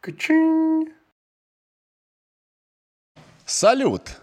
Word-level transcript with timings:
Качин. 0.00 0.88
Салют! 3.44 4.18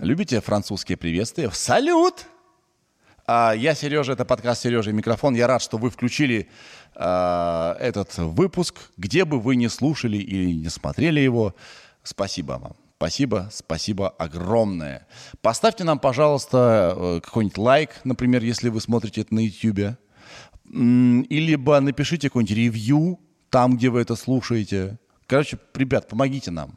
Любите 0.00 0.40
французские 0.40 0.98
приветствия? 0.98 1.48
Салют! 1.52 2.26
А, 3.28 3.52
я 3.56 3.76
Сережа, 3.76 4.14
это 4.14 4.24
подкаст 4.24 4.62
Сережа 4.62 4.90
и 4.90 4.92
микрофон. 4.92 5.36
Я 5.36 5.46
рад, 5.46 5.62
что 5.62 5.78
вы 5.78 5.88
включили 5.90 6.48
а, 6.96 7.76
этот 7.78 8.18
выпуск, 8.18 8.90
где 8.96 9.24
бы 9.24 9.38
вы 9.38 9.54
не 9.54 9.68
слушали 9.68 10.16
или 10.16 10.50
не 10.50 10.68
смотрели 10.68 11.20
его. 11.20 11.54
Спасибо 12.02 12.54
вам. 12.54 12.74
Спасибо, 12.96 13.48
спасибо 13.52 14.08
огромное. 14.08 15.06
Поставьте 15.42 15.84
нам, 15.84 16.00
пожалуйста, 16.00 16.94
э, 16.96 17.20
какой-нибудь 17.22 17.58
лайк, 17.58 17.90
например, 18.02 18.42
если 18.42 18.70
вы 18.70 18.80
смотрите 18.80 19.20
это 19.20 19.32
на 19.32 19.40
YouTube. 19.46 19.96
Или 20.64 21.54
напишите 21.54 22.30
какой-нибудь 22.30 22.56
ревью 22.56 23.20
там, 23.50 23.76
где 23.76 23.88
вы 23.88 24.00
это 24.00 24.16
слушаете. 24.16 24.98
Короче, 25.26 25.58
ребят, 25.74 26.08
помогите 26.08 26.50
нам. 26.50 26.76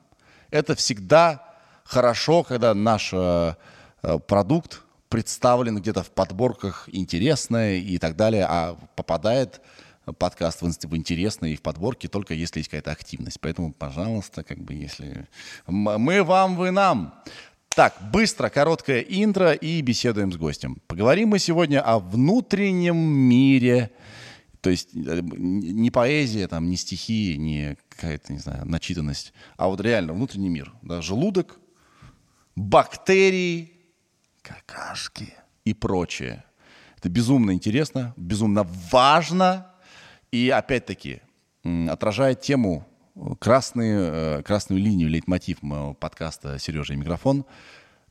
Это 0.51 0.75
всегда 0.75 1.43
хорошо, 1.83 2.43
когда 2.43 2.73
наш 2.73 3.11
э, 3.13 3.55
э 4.03 4.19
продукт 4.19 4.81
представлен 5.09 5.77
где-то 5.77 6.03
в 6.03 6.11
подборках 6.11 6.87
интересное 6.91 7.77
и 7.77 7.97
так 7.97 8.15
далее, 8.15 8.45
а 8.47 8.77
попадает 8.95 9.61
подкаст 10.17 10.61
в, 10.61 10.65
в 10.65 10.95
интересные 10.95 11.53
и 11.53 11.55
в 11.55 11.61
подборке 11.61 12.07
только 12.07 12.33
если 12.33 12.59
есть 12.59 12.69
какая-то 12.69 12.91
активность. 12.91 13.39
Поэтому, 13.39 13.73
пожалуйста, 13.73 14.43
как 14.43 14.59
бы 14.59 14.73
если... 14.73 15.27
Мы 15.67 16.23
вам, 16.23 16.55
вы 16.55 16.71
нам. 16.71 17.13
Так, 17.69 17.95
быстро, 18.11 18.49
короткое 18.49 19.01
интро 19.01 19.53
и 19.53 19.81
беседуем 19.81 20.31
с 20.31 20.37
гостем. 20.37 20.77
Поговорим 20.87 21.29
мы 21.29 21.39
сегодня 21.39 21.81
о 21.81 21.99
внутреннем 21.99 22.97
мире. 22.97 23.91
То 24.61 24.69
есть 24.69 24.89
э, 24.93 25.21
не 25.23 25.89
поэзия, 25.89 26.47
там, 26.47 26.69
не 26.69 26.75
стихи, 26.75 27.37
не 27.37 27.77
какая-то, 27.89 28.33
не 28.33 28.39
знаю, 28.39 28.65
начитанность, 28.65 29.33
а 29.57 29.67
вот 29.67 29.79
реально 29.81 30.13
внутренний 30.13 30.49
мир. 30.49 30.73
Да? 30.81 31.01
Желудок, 31.01 31.59
бактерии, 32.55 33.71
какашки 34.41 35.33
и 35.63 35.73
прочее. 35.73 36.43
Это 36.97 37.09
безумно 37.09 37.51
интересно, 37.51 38.13
безумно 38.17 38.67
важно 38.91 39.71
и 40.31 40.49
опять-таки 40.49 41.21
отражает 41.63 42.41
тему 42.41 42.85
э, 43.15 43.35
красные, 43.39 43.99
э, 43.99 44.43
красную 44.43 44.81
линию, 44.81 45.09
лейтмотив 45.09 45.61
моего 45.61 45.93
подкаста 45.93 46.59
«Сережа 46.59 46.93
и 46.93 46.97
микрофон». 46.97 47.45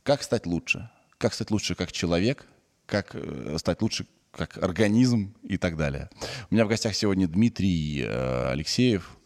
Как 0.01 0.23
стать 0.23 0.47
лучше? 0.47 0.89
Как 1.19 1.33
стать 1.33 1.51
лучше 1.51 1.75
как 1.75 1.91
человек? 1.91 2.47
Как 2.87 3.15
стать 3.57 3.83
лучше 3.83 4.07
как 4.39 4.57
организм 4.63 5.35
и 5.43 5.57
так 5.57 5.75
далее. 5.75 6.09
У 6.49 6.53
меня 6.55 6.65
в 6.65 6.69
гостях 6.69 6.95
сегодня 6.95 7.27
Дмитрий 7.27 8.05
Алексеев. 8.05 9.17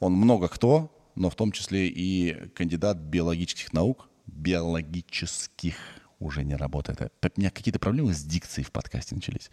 Он 0.00 0.12
много 0.12 0.48
кто, 0.48 0.92
но 1.14 1.30
в 1.30 1.36
том 1.36 1.52
числе 1.52 1.86
и 1.88 2.48
кандидат 2.54 2.98
биологических 2.98 3.72
наук, 3.72 4.08
биологических 4.26 5.76
уже 6.18 6.42
не 6.42 6.56
работает. 6.56 7.00
У 7.00 7.40
меня 7.40 7.50
какие-то 7.50 7.78
проблемы 7.78 8.12
с 8.12 8.22
дикцией 8.24 8.64
в 8.64 8.72
подкасте 8.72 9.14
начались. 9.14 9.50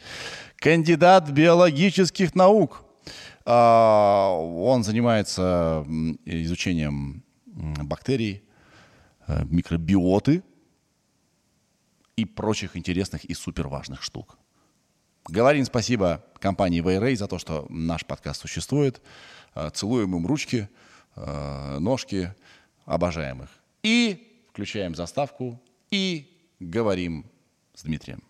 Кандидат 0.58 1.30
биологических 1.30 2.34
наук. 2.34 2.84
А, 3.46 4.32
он 4.32 4.84
занимается 4.84 5.86
изучением 6.26 7.24
бактерий, 7.46 8.44
э, 9.28 9.46
микробиоты 9.46 10.44
и 12.16 12.26
прочих 12.26 12.76
интересных 12.76 13.26
и 13.26 13.34
суперважных 13.36 14.02
штук. 14.02 14.38
Говорим 15.28 15.66
спасибо 15.66 16.24
компании 16.40 16.82
Вейрей 16.82 17.16
за 17.16 17.28
то, 17.28 17.40
что 17.40 17.66
наш 17.70 18.06
подкаст 18.06 18.42
существует. 18.42 19.02
Э, 19.56 19.72
целуем 19.74 20.16
им 20.16 20.28
ручки, 20.28 20.70
э, 21.16 21.78
ножки, 21.80 22.32
обожаем 22.86 23.42
их. 23.42 23.50
И 23.82 24.44
включаем 24.52 24.94
заставку 24.94 25.60
и 25.90 26.30
говорим 26.60 27.26
с 27.74 27.84
Дмитрием. 27.84 28.22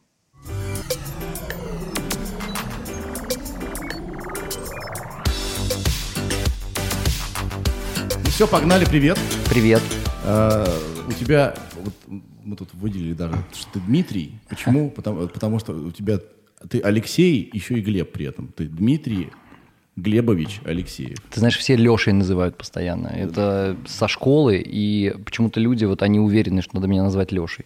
Ну 8.23 8.29
все, 8.29 8.47
погнали, 8.47 8.85
привет. 8.85 9.19
Привет. 9.49 9.81
А, 10.23 10.65
у 11.07 11.11
тебя, 11.11 11.55
вот 11.73 11.93
мы 12.07 12.55
тут 12.55 12.73
выделили 12.73 13.13
даже, 13.13 13.35
что 13.53 13.73
ты 13.73 13.79
Дмитрий. 13.81 14.39
Почему? 14.47 14.89
Потому, 14.91 15.27
потому 15.27 15.59
что 15.59 15.73
у 15.73 15.91
тебя, 15.91 16.19
ты 16.69 16.79
Алексей, 16.81 17.49
еще 17.53 17.75
и 17.75 17.81
Глеб 17.81 18.11
при 18.11 18.25
этом. 18.25 18.47
Ты 18.55 18.65
Дмитрий 18.65 19.29
Глебович 19.95 20.61
Алексеев. 20.65 21.17
Ты 21.29 21.39
знаешь, 21.39 21.57
все 21.57 21.75
Лешей 21.75 22.13
называют 22.13 22.57
постоянно. 22.57 23.07
Это 23.07 23.77
со 23.85 24.07
школы, 24.07 24.61
и 24.65 25.13
почему-то 25.23 25.59
люди, 25.59 25.85
вот 25.85 26.01
они 26.03 26.19
уверены, 26.19 26.61
что 26.61 26.75
надо 26.75 26.87
меня 26.87 27.03
назвать 27.03 27.31
Лешей. 27.31 27.65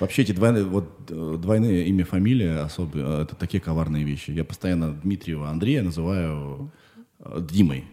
Вообще 0.00 0.22
эти 0.22 0.32
двойные, 0.32 0.64
вот, 0.64 0.88
э, 1.08 1.36
двойные 1.40 1.86
имя, 1.86 2.04
фамилия 2.04 2.60
особо, 2.60 2.98
э, 2.98 3.22
это 3.22 3.34
такие 3.34 3.60
коварные 3.60 4.04
вещи. 4.04 4.30
Я 4.30 4.44
постоянно 4.44 4.92
Дмитриева 4.92 5.48
Андрея 5.48 5.82
называю 5.82 6.70
э, 7.18 7.40
Димой. 7.50 7.84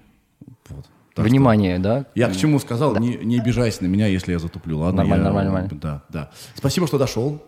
Вот. 0.70 0.86
Так 1.16 1.26
Внимание, 1.26 1.76
что... 1.76 1.84
да? 1.84 2.06
Я 2.14 2.30
к 2.30 2.36
чему 2.36 2.60
сказал, 2.60 2.94
да. 2.94 3.00
не, 3.00 3.16
не 3.18 3.40
обижайся 3.40 3.84
на 3.84 3.88
меня, 3.88 4.06
если 4.08 4.34
я 4.34 4.40
затуплю, 4.40 4.80
ладно? 4.80 4.98
Нормально, 4.98 5.24
я, 5.24 5.26
нормально, 5.26 5.52
нормально. 5.52 5.80
Да, 5.82 6.04
да. 6.10 6.32
Спасибо, 6.54 6.86
что 6.86 7.00
дошел. 7.00 7.42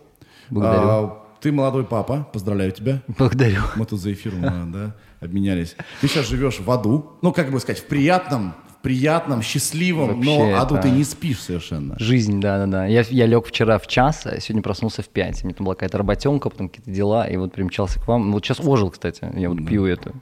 Благодарю. 0.50 0.88
А, 0.88 1.27
ты 1.40 1.52
молодой 1.52 1.84
папа, 1.84 2.28
поздравляю 2.32 2.72
тебя. 2.72 3.02
Благодарю. 3.18 3.62
Мы 3.76 3.86
тут 3.86 4.00
за 4.00 4.12
эфиром 4.12 4.72
да, 4.72 4.94
обменялись. 5.20 5.76
Ты 6.00 6.08
сейчас 6.08 6.28
живешь 6.28 6.60
в 6.60 6.70
аду, 6.70 7.18
ну, 7.22 7.32
как 7.32 7.50
бы 7.50 7.60
сказать, 7.60 7.80
в 7.80 7.86
приятном, 7.86 8.54
приятном, 8.82 9.42
счастливом, 9.42 10.16
Вообще 10.16 10.30
но 10.30 10.60
аду 10.60 10.78
ты 10.80 10.90
не 10.90 11.04
спишь 11.04 11.40
совершенно. 11.40 11.96
Жизнь, 11.98 12.40
да-да-да. 12.40 12.86
Я, 12.86 13.04
я 13.08 13.26
лег 13.26 13.46
вчера 13.46 13.78
в 13.78 13.86
час, 13.86 14.26
а 14.26 14.40
сегодня 14.40 14.62
проснулся 14.62 15.02
в 15.02 15.08
пять. 15.08 15.42
У 15.42 15.46
меня 15.46 15.54
там 15.54 15.64
была 15.64 15.74
какая-то 15.74 15.98
работенка, 15.98 16.50
потом 16.50 16.68
какие-то 16.68 16.90
дела, 16.90 17.26
и 17.28 17.36
вот 17.36 17.52
примчался 17.52 18.00
к 18.00 18.08
вам. 18.08 18.32
Вот 18.32 18.44
сейчас 18.44 18.60
ожил, 18.60 18.90
кстати. 18.90 19.28
Я 19.34 19.48
вот 19.48 19.58
да. 19.58 19.66
пью 19.68 19.86
это 19.86 20.12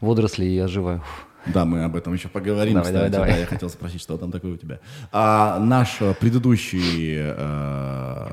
водоросли 0.00 0.46
и 0.46 0.58
оживаю. 0.58 1.02
Да, 1.46 1.64
мы 1.64 1.84
об 1.84 1.96
этом 1.96 2.12
еще 2.12 2.28
поговорим, 2.28 2.74
давай, 2.74 2.92
кстати. 2.92 3.10
Давай, 3.10 3.10
давай. 3.10 3.30
Да, 3.30 3.36
я 3.38 3.46
хотел 3.46 3.70
спросить, 3.70 4.02
что 4.02 4.18
там 4.18 4.30
такое 4.30 4.52
у 4.52 4.56
тебя. 4.56 4.80
А 5.12 5.58
наш 5.58 5.98
предыдущий, 6.20 7.16
э, 7.16 8.28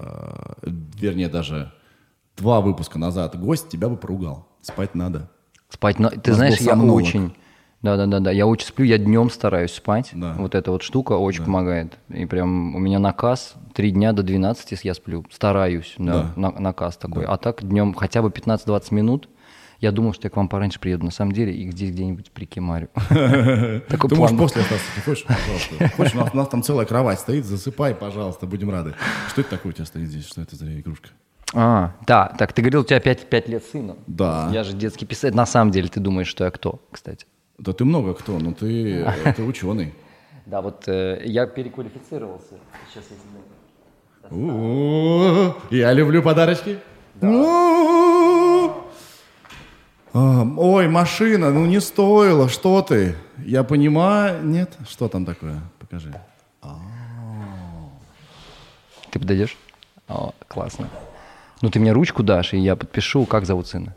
вернее, 1.00 1.30
даже 1.30 1.72
два 2.38 2.62
выпуска 2.62 3.00
назад 3.00 3.40
гость 3.40 3.70
тебя 3.70 3.90
бы 3.90 3.98
поругал. 3.98 4.48
Спать 4.62 4.96
надо. 4.96 5.30
Спать, 5.70 6.00
но 6.00 6.10
ты 6.10 6.34
знаешь, 6.34 6.58
я 6.60 6.76
очень 6.76 7.34
да, 7.86 7.98
да, 7.98 8.08
да, 8.08 8.20
да. 8.20 8.32
Я 8.32 8.48
очень 8.48 8.66
сплю, 8.66 8.84
я 8.84 8.98
днем 8.98 9.30
стараюсь 9.30 9.72
спать. 9.72 10.10
Да. 10.14 10.34
Вот 10.40 10.56
эта 10.56 10.72
вот 10.72 10.82
штука 10.82 11.14
очень 11.14 11.42
да. 11.42 11.46
помогает. 11.46 12.00
И 12.10 12.26
прям 12.26 12.76
у 12.76 12.80
меня 12.80 12.98
наказ 12.98 13.54
три 13.76 13.92
дня 13.92 14.12
до 14.12 14.24
12 14.24 14.84
я 14.84 14.96
сплю. 14.96 15.24
Стараюсь, 15.32 15.94
да, 16.00 16.14
да. 16.14 16.34
На, 16.36 16.52
наказ 16.52 16.98
такой. 16.98 17.26
Да. 17.26 17.34
А 17.34 17.38
так 17.38 17.64
днем 17.64 17.94
хотя 17.94 18.24
бы 18.24 18.30
15-20 18.30 18.88
минут. 18.92 19.30
Я 19.82 19.92
думал, 19.92 20.14
что 20.14 20.26
я 20.26 20.30
к 20.32 20.36
вам 20.36 20.48
пораньше 20.50 20.80
приеду, 20.80 21.06
на 21.06 21.12
самом 21.12 21.34
деле, 21.34 21.54
и 21.54 21.70
здесь 21.70 21.92
где-нибудь 21.92 22.32
прикимарю. 22.32 22.88
Ты 23.10 24.16
можешь 24.16 24.38
после 24.38 24.62
остаться, 24.62 24.86
ты 24.96 25.02
хочешь, 25.02 25.26
пожалуйста. 25.26 25.90
Хочешь, 25.98 26.16
у 26.16 26.38
нас 26.38 26.48
там 26.48 26.64
целая 26.64 26.86
кровать 26.88 27.20
стоит, 27.20 27.46
засыпай, 27.46 27.94
пожалуйста, 27.94 28.48
будем 28.48 28.72
рады. 28.72 28.96
Что 29.28 29.42
это 29.42 29.50
такое 29.52 29.74
у 29.74 29.76
тебя 29.76 29.86
стоит 29.86 30.08
здесь? 30.08 30.26
Что 30.28 30.42
это 30.42 30.56
за 30.56 30.80
игрушка? 30.80 31.10
А, 31.54 31.92
да, 32.06 32.34
так 32.38 32.54
ты 32.54 32.62
говорил, 32.62 32.82
у 32.82 32.84
тебя 32.84 33.00
5, 33.00 33.30
5 33.30 33.48
лет 33.50 33.64
сына. 33.64 33.96
Да. 34.08 34.50
Я 34.52 34.64
же 34.64 34.74
детский 34.74 35.06
писатель. 35.06 35.36
На 35.36 35.46
самом 35.46 35.72
деле, 35.72 35.88
ты 35.88 36.00
думаешь, 36.00 36.28
что 36.28 36.44
я 36.44 36.52
кто, 36.52 36.82
кстати? 36.92 37.26
Да 37.58 37.72
ты 37.72 37.86
много 37.86 38.14
кто, 38.14 38.40
но 38.40 38.54
ты, 38.54 39.06
ты 39.36 39.44
ученый. 39.44 39.94
Да, 40.46 40.62
вот 40.62 40.88
э, 40.88 41.22
я 41.26 41.48
переквалифицировался. 41.48 42.56
Сейчас 42.92 43.06
я 43.10 43.16
Я 45.70 45.94
люблю 45.94 46.22
подарочки. 46.24 46.80
Ой, 50.14 50.88
машина, 50.88 51.52
ну 51.52 51.66
не 51.66 51.82
стоило, 51.82 52.48
что 52.48 52.82
ты? 52.82 53.16
Я 53.38 53.64
понимаю, 53.64 54.44
нет? 54.44 54.78
Что 54.90 55.10
там 55.10 55.26
такое? 55.26 55.62
Покажи. 55.80 56.14
Ты 59.12 59.20
подойдешь? 59.20 59.58
О, 60.08 60.34
классно. 60.48 60.90
Ну 61.66 61.72
ты 61.72 61.80
мне 61.80 61.94
ручку 61.94 62.22
дашь, 62.22 62.54
и 62.54 62.60
я 62.60 62.76
подпишу, 62.76 63.26
как 63.26 63.48
зовут 63.48 63.66
сына. 63.66 63.96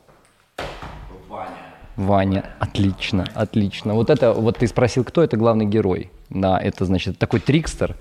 Ваня, 1.97 2.47
отлично, 2.61 3.27
отлично. 3.35 3.93
Вот 3.93 4.09
это, 4.09 4.33
вот 4.33 4.57
ты 4.57 4.67
спросил, 4.67 5.05
кто 5.05 5.23
это 5.23 5.37
главный 5.37 5.67
герой. 5.67 6.11
Да, 6.31 6.59
это 6.59 6.87
значит 6.87 7.19
такой 7.19 7.41
трикстер. 7.41 7.95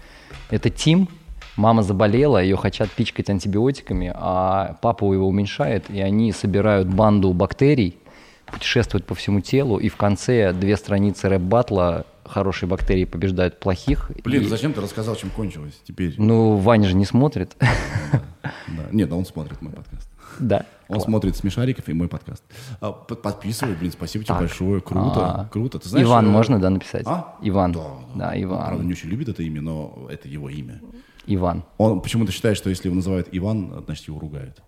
Это 0.52 0.70
Тим, 0.70 1.10
мама 1.58 1.84
заболела, 1.84 2.42
ее 2.42 2.56
хотят 2.56 2.90
пичкать 2.92 3.30
антибиотиками, 3.30 4.10
а 4.16 4.78
папа 4.82 5.12
его 5.12 5.28
уменьшает, 5.28 5.90
и 5.90 6.00
они 6.00 6.32
собирают 6.32 6.88
банду 6.88 7.34
бактерий, 7.34 7.98
путешествуют 8.46 9.06
по 9.06 9.16
всему 9.16 9.42
телу, 9.42 9.80
и 9.80 9.90
в 9.90 9.98
конце 9.98 10.54
две 10.54 10.78
страницы 10.78 11.28
рэп-батла 11.28 12.06
хорошие 12.28 12.70
бактерии 12.70 13.06
побеждают 13.06 13.60
плохих. 13.60 14.12
Блин, 14.24 14.44
и... 14.44 14.46
зачем 14.48 14.74
ты 14.74 14.82
рассказал, 14.82 15.16
чем 15.16 15.30
кончилось 15.30 15.80
теперь? 15.88 16.16
Ну, 16.18 16.58
Ваня 16.58 16.88
же 16.88 16.96
не 16.96 17.06
смотрит. 17.06 17.56
Да, 17.60 18.22
да. 18.68 18.84
Нет, 18.92 19.12
он 19.12 19.26
смотрит 19.26 19.62
мой 19.62 19.74
подкаст. 19.74 20.10
Да. 20.40 20.66
Он 20.88 21.02
смотрит 21.02 21.36
смешариков 21.36 21.90
и 21.90 21.94
мой 21.94 22.08
подкаст. 22.08 22.44
А, 22.80 22.92
под- 22.92 23.22
подписывай, 23.22 23.76
блин, 23.76 23.92
спасибо 23.92 24.24
тебе 24.24 24.36
большое. 24.36 24.82
Круто, 24.82 25.26
А. 25.42 25.50
круто. 25.52 25.80
Ты 25.80 25.90
знаешь, 25.90 26.06
Иван 26.08 26.26
э, 26.28 26.30
можно, 26.30 26.60
да, 26.60 26.70
написать? 26.70 27.04
А? 27.06 27.36
Иван. 27.42 27.72
Да, 27.74 27.84
Да, 28.16 28.30
Он, 28.30 28.44
Иван. 28.44 28.66
правда, 28.68 28.84
не 28.86 28.92
очень 28.94 29.10
любит 29.10 29.28
это 29.30 29.44
имя, 29.44 29.62
но 29.62 30.08
это 30.10 30.28
его 30.28 30.50
имя. 30.50 30.80
Иван. 31.26 31.64
Он 31.78 32.00
почему-то 32.02 32.32
считает, 32.32 32.56
что 32.56 32.70
если 32.70 32.88
его 32.88 32.96
называют 32.96 33.28
Иван, 33.32 33.84
значит 33.86 34.08
его 34.08 34.20
ругают. 34.20 34.62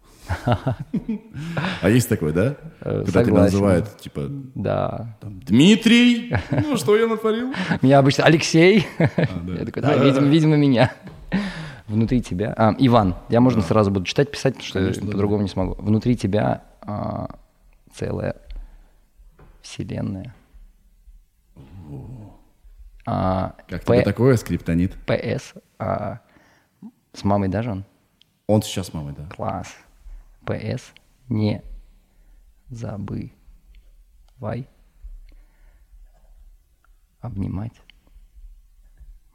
А 1.81 1.89
есть 1.89 2.07
такое, 2.09 2.31
да? 2.33 2.55
Э, 2.81 3.03
Когда 3.05 3.23
тебя 3.23 3.37
называют, 3.43 3.97
типа, 3.97 4.27
Да. 4.55 5.17
там, 5.21 5.39
Дмитрий, 5.41 6.35
ну 6.51 6.77
что 6.77 6.95
я 6.95 7.07
натворил? 7.07 7.53
Меня 7.81 7.99
обычно 7.99 8.25
Алексей. 8.25 8.87
да. 8.97 9.53
Я 9.59 9.65
такой, 9.65 9.81
да, 9.81 9.95
видимо, 9.97 10.27
видимо, 10.27 10.55
меня. 10.57 10.91
Внутри 11.87 12.21
тебя. 12.21 12.53
А, 12.55 12.75
Иван. 12.77 13.15
Я 13.29 13.41
можно 13.41 13.61
сразу 13.63 13.89
буду 13.89 14.05
читать, 14.05 14.29
писать, 14.31 14.55
потому 14.57 14.93
что 14.93 15.01
по-другому 15.07 15.41
не 15.41 15.49
смогу. 15.49 15.75
Внутри 15.81 16.15
тебя 16.15 16.61
а, 16.81 17.29
целая 17.93 18.35
вселенная. 19.63 20.35
А, 23.05 23.55
Как 23.67 23.83
П- 23.85 23.95
тебе 23.95 24.03
такое, 24.03 24.35
скриптонит? 24.37 24.93
ПС. 25.05 25.53
а, 25.79 26.19
с 27.13 27.23
мамой 27.23 27.49
даже 27.49 27.71
он? 27.71 27.85
Он 28.47 28.61
сейчас 28.61 28.87
с 28.87 28.93
мамой, 28.93 29.13
да. 29.17 29.25
Класс. 29.35 29.73
ПС. 30.49 30.93
Не 31.29 31.61
забывай 32.69 33.35
обнимать 37.21 37.79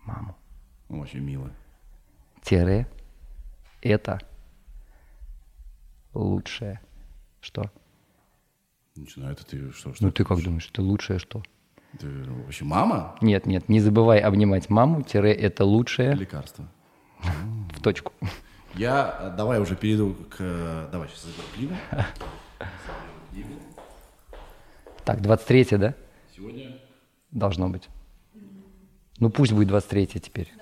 маму. 0.04 0.36
Ну, 0.88 0.98
Очень 1.00 1.20
мило. 1.20 1.52
Тире. 2.42 2.88
Это 3.80 4.18
лучшее. 6.14 6.80
Что? 7.40 7.70
Не 8.96 9.06
знаю, 9.06 9.34
это 9.34 9.46
ты 9.46 9.70
что? 9.70 9.94
что 9.94 10.04
Ну 10.04 10.10
ты 10.10 10.24
как 10.24 10.42
думаешь, 10.42 10.68
это 10.68 10.82
лучшее 10.82 11.20
что? 11.20 11.44
Ты 12.00 12.08
вообще 12.24 12.64
мама? 12.64 13.16
Нет, 13.20 13.46
нет, 13.46 13.68
не 13.68 13.78
забывай 13.78 14.18
обнимать 14.18 14.68
маму. 14.68 15.02
Тире 15.02 15.32
это 15.32 15.64
лучшее 15.64 16.14
Лекарство. 16.16 16.68
в 17.22 17.80
точку. 17.80 18.12
Я 18.76 19.16
э, 19.20 19.34
давай 19.36 19.60
уже 19.60 19.76
перейду 19.76 20.14
к... 20.30 20.36
э, 20.38 20.88
Давай 20.90 21.08
сейчас 21.08 21.22
заберу 21.24 21.46
книгу. 21.54 21.74
Так, 25.04 25.20
23 25.20 25.64
да? 25.76 25.94
Сегодня... 26.34 26.78
Должно 27.30 27.68
быть. 27.68 27.88
Ну 29.18 29.30
пусть 29.30 29.52
будет 29.52 29.68
23 29.68 30.06
теперь. 30.06 30.52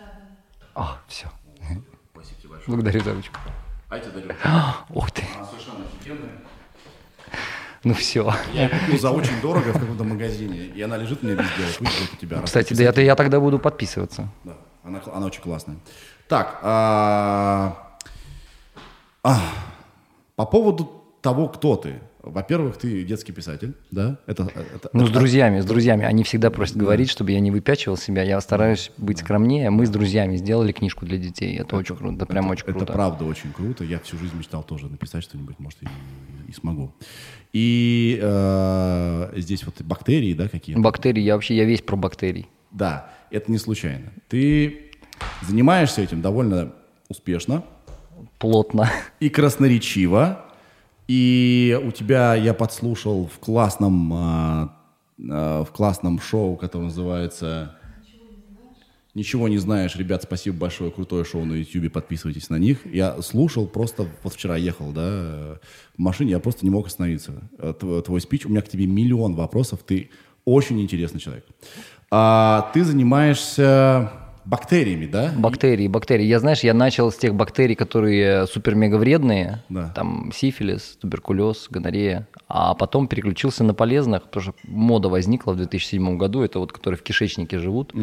А, 0.75 1.01
все. 1.07 1.29
Спасибо 2.13 2.41
тебе 2.41 2.49
большое. 2.51 2.75
Благодарю 2.77 3.01
за 3.05 3.15
ручку. 3.15 3.39
А 3.89 3.97
я 3.97 4.03
тебе 4.03 4.21
дарю. 4.21 4.35
Ух 4.91 5.11
ты. 5.11 5.23
Она 5.37 5.47
совершенно 5.47 5.85
офигенная. 5.85 6.39
Ну 7.85 7.95
все. 7.95 8.33
Я 8.53 8.69
купил 8.69 8.99
за 8.99 9.11
очень 9.11 9.41
дорого 9.41 9.71
в 9.71 9.81
каком-то 9.81 10.05
магазине, 10.05 10.67
и 10.67 10.83
она 10.83 10.97
лежит 10.97 11.23
у 11.23 11.27
меня 11.27 11.35
везде. 11.35 11.65
Вот 11.67 11.79
Пусть 11.79 11.99
будет 12.01 12.13
у 12.13 12.17
тебя. 12.17 12.43
Кстати, 12.43 12.75
да, 12.75 12.85
это 12.85 13.01
я 13.01 13.17
тогда 13.17 13.41
буду 13.41 13.59
подписываться. 13.59 14.29
Да, 14.45 14.57
она, 14.85 15.03
она 15.13 15.27
очень 15.27 15.43
классная. 15.43 15.77
Так, 16.29 16.61
а, 19.23 19.41
по 20.37 20.45
поводу 20.47 20.91
того, 21.21 21.49
кто 21.49 21.77
ты. 21.77 22.01
Во-первых, 22.23 22.77
ты 22.77 23.03
детский 23.03 23.33
писатель, 23.33 23.75
да? 23.91 24.19
Это, 24.27 24.45
это- 24.45 24.91
Ну, 24.93 25.07
с 25.07 25.11
это- 25.11 25.19
друзьями, 25.19 25.59
с 25.61 25.65
друзьями. 25.65 26.05
Они 26.05 26.23
всегда 26.23 26.51
просят 26.51 26.77
говорить, 26.77 27.11
чтобы 27.11 27.33
я 27.33 27.41
не 27.41 27.51
выпячивал 27.51 27.97
себя. 27.97 28.23
Я 28.23 28.41
стараюсь 28.41 28.93
быть 28.97 29.19
скромнее. 29.19 29.71
Мы 29.71 29.87
с 29.87 29.91
друзьями 29.91 30.37
сделали 30.37 30.71
книжку 30.71 31.05
для 31.05 31.19
детей. 31.19 31.57
Это 31.59 31.75
очень 31.77 31.97
круто. 31.97 32.15
Это 32.17 32.27
прям 32.27 32.49
очень 32.49 32.63
Это 32.65 32.73
круто. 32.75 32.93
правда 32.93 33.25
очень 33.25 33.53
круто. 33.53 33.83
Я 33.83 33.99
всю 33.99 34.19
жизнь 34.19 34.37
мечтал 34.37 34.63
тоже 34.63 34.87
написать 34.87 35.25
что-нибудь, 35.25 35.59
может, 35.59 35.83
и, 35.83 35.87
и 36.49 36.53
смогу. 36.53 36.95
И 37.53 38.21
э, 38.23 39.33
здесь 39.37 39.65
вот 39.65 39.83
бактерии, 39.83 40.33
да, 40.35 40.49
какие-то? 40.49 40.81
Бактерии, 40.81 41.23
я 41.23 41.35
вообще, 41.35 41.57
я 41.57 41.65
весь 41.65 41.83
про 41.83 41.97
бактерий. 41.97 42.47
Да, 42.71 43.11
это 43.31 43.51
не 43.51 43.59
случайно. 43.59 44.13
Ты 44.29 44.93
занимаешься 45.43 46.01
этим 46.03 46.23
довольно 46.23 46.73
успешно 47.09 47.65
Плотно. 48.43 48.91
и 49.21 49.29
красноречиво. 49.29 50.45
И 51.07 51.81
у 51.81 51.93
тебя, 51.93 52.35
я 52.35 52.55
подслушал 52.55 53.31
в 53.33 53.39
классном, 53.39 54.13
а, 54.13 54.77
а, 55.31 55.65
в 55.65 55.71
классном 55.71 56.21
шоу, 56.21 56.57
которое 56.57 56.87
называется 56.87 57.77
«Ничего 59.15 59.47
не 59.47 59.59
знаешь». 59.59 59.95
Ребят, 59.95 60.25
спасибо 60.25 60.57
большое, 60.57 60.91
крутое 60.91 61.25
шоу 61.25 61.45
на 61.45 61.53
YouTube, 61.53 61.93
подписывайтесь 61.93 62.51
на 62.51 62.57
них. 62.57 62.85
Я 62.85 63.23
слушал 63.23 63.69
просто, 63.69 64.09
вот 64.25 64.33
вчера 64.35 64.57
ехал, 64.57 64.91
да, 64.91 65.61
в 65.97 65.99
машине, 65.99 66.33
я 66.33 66.41
просто 66.41 66.65
не 66.65 66.71
мог 66.71 66.89
остановиться. 66.89 67.49
Э, 67.59 67.73
тв- 67.79 68.03
Твой 68.03 68.21
спич, 68.21 68.45
у 68.45 68.49
меня 68.49 68.63
к 68.63 68.69
тебе 68.69 68.87
миллион 68.87 69.37
вопросов, 69.37 69.85
ты 69.87 70.11
очень 70.45 70.81
интересный 70.83 71.21
человек. 71.21 71.47
А, 72.11 72.73
ты 72.75 72.83
занимаешься 72.85 74.11
бактериями, 74.45 75.07
да? 75.07 75.33
Бактерии, 75.37 75.89
бактерии. 75.89 76.25
Я, 76.25 76.39
знаешь, 76.39 76.61
я 76.61 76.75
начал 76.75 77.11
с 77.11 77.17
тех 77.17 77.35
бактерий, 77.35 77.75
которые 77.75 78.47
супер-мега 78.47 78.97
вредные. 78.97 79.63
Да. 79.69 79.93
Там 79.95 80.31
сифилис, 80.35 80.99
туберкулез, 81.01 81.67
гонорея. 81.71 82.29
А 82.49 82.75
потом 82.75 83.09
переключился 83.09 83.65
на 83.65 83.75
полезных, 83.75 84.25
потому 84.25 84.43
что 84.43 84.55
мода 84.65 85.09
возникла 85.09 85.53
в 85.53 85.57
2007 85.57 86.17
году. 86.17 86.43
Это 86.43 86.59
вот, 86.59 86.73
которые 86.73 86.99
в 86.99 87.03
кишечнике 87.03 87.59
живут. 87.59 87.95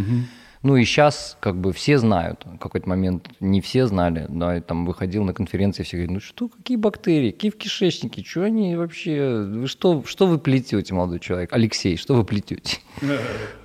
Ну 0.61 0.75
и 0.75 0.83
сейчас 0.83 1.38
как 1.39 1.56
бы 1.56 1.71
все 1.71 1.97
знают. 1.97 2.44
В 2.45 2.57
какой-то 2.57 2.89
момент 2.89 3.29
не 3.39 3.61
все 3.61 3.88
знали. 3.88 4.25
Да, 4.27 4.57
и 4.57 4.61
там 4.61 4.85
выходил 4.85 5.23
на 5.23 5.33
конференции, 5.33 5.83
все 5.83 5.97
говорят, 5.97 6.11
ну 6.11 6.19
что, 6.19 6.50
какие 6.50 6.75
бактерии, 6.75 7.31
какие 7.31 7.51
в 7.51 7.57
кишечнике, 7.57 8.25
что 8.25 8.44
они 8.44 8.75
вообще, 8.75 9.41
вы 9.41 9.67
что, 9.67 10.03
что 10.06 10.27
вы 10.27 10.38
плетете, 10.38 10.94
молодой 10.94 11.19
человек? 11.19 11.53
Алексей, 11.53 11.95
что 11.95 12.13
вы 12.15 12.25
плетете? 12.25 12.79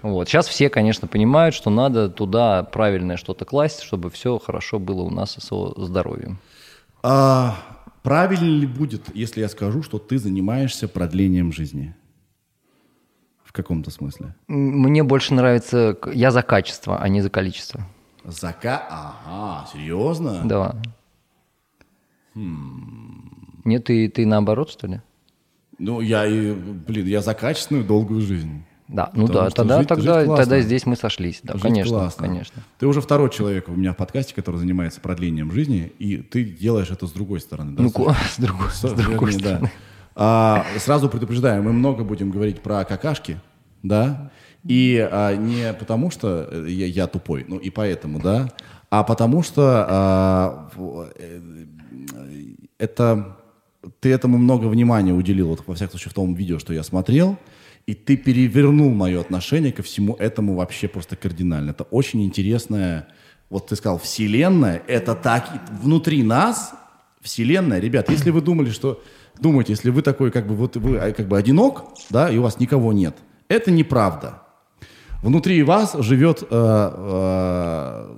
Вот. 0.03 0.29
Сейчас 0.29 0.47
все, 0.47 0.69
конечно, 0.69 1.09
понимают, 1.09 1.55
что 1.55 1.71
надо 1.71 2.09
туда 2.11 2.63
правильное 2.63 3.17
что-то 3.17 3.45
класть, 3.45 3.83
чтобы 3.83 4.11
все 4.11 4.39
хорошо 4.39 4.79
было 4.79 5.03
у 5.03 5.11
нас 5.11 5.33
со 5.33 5.73
здоровьем. 5.83 6.39
А, 7.03 7.57
правильно 8.03 8.45
ли 8.45 8.67
будет, 8.67 9.15
если 9.15 9.41
я 9.41 9.49
скажу, 9.49 9.83
что 9.83 9.99
ты 9.99 10.19
занимаешься 10.19 10.89
продлением 10.89 11.53
жизни? 11.53 11.95
В 13.55 13.57
каком-то 13.57 13.93
смысле. 13.93 14.35
Мне 14.49 15.05
больше 15.05 15.33
нравится, 15.33 15.97
я 16.13 16.33
за 16.33 16.43
качество, 16.43 16.99
а 17.01 17.09
не 17.09 17.21
за 17.21 17.31
количество. 17.31 17.87
Зака... 18.25 18.83
Ага, 18.91 19.69
серьезно? 19.73 20.41
Да. 20.45 20.75
Нет, 22.35 23.85
ты, 23.85 24.09
ты 24.09 24.27
наоборот, 24.27 24.71
что 24.73 24.89
ли? 24.89 25.01
Ну, 25.79 26.01
я, 26.01 26.27
и, 26.27 26.53
блин, 26.53 27.07
я 27.07 27.21
за 27.23 27.33
качественную 27.35 27.85
долгую 27.87 28.23
жизнь. 28.23 28.65
Да, 28.89 29.11
ну 29.15 29.29
Потому 29.29 29.45
да, 29.51 29.51
тогда, 29.55 29.79
жить- 29.79 29.89
тогда, 29.89 30.19
жить 30.19 30.27
классно. 30.27 30.45
тогда 30.45 30.61
здесь 30.61 30.85
мы 30.87 30.97
сошлись. 30.97 31.39
Да, 31.45 31.53
Жить 31.53 31.63
конечно, 31.63 31.91
классно. 31.97 32.27
конечно. 32.27 32.63
Ты 32.81 32.89
уже 32.89 33.01
второй 33.01 33.31
человек 33.31 33.69
у 33.69 33.73
меня 33.77 33.93
в 33.93 33.97
подкасте, 33.97 34.35
который 34.35 34.57
занимается 34.57 35.01
продлением 35.01 35.53
жизни, 35.53 35.93
и 36.01 36.17
ты 36.17 36.43
делаешь 36.43 36.91
это 36.91 37.07
с 37.07 37.13
другой 37.13 37.39
стороны. 37.39 37.77
Да, 37.77 37.85
Ну, 37.85 37.89
С- 37.89 38.33
с 38.35 38.39
другой, 38.39 38.71
с 38.71 38.81
С- 38.81 38.93
другой 38.93 39.31
вернее, 39.33 39.59
да. 39.61 39.71
А, 40.17 40.65
сразу 40.79 41.09
предупреждаю, 41.09 41.63
мы 41.63 41.73
много 41.73 42.05
будем 42.05 42.31
говорить 42.31 42.61
про 42.61 42.85
какашки, 42.85 43.41
да, 43.83 44.31
и 44.65 44.97
а, 45.11 45.35
не 45.35 45.73
потому 45.73 46.11
что 46.11 46.49
э, 46.51 46.67
я, 46.69 46.87
я 46.87 47.07
тупой, 47.07 47.45
ну 47.49 47.57
и 47.57 47.71
поэтому, 47.71 48.21
да, 48.21 48.53
а 48.91 49.03
потому 49.03 49.43
что 49.43 49.87
а, 49.89 50.71
э, 51.17 51.41
это 52.79 53.37
ты 54.01 54.13
этому 54.13 54.39
много 54.39 54.67
внимания 54.67 55.13
уделил, 55.13 55.49
вот, 55.49 55.65
во 55.67 55.75
всяком 55.75 55.93
случае, 55.93 56.11
в 56.11 56.15
том 56.15 56.35
видео, 56.35 56.59
что 56.59 56.73
я 56.73 56.83
смотрел, 56.83 57.37
и 57.87 57.95
ты 57.95 58.17
перевернул 58.17 58.91
мое 58.91 59.21
отношение 59.21 59.73
ко 59.73 59.83
всему 59.83 60.15
этому 60.15 60.55
вообще 60.55 60.89
просто 60.89 61.17
кардинально. 61.17 61.71
Это 61.71 61.85
очень 61.85 62.25
интересная, 62.25 63.09
вот 63.51 63.67
ты 63.67 63.77
сказал, 63.77 63.99
вселенная, 63.99 64.83
это 64.87 65.15
так, 65.15 65.51
внутри 65.83 66.23
нас 66.23 66.73
вселенная. 67.21 67.81
Ребят, 67.81 68.11
если 68.11 68.31
вы 68.31 68.41
думали, 68.41 68.71
что, 68.71 69.03
думаете, 69.41 69.73
если 69.73 69.91
вы 69.91 70.03
такой, 70.03 70.31
как 70.31 70.47
бы, 70.47 70.55
вот 70.55 70.77
вы 70.77 70.99
а, 70.99 71.13
как 71.13 71.29
бы 71.29 71.39
одинок, 71.39 71.85
да, 72.11 72.31
и 72.31 72.39
у 72.39 72.43
вас 72.43 72.61
никого 72.61 72.93
нет, 72.93 73.17
это 73.49 73.71
неправда. 73.71 74.43
Внутри 75.23 75.63
вас 75.63 75.95
живет 76.01 76.43
э, 76.43 76.47
э, 76.51 78.15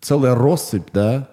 целая 0.00 0.34
россыпь, 0.34 0.88
да, 0.92 1.28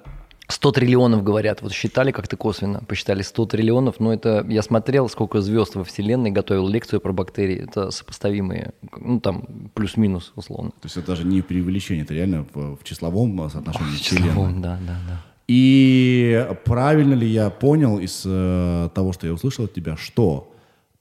100 0.49 0.71
триллионов, 0.71 1.23
говорят, 1.23 1.61
вот 1.61 1.73
считали 1.73 2.11
как-то 2.11 2.37
косвенно, 2.37 2.79
посчитали 2.87 3.21
100 3.21 3.45
триллионов, 3.47 3.99
но 3.99 4.13
это, 4.13 4.45
я 4.47 4.61
смотрел, 4.61 5.09
сколько 5.09 5.41
звезд 5.41 5.75
во 5.75 5.83
Вселенной, 5.83 6.31
готовил 6.31 6.67
лекцию 6.69 7.01
про 7.01 7.11
бактерии, 7.11 7.65
это 7.65 7.91
сопоставимые, 7.91 8.73
ну 8.95 9.19
там 9.19 9.69
плюс-минус 9.73 10.31
условно. 10.35 10.71
то 10.71 10.85
есть 10.85 10.95
это 10.95 11.07
даже 11.07 11.25
не 11.25 11.41
преувеличение, 11.41 12.05
это 12.05 12.13
реально 12.13 12.45
в, 12.53 12.77
в 12.77 12.83
числовом 12.83 13.41
э, 13.41 13.49
соотношении 13.49 13.97
вселенной. 13.97 14.29
Числовом, 14.29 14.61
Да, 14.61 14.79
да, 14.87 14.97
да. 15.07 15.25
И 15.47 16.45
правильно 16.65 17.13
ли 17.13 17.27
я 17.27 17.49
понял 17.49 17.99
из 17.99 18.23
э, 18.25 18.89
того, 18.93 19.13
что 19.13 19.27
я 19.27 19.33
услышал 19.33 19.65
от 19.65 19.73
тебя, 19.73 19.95
что 19.95 20.53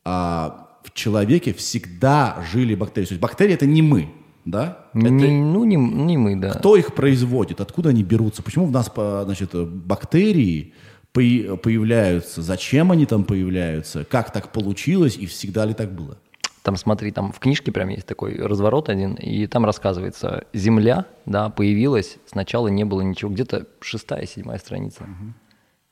а, 0.04 0.68
в 0.84 0.92
человеке 0.92 1.52
всегда 1.52 2.44
жили 2.52 2.76
бактерии? 2.76 3.06
То 3.06 3.12
есть 3.12 3.20
бактерии 3.20 3.54
это 3.54 3.66
не 3.66 3.82
мы, 3.82 4.08
да? 4.44 4.86
Это 4.94 5.08
Не- 5.10 5.40
ну, 5.42 5.64
не, 5.64 5.74
не 5.76 6.16
мы, 6.16 6.36
да. 6.36 6.50
кто 6.50 6.76
их 6.76 6.94
производит? 6.94 7.60
Откуда 7.60 7.88
они 7.88 8.04
берутся? 8.04 8.42
Почему 8.44 8.66
в 8.66 8.70
нас, 8.70 8.88
по- 8.88 9.22
значит, 9.24 9.52
бактерии 9.52 10.74
появляются, 11.12 12.42
зачем 12.42 12.92
они 12.92 13.06
там 13.06 13.24
появляются, 13.24 14.04
как 14.04 14.32
так 14.32 14.52
получилось 14.52 15.16
и 15.16 15.26
всегда 15.26 15.64
ли 15.64 15.74
так 15.74 15.92
было? 15.92 16.18
Там, 16.66 16.74
смотри, 16.74 17.12
там 17.12 17.30
в 17.30 17.38
книжке 17.38 17.70
прям 17.70 17.90
есть 17.90 18.08
такой 18.08 18.34
разворот 18.38 18.88
один, 18.88 19.14
и 19.14 19.46
там 19.46 19.64
рассказывается, 19.64 20.46
Земля, 20.52 21.04
да, 21.24 21.48
появилась, 21.48 22.16
сначала 22.26 22.66
не 22.66 22.82
было 22.82 23.02
ничего, 23.02 23.30
где-то 23.30 23.68
шестая, 23.80 24.26
седьмая 24.26 24.58
страница. 24.58 25.06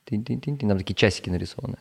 Тынь-тынь-тынь-тынь, 0.05 0.67
Там 0.67 0.77
такие 0.77 0.93
часики 0.93 1.29
нарисованы. 1.29 1.77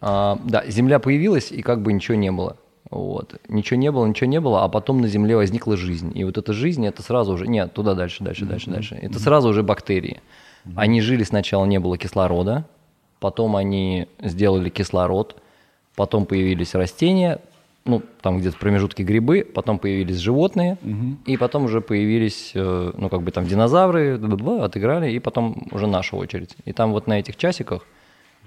А, 0.00 0.40
да, 0.44 0.66
Земля 0.66 0.98
появилась, 0.98 1.52
и 1.52 1.62
как 1.62 1.80
бы 1.80 1.92
ничего 1.92 2.16
не 2.16 2.32
было. 2.32 2.56
Вот. 2.90 3.40
Ничего 3.46 3.78
не 3.78 3.92
было, 3.92 4.04
ничего 4.04 4.28
не 4.28 4.40
было, 4.40 4.64
а 4.64 4.68
потом 4.68 5.00
на 5.00 5.06
Земле 5.06 5.36
возникла 5.36 5.76
жизнь. 5.76 6.10
И 6.18 6.24
вот 6.24 6.38
эта 6.38 6.52
жизнь, 6.52 6.84
это 6.84 7.04
сразу 7.04 7.34
уже... 7.34 7.46
Нет, 7.46 7.72
туда 7.72 7.94
дальше, 7.94 8.24
дальше, 8.24 8.46
дальше, 8.46 8.68
дальше. 8.68 8.98
Это 9.00 9.20
сразу 9.20 9.50
уже 9.50 9.62
бактерии. 9.62 10.20
Они 10.74 11.00
жили 11.00 11.22
сначала, 11.22 11.66
не 11.66 11.78
было 11.78 11.96
кислорода, 11.96 12.66
потом 13.20 13.54
они 13.54 14.08
сделали 14.20 14.70
кислород, 14.70 15.40
потом 15.96 16.26
появились 16.26 16.74
растения, 16.74 17.40
ну, 17.84 18.02
там 18.20 18.38
где-то 18.38 18.56
в 18.56 18.60
промежутке 18.60 19.02
грибы, 19.02 19.42
потом 19.54 19.78
появились 19.78 20.16
животные, 20.18 20.76
и 21.26 21.36
потом 21.36 21.64
уже 21.64 21.80
появились, 21.80 22.52
э, 22.54 22.92
ну, 22.96 23.08
как 23.08 23.22
бы 23.22 23.30
там 23.30 23.46
динозавры, 23.46 24.18
отыграли, 24.62 25.10
и 25.10 25.18
потом 25.18 25.66
уже 25.72 25.86
наша 25.86 26.16
очередь. 26.16 26.56
И 26.64 26.72
там 26.72 26.92
вот 26.92 27.06
на 27.06 27.18
этих 27.18 27.36
часиках 27.36 27.86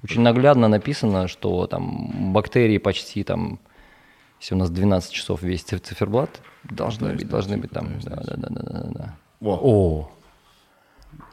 очень 0.04 0.22
наглядно 0.22 0.68
написано, 0.68 1.28
что 1.28 1.66
там 1.68 2.32
бактерии 2.34 2.78
почти 2.78 3.24
там, 3.24 3.60
если 4.40 4.56
у 4.56 4.58
нас 4.58 4.70
12 4.70 5.12
часов 5.12 5.42
весь 5.42 5.64
циф- 5.64 5.82
циферблат, 5.82 6.30
должны 6.64 7.14
быть, 7.14 7.28
должны 7.28 7.58
быть 7.58 7.72
там. 7.72 7.88
Да, 8.04 8.16
да, 8.26 8.36
да, 8.38 8.50
да, 8.50 8.62
да, 8.94 9.16
О. 9.64 10.10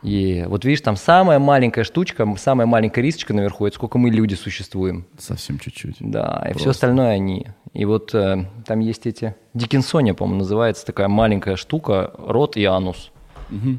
И 0.02 0.44
вот 0.46 0.64
видишь, 0.64 0.80
там 0.80 0.96
самая 0.96 1.38
маленькая 1.38 1.84
штучка, 1.84 2.26
самая 2.38 2.66
маленькая 2.66 3.02
рисочка 3.02 3.34
наверху, 3.34 3.66
это 3.66 3.76
сколько 3.76 3.98
мы 3.98 4.10
люди 4.10 4.34
существуем. 4.34 5.06
совсем 5.18 5.58
чуть-чуть. 5.58 5.96
Да, 6.00 6.42
и 6.46 6.54
все 6.54 6.64
Просто. 6.64 6.70
остальное 6.70 7.10
они. 7.10 7.48
И 7.74 7.84
вот 7.84 8.14
э, 8.14 8.46
там 8.66 8.80
есть 8.80 9.06
эти... 9.06 9.34
Диккенсония, 9.52 10.14
по-моему, 10.14 10.40
называется 10.40 10.86
такая 10.86 11.08
маленькая 11.08 11.56
штука, 11.56 12.12
рот 12.18 12.56
и 12.56 12.64
анус. 12.64 13.10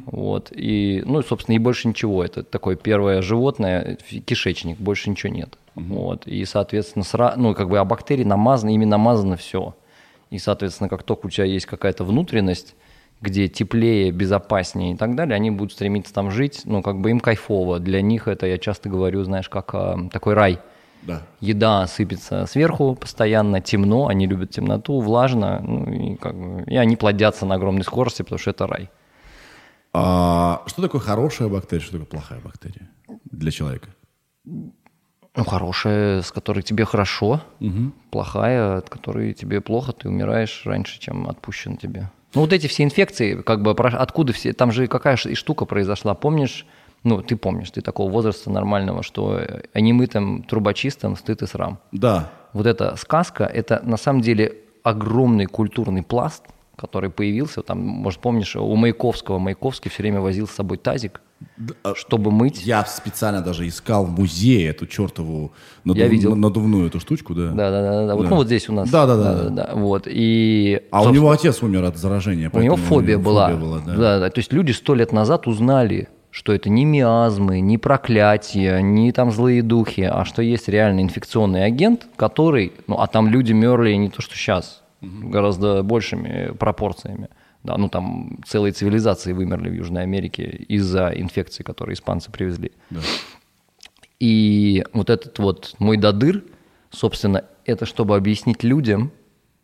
Вот. 0.05 0.51
И, 0.51 1.01
ну, 1.05 1.21
собственно, 1.21 1.55
и 1.55 1.59
больше 1.59 1.87
ничего. 1.87 2.23
Это 2.23 2.43
такое 2.43 2.75
первое 2.75 3.21
животное, 3.21 3.97
кишечник, 4.25 4.77
больше 4.77 5.09
ничего 5.09 5.33
нет. 5.33 5.57
Вот. 5.75 6.27
И, 6.27 6.43
соответственно, 6.45 7.05
сра... 7.05 7.33
ну, 7.37 7.55
как 7.55 7.69
бы, 7.69 7.79
а 7.79 7.85
бактерии 7.85 8.23
намазаны, 8.23 8.75
ими 8.75 8.85
намазано 8.85 9.37
все. 9.37 9.75
И, 10.29 10.39
соответственно, 10.39 10.89
как 10.89 11.03
только 11.03 11.27
у 11.27 11.29
тебя 11.29 11.45
есть 11.45 11.65
какая-то 11.65 12.03
внутренность, 12.03 12.75
где 13.21 13.47
теплее, 13.47 14.11
безопаснее 14.11 14.93
и 14.93 14.97
так 14.97 15.15
далее, 15.15 15.35
они 15.35 15.51
будут 15.51 15.73
стремиться 15.73 16.13
там 16.13 16.31
жить, 16.31 16.61
ну, 16.65 16.81
как 16.81 16.99
бы 16.99 17.11
им 17.11 17.19
кайфово. 17.19 17.79
Для 17.79 18.01
них 18.01 18.27
это, 18.27 18.47
я 18.47 18.57
часто 18.57 18.89
говорю, 18.89 19.23
знаешь, 19.23 19.47
как 19.47 19.73
а, 19.75 19.97
такой 20.11 20.33
рай. 20.33 20.59
Да. 21.03 21.23
Еда 21.39 21.87
сыпется 21.87 22.45
сверху 22.45 22.95
постоянно, 22.95 23.61
темно, 23.61 24.07
они 24.07 24.27
любят 24.27 24.51
темноту, 24.51 24.99
влажно, 24.99 25.59
ну, 25.59 25.91
и, 25.91 26.15
как 26.15 26.35
бы, 26.35 26.63
и 26.67 26.75
они 26.75 26.95
плодятся 26.95 27.45
на 27.45 27.55
огромной 27.55 27.83
скорости, 27.83 28.21
потому 28.23 28.39
что 28.39 28.51
это 28.51 28.67
рай. 28.67 28.89
А 29.93 30.63
что 30.67 30.81
такое 30.81 31.01
хорошая 31.01 31.47
бактерия, 31.47 31.83
что 31.83 31.93
такое 31.93 32.07
плохая 32.07 32.39
бактерия 32.39 32.89
для 33.25 33.51
человека? 33.51 33.89
Ну, 34.45 35.45
хорошая, 35.45 36.21
с 36.21 36.31
которой 36.31 36.61
тебе 36.61 36.85
хорошо, 36.85 37.41
плохая, 38.09 38.77
от 38.77 38.89
которой 38.89 39.33
тебе 39.33 39.61
плохо, 39.61 39.91
ты 39.91 40.09
умираешь 40.09 40.63
раньше, 40.65 40.99
чем 40.99 41.27
отпущен 41.27 41.77
тебе. 41.77 42.09
Ну, 42.33 42.41
вот 42.41 42.53
эти 42.53 42.67
все 42.67 42.83
инфекции, 42.83 43.35
как 43.35 43.61
бы, 43.61 43.71
откуда 43.71 44.33
все, 44.33 44.53
там 44.53 44.71
же 44.71 44.87
какая 44.87 45.17
штука 45.17 45.65
произошла, 45.65 46.13
помнишь, 46.13 46.65
ну, 47.03 47.21
ты 47.21 47.35
помнишь, 47.35 47.71
ты 47.71 47.81
такого 47.81 48.11
возраста 48.11 48.49
нормального, 48.49 49.03
что 49.03 49.37
э, 49.39 49.79
немытым 49.79 50.43
трубочистым 50.43 51.17
стыд 51.17 51.41
и 51.41 51.47
срам. 51.47 51.79
Да. 51.91 52.29
вот 52.53 52.67
эта 52.67 52.95
сказка, 52.95 53.43
это 53.43 53.81
на 53.83 53.97
самом 53.97 54.21
деле 54.21 54.55
огромный 54.83 55.45
культурный 55.45 56.03
пласт, 56.03 56.43
который 56.81 57.09
появился. 57.09 57.61
Там, 57.61 57.79
может, 57.79 58.19
помнишь, 58.19 58.55
у 58.55 58.75
Маяковского, 58.75 59.37
Маяковский 59.39 59.89
все 59.91 60.01
время 60.03 60.19
возил 60.19 60.47
с 60.47 60.51
собой 60.51 60.77
тазик, 60.77 61.21
а 61.83 61.93
чтобы 61.95 62.31
мыть. 62.31 62.65
Я 62.65 62.83
специально 62.85 63.41
даже 63.41 63.67
искал 63.67 64.05
в 64.05 64.11
музее 64.19 64.69
эту 64.69 64.87
чертову 64.87 65.51
надув- 65.85 65.97
Я 66.01 66.07
видел. 66.07 66.35
надувную 66.35 66.87
эту 66.87 66.99
штучку, 66.99 67.33
да. 67.33 67.51
Да, 67.51 67.71
да, 67.71 67.81
да, 67.81 68.07
да. 68.07 68.15
Вот, 68.15 68.23
Да. 68.23 68.29
ну 68.29 68.35
вот 68.35 68.47
здесь 68.47 68.69
у 68.69 68.73
нас. 68.73 68.89
Да, 68.89 69.05
да, 69.05 69.15
да, 69.15 69.49
да. 69.49 69.69
Вот 69.75 70.07
и. 70.07 70.81
А 70.91 71.03
у 71.03 71.09
него 71.11 71.29
отец 71.31 71.61
умер 71.63 71.83
от 71.85 71.97
заражения. 71.97 72.49
у 72.53 72.59
него 72.59 72.75
фобия 72.75 73.15
у 73.17 73.19
него 73.19 73.29
была. 73.31 73.49
фобия 73.49 73.61
была, 73.61 73.79
да. 73.79 73.95
да, 73.95 74.19
да. 74.19 74.29
То 74.29 74.39
есть 74.39 74.51
люди 74.53 74.71
сто 74.71 74.93
лет 74.95 75.11
назад 75.11 75.47
узнали, 75.47 76.09
что 76.29 76.53
это 76.53 76.69
не 76.69 76.85
миазмы, 76.85 77.59
не 77.59 77.77
проклятия, 77.77 78.79
не 78.81 79.11
там 79.11 79.31
злые 79.31 79.61
духи, 79.63 80.01
а 80.01 80.25
что 80.25 80.41
есть 80.41 80.67
реальный 80.69 81.03
инфекционный 81.03 81.65
агент, 81.65 82.07
который, 82.15 82.73
ну 82.87 82.95
а 82.99 83.07
там 83.07 83.27
люди 83.27 83.51
мерли 83.53 83.93
не 83.93 84.09
то 84.09 84.21
что 84.21 84.35
сейчас, 84.35 84.81
гораздо 85.01 85.83
большими 85.83 86.53
пропорциями. 86.57 87.29
Да, 87.63 87.77
ну 87.77 87.89
там 87.89 88.39
целые 88.45 88.71
цивилизации 88.71 89.33
вымерли 89.33 89.69
в 89.69 89.73
Южной 89.73 90.03
Америке 90.03 90.43
из-за 90.43 91.11
инфекции, 91.15 91.63
которые 91.63 91.93
испанцы 91.93 92.31
привезли. 92.31 92.71
Да. 92.89 93.01
И 94.19 94.83
вот 94.93 95.09
этот 95.09 95.37
вот 95.39 95.75
мой 95.79 95.97
додыр, 95.97 96.43
собственно, 96.89 97.45
это 97.65 97.85
чтобы 97.85 98.15
объяснить 98.15 98.63
людям 98.63 99.11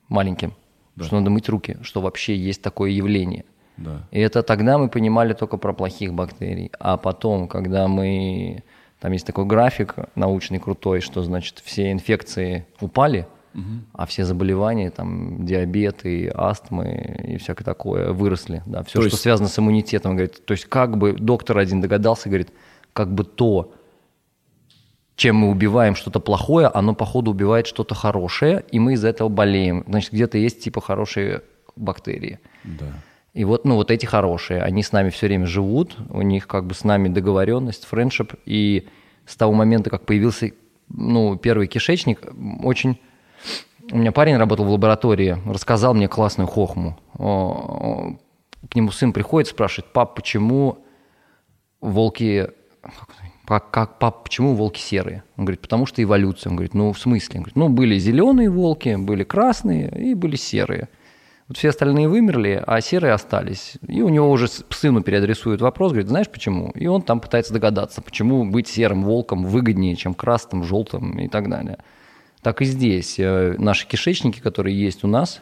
маленьким, 0.09 0.53
что 0.99 1.19
надо 1.19 1.29
мыть 1.29 1.49
руки, 1.49 1.77
что 1.81 2.01
вообще 2.01 2.35
есть 2.35 2.61
такое 2.61 2.91
явление. 2.91 3.45
Да. 3.77 4.07
И 4.11 4.19
это 4.19 4.41
тогда 4.43 4.77
мы 4.77 4.89
понимали 4.89 5.33
только 5.33 5.57
про 5.57 5.73
плохих 5.73 6.13
бактерий. 6.13 6.71
А 6.79 6.97
потом, 6.97 7.47
когда 7.47 7.87
мы... 7.87 8.63
Там 8.99 9.11
есть 9.11 9.27
такой 9.27 9.45
график 9.45 9.93
научный 10.15 10.57
крутой, 10.57 11.01
что, 11.01 11.21
значит, 11.21 11.61
все 11.63 11.91
инфекции 11.91 12.65
упали, 12.81 13.27
а 13.93 14.05
все 14.05 14.23
заболевания, 14.23 14.91
там, 14.91 15.45
диабет 15.45 16.05
и 16.05 16.31
астмы 16.33 17.23
и 17.27 17.37
всякое 17.37 17.63
такое 17.63 18.11
выросли. 18.11 18.61
Да, 18.65 18.83
все, 18.83 18.93
То 18.93 19.01
что 19.01 19.07
есть- 19.09 19.21
связано 19.21 19.49
с 19.49 19.57
иммунитетом. 19.57 20.11
Говорит, 20.15 20.45
то 20.45 20.51
есть 20.51 20.65
как 20.65 20.97
бы 20.97 21.13
доктор 21.13 21.57
один 21.57 21.81
догадался, 21.81 22.29
говорит, 22.29 22.49
как 22.93 23.13
бы 23.13 23.23
то, 23.23 23.73
чем 25.15 25.37
мы 25.37 25.49
убиваем 25.49 25.95
что-то 25.95 26.19
плохое, 26.19 26.67
оно, 26.67 26.93
походу, 26.93 27.31
убивает 27.31 27.65
что-то 27.65 27.95
хорошее, 27.95 28.63
и 28.71 28.79
мы 28.79 28.93
из-за 28.93 29.07
этого 29.07 29.29
болеем. 29.29 29.83
Значит, 29.87 30.13
где-то 30.13 30.37
есть, 30.37 30.63
типа, 30.63 30.79
хорошие 30.79 31.41
бактерии. 31.75 32.39
Да. 32.63 32.85
И 33.33 33.43
вот, 33.43 33.65
ну, 33.65 33.75
вот 33.75 33.91
эти 33.91 34.05
хорошие, 34.05 34.61
они 34.61 34.83
с 34.83 34.91
нами 34.91 35.09
все 35.09 35.27
время 35.27 35.45
живут, 35.47 35.95
у 36.09 36.21
них 36.21 36.47
как 36.47 36.65
бы 36.65 36.75
с 36.75 36.83
нами 36.83 37.07
договоренность, 37.07 37.85
френдшип, 37.85 38.33
и 38.45 38.87
с 39.25 39.35
того 39.35 39.53
момента, 39.53 39.89
как 39.89 40.05
появился, 40.05 40.51
ну, 40.89 41.35
первый 41.37 41.67
кишечник, 41.67 42.21
очень... 42.63 42.99
У 43.91 43.97
меня 43.97 44.11
парень 44.11 44.37
работал 44.37 44.65
в 44.65 44.69
лаборатории, 44.69 45.37
рассказал 45.45 45.93
мне 45.93 46.07
классную 46.07 46.47
хохму. 46.47 46.97
К 47.13 48.75
нему 48.75 48.91
сын 48.91 49.13
приходит, 49.13 49.49
спрашивает, 49.49 49.93
пап, 49.93 50.15
почему 50.15 50.79
волки... 51.79 52.49
Как, 53.45 53.71
как, 53.71 53.97
пап, 53.97 54.23
почему 54.25 54.55
волки 54.55 54.79
серые? 54.79 55.23
Он 55.37 55.45
говорит, 55.45 55.61
потому 55.61 55.85
что 55.85 56.03
эволюция. 56.03 56.49
Он 56.49 56.57
говорит, 56.57 56.73
ну, 56.73 56.91
в 56.91 56.99
смысле? 56.99 57.37
Он 57.37 57.43
говорит, 57.43 57.55
ну, 57.55 57.69
были 57.69 57.97
зеленые 57.97 58.49
волки, 58.49 58.93
были 58.97 59.23
красные 59.23 59.89
и 59.89 60.15
были 60.15 60.35
серые. 60.35 60.89
Вот 61.47 61.55
все 61.57 61.69
остальные 61.69 62.09
вымерли, 62.09 62.61
а 62.67 62.81
серые 62.81 63.13
остались. 63.13 63.77
И 63.87 64.01
у 64.01 64.09
него 64.09 64.29
уже 64.29 64.49
сыну 64.49 65.01
переадресуют 65.01 65.61
вопрос, 65.61 65.93
говорит, 65.93 66.09
знаешь 66.09 66.27
почему? 66.27 66.71
И 66.71 66.87
он 66.87 67.01
там 67.01 67.21
пытается 67.21 67.53
догадаться, 67.53 68.01
почему 68.01 68.43
быть 68.43 68.67
серым 68.67 69.05
волком 69.05 69.45
выгоднее, 69.45 69.95
чем 69.95 70.13
красным, 70.13 70.65
желтым 70.65 71.17
и 71.17 71.29
так 71.29 71.49
далее. 71.49 71.77
Так 72.47 72.61
и 72.61 72.65
здесь. 72.65 73.15
Э, 73.19 73.55
Наши 73.57 73.85
кишечники, 73.85 74.39
которые 74.39 74.79
есть 74.79 75.03
у 75.03 75.07
нас, 75.07 75.41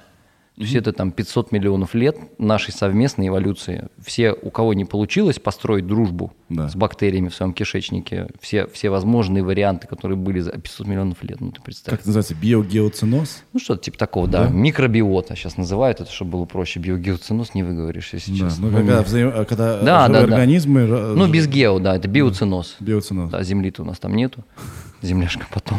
то 0.55 0.61
есть 0.63 0.73
это 0.73 0.91
там 0.91 1.11
500 1.11 1.51
миллионов 1.51 1.93
лет 1.93 2.17
нашей 2.39 2.71
совместной 2.73 3.27
эволюции. 3.27 3.89
Все, 4.03 4.33
у 4.33 4.49
кого 4.49 4.73
не 4.73 4.85
получилось 4.85 5.37
построить 5.37 5.85
дружбу 5.85 6.33
Да. 6.49 6.67
с 6.67 6.75
бактериями 6.75 7.27
в 7.29 7.35
своем 7.35 7.53
кишечнике, 7.53 8.29
все, 8.41 8.65
все 8.65 8.89
возможные 8.89 9.43
варианты, 9.43 9.85
которые 9.85 10.17
были 10.17 10.39
за 10.39 10.53
500 10.53 10.87
миллионов 10.87 11.21
лет, 11.23 11.41
ну 11.41 11.51
ты 11.51 11.61
представь. 11.61 11.91
Как 11.91 11.99
это 11.99 12.07
называется? 12.09 12.33
Биогеоциноз? 12.33 13.43
Ну, 13.53 13.59
что-то 13.59 13.83
типа 13.83 13.99
такого, 13.99 14.27
да. 14.27 14.47
Микробиота 14.47 15.35
сейчас 15.35 15.57
называют 15.57 16.01
это, 16.01 16.11
чтобы 16.11 16.31
было 16.31 16.45
проще. 16.45 16.79
Биогеоциноз 16.79 17.53
не 17.53 17.61
выговоришь, 17.61 18.13
если 18.13 18.31
Да. 18.31 18.49
честно. 18.49 18.71
Ну, 18.71 18.77
когда, 18.77 19.03
взаим- 19.03 19.31
а, 19.35 19.45
когда 19.45 19.79
Да, 19.79 20.07
живые 20.07 20.21
да, 20.21 20.27
да. 20.27 20.33
организмы... 20.35 20.81
ра- 20.87 21.13
Ну, 21.13 21.27
без 21.31 21.47
гео, 21.47 21.77
да, 21.77 21.97
это 21.97 22.07
биоциноз. 22.07 22.77
Биоциноз. 22.79 23.29
Да, 23.29 23.43
земли-то 23.43 23.83
у 23.83 23.85
нас 23.85 23.99
там 23.99 24.15
нету. 24.15 24.43
Земляшка 25.03 25.45
потом 25.53 25.77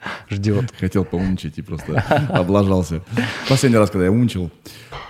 ждет. 0.30 0.72
Хотел 0.80 1.04
поумничать 1.04 1.58
и 1.58 1.62
просто 1.62 2.04
облажался. 2.32 3.02
Последний 3.48 3.78
раз, 3.78 3.90
когда 3.90 4.04
я 4.06 4.10
умничал. 4.10 4.50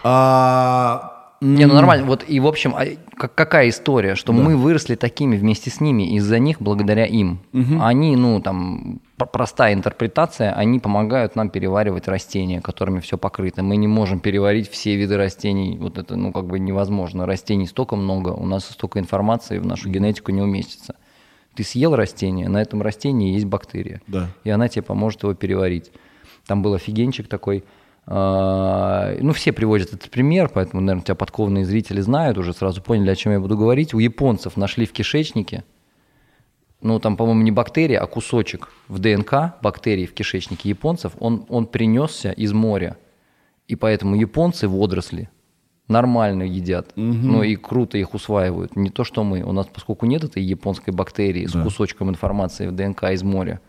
А, 0.04 1.14
Не, 1.40 1.66
ну 1.66 1.74
нормально. 1.74 2.04
Вот 2.06 2.24
и, 2.26 2.40
в 2.40 2.46
общем, 2.46 2.74
а 2.76 2.84
как- 3.16 3.34
какая 3.34 3.68
история, 3.68 4.14
что 4.16 4.32
мы 4.32 4.56
выросли 4.56 4.96
такими 4.96 5.36
вместе 5.36 5.70
с 5.70 5.80
ними 5.80 6.16
из-за 6.16 6.38
них, 6.40 6.60
благодаря 6.60 7.04
им. 7.06 7.38
Они, 7.80 8.16
ну, 8.16 8.40
там, 8.40 9.00
простая 9.32 9.74
интерпретация, 9.74 10.52
они 10.52 10.80
помогают 10.80 11.36
нам 11.36 11.50
переваривать 11.50 12.08
растения, 12.08 12.60
которыми 12.60 12.98
все 13.00 13.16
покрыто. 13.18 13.62
Мы 13.62 13.76
не 13.76 13.86
можем 13.86 14.18
переварить 14.20 14.68
все 14.70 14.96
виды 14.96 15.16
растений. 15.16 15.76
Вот 15.80 15.98
это, 15.98 16.16
ну, 16.16 16.32
как 16.32 16.46
бы 16.46 16.58
невозможно. 16.58 17.24
Растений 17.26 17.66
столько 17.66 17.96
много, 17.96 18.30
у 18.30 18.44
нас 18.46 18.64
столько 18.64 18.98
информации 18.98 19.58
в 19.58 19.66
нашу 19.66 19.88
генетику 19.90 20.32
не 20.32 20.42
уместится. 20.42 20.94
Ты 21.58 21.64
съел 21.64 21.96
растение, 21.96 22.48
на 22.48 22.62
этом 22.62 22.82
растении 22.82 23.34
есть 23.34 23.46
бактерия. 23.46 24.00
Да. 24.06 24.28
И 24.44 24.50
она 24.50 24.68
тебе 24.68 24.82
поможет 24.82 25.24
его 25.24 25.34
переварить. 25.34 25.90
Там 26.46 26.62
был 26.62 26.74
офигенчик 26.74 27.26
такой. 27.26 27.64
а, 28.06 29.16
Ну, 29.20 29.32
все 29.32 29.52
приводят 29.52 29.92
этот 29.92 30.08
пример, 30.08 30.52
поэтому, 30.54 30.80
наверное, 30.80 31.02
тебя 31.04 31.16
подкованные 31.16 31.64
зрители 31.64 32.00
знают, 32.00 32.38
уже 32.38 32.52
сразу 32.52 32.80
поняли, 32.80 33.10
о 33.10 33.16
чем 33.16 33.32
я 33.32 33.40
буду 33.40 33.58
говорить. 33.58 33.92
У 33.92 33.98
японцев 33.98 34.56
нашли 34.56 34.86
в 34.86 34.92
кишечнике, 34.92 35.64
ну, 36.80 37.00
там, 37.00 37.16
по-моему, 37.16 37.42
не 37.42 37.50
бактерия, 37.50 38.00
а 38.00 38.06
кусочек 38.06 38.68
в 38.86 39.00
ДНК 39.00 39.54
бактерий 39.60 40.06
в 40.06 40.14
кишечнике 40.14 40.68
японцев, 40.68 41.14
он, 41.18 41.44
он 41.48 41.66
принесся 41.66 42.30
из 42.30 42.52
моря. 42.52 42.96
И 43.66 43.74
поэтому 43.74 44.14
японцы 44.14 44.68
водоросли 44.68 45.28
нормально 45.88 46.42
едят. 46.44 46.92
Ну 46.96 47.42
и 47.42 47.56
круто 47.56 47.98
их 47.98 48.14
усваивают. 48.14 48.76
Не 48.76 48.90
то, 48.90 49.04
что 49.04 49.24
мы. 49.24 49.42
У 49.42 49.52
нас, 49.52 49.66
поскольку 49.72 50.06
нет 50.06 50.24
этой 50.24 50.42
японской 50.42 50.90
бактерии 50.90 51.46
с 51.46 51.52
кусочком 51.52 52.10
информации 52.10 52.66
в 52.68 52.72
ДНК 52.74 53.04
из 53.04 53.22
моря. 53.22 53.60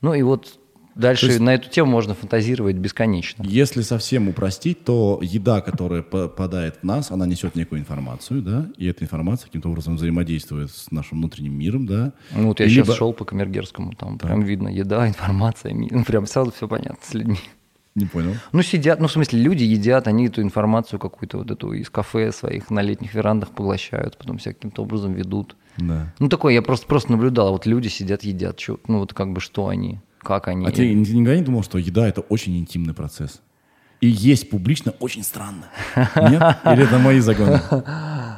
Ну 0.00 0.14
и 0.14 0.22
вот 0.22 0.58
дальше 0.94 1.26
То 1.26 1.32
есть- 1.32 1.40
на 1.40 1.54
эту 1.54 1.70
тему 1.70 1.90
можно 1.92 2.14
фантазировать 2.14 2.76
бесконечно. 2.76 3.42
Если 3.46 3.82
совсем 3.82 4.28
упростить, 4.28 4.84
то 4.84 5.20
еда, 5.22 5.60
которая 5.60 6.02
попадает 6.02 6.78
в 6.82 6.84
нас, 6.84 7.10
она 7.10 7.24
несет 7.26 7.54
некую 7.54 7.80
информацию, 7.80 8.42
да, 8.42 8.66
и 8.76 8.86
эта 8.86 9.04
информация 9.04 9.46
каким-то 9.46 9.68
образом 9.70 9.96
взаимодействует 9.96 10.70
с 10.70 10.90
нашим 10.90 11.18
внутренним 11.18 11.54
миром, 11.58 11.86
да. 11.86 12.12
Ну 12.34 12.48
вот 12.48 12.60
я 12.60 12.66
И 12.66 12.68
сейчас 12.68 12.86
либо- 12.88 12.96
шел 12.96 13.12
по 13.14 13.24
Камергерскому, 13.24 13.92
там 13.94 14.18
прям 14.18 14.42
видно 14.42 14.68
еда, 14.68 15.08
информация, 15.08 15.72
ну, 15.74 16.04
прям 16.04 16.26
сразу 16.26 16.50
все 16.52 16.68
понятно 16.68 16.98
с 17.02 17.14
людьми. 17.14 17.38
Не 17.94 18.06
понял. 18.06 18.34
Ну, 18.52 18.62
сидят, 18.62 19.00
ну, 19.00 19.06
в 19.06 19.12
смысле, 19.12 19.38
люди 19.40 19.64
едят, 19.64 20.08
они 20.08 20.26
эту 20.28 20.40
информацию 20.42 20.98
какую-то 20.98 21.38
вот 21.38 21.50
эту 21.50 21.72
из 21.74 21.90
кафе 21.90 22.32
своих 22.32 22.70
на 22.70 22.80
летних 22.80 23.14
верандах 23.14 23.50
поглощают, 23.50 24.16
потом 24.16 24.38
себя 24.38 24.54
каким-то 24.54 24.82
образом 24.82 25.12
ведут. 25.12 25.56
Да. 25.76 26.12
Ну, 26.18 26.28
такое, 26.28 26.54
я 26.54 26.62
просто, 26.62 26.86
просто 26.86 27.12
наблюдал, 27.12 27.52
вот 27.52 27.66
люди 27.66 27.88
сидят, 27.88 28.22
едят, 28.22 28.56
чё- 28.56 28.78
ну, 28.88 28.98
вот 29.00 29.12
как 29.12 29.32
бы 29.32 29.40
что 29.40 29.68
они, 29.68 30.00
как 30.20 30.48
они. 30.48 30.66
А 30.66 30.70
ты, 30.70 30.76
ты 30.76 30.94
никогда 30.94 31.36
не 31.36 31.42
думал, 31.42 31.62
что 31.62 31.76
еда 31.78 32.08
это 32.08 32.22
очень 32.22 32.56
интимный 32.58 32.94
процесс? 32.94 33.40
И 34.00 34.08
есть 34.08 34.50
публично 34.50 34.94
очень 34.98 35.22
странно. 35.22 35.66
Нет? 35.96 36.42
Или 36.64 36.84
это 36.84 36.98
мои 36.98 37.20
загоны? 37.20 37.60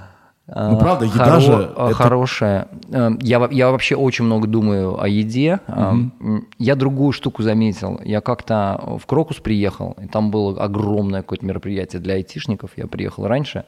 Ну, 0.47 0.79
правда, 0.79 1.07
еда 1.07 1.39
Хоро- 1.39 1.41
же... 1.41 1.73
а, 1.75 1.87
это- 1.87 1.95
Хорошая. 1.95 2.69
Э, 2.91 3.11
Я, 3.23 3.49
я 3.51 3.71
вообще 3.71 3.97
очень 3.97 4.27
много 4.27 4.47
думаю 4.47 5.01
о 5.01 5.09
еде. 5.09 5.61
А, 5.67 5.93
м, 5.93 6.47
Я 6.59 6.75
другую 6.77 7.13
штуку 7.13 7.43
заметил. 7.43 7.99
Я 8.05 8.21
как-то 8.21 8.99
в 9.03 9.07
Крокус 9.07 9.39
приехал, 9.39 9.97
и 10.03 10.07
там 10.07 10.31
было 10.31 10.63
огромное 10.63 11.23
какое-то 11.23 11.47
мероприятие 11.47 12.01
для 12.03 12.15
айтишников. 12.15 12.73
Я 12.77 12.87
приехал 12.87 13.27
раньше 13.27 13.65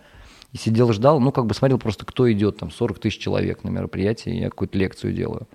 и 0.53 0.59
сидел, 0.59 0.93
ждал, 0.93 1.19
ну, 1.19 1.33
как 1.33 1.47
бы 1.47 1.55
смотрел 1.55 1.79
просто, 1.79 2.05
кто 2.05 2.31
идет, 2.31 2.59
там 2.59 2.71
40 2.71 2.99
тысяч 2.99 3.19
человек 3.21 3.65
на 3.65 3.71
мероприятии, 3.71 4.33
я 4.35 4.51
какую-то 4.51 4.77
лекцию 4.77 5.15
делаю. 5.15 5.49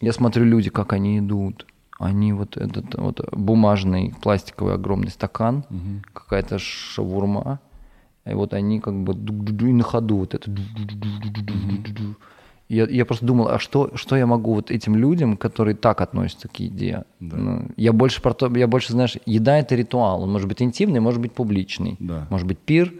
Я 0.00 0.12
смотрю 0.12 0.44
люди, 0.44 0.70
как 0.70 0.92
они 0.92 1.18
идут. 1.20 1.66
Они 2.00 2.32
вот 2.32 2.56
этот 2.56 2.94
вот 2.96 3.20
бумажный 3.32 4.12
пластиковый 4.22 4.74
огромный 4.74 5.10
стакан, 5.10 5.64
какая-то 6.14 6.58
шавурма, 6.58 7.60
и 8.24 8.34
вот 8.34 8.54
они 8.54 8.80
как 8.80 8.94
бы 8.94 9.12
и 9.14 9.72
на 9.72 9.82
ходу 9.82 10.18
вот 10.18 10.34
это. 10.34 10.50
Я, 12.68 12.86
я 12.86 13.04
просто 13.04 13.26
думал, 13.26 13.48
а 13.48 13.58
что, 13.58 13.90
что 13.96 14.14
я 14.14 14.26
могу 14.26 14.54
вот 14.54 14.70
этим 14.70 14.94
людям, 14.94 15.36
которые 15.36 15.74
так 15.74 16.00
относятся 16.00 16.46
к 16.46 16.54
еде? 16.60 17.02
Ну, 17.18 17.66
я 17.76 17.92
больше 17.92 18.22
про 18.22 18.32
то, 18.32 18.46
я 18.56 18.68
больше, 18.68 18.92
знаешь, 18.92 19.16
еда 19.26 19.58
это 19.58 19.74
ритуал. 19.74 20.22
Он 20.22 20.30
может 20.30 20.46
быть 20.46 20.62
интимный, 20.62 21.00
может 21.00 21.20
быть 21.20 21.32
публичный. 21.32 21.96
Да. 21.98 22.28
Может 22.30 22.46
быть 22.46 22.58
пир, 22.58 22.94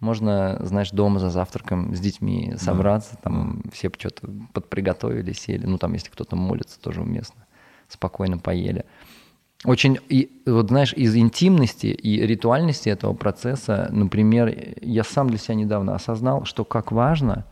можно, 0.00 0.58
знаешь, 0.62 0.90
дома 0.92 1.20
за 1.20 1.28
завтраком 1.28 1.94
с 1.94 2.00
детьми 2.00 2.54
собраться, 2.56 3.18
там 3.22 3.62
все 3.70 3.90
что-то 3.96 4.28
подприготовили, 4.54 5.32
сели. 5.32 5.66
Ну, 5.66 5.76
там, 5.76 5.92
если 5.92 6.08
кто-то 6.08 6.34
молится, 6.34 6.80
тоже 6.80 7.02
уместно. 7.02 7.44
Спокойно 7.88 8.38
поели. 8.38 8.86
Очень, 9.64 9.98
и, 10.08 10.42
вот 10.44 10.68
знаешь, 10.68 10.92
из 10.92 11.14
интимности 11.14 11.86
и 11.86 12.26
ритуальности 12.26 12.88
этого 12.88 13.14
процесса, 13.14 13.88
например, 13.92 14.74
я 14.80 15.04
сам 15.04 15.28
для 15.28 15.38
себя 15.38 15.54
недавно 15.54 15.94
осознал, 15.94 16.44
что 16.44 16.64
как 16.64 16.90
важно, 16.90 17.46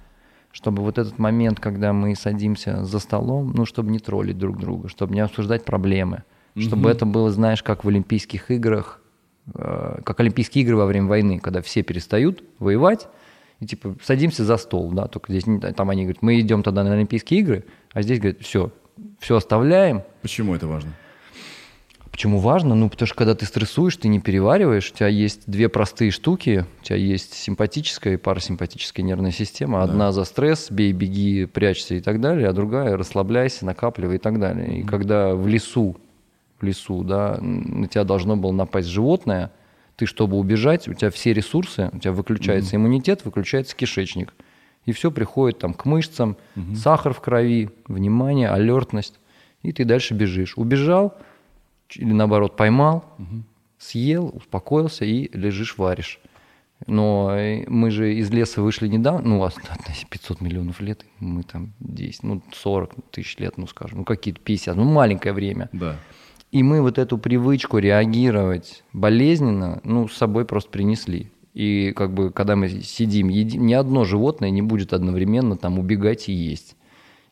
чтобы 0.51 0.83
вот 0.83 0.99
этот 0.99 1.19
момент, 1.19 1.61
когда 1.61 1.93
мы 1.93 2.17
садимся 2.17 2.85
за 2.85 2.99
столом, 2.99 3.53
ну, 3.55 3.65
чтобы 3.65 3.93
не 3.93 4.01
троллить 4.01 4.39
друг 4.39 4.59
друга, 4.59 4.89
чтобы 4.89 5.15
не 5.15 5.21
обсуждать 5.21 5.65
проблемы, 5.65 6.25
чтобы 6.57 6.91
это 6.91 7.07
было, 7.07 7.31
знаешь, 7.31 7.63
как 7.63 7.85
в 7.85 7.89
Олимпийских 7.89 8.51
играх, 8.51 9.01
э, 9.55 10.01
как 10.05 10.19
Олимпийские 10.19 10.65
игры 10.65 10.75
во 10.75 10.87
время 10.87 11.07
войны, 11.07 11.39
когда 11.39 11.63
все 11.63 11.83
перестают 11.83 12.43
воевать, 12.59 13.07
и 13.61 13.67
типа 13.67 13.95
садимся 14.03 14.45
за 14.45 14.57
стол, 14.57 14.91
да, 14.91 15.07
только 15.07 15.33
здесь, 15.33 15.45
там 15.77 15.91
они 15.91 16.03
говорят, 16.03 16.23
мы 16.23 16.41
идем 16.41 16.65
тогда 16.65 16.83
на 16.83 16.93
Олимпийские 16.93 17.41
игры, 17.41 17.65
а 17.93 18.03
здесь 18.03 18.19
говорят, 18.19 18.41
все, 18.41 18.73
все 19.21 19.37
оставляем, 19.37 20.03
Почему 20.23 20.57
это 20.57 20.67
важно? 20.67 20.93
Почему 22.21 22.39
важно? 22.39 22.75
Ну, 22.75 22.91
потому 22.91 23.07
что 23.07 23.17
когда 23.17 23.35
ты 23.35 23.47
стрессуешь, 23.47 23.97
ты 23.97 24.07
не 24.09 24.21
перевариваешь, 24.21 24.91
у 24.91 24.95
тебя 24.95 25.09
есть 25.09 25.45
две 25.47 25.71
простые 25.71 26.11
штуки, 26.11 26.67
у 26.83 26.85
тебя 26.85 26.97
есть 26.97 27.33
симпатическая 27.33 28.13
и 28.13 28.17
парасимпатическая 28.19 29.03
нервная 29.03 29.31
система. 29.31 29.83
Одна 29.83 30.13
за 30.13 30.25
стресс, 30.25 30.71
бей, 30.71 30.93
беги, 30.93 31.47
прячься 31.47 31.95
и 31.95 32.01
так 32.01 32.21
далее, 32.21 32.49
а 32.49 32.53
другая 32.53 32.99
расслабляйся, 32.99 33.65
накапливай 33.65 34.17
и 34.17 34.19
так 34.19 34.39
далее. 34.39 34.81
И 34.81 34.83
когда 34.83 35.35
в 35.35 35.49
лесу, 35.49 35.97
в 36.61 36.63
лесу, 36.63 37.05
да, 37.05 37.39
на 37.41 37.89
тебя 37.89 38.05
должно 38.05 38.37
было 38.37 38.53
напасть 38.53 38.89
животное, 38.89 39.51
ты, 39.97 40.05
чтобы 40.05 40.37
убежать, 40.37 40.89
у 40.89 40.93
тебя 40.93 41.11
все 41.11 41.33
ресурсы, 41.33 41.89
у 41.91 41.99
тебя 42.01 42.13
выключается 42.13 42.77
иммунитет, 42.77 43.25
выключается 43.25 43.75
кишечник. 43.75 44.35
И 44.85 44.93
все 44.93 45.11
приходит 45.11 45.61
там 45.61 45.73
к 45.73 45.87
мышцам, 45.87 46.37
сахар 46.77 47.15
в 47.15 47.21
крови, 47.23 47.71
внимание, 47.89 48.51
алертность. 48.51 49.19
И 49.63 49.73
ты 49.73 49.87
дальше 49.87 50.13
бежишь. 50.13 50.59
Убежал, 50.59 51.17
или 51.97 52.13
наоборот 52.13 52.57
поймал, 52.57 53.05
съел, 53.79 54.33
успокоился 54.35 55.05
и 55.05 55.31
лежишь, 55.37 55.79
варишь. 55.79 56.21
Но 56.87 57.31
э, 57.37 57.65
мы 57.69 57.91
же 57.91 58.15
из 58.15 58.31
леса 58.31 58.63
вышли 58.63 58.89
недавно, 58.89 59.29
ну, 59.29 59.43
от- 59.45 59.59
от 59.59 60.09
500 60.09 60.41
миллионов 60.41 60.81
лет, 60.81 61.05
мы 61.19 61.43
там 61.43 61.73
10, 61.81 62.23
ну, 62.23 62.43
40 62.55 62.95
тысяч 63.11 63.37
лет, 63.39 63.59
ну, 63.59 63.67
скажем, 63.67 63.99
ну, 63.99 64.05
какие-то 64.05 64.41
50, 64.41 64.77
ну, 64.77 64.85
маленькое 64.85 65.35
время. 65.35 65.69
Да. 65.73 65.97
И 66.53 66.63
мы 66.63 66.81
вот 66.81 66.99
эту 66.99 67.19
привычку 67.19 67.79
реагировать 67.79 68.83
болезненно, 68.95 69.81
ну, 69.85 70.09
с 70.09 70.17
собой 70.17 70.45
просто 70.47 70.71
принесли. 70.71 71.31
И 71.53 71.93
как 71.95 72.15
бы, 72.15 72.31
когда 72.31 72.57
мы 72.57 72.69
сидим, 72.69 73.29
едим, 73.29 73.67
ни 73.67 73.75
одно 73.75 74.05
животное 74.05 74.51
не 74.51 74.63
будет 74.63 74.93
одновременно 74.93 75.57
там 75.57 75.79
убегать 75.79 76.29
и 76.29 76.33
есть. 76.33 76.77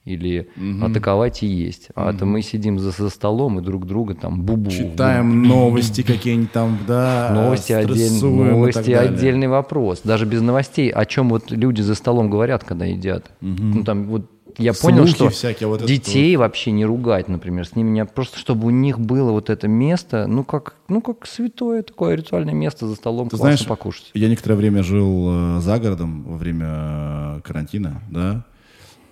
Или 0.09 0.49
атаковать 0.83 1.43
и 1.43 1.47
есть. 1.47 1.89
А 1.95 2.11
это 2.11 2.25
мы 2.25 2.43
сидим 2.43 2.79
за, 2.79 2.91
за 2.91 3.11
столом 3.11 3.59
и 3.59 3.63
друг 3.63 3.87
друга 3.87 4.15
там 4.15 4.43
бубу. 4.43 4.71
Читаем 4.71 5.43
новости 5.43 6.03
какие-нибудь 6.03 6.53
там, 6.53 6.79
да. 6.87 7.31
Новости, 7.35 7.73
так 7.73 7.89
новости 7.89 8.93
отдельный 8.93 9.49
вопрос. 9.49 10.01
Даже 10.05 10.25
без 10.25 10.41
новостей, 10.41 10.91
о 10.91 11.05
чем 11.05 11.29
вот 11.29 11.51
люди 11.51 11.83
за 11.83 11.95
столом 11.95 12.31
говорят, 12.31 12.65
когда 12.65 12.85
едят. 12.85 13.31
Ну, 13.41 13.85
там, 13.85 14.05
вот, 14.05 14.27
я 14.59 14.73
понял, 14.73 15.07
Слухи 15.07 15.15
что 15.15 15.29
всякие, 15.31 15.69
вот 15.69 15.85
детей 15.85 16.35
вообще 16.37 16.73
не 16.73 16.85
ругать, 16.85 17.29
например, 17.29 17.67
с 17.67 17.77
ними 17.77 17.91
не, 17.91 18.05
просто 18.05 18.39
чтобы 18.39 18.67
у 18.67 18.71
них 18.71 18.99
было 18.99 19.31
вот 19.31 19.51
это 19.51 19.69
место, 19.69 20.27
ну 20.27 20.43
как, 20.43 20.75
ну 20.89 21.01
как 21.01 21.27
святое 21.27 21.83
такое 21.83 22.17
ритуальное 22.17 22.55
место 22.55 22.89
за 22.89 22.97
столом 22.97 23.29
Ты 23.29 23.37
классно 23.37 23.57
знаешь, 23.57 23.67
покушать. 23.67 24.11
я 24.15 24.29
некоторое 24.29 24.57
время 24.57 24.83
жил 24.83 25.59
э, 25.59 25.61
за 25.61 25.79
городом 25.79 26.25
во 26.25 26.37
время 26.37 26.67
э, 26.69 27.41
карантина, 27.45 28.03
да, 28.11 28.45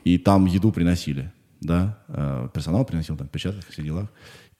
и 0.06 0.18
там 0.18 0.46
еду 0.46 0.70
приносили, 0.70 1.32
да, 1.60 1.98
э, 2.06 2.48
персонал 2.54 2.84
приносил, 2.84 3.16
там, 3.16 3.26
печатать, 3.26 3.66
все 3.68 3.82
дела. 3.82 4.08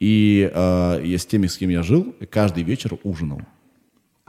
И 0.00 0.50
э, 0.52 1.02
я 1.04 1.18
с 1.18 1.24
теми, 1.24 1.46
с 1.46 1.56
кем 1.56 1.70
я 1.70 1.84
жил, 1.84 2.16
каждый 2.32 2.64
вечер 2.64 2.98
ужинал. 3.04 3.40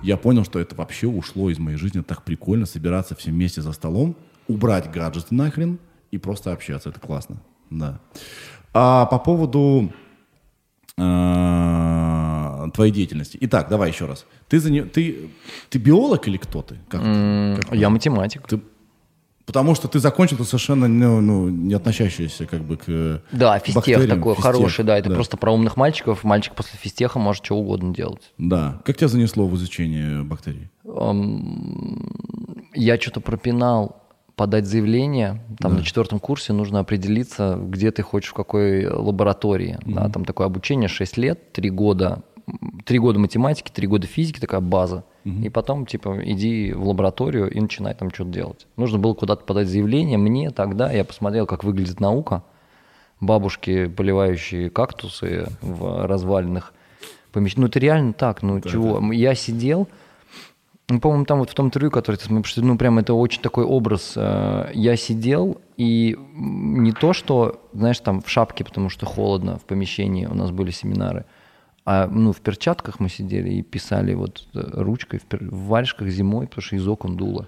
Я 0.04 0.16
понял, 0.18 0.46
что 0.46 0.60
это 0.60 0.76
вообще 0.76 1.08
ушло 1.08 1.50
из 1.50 1.58
моей 1.58 1.78
жизни 1.78 2.02
так 2.02 2.22
прикольно, 2.24 2.68
собираться 2.68 3.16
все 3.16 3.32
вместе 3.32 3.64
за 3.64 3.72
столом, 3.72 4.16
убрать 4.48 4.92
гаджеты 4.92 5.34
нахрен 5.34 5.80
и 6.12 6.20
просто 6.20 6.54
общаться. 6.54 6.90
Это 6.90 7.00
классно, 7.00 7.38
да. 7.72 8.00
А 8.74 9.08
по 9.08 9.18
поводу 9.18 9.92
э, 11.00 12.68
твоей 12.76 12.92
деятельности. 12.92 13.40
Итак, 13.42 13.70
давай 13.70 13.90
еще 13.90 14.06
раз. 14.06 14.28
Ты, 14.50 14.60
за 14.60 14.70
не- 14.70 14.84
ты, 14.84 15.32
ты 15.72 15.80
биолог 15.80 16.28
или 16.28 16.38
кто 16.38 16.62
ты? 16.62 16.78
Как 16.90 17.02
ты? 17.02 17.56
Как 17.64 17.74
Я 17.74 17.90
математик. 17.90 18.48
ты? 18.48 18.60
Потому 19.48 19.76
что 19.76 19.88
ты 19.88 20.00
закончил 20.00 20.44
совершенно 20.44 20.90
ну, 20.90 21.22
ну, 21.22 21.48
не 21.48 21.74
относящийся 21.74 22.46
как 22.46 22.62
бы 22.62 22.76
к 22.76 23.22
Да, 23.32 23.58
физтех 23.60 24.08
такой 24.08 24.36
Физтех, 24.36 24.44
хороший, 24.44 24.84
да, 24.84 24.98
это 24.98 25.10
просто 25.10 25.38
про 25.38 25.54
умных 25.54 25.78
мальчиков. 25.78 26.26
Мальчик 26.26 26.54
после 26.54 26.78
физтеха 26.78 27.18
может 27.18 27.46
что 27.46 27.56
угодно 27.56 27.94
делать. 27.94 28.34
Да. 28.38 28.82
Как 28.84 28.98
тебя 28.98 29.08
занесло 29.08 29.48
в 29.48 29.56
изучение 29.56 30.24
бактерий? 30.24 30.70
эм, 30.84 32.70
я 32.74 33.00
что-то 33.00 33.22
пропинал 33.22 34.04
подать 34.36 34.68
заявление, 34.68 35.42
там 35.60 35.76
на 35.76 35.84
четвертом 35.84 36.20
курсе 36.20 36.54
нужно 36.54 36.80
определиться, 36.80 37.58
где 37.60 37.92
ты 37.92 38.04
хочешь, 38.04 38.30
в 38.30 38.36
какой 38.36 38.86
лаборатории. 38.86 39.80
Да, 39.86 40.10
там 40.10 40.26
такое 40.26 40.46
обучение 40.46 40.90
6 40.90 41.18
лет, 41.18 41.54
3 41.54 41.70
года, 41.72 42.22
3 42.86 43.00
года 43.00 43.20
математики, 43.20 43.72
3 43.72 43.88
года 43.88 44.08
физики, 44.08 44.40
такая 44.40 44.62
база. 44.62 45.04
И 45.26 45.50
потом, 45.50 45.86
типа, 45.86 46.20
иди 46.24 46.72
в 46.72 46.88
лабораторию 46.88 47.50
и 47.52 47.60
начинай 47.60 47.94
там 47.94 48.12
что-то 48.14 48.30
делать. 48.30 48.68
Нужно 48.78 48.98
было 48.98 49.14
куда-то 49.14 49.44
подать 49.44 49.68
заявление. 49.68 50.18
Мне 50.18 50.52
тогда, 50.52 50.90
я 50.92 51.04
посмотрел, 51.04 51.46
как 51.46 51.66
выглядит 51.66 52.00
наука. 52.00 52.44
Бабушки, 53.20 53.88
поливающие 53.88 54.70
кактусы 54.70 55.48
в 55.62 56.08
развалинах 56.08 56.74
помещениях. 57.34 57.62
Ну, 57.64 57.68
это 57.68 57.80
реально 57.80 58.14
так, 58.14 58.42
ну, 58.42 58.62
чего. 58.62 59.12
Я 59.12 59.36
сидел, 59.36 59.90
ну, 60.90 61.02
по-моему, 61.02 61.26
там 61.26 61.40
вот 61.40 61.50
в 61.50 61.54
том 61.54 61.66
интервью, 61.66 61.92
который 61.92 62.16
ты 62.16 62.24
потому 62.24 62.46
что, 62.46 62.62
ну, 62.62 62.78
прям 62.78 62.98
это 62.98 63.14
очень 63.14 63.42
такой 63.42 63.66
образ. 63.66 64.14
Э, 64.16 64.70
Я 64.74 64.96
сидел, 64.96 65.60
и 65.76 66.18
не 66.34 66.94
то, 66.94 67.12
что, 67.12 67.60
знаешь, 67.74 68.00
там 68.00 68.22
в 68.22 68.30
шапке, 68.30 68.64
потому 68.64 68.90
что 68.90 69.06
холодно 69.06 69.58
в 69.58 69.66
помещении, 69.66 70.26
у 70.26 70.34
нас 70.34 70.52
были 70.52 70.72
семинары, 70.72 71.26
а, 71.90 72.06
ну, 72.12 72.34
в 72.34 72.42
перчатках 72.42 73.00
мы 73.00 73.08
сидели 73.08 73.50
и 73.50 73.62
писали 73.62 74.14
вот 74.14 74.46
э, 74.54 74.60
ручкой 74.74 75.20
в, 75.20 75.26
пер- 75.26 75.50
в 75.50 75.68
варежках 75.68 76.10
зимой, 76.10 76.46
потому 76.46 76.62
что 76.62 76.76
из 76.76 76.86
окон 76.86 77.16
дуло. 77.16 77.48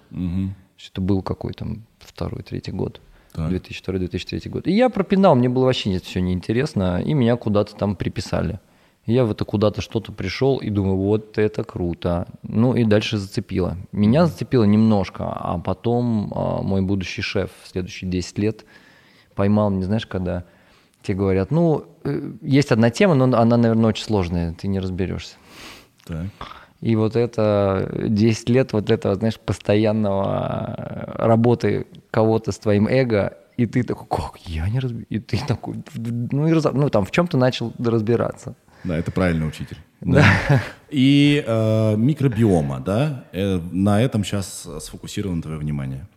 Есть 0.78 0.92
Это 0.92 1.02
был 1.02 1.22
какой 1.22 1.52
там 1.52 1.84
второй, 2.00 2.42
третий 2.44 2.72
год. 2.72 3.02
Так. 3.34 3.52
2002-2003 3.52 4.50
год. 4.50 4.66
И 4.66 4.72
я 4.72 4.88
пропинал, 4.90 5.36
мне 5.36 5.50
было 5.50 5.66
вообще 5.66 5.94
это 5.94 6.06
все 6.06 6.22
неинтересно, 6.22 7.02
и 7.02 7.14
меня 7.14 7.36
куда-то 7.36 7.76
там 7.76 7.98
приписали. 7.98 8.62
Я 9.06 9.26
в 9.26 9.32
это 9.32 9.44
куда-то 9.44 9.82
что-то 9.82 10.14
пришел 10.14 10.60
и 10.60 10.70
думаю, 10.70 10.96
вот 10.96 11.38
это 11.38 11.66
круто. 11.66 12.26
Ну 12.44 12.76
и 12.76 12.86
дальше 12.86 13.18
зацепило. 13.18 13.76
Меня 13.92 14.26
зацепило 14.26 14.64
немножко, 14.64 15.26
а 15.26 15.60
потом 15.60 16.32
а, 16.34 16.62
мой 16.62 16.82
будущий 16.82 17.22
шеф 17.22 17.52
в 17.64 17.68
следующие 17.68 18.10
10 18.10 18.38
лет 18.38 18.64
поймал, 19.36 19.70
не 19.70 19.84
знаешь, 19.84 20.08
когда 20.08 20.46
тебе 21.02 21.18
говорят, 21.18 21.52
ну, 21.52 21.86
э, 22.04 22.32
есть 22.42 22.72
одна 22.72 22.90
тема, 22.90 23.16
но 23.16 23.26
она, 23.26 23.58
наверное, 23.58 23.90
очень 23.90 24.04
сложная, 24.04 24.54
ты 24.54 24.68
не 24.68 24.80
разберешься. 24.80 25.36
Так. 26.06 26.28
И 26.82 26.96
вот 26.96 27.16
это 27.16 27.92
10 28.08 28.50
лет 28.50 28.74
вот 28.74 28.90
этого, 28.90 29.16
знаешь, 29.16 29.40
постоянного 29.40 30.76
э, 30.78 31.26
работы 31.26 31.88
кого-то 32.10 32.52
с 32.52 32.60
твоим 32.60 32.88
эго, 32.88 33.38
и 33.58 33.66
ты 33.66 33.84
такой, 33.84 34.08
как, 34.08 34.38
я 34.46 34.70
не 34.70 34.80
разбираюсь. 34.80 35.08
И 35.10 35.20
ты 35.20 35.40
такой, 35.46 35.76
ну, 35.96 36.48
и 36.48 36.54
раз... 36.54 36.66
ну 36.72 36.90
там 36.90 37.06
в 37.06 37.12
чем-то 37.12 37.38
начал 37.38 37.74
разбираться. 37.78 38.56
Да, 38.86 38.98
это 38.98 39.12
правильный 39.12 39.48
учитель. 39.48 39.78
Да. 40.00 40.24
И 40.90 41.44
э, 41.46 41.96
микробиома, 41.98 42.80
да, 42.80 43.26
э, 43.34 43.60
на 43.72 44.02
этом 44.02 44.24
сейчас 44.24 44.66
сфокусировано 44.80 45.42
твое 45.42 45.58
внимание. 45.58 46.08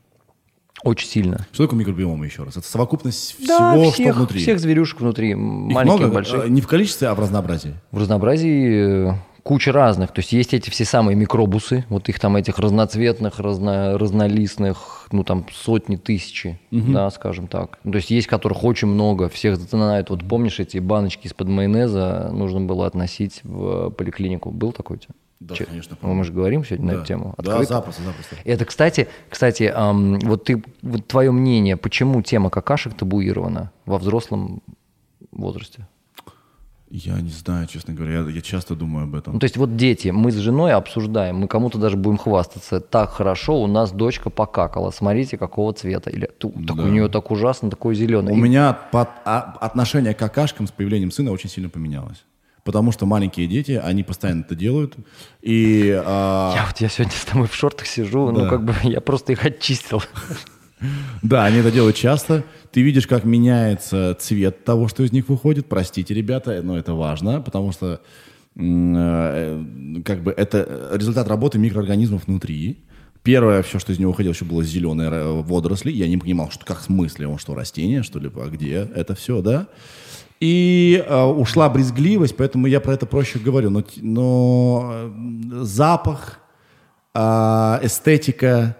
Очень 0.85 1.09
сильно. 1.09 1.47
Что 1.53 1.65
такое 1.65 1.79
микробиома 1.81 2.25
еще 2.25 2.43
раз? 2.43 2.57
Это 2.57 2.67
совокупность 2.67 3.37
Да, 3.47 3.73
всего, 3.73 3.91
всех, 3.91 4.07
что 4.11 4.15
внутри. 4.19 4.41
всех 4.41 4.59
зверюшек 4.59 5.01
внутри, 5.01 5.31
Их 5.31 5.37
маленьких, 5.37 5.99
много, 5.99 6.15
больших. 6.15 6.49
не 6.49 6.61
в 6.61 6.67
количестве, 6.67 7.09
а 7.09 7.15
в 7.15 7.21
разнообразии. 7.21 7.75
В 7.93 7.99
разнообразии 7.99 9.11
э, 9.11 9.15
куча 9.45 9.71
разных. 9.73 10.13
То 10.13 10.19
есть 10.21 10.33
есть 10.33 10.55
эти 10.55 10.71
все 10.71 10.85
самые 10.85 11.15
микробусы, 11.17 11.85
вот 11.89 12.09
их 12.09 12.19
там 12.19 12.35
этих 12.37 12.59
разноцветных, 12.59 13.39
разно, 13.39 13.97
разнолистных, 13.97 15.07
ну 15.13 15.23
там 15.25 15.47
сотни, 15.53 15.97
тысячи, 15.97 16.59
да, 16.71 17.11
скажем 17.11 17.47
так. 17.47 17.79
То 17.85 17.95
есть 17.95 18.11
есть 18.11 18.27
которых 18.27 18.65
очень 18.65 18.89
много, 18.89 19.29
всех 19.29 19.57
знают. 19.59 20.11
Вот 20.11 20.27
помнишь 20.29 20.59
эти 20.61 20.79
баночки 20.79 21.27
из-под 21.27 21.49
майонеза 21.49 22.31
нужно 22.33 22.61
было 22.63 22.87
относить 22.87 23.41
в 23.45 23.91
поликлинику? 23.91 24.51
Был 24.51 24.73
такой 24.73 24.97
у 24.97 25.01
тебя? 25.01 25.15
Да, 25.47 25.55
Че- 25.57 25.65
конечно, 25.65 25.97
Ну, 26.03 26.15
мы 26.15 26.25
же 26.25 26.33
говорим 26.33 26.65
сегодня 26.65 26.87
на 26.87 26.93
Да. 26.93 26.99
эту 26.99 27.07
тему. 27.07 27.35
Да, 27.39 27.53
Открыто. 27.53 27.75
запросто, 27.75 28.03
запросто. 28.03 28.37
Это, 28.45 28.65
кстати, 28.65 29.09
кстати, 29.29 29.73
ам, 29.75 30.19
вот 30.21 30.45
ты, 30.45 30.63
вот 30.83 31.07
твое 31.09 31.33
мнение, 31.33 31.77
почему 31.77 32.23
тема 32.23 32.49
какашек 32.49 32.95
табуирована 32.95 33.73
во 33.87 33.99
взрослом 33.99 34.63
возрасте? 35.33 35.89
Я 36.95 37.19
не 37.23 37.31
знаю, 37.31 37.67
честно 37.69 37.95
говоря, 37.95 38.21
я, 38.21 38.29
я 38.29 38.41
часто 38.43 38.75
думаю 38.77 39.05
об 39.05 39.15
этом. 39.15 39.33
Ну, 39.33 39.39
то 39.41 39.45
есть 39.45 39.57
вот 39.57 39.77
дети, 39.77 40.09
мы 40.09 40.31
с 40.31 40.37
женой 40.37 40.73
обсуждаем, 40.75 41.37
мы 41.39 41.49
кому-то 41.49 41.79
даже 41.79 41.97
будем 41.97 42.19
хвастаться. 42.19 42.81
Так 42.81 43.11
хорошо, 43.11 43.61
у 43.63 43.67
нас 43.67 43.93
дочка 43.93 44.29
покакала, 44.29 44.91
смотрите, 44.91 45.39
какого 45.39 45.73
цвета. 45.73 46.11
Или 46.11 46.27
«Ту, 46.39 46.51
так 46.51 46.77
Да. 46.77 46.83
у 46.83 46.89
нее 46.89 47.09
так 47.09 47.31
ужасно, 47.31 47.71
такой 47.71 47.95
зеленый. 47.95 48.35
У 48.35 48.37
меня 48.37 48.75
под- 48.93 49.09
а- 49.25 49.57
отношение 49.61 50.13
к 50.13 50.19
какашкам 50.19 50.67
с 50.67 50.71
появлением 50.71 51.11
сына 51.11 51.31
очень 51.33 51.49
сильно 51.49 51.71
поменялось. 51.71 52.25
Потому 52.65 52.93
что 52.93 53.07
маленькие 53.07 53.49
дети, 53.49 53.73
они 53.83 54.05
постоянно 54.05 54.43
это 54.43 54.55
делают. 54.55 54.95
И 55.41 55.91
а, 56.05 56.55
Я 56.55 56.67
вот 56.67 56.81
я 56.81 56.89
сегодня 56.89 57.13
с 57.17 57.25
тобой 57.25 57.49
в 57.49 57.55
шортах 57.55 57.87
сижу, 57.87 58.31
ну 58.31 58.43
Да. 58.43 58.49
как 58.49 58.65
бы 58.65 58.75
я 58.85 59.01
просто 59.01 59.33
их 59.33 59.45
очистил. 59.45 60.03
да, 61.23 61.45
они 61.45 61.59
это 61.59 61.71
делают 61.73 61.97
часто. 61.97 62.45
Ты 62.71 62.83
видишь, 62.83 63.07
как 63.07 63.25
меняется 63.25 64.17
цвет 64.21 64.65
того, 64.65 64.89
что 64.89 65.03
из 65.03 65.13
них 65.13 65.29
выходит. 65.29 65.69
Простите, 65.69 66.15
ребята, 66.15 66.61
но 66.63 66.79
это 66.79 66.95
важно, 66.95 67.41
потому 67.41 67.73
что 67.73 68.01
м, 68.57 68.95
э, 68.97 70.03
как 70.05 70.23
бы 70.23 70.31
это 70.31 70.91
результат 70.93 71.27
работы 71.29 71.59
микроорганизмов 71.59 72.27
внутри. 72.27 72.79
Первое, 73.23 73.63
все, 73.63 73.79
что 73.79 73.93
из 73.93 73.99
него 73.99 74.11
выходило, 74.11 74.33
еще 74.33 74.45
было 74.45 74.65
зеленые 74.65 75.43
водоросли. 75.43 75.91
Я 75.93 76.09
не 76.09 76.17
понимал, 76.19 76.51
что 76.51 76.65
как 76.65 76.81
в 76.81 76.85
смысле, 76.85 77.29
он 77.29 77.39
что, 77.39 77.55
растение, 77.55 78.03
что 78.03 78.19
ли, 78.19 78.31
а 78.35 78.49
где 78.49 78.89
это 78.95 79.15
все, 79.15 79.41
да? 79.43 79.69
И 80.43 81.05
э, 81.07 81.23
ушла 81.25 81.69
брезгливость, 81.69 82.37
поэтому 82.37 82.67
я 82.67 82.81
про 82.81 82.95
это 82.95 83.07
проще 83.07 83.39
говорю. 83.39 83.71
Но, 83.71 83.83
но 84.01 84.91
э, 84.93 85.11
запах, 85.63 86.41
а, 87.15 87.79
эстетика, 87.83 88.75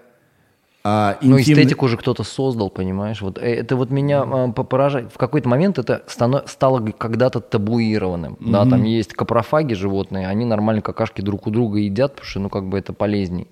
а, 0.85 1.19
Ну, 1.23 1.39
интимный- 1.39 1.63
эстетику 1.63 1.85
уже 1.85 1.97
кто-то 1.97 2.25
создал, 2.25 2.69
понимаешь? 2.69 3.23
Вот 3.23 3.39
э, 3.39 3.43
это 3.43 3.77
вот 3.77 3.91
меня 3.91 4.25
по- 4.49 4.65
поражает. 4.65 5.13
В 5.13 5.19
какой-то 5.19 5.49
момент 5.49 5.79
это 5.79 6.03
стано- 6.09 6.43
стало 6.49 6.81
когда-то 6.91 7.39
табуированным. 7.41 8.37
Да, 8.41 8.65
там 8.67 8.83
есть 8.83 9.13
капрофаги 9.15 9.75
животные, 9.75 10.27
они 10.27 10.45
нормально 10.45 10.83
какашки 10.83 11.21
друг 11.21 11.47
у 11.47 11.51
друга 11.51 11.79
едят, 11.79 12.13
потому 12.15 12.27
что, 12.29 12.41
ну, 12.41 12.49
как 12.49 12.69
бы 12.69 12.77
это 12.79 12.93
полезней. 12.93 13.47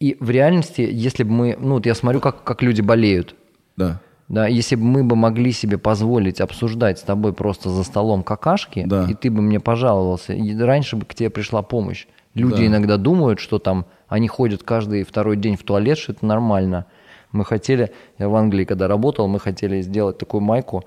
И 0.00 0.16
в 0.18 0.28
реальности, 0.30 0.80
если 0.80 1.22
бы 1.22 1.30
мы, 1.30 1.56
ну, 1.60 1.74
вот 1.74 1.86
я 1.86 1.94
смотрю, 1.94 2.20
как, 2.20 2.42
как 2.42 2.62
люди 2.62 2.80
болеют, 2.80 3.36
Да. 3.76 4.00
Да, 4.34 4.46
если 4.48 4.74
бы 4.76 4.82
мы 4.84 5.04
бы 5.04 5.16
могли 5.16 5.52
себе 5.52 5.78
позволить 5.78 6.40
обсуждать 6.40 6.98
с 6.98 7.02
тобой 7.02 7.32
просто 7.32 7.70
за 7.70 7.84
столом 7.84 8.22
какашки, 8.22 8.84
Да. 8.86 9.06
и 9.08 9.14
ты 9.14 9.30
бы 9.30 9.40
мне 9.42 9.60
пожаловался, 9.60 10.32
и 10.32 10.56
раньше 10.58 10.96
бы 10.96 11.04
к 11.06 11.14
тебе 11.14 11.30
пришла 11.30 11.62
помощь. 11.62 12.06
Люди 12.34 12.56
Да. 12.62 12.66
иногда 12.66 12.96
думают, 12.96 13.38
что 13.38 13.58
там 13.58 13.86
они 14.08 14.26
ходят 14.28 14.62
каждый 14.62 15.04
второй 15.04 15.36
день 15.36 15.56
в 15.56 15.62
туалет, 15.62 15.98
что 15.98 16.12
это 16.12 16.26
нормально. 16.26 16.86
Мы 17.30 17.44
хотели, 17.44 17.92
я 18.18 18.28
в 18.28 18.34
Англии 18.34 18.64
когда 18.64 18.88
работал, 18.88 19.28
мы 19.28 19.38
хотели 19.38 19.80
сделать 19.82 20.18
такую 20.18 20.40
майку 20.40 20.84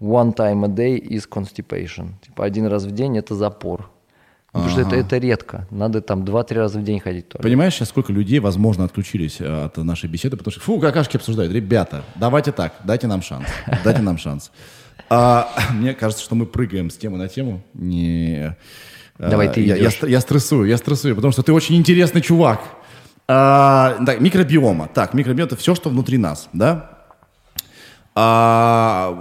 «One 0.00 0.34
time 0.34 0.64
a 0.64 0.68
day 0.68 0.98
is 1.00 1.24
constipation». 1.28 2.10
Типа 2.22 2.44
один 2.44 2.66
раз 2.66 2.84
в 2.84 2.90
день– 2.92 3.16
это 3.22 3.34
запор. 3.34 3.90
Потому 4.52 4.70
что 4.70 4.80
это, 4.80 4.96
это 4.96 5.18
редко. 5.18 5.66
Надо 5.70 6.00
там 6.00 6.24
два-три 6.24 6.58
раза 6.58 6.80
в 6.80 6.84
день 6.84 6.98
ходить 6.98 7.26
в 7.26 7.28
туалет. 7.28 7.42
Понимаешь, 7.42 7.74
сейчас 7.74 7.88
сколько 7.88 8.12
людей, 8.12 8.40
возможно, 8.40 8.84
отключились 8.84 9.40
э, 9.40 9.64
от 9.64 9.76
нашей 9.76 10.08
беседы, 10.08 10.36
потому 10.36 10.50
что, 10.50 10.60
фу, 10.60 10.80
какашки 10.80 11.16
обсуждают. 11.16 11.52
Ребята, 11.52 12.02
давайте 12.16 12.50
так, 12.50 12.74
дайте 12.84 13.06
нам 13.06 13.22
шанс. 13.22 13.46
Дайте 13.84 14.02
нам 14.02 14.18
шанс. 14.18 14.50
А, 15.08 15.48
мне 15.72 15.94
кажется, 15.94 16.24
что 16.24 16.34
мы 16.34 16.46
прыгаем 16.46 16.90
с 16.90 16.96
темы 16.96 17.16
на 17.16 17.28
тему. 17.28 17.62
Не, 17.74 18.56
э, 19.18 19.30
Давай 19.30 19.52
ты 19.52 19.60
я, 19.60 19.76
я, 19.76 19.90
я 20.02 20.20
стрессую, 20.20 20.68
я 20.68 20.78
стрессую, 20.78 21.14
потому 21.14 21.32
что 21.32 21.42
ты 21.42 21.52
очень 21.52 21.76
интересный 21.76 22.20
чувак. 22.20 22.60
А, 23.28 24.04
так, 24.04 24.20
микробиома. 24.20 24.88
Так, 24.88 25.14
микробиом 25.14 25.46
это 25.46 25.54
все, 25.54 25.76
что 25.76 25.90
внутри 25.90 26.18
нас, 26.18 26.48
да? 26.52 26.98
А, 28.16 29.16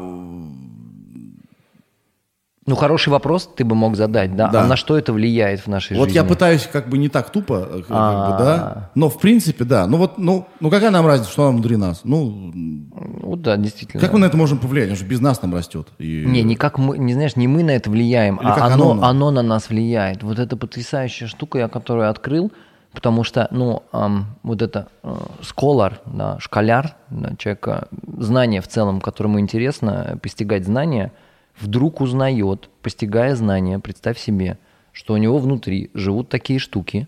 Ну, 2.69 2.75
хороший 2.75 3.09
вопрос 3.09 3.49
ты 3.55 3.65
бы 3.65 3.75
мог 3.75 3.95
задать, 3.95 4.35
да? 4.35 4.47
Да. 4.49 4.61
А 4.61 4.67
на 4.67 4.75
что 4.75 4.95
это 4.95 5.11
влияет 5.11 5.61
в 5.61 5.67
нашей 5.67 5.97
Вот 5.97 6.05
жизни? 6.09 6.17
я 6.17 6.23
пытаюсь 6.23 6.69
как 6.71 6.87
бы 6.87 6.99
не 6.99 7.09
так 7.09 7.31
тупо, 7.31 7.67
э, 7.67 7.77
как 7.79 7.87
бы, 7.87 7.95
А. 7.95 8.37
да, 8.37 8.89
но 8.93 9.09
в 9.09 9.19
принципе, 9.19 9.63
да. 9.65 9.87
Ну 9.87 9.97
вот, 9.97 10.19
ну, 10.19 10.45
ну 10.59 10.69
какая 10.69 10.91
нам 10.91 11.07
разница, 11.07 11.31
что 11.31 11.47
там 11.47 11.55
внутри 11.55 11.77
нас? 11.77 12.01
Ну, 12.03 12.51
Ну, 12.53 13.35
да, 13.35 13.57
действительно. 13.57 13.99
как 14.01 14.13
мы 14.13 14.19
на 14.19 14.25
это 14.25 14.37
можем 14.37 14.59
повлиять? 14.59 14.91
Он 14.91 14.95
же 14.95 15.05
без 15.05 15.19
нас 15.19 15.39
там 15.39 15.53
растет. 15.55 15.87
И... 15.97 16.23
Не, 16.27 16.43
не 16.43 16.55
как 16.55 16.77
мы, 16.77 16.97
не 16.99 17.13
знаешь, 17.13 17.35
не 17.35 17.47
мы 17.47 17.63
на 17.63 17.71
это 17.71 17.89
влияем, 17.89 18.37
Или 18.37 18.47
а 18.47 18.65
оно, 18.67 18.91
оно 18.91 19.07
оно, 19.07 19.31
на- 19.31 19.41
на 19.41 19.49
нас 19.49 19.69
влияет. 19.69 20.21
Вот 20.21 20.37
это 20.37 20.55
потрясающая 20.55 21.27
штука, 21.27 21.57
я 21.57 21.67
которую 21.69 22.07
открыл, 22.09 22.51
потому 22.93 23.23
что, 23.23 23.47
ну, 23.51 23.81
ам, 23.91 24.35
вот 24.43 24.61
это 24.61 24.87
э, 25.03 25.15
scholar, 25.41 25.93
да, 26.05 26.37
школяр, 26.39 26.95
да, 27.09 27.35
человека, 27.37 27.87
знание 28.17 28.61
в 28.61 28.67
целом, 28.67 29.01
которому 29.01 29.39
интересно 29.39 30.19
постигать 30.21 30.65
знания, 30.65 31.11
вдруг 31.59 32.01
узнает, 32.01 32.69
постигая 32.81 33.35
знания, 33.35 33.79
представь 33.79 34.17
себе, 34.19 34.57
что 34.91 35.13
у 35.13 35.17
него 35.17 35.37
внутри 35.37 35.91
живут 35.93 36.29
такие 36.29 36.59
штуки, 36.59 37.07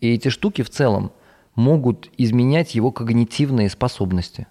и 0.00 0.08
эти 0.14 0.28
штуки 0.28 0.62
в 0.62 0.70
целом 0.70 1.12
могут 1.54 2.10
изменять 2.16 2.74
его 2.74 2.92
когнитивные 2.92 3.68
способности. 3.68 4.46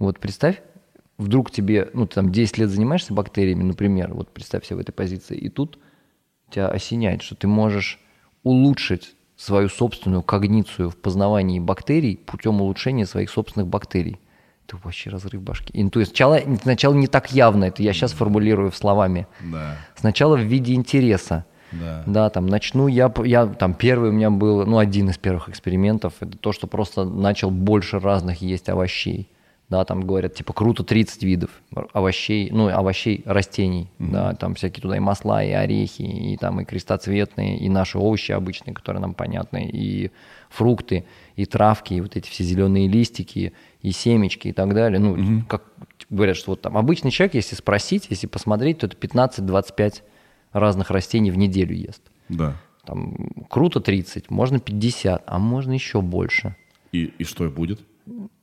Вот 0.00 0.18
представь, 0.18 0.60
вдруг 1.18 1.50
тебе, 1.50 1.88
ну, 1.94 2.06
ты 2.06 2.16
там 2.16 2.32
10 2.32 2.58
лет 2.58 2.68
занимаешься 2.70 3.14
бактериями, 3.14 3.62
например, 3.62 4.12
вот 4.12 4.28
представь 4.30 4.64
себе 4.66 4.76
в 4.76 4.80
этой 4.80 4.92
позиции, 4.92 5.36
и 5.36 5.48
тут 5.48 5.78
тебя 6.50 6.68
осеняет, 6.68 7.22
что 7.22 7.36
ты 7.36 7.46
можешь 7.46 8.00
улучшить 8.42 9.14
свою 9.36 9.68
собственную 9.68 10.22
когницию 10.22 10.90
в 10.90 10.96
познавании 10.96 11.60
бактерий 11.60 12.16
путем 12.16 12.60
улучшения 12.60 13.06
своих 13.06 13.30
собственных 13.30 13.68
бактерий. 13.68 14.18
Это 14.66 14.78
вообще 14.82 15.10
разрыв 15.10 15.42
башки. 15.42 15.72
И, 15.72 15.88
то 15.90 16.00
есть 16.00 16.12
сначала, 16.12 16.40
сначала 16.62 16.94
не 16.94 17.06
так 17.06 17.32
явно, 17.32 17.64
это 17.64 17.82
я 17.82 17.92
сейчас 17.92 18.12
формулирую 18.12 18.72
словами. 18.72 19.26
Да. 19.40 19.76
Сначала 19.94 20.36
в 20.36 20.40
виде 20.40 20.74
интереса. 20.74 21.44
Да. 21.72 22.02
Да, 22.06 22.30
там 22.30 22.46
начну 22.46 22.86
я, 22.86 23.12
я 23.24 23.46
там 23.46 23.74
первый 23.74 24.10
у 24.10 24.12
меня 24.12 24.30
был, 24.30 24.64
ну 24.64 24.78
один 24.78 25.10
из 25.10 25.18
первых 25.18 25.48
экспериментов, 25.48 26.14
это 26.20 26.38
то, 26.38 26.52
что 26.52 26.66
просто 26.66 27.04
начал 27.04 27.50
больше 27.50 27.98
разных 27.98 28.42
есть 28.42 28.68
овощей. 28.68 29.28
Да, 29.70 29.84
там 29.86 30.02
говорят, 30.06 30.34
типа, 30.34 30.52
круто 30.52 30.84
30 30.84 31.22
видов 31.22 31.50
овощей, 31.94 32.50
ну, 32.52 32.68
овощей, 32.68 33.22
растений, 33.24 33.90
mm-hmm. 33.98 34.10
да, 34.10 34.34
там 34.34 34.54
всякие 34.54 34.82
туда 34.82 34.98
и 34.98 35.00
масла, 35.00 35.42
и 35.42 35.52
орехи, 35.52 36.02
и 36.02 36.36
там 36.36 36.60
и 36.60 36.64
крестоцветные, 36.66 37.58
и 37.58 37.70
наши 37.70 37.98
овощи 37.98 38.32
обычные, 38.32 38.74
которые 38.74 39.00
нам 39.00 39.14
понятны, 39.14 39.66
и 39.66 40.10
фрукты, 40.54 41.04
и 41.36 41.46
травки, 41.46 41.94
и 41.94 42.00
вот 42.00 42.16
эти 42.16 42.28
все 42.28 42.44
зеленые 42.44 42.88
листики, 42.88 43.52
и 43.82 43.90
семечки, 43.92 44.48
и 44.48 44.52
так 44.52 44.72
далее. 44.74 45.00
Ну, 45.00 45.16
mm-hmm. 45.16 45.42
как 45.48 45.64
говорят, 46.10 46.36
что 46.36 46.52
вот 46.52 46.60
там 46.62 46.76
обычный 46.78 47.10
человек, 47.10 47.34
если 47.34 47.56
спросить, 47.56 48.06
если 48.10 48.26
посмотреть, 48.26 48.78
то 48.78 48.86
это 48.86 48.96
15-25 48.96 50.02
разных 50.52 50.90
растений 50.90 51.30
в 51.30 51.38
неделю 51.38 51.74
ест. 51.74 52.02
Да. 52.28 52.56
Там 52.84 53.16
круто 53.48 53.80
30, 53.80 54.30
можно 54.30 54.60
50, 54.60 55.24
а 55.26 55.38
можно 55.38 55.72
еще 55.72 56.00
больше. 56.00 56.54
И, 56.92 57.12
и 57.18 57.24
что 57.24 57.48
будет? 57.48 57.80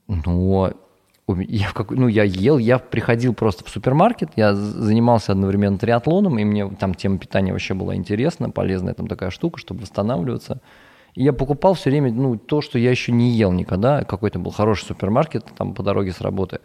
Ну, 0.08 0.74
я, 1.40 1.68
в 1.68 1.74
как, 1.74 1.92
ну, 1.92 2.08
я 2.08 2.24
ел, 2.24 2.58
я 2.58 2.80
приходил 2.80 3.34
просто 3.34 3.64
в 3.64 3.70
супермаркет, 3.70 4.32
я 4.36 4.54
занимался 4.54 5.32
одновременно 5.32 5.78
триатлоном, 5.78 6.38
и 6.40 6.44
мне 6.44 6.68
там 6.70 6.94
тема 6.94 7.18
питания 7.18 7.54
вообще 7.54 7.74
была 7.74 7.96
интересна, 7.96 8.50
полезная 8.50 8.94
там 8.94 9.08
такая 9.08 9.30
штука, 9.30 9.60
чтобы 9.60 9.82
восстанавливаться. 9.82 10.60
И 11.16 11.24
я 11.24 11.34
покупал 11.34 11.74
все 11.74 11.90
время 11.90 12.12
ну, 12.12 12.38
то, 12.38 12.62
что 12.62 12.80
я 12.80 12.90
еще 12.90 13.12
не 13.12 13.32
ел 13.32 13.52
никогда. 13.52 14.04
Какой-то 14.04 14.40
был 14.40 14.52
хороший 14.52 14.86
супермаркет 14.86 15.46
там 15.58 15.74
по 15.74 15.84
дороге 15.84 16.12
с 16.12 16.22
работы, 16.22 16.60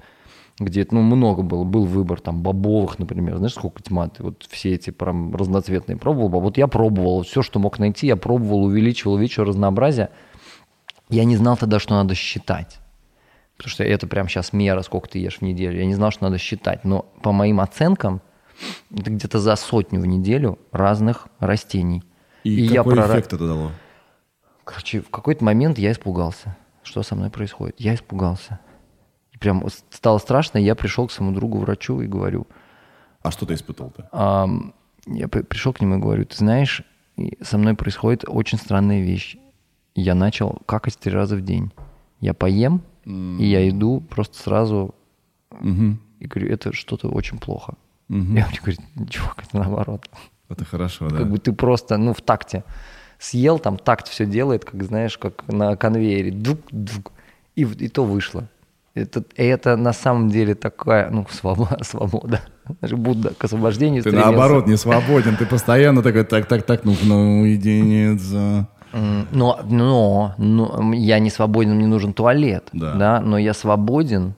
где 0.58 0.86
ну, 0.90 1.02
много 1.02 1.42
было. 1.42 1.64
Был 1.64 1.84
выбор 1.84 2.20
там 2.20 2.42
бобовых, 2.42 2.98
например. 2.98 3.36
Знаешь, 3.36 3.54
сколько 3.54 3.82
тьма 3.82 4.08
ты 4.08 4.22
вот 4.22 4.46
все 4.48 4.74
эти 4.74 4.90
прям 4.90 5.34
разноцветные 5.34 5.96
пробовал. 5.96 6.40
Вот 6.40 6.58
я 6.58 6.68
пробовал 6.68 7.22
все, 7.22 7.42
что 7.42 7.58
мог 7.58 7.78
найти, 7.78 8.06
я 8.06 8.16
пробовал, 8.16 8.64
увеличивал, 8.64 9.14
увеличивал 9.14 9.48
разнообразие. 9.48 10.10
Я 11.08 11.24
не 11.24 11.36
знал 11.36 11.56
тогда, 11.56 11.78
что 11.78 11.94
надо 11.94 12.14
считать. 12.14 12.78
Потому 13.56 13.70
что 13.70 13.84
это 13.84 14.06
прям 14.06 14.28
сейчас 14.28 14.52
мера, 14.52 14.82
сколько 14.82 15.08
ты 15.08 15.18
ешь 15.18 15.38
в 15.38 15.42
неделю. 15.42 15.78
Я 15.78 15.86
не 15.86 15.94
знал, 15.94 16.10
что 16.10 16.24
надо 16.24 16.38
считать. 16.38 16.84
Но 16.84 17.06
по 17.22 17.32
моим 17.32 17.60
оценкам, 17.60 18.20
это 18.94 19.10
где-то 19.10 19.38
за 19.38 19.56
сотню 19.56 20.00
в 20.00 20.06
неделю 20.06 20.58
разных 20.72 21.28
растений. 21.38 22.02
И, 22.44 22.66
и 22.66 22.68
какой 22.68 22.96
я 22.96 23.06
эффект 23.06 23.32
это 23.32 23.46
дало? 23.46 23.70
Короче, 24.66 25.00
в 25.00 25.10
какой-то 25.10 25.44
момент 25.44 25.78
я 25.78 25.92
испугался. 25.92 26.56
Что 26.82 27.04
со 27.04 27.14
мной 27.14 27.30
происходит? 27.30 27.76
Я 27.78 27.94
испугался. 27.94 28.58
И 29.30 29.38
прям 29.38 29.64
стало 29.90 30.18
страшно, 30.18 30.58
я 30.58 30.74
пришел 30.74 31.06
к 31.06 31.12
своему 31.12 31.32
другу, 31.32 31.58
врачу, 31.58 32.00
и 32.00 32.08
говорю... 32.08 32.48
А 33.22 33.30
что 33.30 33.46
ты 33.46 33.54
испытал-то? 33.54 34.08
А, 34.10 34.48
я 35.06 35.28
пришел 35.28 35.72
к 35.72 35.80
нему 35.80 35.98
и 35.98 36.00
говорю, 36.00 36.26
ты 36.26 36.36
знаешь, 36.36 36.82
со 37.40 37.58
мной 37.58 37.74
происходит 37.74 38.24
очень 38.26 38.58
странная 38.58 39.02
вещь. 39.02 39.36
Я 39.94 40.16
начал 40.16 40.60
какать 40.66 40.98
три 40.98 41.12
раза 41.12 41.36
в 41.36 41.42
день. 41.42 41.70
Я 42.18 42.34
поем, 42.34 42.82
mm. 43.04 43.38
и 43.38 43.46
я 43.46 43.68
иду 43.68 44.00
просто 44.00 44.36
сразу 44.36 44.96
mm-hmm. 45.52 45.96
и 46.18 46.26
говорю, 46.26 46.52
это 46.52 46.72
что-то 46.72 47.08
очень 47.08 47.38
плохо. 47.38 47.74
Mm-hmm. 48.08 48.16
И 48.16 48.42
он 48.42 48.48
мне 48.48 48.58
говорит, 48.60 48.80
чувак, 49.10 49.44
это 49.46 49.58
наоборот. 49.58 50.10
Это 50.48 50.64
хорошо, 50.64 51.08
да. 51.08 51.18
Как 51.18 51.30
бы 51.30 51.38
ты 51.38 51.52
просто, 51.52 51.96
ну, 51.98 52.12
в 52.12 52.20
такте 52.20 52.64
съел, 53.18 53.58
там 53.58 53.76
такт 53.76 54.08
все 54.08 54.26
делает, 54.26 54.64
как, 54.64 54.82
знаешь, 54.82 55.18
как 55.18 55.46
на 55.48 55.76
конвейере. 55.76 56.30
Дук, 56.30 56.60
дук, 56.70 57.12
и, 57.54 57.62
и 57.62 57.88
то 57.88 58.04
вышло. 58.04 58.48
Это, 58.94 59.24
это 59.36 59.76
на 59.76 59.92
самом 59.92 60.30
деле 60.30 60.54
такая, 60.54 61.10
ну, 61.10 61.26
свобода, 61.30 61.78
свобода. 61.84 62.40
Будда 62.80 63.34
к 63.34 63.44
освобождению 63.44 64.02
Ты 64.02 64.10
стремился. 64.10 64.30
наоборот 64.30 64.66
не 64.66 64.76
свободен, 64.76 65.36
ты 65.36 65.46
постоянно 65.46 66.02
такой, 66.02 66.24
так, 66.24 66.46
так, 66.46 66.62
так, 66.62 66.84
ну, 66.84 66.96
ну, 67.04 67.44
единица. 67.44 68.68
Но, 68.92 69.60
но, 69.64 70.34
но 70.38 70.92
я 70.94 71.18
не 71.18 71.28
свободен, 71.28 71.74
мне 71.74 71.86
нужен 71.86 72.14
туалет, 72.14 72.68
да. 72.72 72.94
да, 72.94 73.20
но 73.20 73.36
я 73.36 73.52
свободен 73.52 74.34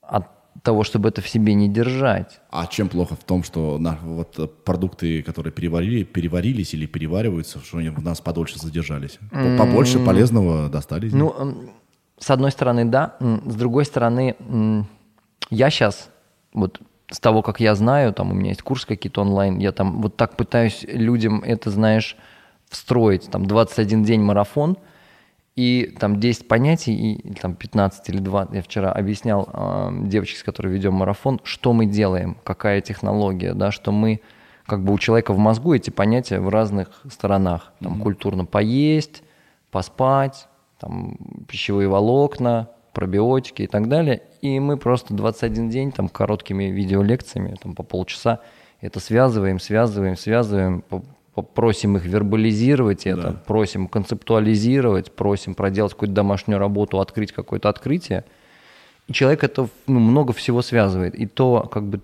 от 0.00 0.33
того, 0.64 0.82
чтобы 0.82 1.10
это 1.10 1.20
в 1.20 1.28
себе 1.28 1.54
не 1.54 1.68
держать. 1.68 2.40
А 2.50 2.66
чем 2.66 2.88
плохо 2.88 3.14
в 3.14 3.22
том, 3.22 3.44
что 3.44 3.78
на, 3.78 3.98
вот 4.02 4.64
продукты, 4.64 5.22
которые 5.22 5.52
переварили, 5.52 6.02
переварились 6.04 6.74
или 6.74 6.86
перевариваются, 6.86 7.60
что 7.60 7.78
они 7.78 7.90
в 7.90 8.02
нас 8.02 8.20
подольше 8.20 8.58
задержались? 8.58 9.18
Побольше 9.30 9.98
полезного 9.98 10.68
достали? 10.68 11.10
Ну, 11.10 11.68
с 12.18 12.30
одной 12.30 12.50
стороны, 12.50 12.86
да. 12.86 13.16
С 13.20 13.54
другой 13.54 13.84
стороны, 13.84 14.34
я 15.50 15.70
сейчас, 15.70 16.08
вот 16.54 16.80
с 17.10 17.20
того, 17.20 17.42
как 17.42 17.60
я 17.60 17.74
знаю, 17.74 18.14
там 18.14 18.30
у 18.30 18.34
меня 18.34 18.48
есть 18.48 18.62
курс 18.62 18.86
какие-то 18.86 19.20
онлайн, 19.20 19.58
я 19.58 19.70
там 19.70 20.00
вот 20.00 20.16
так 20.16 20.36
пытаюсь 20.36 20.84
людям 20.88 21.42
это, 21.44 21.70
знаешь, 21.70 22.16
встроить, 22.70 23.30
там 23.30 23.44
21 23.44 24.02
день 24.02 24.22
марафон, 24.22 24.78
и 25.56 25.94
там 25.98 26.18
10 26.18 26.48
понятий, 26.48 27.14
и 27.14 27.34
там 27.34 27.54
15 27.54 28.08
или 28.08 28.18
2, 28.18 28.48
я 28.52 28.62
вчера 28.62 28.92
объяснял 28.92 29.48
э, 29.52 29.90
девочке, 30.06 30.38
с 30.38 30.42
которой 30.42 30.72
ведем 30.72 30.94
марафон, 30.94 31.40
что 31.44 31.72
мы 31.72 31.86
делаем, 31.86 32.36
какая 32.42 32.80
технология, 32.80 33.54
да, 33.54 33.70
что 33.70 33.92
мы 33.92 34.20
как 34.66 34.82
бы 34.82 34.92
у 34.92 34.98
человека 34.98 35.32
в 35.32 35.38
мозгу 35.38 35.74
эти 35.74 35.90
понятия 35.90 36.40
в 36.40 36.48
разных 36.48 37.02
сторонах. 37.10 37.72
Там 37.80 37.94
mm-hmm. 37.94 38.02
культурно 38.02 38.44
поесть, 38.46 39.22
поспать, 39.70 40.48
там 40.80 41.16
пищевые 41.46 41.88
волокна, 41.88 42.70
пробиотики 42.92 43.62
и 43.62 43.66
так 43.66 43.88
далее. 43.88 44.22
И 44.40 44.58
мы 44.58 44.76
просто 44.76 45.14
21 45.14 45.68
день 45.68 45.92
там 45.92 46.08
короткими 46.08 46.64
видеолекциями, 46.64 47.56
там 47.62 47.74
по 47.74 47.82
полчаса 47.82 48.40
это 48.80 49.00
связываем, 49.00 49.60
связываем, 49.60 50.16
связываем, 50.16 50.84
просим 51.42 51.96
их 51.96 52.04
вербализировать 52.04 53.06
это, 53.06 53.22
да. 53.22 53.42
просим 53.46 53.88
концептуализировать, 53.88 55.12
просим 55.12 55.54
проделать 55.54 55.92
какую-то 55.92 56.14
домашнюю 56.14 56.58
работу, 56.58 57.00
открыть 57.00 57.32
какое-то 57.32 57.68
открытие. 57.68 58.24
И 59.08 59.12
человек 59.12 59.44
это 59.44 59.68
ну, 59.86 60.00
много 60.00 60.32
всего 60.32 60.62
связывает. 60.62 61.14
И 61.14 61.26
то, 61.26 61.68
как 61.70 61.84
бы, 61.84 62.00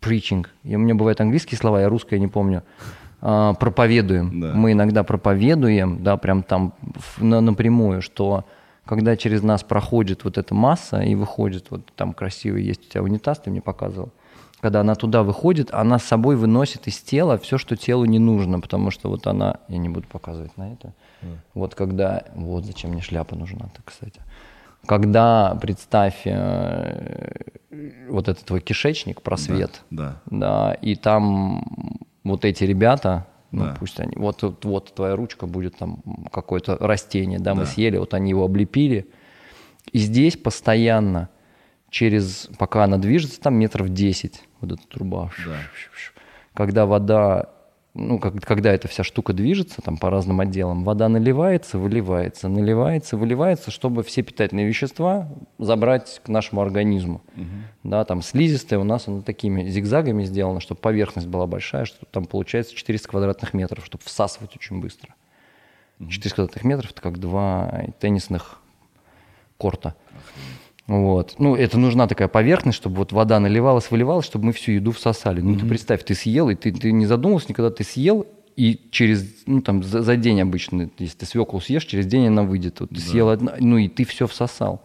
preaching, 0.00 0.46
и 0.64 0.76
у 0.76 0.78
меня 0.78 0.94
бывают 0.94 1.20
английские 1.20 1.58
слова, 1.58 1.80
я 1.80 1.88
русское 1.88 2.18
не 2.18 2.28
помню, 2.28 2.62
а, 3.20 3.54
проповедуем. 3.54 4.40
Да. 4.40 4.52
Мы 4.54 4.72
иногда 4.72 5.02
проповедуем, 5.02 6.02
да, 6.02 6.16
прям 6.16 6.42
там 6.42 6.74
на, 7.18 7.40
напрямую, 7.40 8.02
что 8.02 8.44
когда 8.86 9.16
через 9.16 9.42
нас 9.42 9.62
проходит 9.62 10.24
вот 10.24 10.38
эта 10.38 10.54
масса 10.54 11.00
и 11.00 11.14
выходит, 11.14 11.66
вот 11.70 11.82
там 11.94 12.12
красивый 12.12 12.64
есть 12.64 12.86
у 12.86 12.90
тебя 12.90 13.02
унитаз, 13.02 13.38
ты 13.38 13.50
мне 13.50 13.60
показывал, 13.60 14.10
когда 14.60 14.80
она 14.80 14.94
туда 14.94 15.22
выходит, 15.22 15.72
она 15.72 15.98
с 15.98 16.04
собой 16.04 16.36
выносит 16.36 16.86
из 16.86 16.98
тела 16.98 17.38
все, 17.38 17.58
что 17.58 17.76
телу 17.76 18.04
не 18.04 18.18
нужно, 18.18 18.60
потому 18.60 18.90
что 18.90 19.08
вот 19.08 19.26
она, 19.26 19.56
я 19.68 19.78
не 19.78 19.88
буду 19.88 20.06
показывать 20.06 20.56
на 20.56 20.72
это, 20.72 20.92
mm. 21.22 21.36
вот 21.54 21.74
когда, 21.74 22.24
вот 22.34 22.64
зачем 22.64 22.90
мне 22.90 23.00
шляпа 23.00 23.34
нужна-то, 23.34 23.80
кстати, 23.84 24.20
когда, 24.86 25.58
представь, 25.60 26.22
э, 26.24 27.32
вот 28.08 28.28
этот 28.28 28.44
твой 28.44 28.60
кишечник, 28.60 29.22
просвет, 29.22 29.82
да, 29.90 30.20
да. 30.26 30.70
да 30.70 30.74
и 30.74 30.94
там 30.94 32.08
вот 32.24 32.44
эти 32.44 32.64
ребята, 32.64 33.26
ну 33.50 33.64
да. 33.64 33.76
пусть 33.78 33.98
они, 33.98 34.14
вот, 34.16 34.42
вот, 34.42 34.64
вот 34.64 34.94
твоя 34.94 35.16
ручка 35.16 35.46
будет 35.46 35.76
там 35.76 36.02
какое-то 36.32 36.76
растение, 36.78 37.38
да, 37.38 37.54
мы 37.54 37.62
да. 37.62 37.66
съели, 37.66 37.96
вот 37.96 38.14
они 38.14 38.30
его 38.30 38.44
облепили, 38.44 39.08
и 39.92 39.98
здесь 39.98 40.36
постоянно 40.36 41.30
через, 41.90 42.48
пока 42.58 42.84
она 42.84 42.96
движется, 42.96 43.40
там 43.40 43.54
метров 43.54 43.88
10, 43.88 44.42
вот 44.60 44.72
эта 44.72 44.82
труба. 44.88 45.30
Да. 45.44 45.56
Когда 46.54 46.86
вода, 46.86 47.50
ну, 47.94 48.18
как, 48.18 48.40
когда 48.42 48.72
эта 48.72 48.88
вся 48.88 49.02
штука 49.02 49.32
движется 49.32 49.82
там 49.82 49.98
по 49.98 50.08
разным 50.08 50.40
отделам, 50.40 50.84
вода 50.84 51.08
наливается, 51.08 51.78
выливается, 51.78 52.48
наливается, 52.48 53.16
выливается, 53.16 53.70
чтобы 53.70 54.02
все 54.04 54.22
питательные 54.22 54.66
вещества 54.66 55.28
забрать 55.58 56.20
к 56.24 56.28
нашему 56.28 56.60
организму. 56.62 57.22
Угу. 57.36 57.90
Да, 57.90 58.04
там 58.04 58.22
слизистая 58.22 58.78
у 58.78 58.84
нас 58.84 59.08
она 59.08 59.22
такими 59.22 59.68
зигзагами 59.68 60.24
сделана, 60.24 60.60
чтобы 60.60 60.80
поверхность 60.80 61.28
была 61.28 61.46
большая, 61.46 61.84
что 61.84 62.06
там 62.06 62.24
получается 62.24 62.74
400 62.74 63.08
квадратных 63.08 63.52
метров, 63.52 63.84
чтобы 63.84 64.04
всасывать 64.04 64.56
очень 64.56 64.80
быстро. 64.80 65.14
Угу. 65.98 66.08
400 66.10 66.36
квадратных 66.36 66.64
метров 66.64 66.92
это 66.92 67.02
как 67.02 67.18
два 67.18 67.84
теннисных 67.98 68.60
корта. 69.58 69.94
Вот. 70.90 71.36
Ну, 71.38 71.54
это 71.54 71.78
нужна 71.78 72.08
такая 72.08 72.26
поверхность, 72.26 72.76
чтобы 72.76 72.96
вот 72.96 73.12
вода 73.12 73.38
наливалась, 73.38 73.92
выливалась, 73.92 74.26
чтобы 74.26 74.46
мы 74.46 74.52
всю 74.52 74.72
еду 74.72 74.90
всосали. 74.90 75.40
Ну, 75.40 75.54
mm-hmm. 75.54 75.60
ты 75.60 75.66
представь, 75.66 76.04
ты 76.04 76.16
съел, 76.16 76.50
и 76.50 76.56
ты, 76.56 76.72
ты 76.72 76.90
не 76.90 77.06
задумывался 77.06 77.46
никогда, 77.50 77.70
ты 77.70 77.84
съел, 77.84 78.26
и 78.56 78.88
через, 78.90 79.24
ну, 79.46 79.62
там, 79.62 79.84
за, 79.84 80.02
за 80.02 80.16
день 80.16 80.40
обычно, 80.40 80.90
если 80.98 81.18
ты 81.18 81.26
свеклу 81.26 81.60
съешь, 81.60 81.84
через 81.84 82.06
день 82.06 82.26
она 82.26 82.42
выйдет. 82.42 82.80
Вот 82.80 82.88
ты 82.88 82.96
да. 82.96 83.00
съел 83.02 83.28
одну, 83.28 83.52
ну, 83.60 83.78
и 83.78 83.86
ты 83.86 84.04
все 84.04 84.26
всосал. 84.26 84.82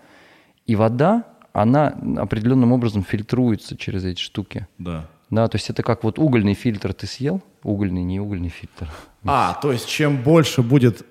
И 0.68 0.76
вода, 0.76 1.24
она 1.54 1.98
определенным 2.18 2.72
образом 2.72 3.04
фильтруется 3.04 3.76
через 3.76 4.06
эти 4.06 4.22
штуки. 4.22 4.68
Да. 4.78 5.10
Да, 5.30 5.48
то 5.48 5.56
есть 5.56 5.70
это 5.70 5.82
как 5.84 6.04
вот 6.04 6.20
угольный 6.20 6.54
фильтр 6.54 6.94
ты 6.94 7.08
съел, 7.08 7.42
угольный, 7.64 8.04
не 8.04 8.20
угольный 8.20 8.50
фильтр. 8.50 8.90
А, 9.24 9.58
то 9.60 9.72
есть 9.72 9.88
чем 9.88 10.22
больше 10.22 10.62
будет 10.62 11.04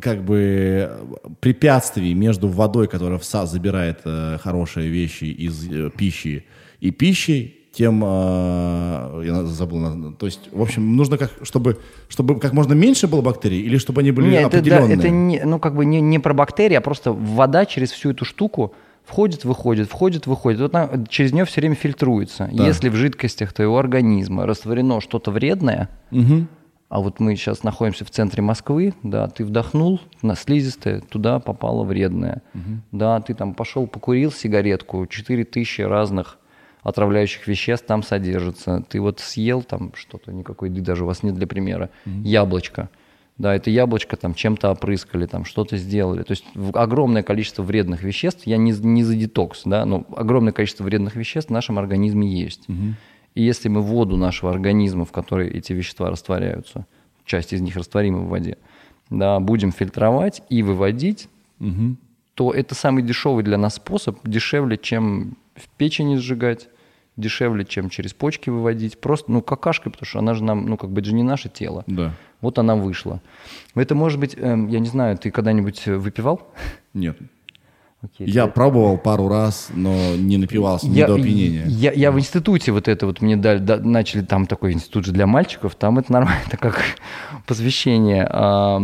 как 0.00 0.24
бы 0.24 0.90
препятствий 1.38 2.12
между 2.14 2.48
водой, 2.48 2.88
которая 2.88 3.18
в 3.18 3.24
СА 3.24 3.46
забирает 3.46 4.00
э, 4.04 4.38
хорошие 4.42 4.88
вещи 4.88 5.24
из 5.24 5.70
э, 5.70 5.90
пищи, 5.96 6.44
и 6.80 6.90
пищей, 6.90 7.60
тем 7.72 8.02
э, 8.04 9.22
я 9.26 9.44
забыл, 9.44 10.12
то 10.14 10.26
есть 10.26 10.48
в 10.50 10.60
общем 10.60 10.96
нужно 10.96 11.18
как 11.18 11.30
чтобы 11.42 11.78
чтобы 12.08 12.40
как 12.40 12.52
можно 12.52 12.72
меньше 12.72 13.06
было 13.06 13.22
бактерий 13.22 13.60
или 13.60 13.78
чтобы 13.78 14.00
они 14.00 14.10
были 14.10 14.30
Нет, 14.30 14.40
это, 14.40 14.50
да, 14.50 14.58
определенные. 14.58 14.98
это 14.98 15.08
не, 15.08 15.40
ну, 15.44 15.60
как 15.60 15.76
бы 15.76 15.84
не, 15.84 16.00
не 16.00 16.18
про 16.18 16.34
бактерии, 16.34 16.74
а 16.74 16.80
просто 16.80 17.12
вода 17.12 17.64
через 17.64 17.92
всю 17.92 18.10
эту 18.10 18.24
штуку 18.24 18.74
входит, 19.10 19.44
выходит, 19.44 19.88
входит, 19.90 20.26
выходит. 20.26 20.60
Вот 20.60 20.74
она, 20.74 21.04
через 21.08 21.32
нее 21.32 21.44
все 21.44 21.60
время 21.60 21.74
фильтруется. 21.74 22.48
Да. 22.52 22.66
Если 22.66 22.88
в 22.88 22.94
жидкостях 22.94 23.52
твоего 23.52 23.78
организма 23.78 24.46
растворено 24.46 25.00
что-то 25.00 25.30
вредное, 25.32 25.88
Мгм. 26.10 26.48
а 26.88 27.00
вот 27.00 27.18
мы 27.20 27.34
сейчас 27.36 27.62
находимся 27.64 28.04
в 28.04 28.10
центре 28.10 28.42
Москвы, 28.42 28.94
да, 29.02 29.26
ты 29.28 29.44
вдохнул 29.44 30.00
на 30.22 30.36
слизистое, 30.36 31.00
туда 31.00 31.40
попало 31.40 31.84
вредное. 31.84 32.42
Да, 32.92 33.20
ты 33.20 33.34
там 33.34 33.54
пошел, 33.54 33.86
покурил 33.86 34.30
сигаретку, 34.32 35.06
4000 35.06 35.82
разных 35.82 36.38
отравляющих 36.82 37.46
веществ 37.46 37.86
там 37.86 38.02
содержится. 38.02 38.82
Ты 38.88 39.00
вот 39.00 39.20
съел 39.20 39.62
там 39.62 39.92
что-то, 39.94 40.32
никакой 40.32 40.70
еды 40.70 40.80
даже 40.80 41.04
у 41.04 41.06
вас 41.06 41.22
нет 41.22 41.34
для 41.34 41.46
примера, 41.46 41.90
яблочко. 42.06 42.88
Да, 43.40 43.54
это 43.54 43.70
яблочко 43.70 44.18
там 44.18 44.34
чем-то 44.34 44.70
опрыскали, 44.70 45.24
там 45.24 45.46
что-то 45.46 45.78
сделали. 45.78 46.24
То 46.24 46.32
есть 46.32 46.44
огромное 46.74 47.22
количество 47.22 47.62
вредных 47.62 48.02
веществ, 48.02 48.46
я 48.46 48.58
не, 48.58 48.72
не 48.72 49.02
за 49.02 49.16
детокс, 49.16 49.62
да, 49.64 49.86
но 49.86 50.04
огромное 50.14 50.52
количество 50.52 50.84
вредных 50.84 51.16
веществ 51.16 51.48
в 51.48 51.52
нашем 51.52 51.78
организме 51.78 52.28
есть. 52.28 52.66
И 53.34 53.42
если 53.42 53.70
мы 53.70 53.80
воду 53.80 54.18
нашего 54.18 54.50
организма, 54.50 55.06
в 55.06 55.12
которой 55.12 55.48
эти 55.48 55.72
вещества 55.72 56.10
растворяются, 56.10 56.84
часть 57.24 57.54
из 57.54 57.62
них 57.62 57.76
растворима 57.76 58.18
в 58.18 58.28
воде, 58.28 58.58
да, 59.08 59.40
будем 59.40 59.72
фильтровать 59.72 60.42
и 60.50 60.62
выводить, 60.62 61.30
то 62.34 62.52
это 62.52 62.74
самый 62.74 63.02
дешевый 63.02 63.42
для 63.42 63.56
нас 63.56 63.76
способ, 63.76 64.18
дешевле, 64.22 64.76
чем 64.76 65.38
в 65.54 65.66
печени 65.78 66.16
сжигать, 66.16 66.68
дешевле, 67.20 67.64
чем 67.64 67.88
через 67.90 68.12
почки 68.12 68.50
выводить. 68.50 68.98
Просто, 69.00 69.30
ну, 69.30 69.42
какашкой, 69.42 69.92
потому 69.92 70.06
что 70.06 70.18
она 70.18 70.34
же 70.34 70.42
нам, 70.44 70.66
ну, 70.66 70.76
как 70.76 70.90
бы, 70.90 71.00
это 71.00 71.10
же 71.10 71.14
не 71.14 71.22
наше 71.22 71.48
тело. 71.48 71.84
Да. 71.86 72.12
Вот 72.40 72.58
она 72.58 72.74
вышла. 72.74 73.20
Это 73.74 73.94
может 73.94 74.18
быть, 74.18 74.34
эм, 74.36 74.68
я 74.68 74.78
не 74.80 74.88
знаю, 74.88 75.16
ты 75.18 75.30
когда-нибудь 75.30 75.82
э, 75.86 75.96
выпивал? 75.96 76.40
Нет. 76.94 77.16
Окей, 78.02 78.26
Я 78.26 78.46
ты- 78.46 78.52
пробовал 78.52 78.96
пару 78.96 79.28
раз, 79.28 79.68
но 79.74 80.16
не 80.16 80.38
напивался, 80.38 80.88
не 80.88 80.96
я, 81.00 81.06
до 81.06 81.16
опьянения. 81.16 81.64
Я, 81.66 81.92
я 81.92 82.10
в 82.10 82.18
институте 82.18 82.72
вот 82.72 82.88
это 82.88 83.04
вот 83.04 83.20
мне 83.20 83.36
дали, 83.36 83.58
да- 83.58 83.76
начали 83.76 84.22
там 84.22 84.46
такой 84.46 84.72
институт 84.72 85.04
же 85.04 85.12
для 85.12 85.26
мальчиков, 85.26 85.74
там 85.74 85.98
это 85.98 86.10
нормально, 86.12 86.40
это 86.46 86.56
как 86.56 86.80
посвящение. 87.46 88.26
А, 88.30 88.78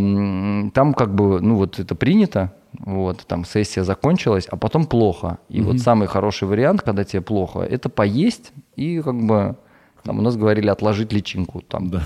Там 0.75 0.92
как 0.94 1.14
бы, 1.14 1.40
ну 1.40 1.57
вот 1.57 1.79
это 1.79 1.94
принято, 1.94 2.53
вот, 2.81 3.25
там 3.27 3.45
сессия 3.45 3.85
закончилась, 3.85 4.47
а 4.51 4.57
потом 4.57 4.87
плохо. 4.87 5.39
И 5.49 5.61
вот 5.61 5.81
самый 5.81 6.09
хороший 6.09 6.49
вариант, 6.49 6.83
когда 6.83 7.05
тебе 7.05 7.23
плохо, 7.23 7.61
это 7.61 7.89
поесть 7.89 8.53
и 8.77 9.01
как 9.01 9.21
бы, 9.21 9.57
там 10.03 10.19
у 10.19 10.23
нас 10.23 10.37
говорили 10.37 10.69
отложить 10.69 11.12
личинку 11.12 11.62
там. 11.62 11.91
Да. 11.91 12.03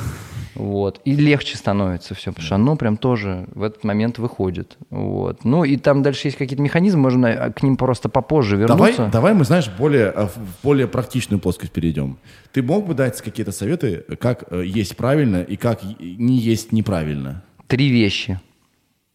Вот. 0.55 1.01
И 1.05 1.15
легче 1.15 1.57
становится 1.57 2.15
все, 2.15 2.31
потому 2.31 2.45
что 2.45 2.55
оно 2.57 2.77
прям 2.77 2.97
тоже 2.97 3.47
в 3.55 3.63
этот 3.63 3.85
момент 3.85 4.19
выходит. 4.19 4.77
Вот. 4.91 5.45
Ну 5.45 5.65
и 5.65 5.77
там 5.77 6.03
дальше 6.03 6.29
есть 6.29 6.37
какие-то 6.37 6.63
механизмы, 6.63 7.01
можно 7.03 7.27
э, 7.27 7.53
к 7.53 7.63
ним 7.63 7.77
просто 7.77 8.09
попозже 8.09 8.59
Давай, 8.67 8.93
вернуться. 8.93 9.11
давай 9.13 9.35
мы, 9.35 9.45
знаешь, 9.45 9.71
более, 9.79 10.13
э, 10.15 10.27
в 10.27 10.63
более 10.63 10.87
практичную 10.89 11.41
плоскость 11.41 11.73
перейдем. 11.73 12.19
Ты 12.53 12.63
мог 12.63 12.87
бы 12.87 12.95
дать 12.95 13.21
какие-то 13.23 13.53
советы, 13.53 14.05
как 14.21 14.45
э, 14.51 14.65
есть 14.67 14.97
правильно 14.97 15.43
и 15.43 15.57
как 15.57 15.83
не 16.01 16.37
есть 16.37 16.73
неправильно? 16.73 17.43
Три 17.67 17.89
вещи 17.89 18.41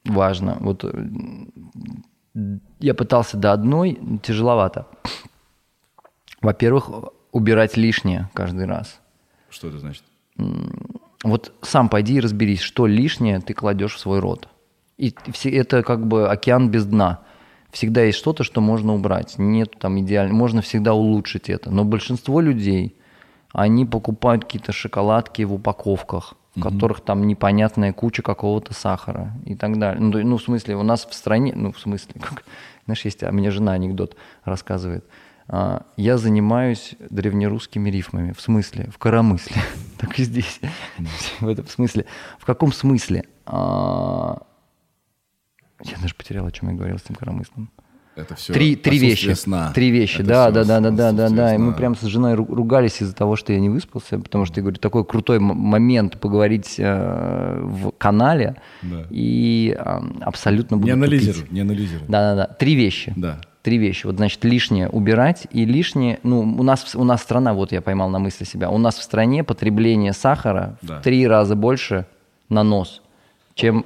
важно. 0.06 0.58
Вот 0.60 0.84
э, 0.84 1.08
я 2.80 2.94
пытался 2.94 3.38
до 3.38 3.54
одной, 3.54 4.00
тяжеловато. 4.24 4.88
Во-первых, 6.42 6.90
убирать 7.32 7.78
лишнее 7.78 8.30
каждый 8.34 8.66
раз. 8.66 9.00
Что 9.50 9.68
это 9.70 9.80
значит? 9.80 10.04
Вот 11.24 11.54
сам 11.62 11.90
пойди 11.90 12.16
и 12.16 12.20
разберись, 12.20 12.62
что 12.62 12.86
лишнее 12.86 13.40
ты 13.40 13.54
кладешь 13.54 13.96
в 13.96 14.00
свой 14.00 14.20
рот. 14.20 14.48
И 14.98 15.14
это 15.46 15.82
как 15.84 16.06
бы 16.08 16.30
океан 16.30 16.70
без 16.70 16.86
дна. 16.86 17.22
Всегда 17.72 18.04
есть 18.04 18.18
что-то, 18.18 18.44
что 18.44 18.62
можно 18.62 18.94
убрать. 18.94 19.36
Нет 19.38 19.74
там 19.80 20.00
идеально. 20.00 20.34
Можно 20.34 20.62
всегда 20.62 20.94
улучшить 20.94 21.50
это. 21.50 21.72
Но 21.72 21.84
большинство 21.84 22.40
людей, 22.40 22.96
они 23.52 23.86
покупают 23.86 24.46
какие-то 24.46 24.72
шоколадки 24.72 25.42
в 25.42 25.54
упаковках, 25.54 26.36
в 26.56 26.62
которых 26.62 27.02
там 27.02 27.28
непонятная 27.28 27.94
куча 27.94 28.22
какого-то 28.22 28.74
сахара 28.74 29.34
и 29.46 29.56
так 29.56 29.78
далее. 29.78 30.02
Ну, 30.02 30.24
ну, 30.24 30.38
в 30.38 30.42
смысле, 30.42 30.76
у 30.76 30.84
нас 30.84 31.06
в 31.06 31.14
стране, 31.14 31.54
ну, 31.56 31.72
в 31.72 31.80
смысле, 31.80 32.16
как, 32.22 32.44
знаешь, 32.86 33.04
есть, 33.06 33.24
а 33.24 33.32
мне 33.32 33.52
жена 33.52 33.74
анекдот 33.74 34.16
рассказывает. 34.44 35.06
А, 35.48 35.86
Я 35.98 36.18
занимаюсь 36.18 36.96
древнерусскими 37.10 37.90
рифмами. 37.90 38.32
В 38.32 38.42
смысле? 38.42 38.90
В 38.92 38.98
коромысле. 38.98 39.62
Так 39.98 40.20
и 40.20 40.24
здесь. 40.24 40.60
В 41.40 41.48
этом 41.48 41.68
смысле. 41.68 42.06
В 42.38 42.46
каком 42.46 42.74
смысле? 42.74 43.24
А, 43.46 44.42
Я 45.84 45.98
даже 46.02 46.16
потерял, 46.16 46.46
о 46.46 46.52
чем 46.52 46.70
я 46.70 46.76
говорил 46.76 46.98
с 46.98 47.04
этим 47.06 47.16
коромыслом. 47.16 47.72
Это 48.16 48.36
все 48.36 48.54
Три, 48.54 48.76
три 48.78 48.98
вещи. 48.98 49.32
сна. 49.32 49.72
Три 49.76 49.90
вещи, 49.92 50.22
Это 50.22 50.28
да, 50.28 50.52
да, 50.52 50.64
да, 50.64 50.80
да, 50.80 50.92
да, 50.92 51.12
да, 51.12 51.30
да. 51.30 51.56
И 51.56 51.58
мы 51.58 51.74
прям 51.74 51.96
с 51.96 52.02
женой 52.04 52.34
ру- 52.36 52.54
ругались 52.54 53.02
из-за 53.02 53.14
того, 53.14 53.36
что 53.36 53.52
я 53.52 53.60
не 53.60 53.70
выспался, 53.70 54.18
потому 54.20 54.46
что, 54.46 54.60
я 54.60 54.62
говорю, 54.62 54.78
такой 54.80 55.04
крутой 55.04 55.40
момент 55.40 56.18
поговорить 56.20 56.76
э, 56.78 57.60
в 57.62 57.92
канале 57.98 58.56
Да. 58.82 59.06
и 59.10 59.76
э, 59.78 60.00
абсолютно 60.22 60.78
буду 60.78 60.88
Не 60.88 60.94
тупить. 60.94 61.08
анализируй, 61.22 61.48
не 61.52 61.60
анализируй. 61.62 62.06
Да-да-да. 62.08 62.54
Три 62.54 62.76
вещи. 62.76 63.12
Да. 63.18 63.42
Три 63.64 63.78
вещи. 63.80 64.06
Вот, 64.06 64.16
значит, 64.16 64.46
лишнее 64.46 64.88
убирать 64.90 65.48
и 65.52 65.66
лишнее... 65.66 66.20
Ну, 66.24 66.40
у 66.42 66.64
нас, 66.64 66.96
у 66.96 67.04
нас 67.04 67.22
страна, 67.22 67.54
вот 67.54 67.72
я 67.72 67.82
поймал 67.82 68.10
на 68.10 68.20
мысли 68.20 68.46
себя, 68.46 68.70
у 68.70 68.78
нас 68.78 68.96
в 68.96 69.04
стране 69.04 69.44
потребление 69.44 70.14
сахара 70.14 70.78
Да. 70.84 71.00
в 71.00 71.02
три 71.02 71.28
раза 71.28 71.56
больше 71.56 72.06
на 72.48 72.62
нос, 72.64 73.02
чем, 73.56 73.84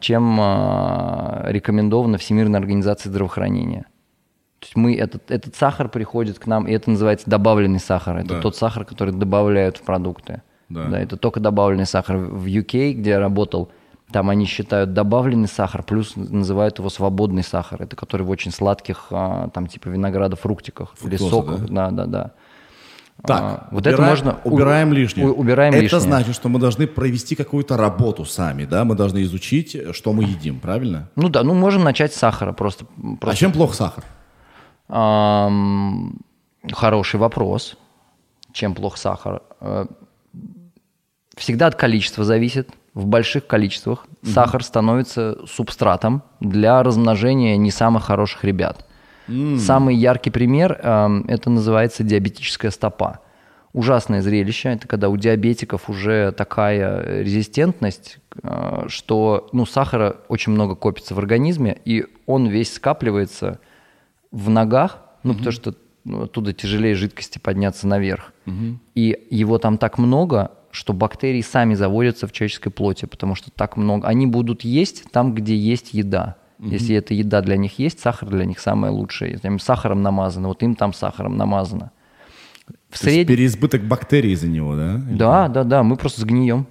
чем 0.00 0.38
а, 0.40 1.44
рекомендовано 1.46 2.18
Всемирной 2.18 2.58
организацией 2.58 3.10
здравоохранения. 3.10 3.86
То 4.60 4.64
есть 4.64 4.76
мы, 4.76 4.96
этот, 4.96 5.30
этот 5.30 5.54
сахар 5.54 5.88
приходит 5.88 6.38
к 6.38 6.46
нам, 6.46 6.66
и 6.66 6.72
это 6.72 6.90
называется 6.90 7.28
добавленный 7.30 7.78
сахар. 7.78 8.16
Это 8.18 8.34
Да. 8.34 8.40
тот 8.40 8.56
сахар, 8.56 8.84
который 8.84 9.14
добавляют 9.14 9.76
в 9.76 9.82
продукты. 9.82 10.42
Да. 10.68 10.98
это 11.00 11.16
только 11.16 11.40
добавленный 11.40 11.86
сахар. 11.86 12.16
В 12.18 12.46
UK, 12.46 12.92
где 12.92 13.10
я 13.10 13.20
работал, 13.20 13.70
там 14.10 14.30
они 14.30 14.46
считают 14.46 14.92
добавленный 14.92 15.48
сахар, 15.48 15.82
плюс 15.82 16.14
называют 16.16 16.78
его 16.78 16.90
свободный 16.90 17.42
сахар. 17.42 17.82
Это 17.82 17.94
который 17.96 18.22
в 18.22 18.30
очень 18.30 18.50
сладких, 18.50 19.06
а, 19.10 19.48
там 19.50 19.66
типа 19.66 19.88
винограда, 19.88 20.36
фруктиках 20.36 20.94
или 21.02 21.16
Фруктоза, 21.16 21.30
соках. 21.30 21.68
Да, 21.70 21.90
да, 21.90 22.06
да. 22.06 22.32
Так, 23.26 23.40
А, 23.42 23.68
вот 23.72 23.86
это 23.86 23.96
убираем- 23.96 24.10
можно... 24.10 24.38
у- 24.44 24.54
Убираем 24.54 24.92
лишнее. 24.92 25.26
у- 25.26 25.32
убираем 25.32 25.72
это 25.74 25.82
лишнее. 25.82 26.00
значит, 26.00 26.34
что 26.36 26.48
мы 26.48 26.60
должны 26.60 26.86
провести 26.86 27.34
какую-то 27.34 27.76
работу 27.76 28.24
сами, 28.24 28.64
да? 28.64 28.84
Мы 28.84 28.94
должны 28.94 29.22
изучить, 29.22 29.76
что 29.92 30.12
мы 30.12 30.22
едим, 30.24 30.60
правильно? 30.60 31.08
Ну 31.16 31.28
да, 31.28 31.42
ну 31.42 31.52
можем 31.54 31.82
начать 31.82 32.12
с 32.14 32.16
сахара 32.16 32.52
просто. 32.52 32.84
А 32.96 33.16
просто 33.16 33.38
чем 33.40 33.52
плох 33.52 33.74
сахар? 33.74 34.04
Ам, 34.88 36.14
хороший 36.72 37.18
вопрос. 37.20 37.76
Чем 38.52 38.74
плох 38.74 38.96
сахар? 38.96 39.42
Э, 39.60 39.86
Всегда 41.36 41.66
от 41.68 41.76
количества 41.76 42.24
зависит. 42.24 42.70
В 42.94 43.06
больших 43.06 43.46
количествах 43.46 44.06
сахар 44.24 44.64
становится 44.64 45.38
субстратом 45.46 46.22
для 46.40 46.82
размножения 46.82 47.56
не 47.56 47.70
самых 47.70 48.04
хороших 48.04 48.42
ребят. 48.42 48.84
Самый 49.58 49.94
яркий 49.94 50.30
пример 50.30 50.80
эм, 50.82 51.24
это 51.28 51.50
называется 51.50 52.02
диабетическая 52.02 52.70
стопа. 52.70 53.20
Ужасное 53.72 54.22
зрелище. 54.22 54.70
Это 54.70 54.88
когда 54.88 55.08
у 55.08 55.16
диабетиков 55.16 55.90
уже 55.90 56.32
такая 56.32 57.22
резистентность, 57.22 58.18
э, 58.42 58.84
что 58.88 59.48
ну, 59.52 59.66
сахара 59.66 60.16
очень 60.28 60.52
много 60.52 60.74
копится 60.74 61.14
в 61.14 61.18
организме, 61.18 61.78
и 61.84 62.06
он 62.26 62.46
весь 62.46 62.72
скапливается 62.72 63.60
в 64.30 64.48
ногах, 64.48 64.98
ну, 65.22 65.34
потому 65.34 65.52
что 65.52 65.74
ну, 66.04 66.22
оттуда 66.22 66.52
тяжелее 66.52 66.94
жидкости 66.94 67.38
подняться 67.38 67.86
наверх. 67.86 68.32
И 68.94 69.26
его 69.30 69.58
там 69.58 69.76
так 69.76 69.98
много, 69.98 70.52
что 70.70 70.92
бактерии 70.92 71.42
сами 71.42 71.74
заводятся 71.74 72.26
в 72.26 72.32
человеческой 72.32 72.70
плоти, 72.70 73.04
потому 73.04 73.34
что 73.34 73.50
так 73.50 73.76
много. 73.76 74.06
Они 74.06 74.26
будут 74.26 74.62
есть 74.62 75.10
там, 75.10 75.34
где 75.34 75.56
есть 75.56 75.92
еда. 75.92 76.36
Если 76.60 76.96
эта 76.96 77.14
еда 77.14 77.40
для 77.40 77.56
них 77.56 77.78
есть, 77.78 78.00
сахар 78.00 78.28
для 78.28 78.44
них 78.44 78.58
самое 78.58 78.92
лучшее. 78.92 79.32
Если 79.32 79.46
им 79.46 79.58
сахаром 79.58 80.02
намазано, 80.02 80.48
вот 80.48 80.62
им 80.62 80.74
там 80.74 80.92
сахаром 80.92 81.36
намазано. 81.36 81.92
В 82.66 82.72
То 82.72 82.74
есть 82.92 83.02
среднем... 83.02 83.26
переизбыток 83.26 83.82
бактерий 83.84 84.32
из-за 84.32 84.48
него, 84.48 84.74
да? 84.74 85.00
Да, 85.10 85.48
да, 85.48 85.64
да, 85.64 85.82
мы 85.82 85.96
просто 85.96 86.22
сгнием. 86.22 86.66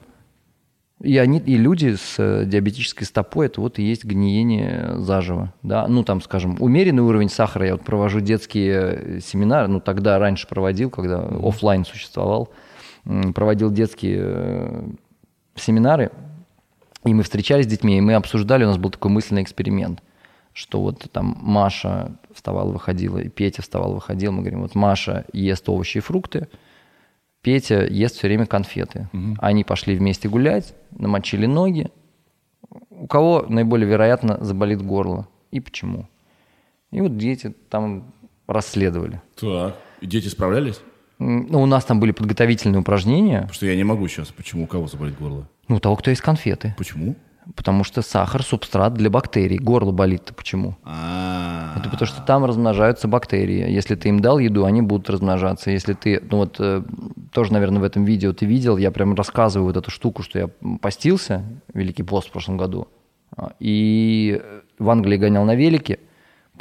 И 1.01 1.15
они, 1.17 1.38
и 1.38 1.57
люди 1.57 1.95
с 1.95 2.15
э, 2.17 2.45
диабетической 2.45 3.05
стопой, 3.05 3.45
это 3.45 3.61
вот 3.61 3.77
и 3.77 3.83
есть 3.83 4.03
гниение 4.03 4.95
заживо, 4.97 5.53
да. 5.61 5.88
Ну, 5.88 6.03
там, 6.03 6.21
скажем, 6.21 6.57
умеренный 6.59 7.03
уровень 7.03 7.29
сахара, 7.29 7.67
я 7.67 7.73
вот 7.73 7.83
провожу 7.83 8.19
детские 8.19 8.73
э, 8.73 9.19
семинары, 9.19 9.67
ну, 9.67 9.79
тогда 9.79 10.17
раньше 10.17 10.47
проводил, 10.47 10.89
когда 10.89 11.19
оффлайн 11.19 11.85
существовал, 11.85 12.49
проводил 13.35 13.69
детские 13.69 14.17
э, 14.19 14.89
семинары, 15.55 16.11
и 17.07 17.13
мы 17.13 17.23
встречались 17.23 17.65
с 17.65 17.69
детьми, 17.69 17.97
и 17.97 18.01
мы 18.01 18.13
обсуждали, 18.13 18.63
у 18.63 18.67
нас 18.67 18.77
был 18.77 18.89
такой 18.89 19.11
мысленный 19.11 19.43
эксперимент, 19.43 20.03
что 20.53 20.81
вот 20.81 21.09
там 21.11 21.37
Маша 21.41 22.17
вставала, 22.33 22.71
выходила, 22.71 23.19
и 23.19 23.29
Петя 23.29 23.61
вставал, 23.61 23.93
выходил, 23.93 24.31
мы 24.31 24.39
говорим, 24.39 24.61
вот 24.61 24.75
Маша 24.75 25.25
ест 25.33 25.67
овощи 25.69 25.97
и 25.97 26.01
фрукты, 26.01 26.47
Петя 27.41 27.85
ест 27.85 28.15
все 28.15 28.27
время 28.27 28.45
конфеты. 28.45 29.07
Они 29.39 29.63
пошли 29.63 29.95
вместе 29.95 30.27
гулять, 30.27 30.73
намочили 30.91 31.45
ноги. 31.45 31.89
У 32.89 33.07
кого 33.07 33.45
наиболее 33.47 33.87
вероятно 33.87 34.43
заболит 34.43 34.81
горло 34.81 35.27
и 35.51 35.59
почему? 35.59 36.09
И 36.91 36.99
вот 36.99 37.17
дети 37.17 37.53
там 37.69 38.13
расследовали. 38.47 39.21
Так. 39.39 39.77
И 40.01 40.07
дети 40.07 40.27
справлялись? 40.27 40.79
Ну, 41.19 41.61
у 41.61 41.65
нас 41.65 41.85
там 41.85 41.99
были 41.99 42.11
подготовительные 42.11 42.81
упражнения. 42.81 43.41
Потому 43.41 43.53
что 43.53 43.65
я 43.65 43.75
не 43.75 43.83
могу 43.83 44.07
сейчас. 44.07 44.29
Почему? 44.29 44.65
У 44.65 44.67
кого 44.67 44.87
заболит 44.87 45.17
горло? 45.17 45.49
Ну, 45.68 45.78
у 45.78 45.80
того, 45.80 45.95
кто 45.95 46.09
ест 46.11 46.22
конфеты. 46.22 46.74
Почему? 46.78 47.15
Потому 47.55 47.84
что 47.86 48.01
сахар– 48.01 48.43
субстрат 48.43 48.93
для 48.93 49.09
бактерий. 49.09 49.57
Горло 49.57 49.91
болит-то 49.91 50.34
почему? 50.34 50.76
А, 50.84 51.76
Это 51.78 51.89
потому 51.89 52.07
что 52.07 52.22
там 52.22 52.43
размножаются 52.43 53.07
бактерии. 53.07 53.72
Если 53.72 53.95
ты 53.95 54.09
им 54.09 54.20
дал 54.20 54.38
еду, 54.39 54.65
они 54.65 54.82
будут 54.82 55.09
размножаться. 55.09 55.72
Если 55.72 55.93
ты, 55.93 56.22
ну 56.30 56.38
вот 56.39 56.57
э, 56.59 56.84
тоже, 57.32 57.53
наверное, 57.53 57.80
в 57.80 57.84
этом 57.86 58.03
видео 58.03 58.34
ты 58.34 58.45
видел, 58.45 58.76
я 58.76 58.91
прям 58.91 59.13
рассказываю 59.15 59.68
вот 59.68 59.78
эту 59.78 59.91
штуку, 59.91 60.24
что 60.24 60.39
я 60.39 60.49
постился, 60.82 61.43
Великий 61.74 62.03
пост 62.03 62.28
в 62.28 62.32
прошлом 62.32 62.57
году, 62.57 62.89
а, 63.38 63.53
и 63.61 64.41
в 64.78 64.89
Англии 64.89 65.18
гонял 65.18 65.45
на 65.45 65.55
велике, 65.55 65.99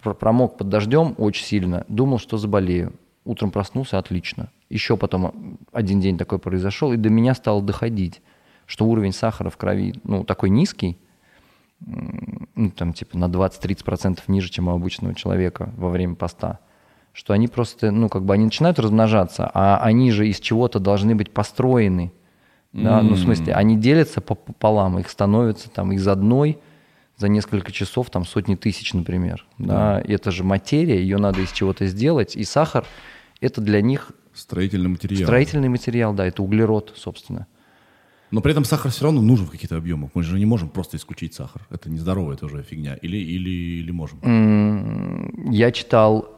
пр- 0.00 0.14
промок 0.14 0.56
под 0.56 0.68
дождем 0.68 1.14
очень 1.18 1.44
сильно, 1.44 1.84
думал, 1.88 2.18
что 2.18 2.36
заболею. 2.38 2.92
Утром 3.24 3.50
проснулся, 3.50 3.98
отлично. 3.98 4.50
Еще 4.70 4.96
потом 4.96 5.58
один 5.72 6.00
день 6.00 6.16
такой 6.16 6.38
произошел, 6.38 6.92
и 6.92 6.96
до 6.96 7.10
меня 7.10 7.34
стало 7.34 7.60
доходить, 7.60 8.22
что 8.66 8.84
уровень 8.86 9.12
сахара 9.12 9.50
в 9.50 9.56
крови, 9.56 9.94
ну, 10.04 10.24
такой 10.24 10.50
низкий, 10.50 10.98
ну, 11.80 12.70
там, 12.70 12.92
типа, 12.92 13.18
на 13.18 13.26
20-30% 13.26 14.20
ниже, 14.28 14.50
чем 14.50 14.68
у 14.68 14.72
обычного 14.72 15.14
человека 15.14 15.72
во 15.76 15.90
время 15.90 16.14
поста, 16.14 16.60
что 17.12 17.32
они 17.32 17.48
просто, 17.48 17.90
ну, 17.90 18.08
как 18.08 18.24
бы 18.24 18.34
они 18.34 18.44
начинают 18.44 18.78
размножаться, 18.78 19.50
а 19.52 19.78
они 19.78 20.10
же 20.10 20.28
из 20.28 20.40
чего-то 20.40 20.78
должны 20.78 21.14
быть 21.14 21.32
построены. 21.32 22.12
Да? 22.72 23.00
Ну, 23.00 23.14
в 23.14 23.18
смысле, 23.18 23.54
они 23.54 23.76
делятся 23.78 24.20
по- 24.20 24.34
пополам, 24.34 24.98
их 24.98 25.08
становится 25.08 25.70
там 25.70 25.92
из 25.92 26.06
одной 26.06 26.58
за 27.16 27.28
несколько 27.28 27.72
часов, 27.72 28.10
там 28.10 28.26
сотни 28.26 28.54
тысяч, 28.54 28.92
например. 28.92 29.46
Да. 29.56 30.02
Это 30.06 30.30
же 30.30 30.44
материя, 30.44 31.00
ее 31.00 31.16
надо 31.16 31.40
из 31.40 31.52
чего-то 31.52 31.86
сделать, 31.86 32.36
и 32.36 32.44
сахар– 32.44 32.84
это 33.40 33.62
для 33.62 33.80
них 33.80 34.12
строительный 34.34 34.88
материал. 34.88 35.22
строительный 35.22 35.68
материал, 35.70 36.12
да, 36.12 36.26
это 36.26 36.42
углерод, 36.42 36.92
собственно. 36.96 37.46
Но 38.30 38.40
при 38.40 38.50
этом 38.52 38.64
сахар 38.64 38.90
все 38.90 39.04
равно 39.04 39.22
нужен 39.22 39.46
в 39.46 39.50
каких-то 39.50 39.76
объемах. 39.76 40.10
Мы 40.14 40.22
же 40.22 40.38
не 40.38 40.46
можем 40.46 40.68
просто 40.68 40.96
исключить 40.96 41.34
сахар. 41.34 41.66
Это 41.70 41.88
нездоровая 41.90 42.36
тоже 42.36 42.62
фигня. 42.62 42.94
Или, 42.94 43.16
или, 43.16 43.50
или 43.50 43.90
можем. 43.92 44.18
Я 45.52 45.70
читал, 45.70 46.28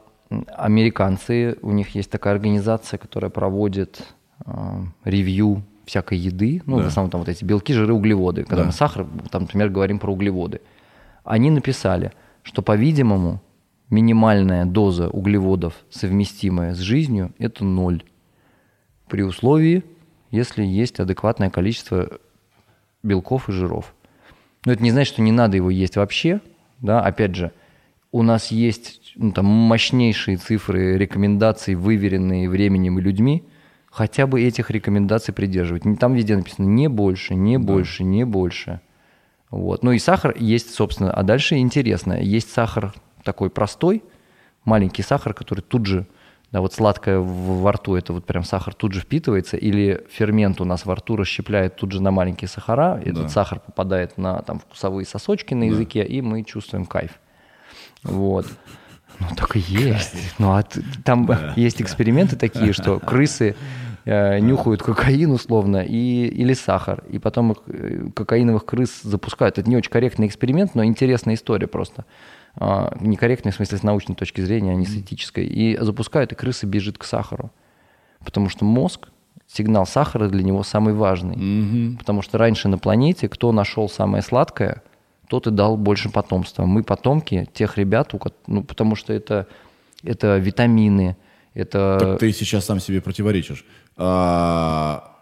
американцы, 0.57 1.57
у 1.63 1.73
них 1.73 1.95
есть 1.95 2.11
такая 2.11 2.35
организация, 2.35 2.99
которая 2.99 3.31
проводит 3.31 4.03
э, 4.45 4.51
ревью 5.05 5.63
всякой 5.87 6.19
еды, 6.19 6.63
ну, 6.67 6.77
Да. 6.79 6.85
в 6.85 6.87
основном 6.89 7.11
там 7.11 7.21
вот 7.21 7.29
эти 7.31 7.45
белки, 7.45 7.73
жиры, 7.73 7.95
углеводы. 7.95 8.43
Когда 8.45 8.63
Да. 8.63 8.67
мы 8.67 8.73
сахар, 8.73 9.07
там, 9.31 9.43
например, 9.43 9.71
говорим 9.71 9.99
про 9.99 10.13
углеводы. 10.13 10.61
Они 11.25 11.51
написали, 11.51 12.13
что, 12.43 12.61
по-видимому, 12.61 13.41
минимальная 13.89 14.67
доза 14.67 15.09
углеводов, 15.09 15.73
совместимая 15.89 16.75
с 16.75 16.79
жизнью, 16.79 17.33
это 17.39 17.65
ноль. 17.65 18.03
При 19.09 19.23
условии, 19.23 19.83
если 20.31 20.65
есть 20.65 21.01
адекватное 21.01 21.51
количество 21.51 22.19
белков 23.03 23.49
и 23.49 23.53
жиров. 23.53 23.95
Но 24.65 24.73
это 24.73 24.83
не 24.83 24.91
значит, 24.91 25.15
что 25.15 25.23
не 25.23 25.33
надо 25.33 25.57
его 25.57 25.71
есть 25.71 25.97
вообще. 25.97 26.41
Да? 26.81 27.01
Опять 27.01 27.35
же, 27.35 27.53
у 28.13 28.23
нас 28.23 28.51
есть 28.51 29.13
ну, 29.17 29.33
там, 29.33 29.47
мощнейшие 29.47 30.37
цифры 30.37 30.97
рекомендаций, 30.99 31.75
выверенные 31.75 32.49
временем 32.49 32.99
и 32.99 33.03
людьми. 33.03 33.45
Хотя 33.91 34.27
бы 34.27 34.43
этих 34.43 34.71
рекомендаций 34.71 35.33
придерживать. 35.33 35.83
Там 35.99 36.15
везде 36.15 36.37
написано 36.37 36.67
не 36.67 36.89
больше, 36.89 37.35
не 37.35 37.59
больше, 37.59 38.05
не 38.05 38.25
больше. 38.25 38.81
Вот. 39.51 39.83
Ну 39.83 39.93
и 39.93 39.99
сахар 39.99 40.35
есть, 40.39 40.75
собственно. 40.75 41.11
А 41.11 41.23
дальше 41.23 41.57
интересно. 41.57 42.21
Есть 42.21 42.53
сахар 42.53 42.95
такой 43.25 43.51
простой, 43.51 44.03
маленький 44.65 45.03
сахар, 45.03 45.35
который 45.35 45.61
тут 45.61 45.87
же, 45.87 46.07
да, 46.53 46.61
вот 46.61 46.73
сладкое 46.73 47.19
в- 47.19 47.61
во 47.63 47.73
рту, 47.73 47.95
это 47.97 48.13
вот 48.13 48.25
прям 48.25 48.43
сахар 48.45 48.75
тут 48.75 48.93
же 48.93 49.01
впитывается, 49.01 49.57
или 49.57 50.05
фермент 50.11 50.61
у 50.61 50.65
нас 50.65 50.87
во 50.87 50.95
рту 50.95 51.17
расщепляет 51.17 51.77
тут 51.77 51.93
же 51.93 52.03
на 52.03 52.11
маленькие 52.11 52.49
сахара, 52.49 52.99
этот 53.01 53.23
Да. 53.25 53.29
сахар 53.29 53.61
попадает 53.61 54.17
на 54.19 54.43
там 54.43 54.59
вкусовые 54.61 55.05
сосочки 55.07 55.55
на 55.55 55.65
языке, 55.65 56.03
и 56.05 56.23
мы 56.23 56.43
чувствуем 56.45 56.87
кайф. 56.87 57.21
Вот. 58.03 58.47
Ну, 59.21 59.27
так 59.37 59.57
и 59.57 59.59
есть. 59.59 60.15
Ну, 60.39 60.53
а 60.53 60.63
там 61.05 61.29
есть 61.57 61.83
эксперименты 61.83 62.37
такие, 62.37 62.73
что 62.73 62.99
крысы 63.07 63.57
э, 64.05 64.39
нюхают 64.39 64.83
кокаин 64.83 65.33
условно 65.33 65.85
и, 65.85 66.27
или 66.29 66.55
сахар, 66.55 67.03
и 67.11 67.19
потом 67.19 67.53
их, 67.53 67.59
э, 67.67 68.09
кокаиновых 68.15 68.65
крыс 68.65 69.03
запускают. 69.03 69.59
Это 69.59 69.69
не 69.69 69.77
очень 69.77 69.91
корректный 69.91 70.29
эксперимент, 70.29 70.75
но 70.75 70.85
интересная 70.85 71.35
история 71.35 71.67
просто. 71.67 72.05
А, 72.57 72.97
некорректная 73.01 73.53
в 73.53 73.57
смысле 73.57 73.79
с 73.79 73.83
научной 73.83 74.15
точки 74.15 74.41
зрения, 74.41 74.73
а 74.73 74.75
не 74.75 74.87
с 74.87 74.97
этической. 74.97 75.47
И 75.47 75.77
запускают, 75.77 76.33
и 76.33 76.35
крыса 76.35 76.67
бежит 76.67 76.99
к 76.99 77.05
сахару. 77.05 77.51
Потому 78.25 78.49
что 78.49 78.65
мозг, 78.65 79.09
сигнал 79.47 79.87
сахара 79.87 80.29
для 80.29 80.43
него 80.43 80.63
самый 80.63 80.95
важный. 80.95 81.97
Потому 81.99 82.23
что 82.23 82.39
раньше 82.39 82.69
на 82.69 82.79
планете 82.79 83.29
кто 83.29 83.53
нашел 83.53 83.89
самое 83.89 84.23
сладкое, 84.23 84.83
тот 85.29 85.47
и 85.47 85.51
дал 85.51 85.77
больше 85.77 86.11
потомства. 86.11 86.65
Мы 86.65 86.83
потомки 86.83 87.49
тех 87.53 87.77
ребят, 87.77 88.13
ну, 88.47 88.63
потому 88.63 88.95
что 88.95 89.13
это, 89.13 89.47
это 90.03 90.39
витамины, 90.39 91.17
это... 91.55 91.99
Так 92.01 92.19
ты 92.21 92.33
сейчас 92.33 92.65
сам 92.65 92.81
себе 92.81 93.01
противоречишь. 93.01 93.65
А, 93.97 95.18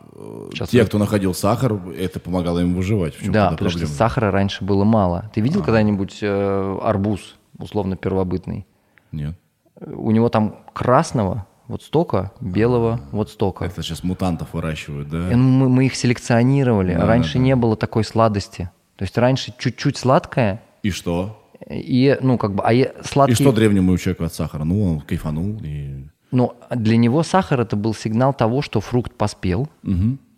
Сейчас 0.52 0.70
те, 0.70 0.78
я- 0.78 0.84
кто 0.84 0.98
находил 0.98 1.34
сахар, 1.34 1.74
это 1.96 2.20
помогало 2.20 2.60
им 2.60 2.74
выживать. 2.74 3.14
В 3.14 3.22
чем 3.22 3.32
да, 3.32 3.50
потому 3.50 3.70
что 3.70 3.80
проблема? 3.80 3.96
сахара 3.96 4.30
раньше 4.30 4.64
было 4.64 4.84
мало. 4.84 5.30
Ты 5.34 5.40
видел 5.40 5.62
когда-нибудь 5.62 6.18
э, 6.22 6.78
арбуз, 6.82 7.36
условно 7.58 7.96
первобытный? 7.96 8.66
Нет. 9.12 9.36
У 9.80 10.10
него 10.10 10.28
там 10.28 10.56
красного 10.72 11.46
вот 11.68 11.82
столько, 11.82 12.32
белого 12.40 13.00
вот 13.10 13.30
столько. 13.30 13.64
Это 13.64 13.82
сейчас 13.82 14.02
мутантов 14.04 14.54
выращивают, 14.54 15.08
да? 15.08 15.18
Мы, 15.36 15.68
мы 15.68 15.86
их 15.86 15.94
селекционировали. 15.94 16.94
Да, 16.94 17.06
раньше 17.06 17.34
да. 17.34 17.40
не 17.40 17.56
было 17.56 17.76
такой 17.76 18.04
сладости. 18.04 18.70
То 18.96 19.02
есть 19.02 19.18
раньше 19.18 19.52
чуть-чуть 19.58 19.98
сладкое, 19.98 20.62
И 20.82 20.90
что? 20.90 21.42
и, 21.68 22.16
ну, 22.20 22.38
как 22.38 22.54
бы, 22.54 22.62
а 22.62 22.72
сладкий... 23.04 23.32
И 23.32 23.34
что 23.34 23.52
древнему 23.52 23.96
человеку 23.98 24.24
от 24.24 24.32
сахара? 24.32 24.64
Ну, 24.64 24.92
он 24.92 25.00
кайфанул 25.00 25.60
и... 25.62 26.06
Ну, 26.30 26.54
для 26.70 26.96
него 26.96 27.22
сахар 27.22 27.60
это 27.60 27.76
был 27.76 27.94
сигнал 27.94 28.34
того, 28.34 28.62
что 28.62 28.80
фрукт 28.80 29.12
поспел, 29.14 29.68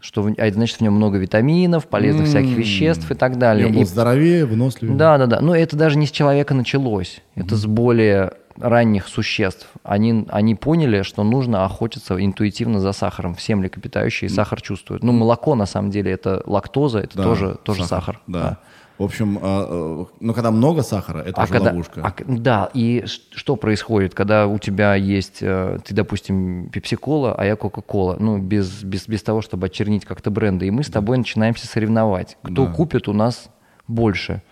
что 0.01 0.23
в- 0.23 0.29
а 0.39 0.47
это 0.47 0.55
значит 0.55 0.77
в 0.79 0.81
нем 0.81 0.93
много 0.95 1.19
витаминов, 1.19 1.89
полезных 1.89 2.27
всяких 2.29 2.57
веществ 2.57 3.11
и 3.11 3.15
так 3.15 3.33
И 3.33 3.37
далее. 3.37 3.67
он 3.67 3.73
И- 3.73 3.77
был 3.79 3.85
здоровее, 3.87 4.45
выносливее. 4.47 4.97
да, 4.97 5.19
да, 5.19 5.27
да. 5.27 5.41
Но 5.41 5.57
это 5.57 5.77
даже 5.77 5.99
не 5.99 6.07
с 6.07 6.11
человека 6.11 6.55
началось. 6.55 7.21
Это 7.35 7.57
с 7.57 7.67
более 7.67 8.33
ранних 8.61 9.07
существ. 9.09 9.69
Они, 9.85 10.27
они 10.31 10.55
поняли, 10.57 11.03
что 11.03 11.23
нужно 11.25 11.65
охотиться 11.65 12.23
интуитивно 12.25 12.81
за 12.81 12.93
сахаром. 12.93 13.35
Все 13.37 13.55
млекопитающие 13.57 14.29
сахар 14.29 14.61
чувствуют. 14.61 15.03
Ну, 15.05 15.13
молоко, 15.13 15.55
на 15.55 15.67
самом 15.67 15.91
деле, 15.91 16.11
это 16.13 16.43
лактоза, 16.45 16.99
это 16.99 17.17
Да, 17.17 17.23
тоже, 17.25 17.57
тоже 17.63 17.85
сахар. 17.85 18.21
Да. 18.27 18.59
В 18.99 19.05
общем, 19.05 19.39
а, 19.41 19.67
э, 19.71 20.05
но 20.19 20.35
когда 20.35 20.51
много 20.51 20.83
сахара, 20.83 21.21
это 21.21 21.41
А 21.41 21.45
уже 21.45 21.53
когда, 21.53 21.71
ловушка. 21.71 22.01
а 22.05 22.13
да, 22.27 22.69
и 22.75 23.05
что 23.07 23.55
происходит, 23.55 24.13
когда 24.15 24.49
у 24.49 24.59
тебя 24.59 24.97
есть, 24.97 25.39
э, 25.41 25.79
ты, 25.85 25.95
допустим, 25.95 26.69
пепси-кола, 26.71 27.35
а 27.37 27.45
я 27.45 27.55
кока-кола, 27.55 28.17
ну, 28.19 28.39
без, 28.39 28.83
без, 28.83 29.07
без 29.07 29.23
того, 29.23 29.41
чтобы 29.41 29.67
очернить 29.67 30.05
как-то 30.05 30.31
бренды, 30.33 30.67
и 30.67 30.71
мы 30.73 30.83
с 30.83 30.89
тобой 30.89 31.17
начинаемся 31.17 31.69
соревновать. 31.69 32.37
Кто 32.43 32.67
Да. 32.67 32.73
купит 32.73 33.07
у 33.07 33.13
нас 33.13 33.49
больше? 33.87 34.43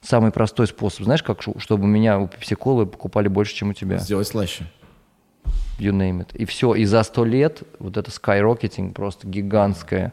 Самый 0.00 0.32
простой 0.32 0.66
способ. 0.66 1.04
Знаешь, 1.04 1.22
как, 1.22 1.40
чтобы 1.58 1.84
у 1.84 1.86
меня 1.86 2.18
у 2.18 2.26
пепси-колы 2.26 2.86
покупали 2.86 3.28
больше, 3.28 3.54
чем 3.54 3.70
у 3.70 3.72
тебя? 3.72 3.98
Сделать 3.98 4.26
слаще. 4.26 4.66
You 5.78 5.92
name 5.92 6.26
it. 6.26 6.36
И 6.36 6.44
все. 6.44 6.74
И 6.74 6.84
за 6.84 7.02
сто 7.04 7.24
лет 7.24 7.62
вот 7.78 7.96
это 7.96 8.10
skyrocketing 8.10 8.92
просто 8.92 9.28
гигантское. 9.28 10.12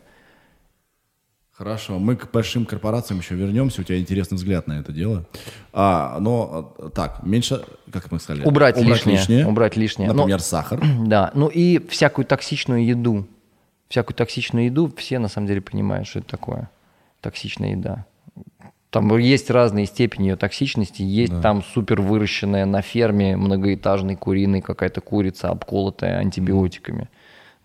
Хорошо, 1.59 1.99
мы 1.99 2.15
к 2.15 2.31
большим 2.31 2.65
корпорациям 2.65 3.19
еще 3.19 3.35
вернемся. 3.35 3.81
У 3.81 3.83
тебя 3.83 3.99
интересный 3.99 4.35
взгляд 4.37 4.67
на 4.67 4.79
это 4.79 4.93
дело. 4.93 5.25
А, 5.73 6.17
но 6.21 6.73
э, 6.77 6.89
так, 6.95 7.21
меньше, 7.23 7.65
как 7.91 8.09
мы 8.13 8.21
сказали, 8.21 8.45
Убрать 8.47 8.77
лишнее, 8.81 9.45
убрать 9.45 9.75
лишнее. 9.75 10.07
Но- 10.07 10.13
Например, 10.19 10.39
сахар. 10.39 10.81
Да, 11.05 11.31
ну 11.33 11.47
и 11.47 11.85
всякую 11.89 12.23
токсичную 12.23 12.85
еду. 12.85 13.27
Всякую 13.89 14.15
токсичную 14.15 14.67
еду 14.67 14.89
все 14.95 15.19
на 15.19 15.27
самом 15.27 15.47
деле 15.47 15.59
понимают, 15.59 16.07
что 16.07 16.19
это 16.19 16.29
такое. 16.29 16.69
токсичная 17.19 17.71
еда. 17.71 18.05
Там 18.89 19.17
есть 19.17 19.49
разные 19.49 19.85
степени 19.85 20.29
ее 20.29 20.37
токсичности. 20.37 21.01
Есть 21.01 21.33
Да. 21.33 21.41
там 21.41 21.61
супер 21.61 21.99
выращенная 22.01 22.65
на 22.65 22.81
ферме 22.81 23.35
многоэтажной 23.35 24.15
куриной 24.15 24.61
какая-то 24.61 25.01
курица, 25.01 25.49
обколотая 25.49 26.19
антибиотиками. 26.19 27.09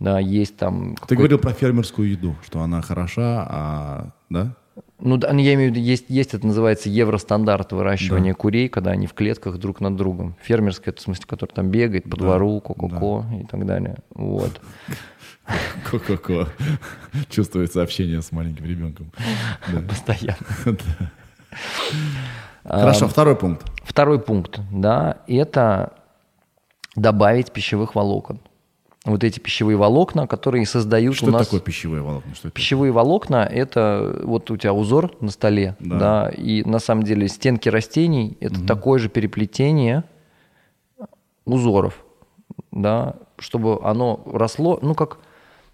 Да, 0.00 0.18
есть 0.18 0.56
там... 0.56 0.96
Ты 1.06 1.16
говорил 1.16 1.38
про 1.38 1.52
фермерскую 1.52 2.10
еду, 2.10 2.36
что 2.44 2.60
она 2.60 2.82
хороша, 2.82 3.46
а, 3.48 4.10
да? 4.28 4.56
Ну, 4.98 5.16
да, 5.16 5.32
ну, 5.32 5.40
я 5.40 5.54
имею 5.54 5.70
в 5.70 5.74
виду, 5.74 5.84
есть, 5.84 6.06
есть 6.08 6.34
это 6.34 6.46
называется 6.46 6.88
евростандарт 6.88 7.72
выращивания 7.72 8.34
курей, 8.34 8.68
когда 8.68 8.92
они 8.92 9.06
в 9.06 9.12
клетках 9.12 9.58
друг 9.58 9.80
над 9.80 9.96
другом. 9.96 10.34
Фермерская, 10.42 10.92
это 10.92 11.00
в 11.00 11.04
смысле, 11.04 11.24
который 11.26 11.52
там 11.52 11.70
бегает 11.70 12.04
по 12.08 12.16
двору, 12.16 12.60
ко-ко-ко 12.60 13.24
и 13.40 13.44
так 13.44 13.66
далее. 13.66 13.98
Вот. 14.14 14.60
Ко-ко-ко. 15.90 16.48
Чувствуется 17.28 17.82
общение 17.82 18.22
с 18.22 18.32
маленьким 18.32 18.64
ребенком. 18.64 19.10
Да. 19.72 19.80
Постоянно. 19.80 20.36
Хорошо, 22.64 23.08
второй 23.08 23.36
пункт. 23.36 23.66
Второй 23.84 24.18
пункт, 24.18 24.60
да, 24.72 25.18
это 25.26 25.92
добавить 26.96 27.52
пищевых 27.52 27.94
волокон. 27.94 28.40
Вот 29.04 29.22
эти 29.22 29.38
пищевые 29.38 29.76
волокна, 29.76 30.26
которые 30.26 30.64
создают 30.64 31.14
Что 31.16 31.26
у 31.26 31.30
нас... 31.30 31.46
такое 31.46 31.60
пищевые 31.60 32.02
волокна? 32.02 32.34
Что 32.34 32.48
это? 32.48 32.54
Пищевые 32.54 32.90
волокна– 32.90 33.46
это 33.52 34.18
вот 34.24 34.50
у 34.50 34.56
тебя 34.56 34.72
узор 34.72 35.14
на 35.20 35.30
столе, 35.30 35.76
Да. 35.78 35.98
да. 35.98 36.28
и 36.30 36.62
на 36.64 36.78
самом 36.78 37.02
деле 37.02 37.28
стенки 37.28 37.68
растений– 37.68 38.38
это 38.40 38.64
такое 38.66 38.98
же 38.98 39.10
переплетение 39.10 40.04
узоров, 41.44 42.02
да, 42.72 43.16
чтобы 43.38 43.78
оно 43.84 44.22
росло, 44.24 44.78
ну, 44.80 44.94
как, 44.94 45.18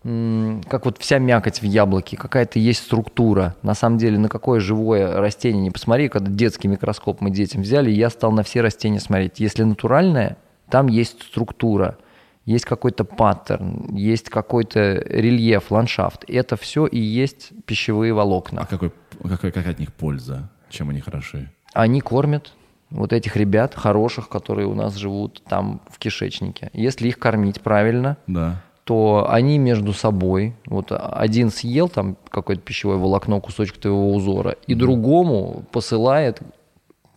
как 0.02 0.84
вот 0.84 0.98
вся 0.98 1.18
мякоть 1.18 1.60
в 1.62 1.64
яблоке, 1.64 2.16
какая-то 2.16 2.58
есть 2.58 2.82
структура. 2.82 3.54
На 3.62 3.74
самом 3.74 3.98
деле, 3.98 4.18
на 4.18 4.28
какое 4.28 4.58
живое 4.58 5.20
растение 5.20 5.62
не 5.62 5.70
посмотри, 5.70 6.08
когда 6.08 6.32
детский 6.32 6.66
микроскоп 6.66 7.20
мы 7.20 7.30
детям 7.30 7.62
взяли, 7.62 7.92
я 7.92 8.10
стал 8.10 8.32
на 8.32 8.42
все 8.42 8.60
растения 8.60 8.98
смотреть. 8.98 9.38
Если 9.38 9.62
натуральное, 9.62 10.36
там 10.68 10.88
есть 10.88 11.22
структура, 11.22 11.96
есть 12.44 12.64
какой-то 12.64 13.04
паттерн, 13.04 13.94
есть 13.94 14.28
какой-то 14.30 14.94
рельеф, 15.06 15.70
ландшафт. 15.70 16.24
Это 16.28 16.56
все 16.56 16.86
и 16.86 16.98
есть 16.98 17.50
пищевые 17.66 18.12
волокна. 18.12 18.62
А 18.62 18.66
какой, 18.66 18.92
какой, 19.22 19.52
какая 19.52 19.72
от 19.72 19.78
них 19.78 19.92
польза? 19.92 20.50
Чем 20.68 20.90
они 20.90 21.00
хороши? 21.00 21.50
Они 21.74 22.00
кормят 22.00 22.52
вот 22.90 23.12
этих 23.12 23.36
ребят 23.36 23.74
хороших, 23.74 24.28
которые 24.28 24.66
у 24.66 24.74
нас 24.74 24.94
живут 24.96 25.42
там 25.48 25.80
в 25.88 25.98
кишечнике. 25.98 26.70
Если 26.72 27.08
их 27.08 27.18
кормить 27.18 27.60
правильно, 27.60 28.16
Да. 28.26 28.62
то 28.84 29.28
они 29.30 29.58
между 29.58 29.92
собой, 29.92 30.56
вот 30.66 30.90
один 30.90 31.50
съел 31.50 31.88
там 31.88 32.16
какое-то 32.28 32.62
пищевое 32.62 32.98
волокно, 32.98 33.40
кусочек 33.40 33.76
твоего 33.78 34.12
узора, 34.12 34.56
и 34.66 34.74
другому 34.74 35.64
посылает, 35.70 36.40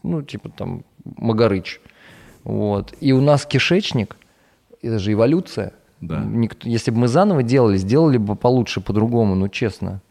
ну, 0.04 0.22
типа 0.22 0.50
там, 0.50 0.84
магарыч. 1.06 1.80
Вот. 2.44 2.94
И 3.00 3.14
у 3.14 3.22
нас 3.22 3.46
кишечник, 3.48 4.16
это 4.88 5.00
же 5.00 5.14
эволюция. 5.14 5.74
Да. 6.02 6.20
Никто- 6.20 6.68
если 6.68 6.92
бы 6.92 7.00
мы 7.00 7.08
заново 7.08 7.44
делали, 7.44 7.78
сделали 7.78 8.18
бы 8.18 8.36
получше, 8.36 8.82
по-другому, 8.82 9.36
ну, 9.36 9.48
честно. 9.48 10.02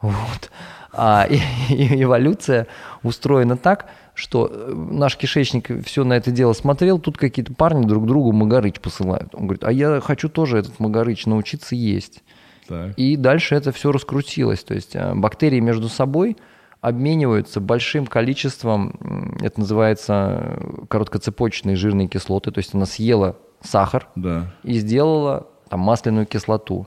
Вот. 0.00 0.50
А 0.92 1.26
и- 1.30 1.38
и 1.74 2.02
эволюция 2.02 2.66
устроена 3.02 3.56
так, 3.56 3.86
что 4.14 4.50
э, 4.50 4.72
наш 4.74 5.16
кишечник 5.16 5.84
все 5.84 6.02
на 6.04 6.14
это 6.14 6.30
дело 6.32 6.52
смотрел, 6.52 6.98
тут 6.98 7.16
какие-то 7.18 7.54
парни 7.54 7.86
друг 7.86 8.06
другу 8.06 8.32
магарыч 8.32 8.80
посылают. 8.80 9.34
Он 9.34 9.42
говорит, 9.46 9.62
а 9.64 9.70
я 9.72 10.00
хочу 10.00 10.28
тоже 10.28 10.58
этот 10.58 10.80
магарыч 10.80 11.26
научиться 11.26 11.76
есть. 11.76 12.22
Так. 12.66 12.94
И 12.98 13.16
дальше 13.16 13.54
это 13.54 13.70
все 13.72 13.92
раскрутилось. 13.92 14.64
То 14.64 14.74
есть 14.74 14.96
э, 14.96 15.14
бактерии 15.14 15.60
между 15.60 15.88
собой 15.88 16.36
обмениваются 16.80 17.60
большим 17.60 18.06
количеством, 18.06 19.36
это 19.42 19.60
называется 19.60 20.58
короткоцепочечные 20.88 21.74
жирные 21.76 22.06
кислоты. 22.08 22.50
То 22.52 22.58
есть 22.58 22.74
она 22.74 22.86
съела 22.86 23.36
сахар 23.62 24.08
Да. 24.16 24.52
и 24.62 24.74
сделала 24.78 25.46
там 25.68 25.80
масляную 25.80 26.26
кислоту. 26.26 26.86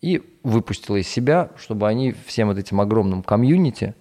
И 0.00 0.22
выпустила 0.44 0.96
из 0.96 1.08
себя, 1.08 1.50
чтобы 1.56 1.88
они 1.88 2.14
всем 2.26 2.48
вот 2.48 2.58
этим 2.58 2.80
огромным 2.80 3.22
комьюнити 3.22 3.94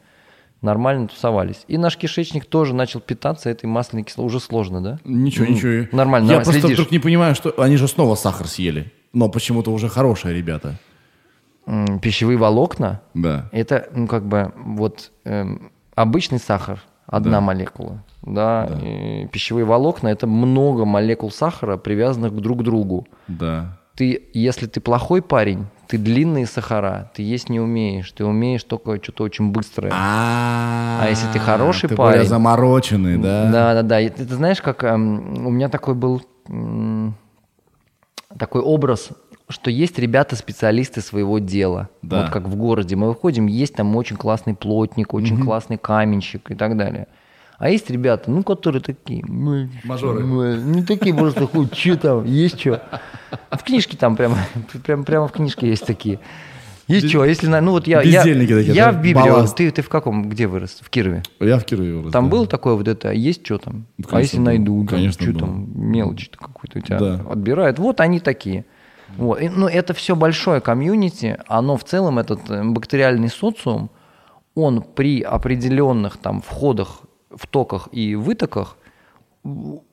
нормально 0.62 1.08
тусовались. 1.08 1.64
И 1.68 1.78
наш 1.78 1.98
кишечник 1.98 2.46
тоже 2.46 2.74
начал 2.76 3.00
питаться 3.00 3.50
этой 3.50 3.66
масляной 3.66 4.04
кислотой. 4.04 4.26
Уже 4.28 4.40
сложно, 4.40 4.82
да? 4.82 5.00
Ничего, 5.04 5.46
ничего. 5.46 5.88
Нормально, 5.92 6.26
Я 6.28 6.38
нормально, 6.38 6.44
просто 6.44 6.62
следишь. 6.62 6.78
вдруг 6.78 6.92
не 6.92 7.00
понимаю, 7.00 7.36
что 7.36 7.54
они 7.62 7.78
же 7.78 7.88
снова 7.88 8.16
сахар 8.16 8.48
съели. 8.48 8.92
Но 9.14 9.30
почему-то 9.30 9.72
уже 9.72 9.88
хорошие 9.90 10.36
ребята. 10.36 10.76
Пищевые 12.02 12.38
волокна 12.38 13.02
Да. 13.14 13.50
Это, 13.52 13.90
ну, 13.94 14.08
как 14.08 14.26
бы, 14.26 14.54
вот 14.56 15.12
эм, 15.26 15.72
обычный 15.96 16.40
сахар, 16.40 16.82
одна 17.08 17.32
Да. 17.38 17.42
молекула, 17.42 18.04
да, 18.22 18.70
и 18.84 19.28
пищевые 19.32 19.66
волокна– 19.66 20.08
это 20.10 20.28
много 20.28 20.86
молекул 20.86 21.32
сахара, 21.32 21.78
привязанных 21.78 22.36
друг 22.36 22.60
к 22.60 22.64
другу. 22.64 23.08
Да. 23.28 23.78
Ты, 23.96 24.30
если 24.34 24.68
ты 24.68 24.80
плохой 24.80 25.24
парень, 25.24 25.66
ты 25.88 25.98
длинные 25.98 26.46
сахара, 26.46 27.10
ты 27.16 27.24
есть 27.24 27.50
не 27.50 27.60
умеешь, 27.60 28.12
ты 28.12 28.26
умеешь 28.26 28.64
только 28.64 29.02
что-то 29.02 29.24
очень 29.24 29.52
быстрое. 29.52 29.92
А, 29.96 31.00
А 31.02 31.10
если 31.10 31.26
ты 31.34 31.40
хороший 31.40 31.90
ты 31.90 31.96
парень- 31.96 32.12
более 32.20 32.26
замороченный, 32.30 33.18
да? 33.18 33.50
Да, 33.52 33.74
да, 33.74 33.82
да. 33.82 33.98
Ты, 34.10 34.26
ты 34.26 34.36
знаешь, 34.36 34.62
как 34.62 34.84
эм, 34.84 35.48
у 35.48 35.50
меня 35.50 35.70
такой 35.70 35.96
был 35.96 36.22
такой 38.38 38.62
образ, 38.62 39.10
что 39.50 39.72
есть 39.72 39.98
ребята-специалисты 39.98 41.02
своего 41.02 41.40
дела. 41.40 41.90
Да. 42.02 42.24
Вот 42.24 42.32
как 42.32 42.48
в 42.48 42.56
городе 42.56 42.96
мы 42.96 43.08
выходим, 43.08 43.48
есть 43.48 43.76
там 43.76 43.96
очень 43.96 44.18
классный 44.18 44.56
плотник, 44.56 45.14
очень 45.14 45.42
классный 45.42 45.78
каменщик 45.78 46.52
и 46.52 46.56
так 46.56 46.76
далее. 46.78 47.08
А 47.58 47.70
есть 47.72 47.90
ребята, 47.90 48.30
ну, 48.30 48.44
которые 48.44 48.84
такие... 48.84 49.24
«Мы- 49.26 49.70
Мажоры. 49.84 50.24
мы- 50.24 50.58
Не 50.64 50.84
такие 50.84 51.16
просто, 51.16 51.48
хуй, 51.48 51.68
что 51.74 51.98
там, 51.98 52.26
есть 52.26 52.60
что? 52.60 52.84
В 53.50 53.64
книжке 53.64 53.98
там 53.98 54.16
прямо, 54.16 54.38
прямо, 54.86 55.04
прямо 55.04 55.28
в 55.28 55.32
книжке 55.32 55.68
есть 55.68 55.84
такие. 55.86 56.20
Есть 56.88 57.10
что, 57.10 57.26
если... 57.26 57.48
на- 57.48 57.60
Ну, 57.60 57.72
вот 57.72 57.88
я, 57.88 58.02
я, 58.04 58.20
Бездельники 58.24 58.54
такие, 58.54 58.76
я 58.76 58.92
в. 58.92 59.02
Балласт. 59.14 59.58
Ты, 59.58 59.72
ты 59.72 59.82
в 59.82 59.90
каком, 59.90 60.30
где 60.30 60.46
вырос? 60.46 60.78
В 60.82 60.90
Кирове? 60.90 61.24
Я 61.40 61.58
в 61.58 61.66
Кирове 61.66 61.96
вырос. 61.96 62.12
Там 62.14 62.26
да. 62.26 62.30
было 62.32 62.46
такое 62.48 62.76
вот 62.76 62.88
это, 62.88 63.12
есть 63.12 63.44
что 63.44 63.58
там? 63.58 63.88
Ну, 63.98 64.06
а 64.08 64.10
конечно, 64.12 64.20
если 64.24 64.38
было. 64.38 64.46
найду, 64.46 64.78
там, 64.80 64.88
Конечно, 64.88 65.24
что 65.24 65.32
было. 65.32 65.40
там, 65.40 65.68
мелочь 65.74 66.30
какую-то 66.38 66.78
у 66.78 66.82
тебя 66.82 67.00
Да. 67.00 67.22
отбирают. 67.30 67.80
Вот 67.80 68.00
они 68.02 68.20
такие. 68.20 68.66
Вот. 69.16 69.42
И, 69.42 69.50
ну, 69.50 69.68
это 69.68 69.94
все 69.94 70.16
большое 70.16 70.62
комьюнити, 70.62 71.38
оно 71.48 71.78
в 71.78 71.84
целом, 71.84 72.20
этот 72.20 72.50
э, 72.50 72.64
бактериальный 72.64 73.30
социум, 73.30 73.90
он 74.56 74.82
при 74.82 75.22
определенных 75.22 76.18
там 76.18 76.42
входах, 76.42 77.02
втоках 77.36 77.90
и 77.92 78.16
вытоках, 78.16 78.78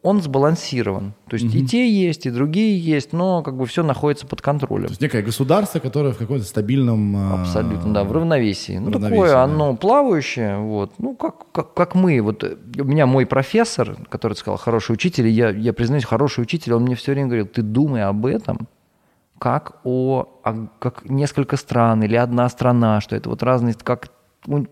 он 0.02 0.20
сбалансирован. 0.20 1.14
То 1.28 1.36
есть 1.36 1.54
и 1.54 1.64
те 1.64 1.88
есть, 1.88 2.26
и 2.26 2.30
другие 2.30 2.76
есть, 2.78 3.12
но 3.12 3.42
как 3.42 3.56
бы 3.56 3.66
все 3.66 3.82
находится 3.82 4.26
под 4.26 4.42
контролем. 4.42 4.86
То 4.86 4.92
есть 4.92 5.00
некое 5.00 5.22
государство, 5.22 5.78
которое 5.78 6.12
в 6.12 6.18
каком-то 6.18 6.44
стабильном... 6.44 7.16
а, 7.16 7.42
Абсолютно, 7.42 7.94
да, 7.94 8.04
в 8.04 8.10
равновесии. 8.10 8.78
Ну, 8.78 8.90
равновесии, 8.90 9.14
такое 9.14 9.30
да. 9.30 9.44
оно 9.44 9.76
плавающее, 9.76 10.58
вот. 10.58 10.92
Ну, 10.98 11.14
как, 11.14 11.52
как, 11.52 11.74
как 11.74 11.94
мы. 11.94 12.20
Вот 12.20 12.42
э, 12.42 12.56
у 12.78 12.84
меня 12.84 13.06
мой 13.06 13.26
профессор, 13.26 13.96
который 14.08 14.34
сказал, 14.34 14.58
хороший 14.58 14.92
учитель, 14.92 15.28
я, 15.28 15.50
я 15.50 15.72
признаюсь, 15.72 16.04
хороший 16.04 16.40
учитель, 16.42 16.74
он 16.74 16.82
мне 16.82 16.96
все 16.96 17.12
время 17.12 17.28
говорил, 17.28 17.46
ты 17.46 17.62
думай 17.62 18.02
об 18.02 18.26
этом, 18.26 18.66
как 19.44 19.76
о, 19.84 20.40
о- 20.42 20.68
как 20.78 21.04
несколько 21.04 21.58
стран 21.58 22.02
или 22.02 22.16
одна 22.16 22.48
страна, 22.48 23.02
что 23.02 23.14
это 23.14 23.28
вот 23.28 23.42
разные, 23.42 23.74
как 23.74 24.08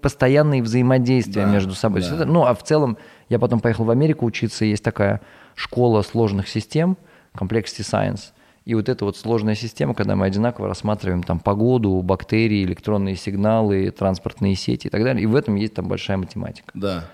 постоянные 0.01 0.63
взаимодействия 0.63 1.45
Да, 1.45 1.53
между 1.53 1.75
собой. 1.75 2.01
Да. 2.01 2.15
это- 2.15 2.25
ну, 2.25 2.47
а 2.47 2.55
в 2.55 2.63
целом, 2.63 2.97
я 3.29 3.39
потом 3.39 3.61
поехал 3.61 3.85
в 3.85 3.91
Америку 3.91 4.25
учиться, 4.25 4.65
есть 4.65 4.83
такая 4.83 5.21
школа 5.57 6.01
сложных 6.01 6.49
систем, 6.49 6.97
Complexity 7.35 7.83
Science. 7.83 8.33
И 8.65 8.75
вот 8.75 8.89
эта 8.89 9.05
вот 9.05 9.19
сложная 9.19 9.57
система, 9.57 9.93
когда 9.93 10.17
мы 10.17 10.25
одинаково 10.25 10.69
рассматриваем 10.69 11.23
там 11.23 11.39
погоду, 11.39 12.01
бактерии, 12.01 12.65
электронные 12.65 13.17
сигналы, 13.17 13.91
транспортные 13.91 14.55
сети 14.55 14.87
и 14.87 14.91
так 14.91 15.05
далее. 15.05 15.23
И 15.23 15.27
в 15.27 15.37
этом 15.37 15.57
есть 15.57 15.75
там 15.75 15.87
большая 15.87 16.17
математика. 16.17 16.71
Да. 16.73 17.05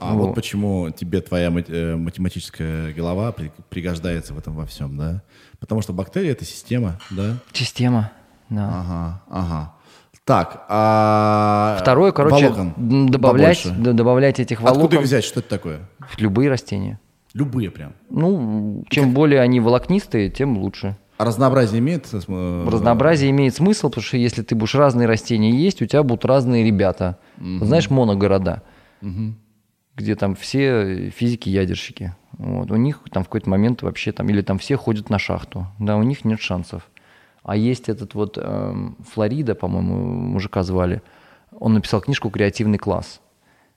А 0.00 0.12
Вот. 0.14 0.26
вот 0.28 0.34
почему 0.36 0.90
тебе 0.90 1.20
твоя 1.22 1.48
э, 1.48 1.96
математическая 1.96 2.92
голова 2.94 3.32
при- 3.32 3.50
пригождается 3.68 4.32
в 4.32 4.38
этом 4.38 4.54
во 4.54 4.64
всем, 4.64 4.96
да? 4.96 5.22
Потому 5.60 5.82
что 5.82 5.92
бактерия— 5.92 6.30
это 6.32 6.44
система, 6.44 6.98
да? 7.10 7.36
Система, 7.52 8.12
да. 8.48 8.68
Ага, 8.68 9.22
ага. 9.28 9.74
Так, 10.24 10.66
а... 10.68 11.78
Второе, 11.80 12.12
короче, 12.12 12.48
волокон 12.48 13.06
добавлять, 13.06 13.62
побольше. 13.62 13.92
добавлять 13.94 14.40
этих 14.40 14.58
Откуда 14.60 14.78
волокон 14.78 14.98
их 14.98 15.04
взять? 15.04 15.24
Что 15.24 15.40
это 15.40 15.48
такое? 15.48 15.80
любые 16.18 16.50
растения. 16.50 17.00
Любые 17.34 17.70
прям. 17.70 17.92
Ну, 18.10 18.84
чем 18.90 19.14
более 19.14 19.40
они 19.40 19.60
волокнистые, 19.60 20.30
тем 20.30 20.58
лучше. 20.58 20.96
А 21.18 21.24
разнообразие 21.24 21.80
имеет? 21.80 22.06
э, 22.12 22.68
Разнообразие 22.70 23.30
имеет 23.30 23.54
смысл, 23.54 23.88
потому 23.88 24.04
что 24.04 24.16
если 24.16 24.42
ты 24.42 24.54
будешь 24.54 24.74
разные 24.74 25.08
растения 25.08 25.50
есть, 25.50 25.82
у 25.82 25.86
тебя 25.86 26.02
будут 26.02 26.24
разные 26.24 26.64
ребята. 26.64 27.18
Вот 27.38 27.66
Знаешь, 27.66 27.90
моногорода, 27.90 28.62
где 29.96 30.14
там 30.14 30.36
все 30.36 31.10
физики-ядерщики. 31.10 32.14
Вот. 32.38 32.70
У 32.70 32.76
них 32.76 33.00
там 33.10 33.24
в 33.24 33.26
какой-то 33.26 33.50
момент 33.50 33.82
вообще 33.82 34.12
там, 34.12 34.28
или 34.28 34.42
там 34.42 34.58
все 34.58 34.76
ходят 34.76 35.10
на 35.10 35.18
шахту. 35.18 35.66
Да, 35.78 35.96
у 35.96 36.02
них 36.02 36.24
нет 36.24 36.40
шансов. 36.40 36.88
А 37.42 37.56
есть 37.56 37.88
этот 37.88 38.14
вот 38.14 38.38
эм, 38.40 38.96
Флорида, 39.12 39.54
по-моему, 39.54 39.96
мужика 39.96 40.62
звали. 40.62 41.02
Он 41.58 41.74
написал 41.74 42.00
книжку 42.00 42.30
«Креативный 42.30 42.78
класс». 42.78 43.20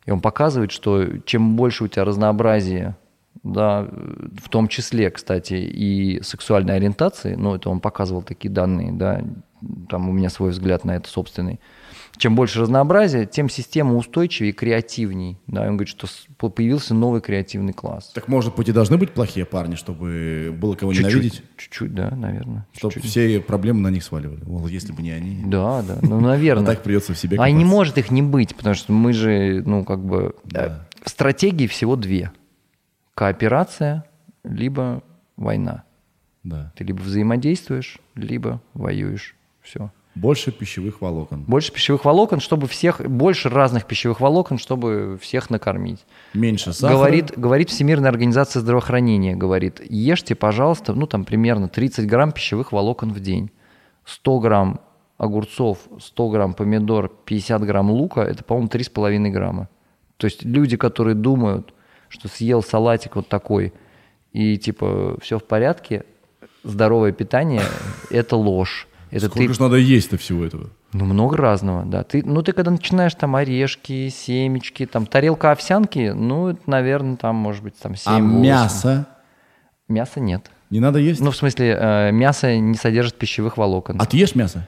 И 0.05 0.11
он 0.11 0.19
показывает, 0.19 0.71
что 0.71 1.19
чем 1.25 1.55
больше 1.55 1.83
у 1.83 1.87
тебя 1.87 2.05
разнообразия, 2.05 2.97
да, 3.43 3.87
в 4.43 4.49
том 4.49 4.67
числе, 4.67 5.09
кстати, 5.09 5.53
и 5.53 6.21
сексуальной 6.21 6.75
ориентации, 6.75 7.35
ну, 7.35 7.55
это 7.55 7.69
он 7.69 7.79
показывал 7.79 8.23
такие 8.23 8.49
данные, 8.49 8.91
да, 8.91 9.21
там 9.89 10.09
у 10.09 10.11
меня 10.11 10.29
свой 10.29 10.51
взгляд 10.51 10.85
на 10.85 10.95
это 10.95 11.07
собственный, 11.07 11.59
чем 12.21 12.35
больше 12.35 12.61
разнообразия, 12.61 13.25
тем 13.25 13.49
система 13.49 13.95
устойчивее 13.95 14.51
и 14.51 14.53
креативней. 14.53 15.39
Да, 15.47 15.65
и 15.65 15.69
он 15.69 15.77
говорит, 15.77 15.89
что 15.89 16.07
появился 16.51 16.93
новый 16.93 17.19
креативный 17.19 17.73
класс. 17.73 18.11
Так, 18.13 18.27
может 18.27 18.55
быть, 18.55 18.69
и 18.69 18.71
должны 18.71 18.97
быть 18.99 19.09
плохие 19.09 19.43
парни, 19.43 19.73
чтобы 19.73 20.55
было 20.55 20.75
кого 20.75 20.93
Чуть-чуть, 20.93 21.13
ненавидеть? 21.13 21.43
чуть-чуть, 21.57 21.95
да, 21.95 22.11
наверное. 22.11 22.67
Чтобы 22.77 22.93
чуть-чуть. 22.93 23.09
все 23.09 23.39
проблемы 23.39 23.79
на 23.81 23.87
них 23.87 24.03
сваливали. 24.03 24.43
Мол, 24.45 24.67
если 24.67 24.91
бы 24.91 25.01
не 25.01 25.09
они. 25.09 25.41
Да, 25.47 25.81
да, 25.81 25.97
ну, 26.03 26.19
наверное. 26.21 26.63
А 26.63 26.67
так 26.67 26.83
придется 26.83 27.15
в 27.15 27.17
себе 27.17 27.37
А 27.39 27.49
не 27.49 27.65
может 27.65 27.97
их 27.97 28.11
не 28.11 28.21
быть, 28.21 28.55
потому 28.55 28.75
что 28.75 28.93
мы 28.93 29.13
же, 29.13 29.63
ну, 29.65 29.83
как 29.83 30.05
бы... 30.05 30.35
э, 30.53 30.77
Стратегии 31.05 31.65
всего 31.65 31.95
две. 31.95 32.31
Кооперация, 33.15 34.05
либо 34.43 35.01
война. 35.37 35.85
Да. 36.43 36.71
Ты 36.77 36.83
либо 36.83 37.01
взаимодействуешь, 37.01 37.97
либо 38.13 38.61
воюешь. 38.75 39.35
Все. 39.63 39.91
Больше 40.15 40.51
пищевых 40.51 41.01
волокон. 41.01 41.43
Больше 41.43 41.71
пищевых 41.71 42.03
волокон, 42.03 42.41
чтобы 42.41 42.67
всех... 42.67 42.99
Больше 42.99 43.49
разных 43.49 43.85
пищевых 43.85 44.19
волокон, 44.19 44.57
чтобы 44.57 45.17
всех 45.21 45.49
накормить. 45.49 46.05
Меньше 46.33 46.73
сахара. 46.73 46.97
Говорит, 46.97 47.37
говорит 47.37 47.69
Всемирная 47.69 48.09
организация 48.09 48.59
здравоохранения, 48.59 49.35
говорит, 49.35 49.81
ешьте, 49.89 50.35
пожалуйста, 50.35 50.93
ну 50.93 51.07
там 51.07 51.23
примерно 51.23 51.69
30 51.69 52.07
грамм 52.07 52.33
пищевых 52.33 52.73
волокон 52.73 53.13
в 53.13 53.19
день. 53.21 53.51
100 54.05 54.39
грамм 54.39 54.81
огурцов, 55.17 55.77
100 55.99 56.29
грамм 56.29 56.53
помидор, 56.55 57.09
50 57.25 57.63
грамм 57.63 57.91
лука, 57.91 58.21
это, 58.21 58.43
по-моему, 58.43 58.67
3,5 58.69 59.29
грамма. 59.29 59.69
То 60.17 60.25
есть 60.25 60.43
люди, 60.43 60.75
которые 60.75 61.15
думают, 61.15 61.73
что 62.09 62.27
съел 62.27 62.61
салатик 62.61 63.15
вот 63.15 63.29
такой, 63.29 63.71
и 64.33 64.57
типа 64.57 65.17
все 65.21 65.39
в 65.39 65.43
порядке, 65.43 66.03
здоровое 66.63 67.11
питание– 67.11 67.61
это 68.09 68.35
ложь. 68.35 68.87
Это 69.11 69.25
Сколько 69.27 69.47
ты 69.47 69.53
же 69.53 69.61
надо 69.61 69.75
есть-то 69.75 70.17
всего 70.17 70.43
этого? 70.45 70.69
ну, 70.93 71.05
много 71.05 71.35
разного, 71.37 71.85
да. 71.85 72.03
Ты, 72.03 72.23
ну, 72.25 72.41
ты 72.41 72.53
когда 72.53 72.71
начинаешь 72.71 73.13
там 73.15 73.35
орешки, 73.35 74.09
семечки, 74.09 74.85
там 74.85 75.05
тарелка 75.05 75.51
овсянки, 75.51 76.13
ну, 76.15 76.47
это, 76.49 76.61
наверное, 76.65 77.17
там, 77.17 77.35
может 77.35 77.61
быть, 77.63 77.75
там 77.77 77.95
7 77.95 78.11
А 78.13 78.19
мясо 78.19 79.07
Мяса 79.89 80.19
нет. 80.21 80.49
не 80.69 80.79
надо 80.79 80.99
есть? 80.99 81.19
Ну, 81.19 81.31
в 81.31 81.35
смысле, 81.35 81.77
э, 81.77 82.11
мясо 82.13 82.57
не 82.57 82.75
содержит 82.75 83.15
пищевых 83.17 83.57
волокон. 83.57 83.97
А 83.99 84.05
ты 84.05 84.15
ешь 84.17 84.33
мясо? 84.35 84.65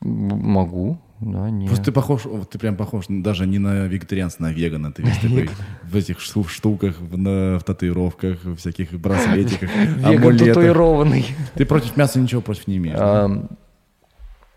Могу, 0.00 0.98
да, 1.20 1.50
нет. 1.50 1.68
Просто 1.68 1.86
ты 1.86 1.92
похож, 1.92 2.22
ты 2.50 2.58
прям 2.58 2.76
похож 2.76 3.06
даже 3.08 3.46
не 3.46 3.58
на 3.58 3.86
вегетарианца, 3.86 4.42
на 4.42 4.52
вегана. 4.52 4.92
Ты 4.92 5.02
весь 5.02 5.18
такой 5.22 5.50
в 5.84 5.96
этих 5.96 6.20
шту- 6.20 6.44
штуках, 6.48 7.00
в, 7.00 7.16
на- 7.18 7.58
в 7.58 7.64
татуировках, 7.64 8.44
в 8.44 8.56
всяких 8.56 8.92
браслетиках, 8.92 9.70
Веган 9.96 10.14
амулетах. 10.16 10.48
татуированный. 10.48 11.26
Ты 11.54 11.64
против 11.66 11.96
мяса 11.96 12.18
ничего 12.20 12.40
против 12.40 12.66
не 12.66 12.76
имеешь. 12.76 12.98
да? 12.98 13.30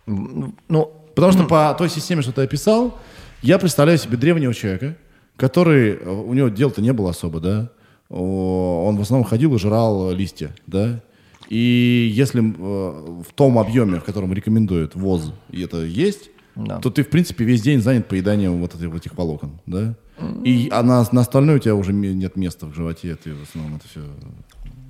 Ну, 0.09 0.93
Потому 1.15 1.33
что 1.33 1.43
по 1.43 1.75
той 1.77 1.89
системе, 1.89 2.21
что 2.21 2.31
ты 2.31 2.43
описал, 2.43 2.97
я 3.41 3.59
представляю 3.59 3.97
себе 3.97 4.15
древнего 4.17 4.53
человека, 4.53 4.95
который, 5.35 5.91
э, 5.91 6.09
у 6.09 6.33
него 6.33 6.47
дел-то 6.49 6.81
не 6.81 6.93
было 6.93 7.09
особо, 7.09 7.39
да, 7.39 7.69
он 8.09 8.97
в 8.97 9.01
основном 9.01 9.27
ходил 9.27 9.53
и 9.55 9.59
жрал 9.59 10.11
листья, 10.11 10.55
да, 10.65 11.01
и 11.49 12.09
если 12.13 12.41
э, 12.41 13.21
в 13.21 13.33
том 13.35 13.59
объеме, 13.59 13.99
в 13.99 14.03
котором 14.03 14.33
рекомендует 14.33 14.95
ВОЗ, 14.95 15.33
и 15.49 15.61
это 15.61 15.83
есть, 15.83 16.29
Да. 16.55 16.79
то 16.79 16.89
ты, 16.89 17.03
в 17.03 17.09
принципе, 17.09 17.43
весь 17.43 17.61
день 17.61 17.81
занят 17.81 18.07
поеданием 18.07 18.59
вот 18.61 18.75
этих, 18.75 18.87
вот 18.87 18.97
этих 19.01 19.17
волокон, 19.17 19.59
да, 19.65 19.95
и 20.43 20.69
а 20.71 20.83
на, 20.83 21.05
на 21.11 21.21
остальное 21.21 21.57
у 21.57 21.59
тебя 21.59 21.75
уже 21.75 21.93
нет 21.93 22.35
места 22.35 22.65
в 22.65 22.73
животе, 22.73 23.15
ты 23.15 23.33
в 23.33 23.43
основном 23.43 23.77
это 23.77 23.87
все 23.87 24.01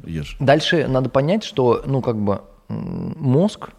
ешь. 0.05 0.38
Дальше 0.39 0.88
надо 0.88 1.09
понять, 1.09 1.43
что, 1.43 1.84
ну, 1.86 2.01
как 2.01 2.17
бы 2.17 2.41
мозг, 2.67 3.72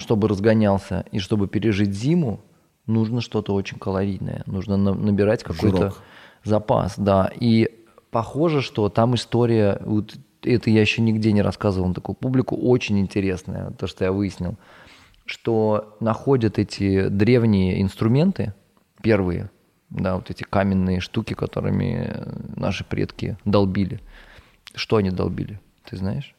чтобы 0.00 0.28
разгонялся 0.28 1.04
и 1.12 1.18
чтобы 1.18 1.46
пережить 1.46 1.92
зиму, 1.92 2.40
нужно 2.86 3.20
что-то 3.20 3.54
очень 3.54 3.78
калорийное. 3.78 4.42
Нужно 4.46 4.76
на- 4.76 4.94
набирать 4.94 5.42
какой-то 5.42 5.94
запас, 6.42 6.94
да. 6.96 7.30
И 7.38 7.68
похоже, 8.10 8.62
что 8.62 8.88
там 8.88 9.14
история, 9.14 9.80
вот 9.84 10.16
это 10.42 10.70
я 10.70 10.80
еще 10.80 11.02
нигде 11.02 11.32
не 11.32 11.42
рассказывал 11.42 11.88
на 11.88 11.94
такую 11.94 12.16
публику, 12.16 12.56
очень 12.56 12.98
интересная, 12.98 13.70
то, 13.72 13.86
что 13.86 14.04
я 14.04 14.12
выяснил, 14.12 14.56
что 15.26 15.96
находят 16.00 16.58
эти 16.58 17.08
древние 17.08 17.82
инструменты, 17.82 18.54
первые, 19.02 19.50
да, 19.90 20.16
вот 20.16 20.30
эти 20.30 20.42
каменные 20.44 21.00
штуки, 21.00 21.34
которыми 21.34 22.24
наши 22.56 22.84
предки 22.84 23.36
долбили. 23.44 24.00
Что 24.74 24.96
они 24.96 25.10
долбили, 25.10 25.60
ты 25.84 25.96
знаешь? 25.96 26.34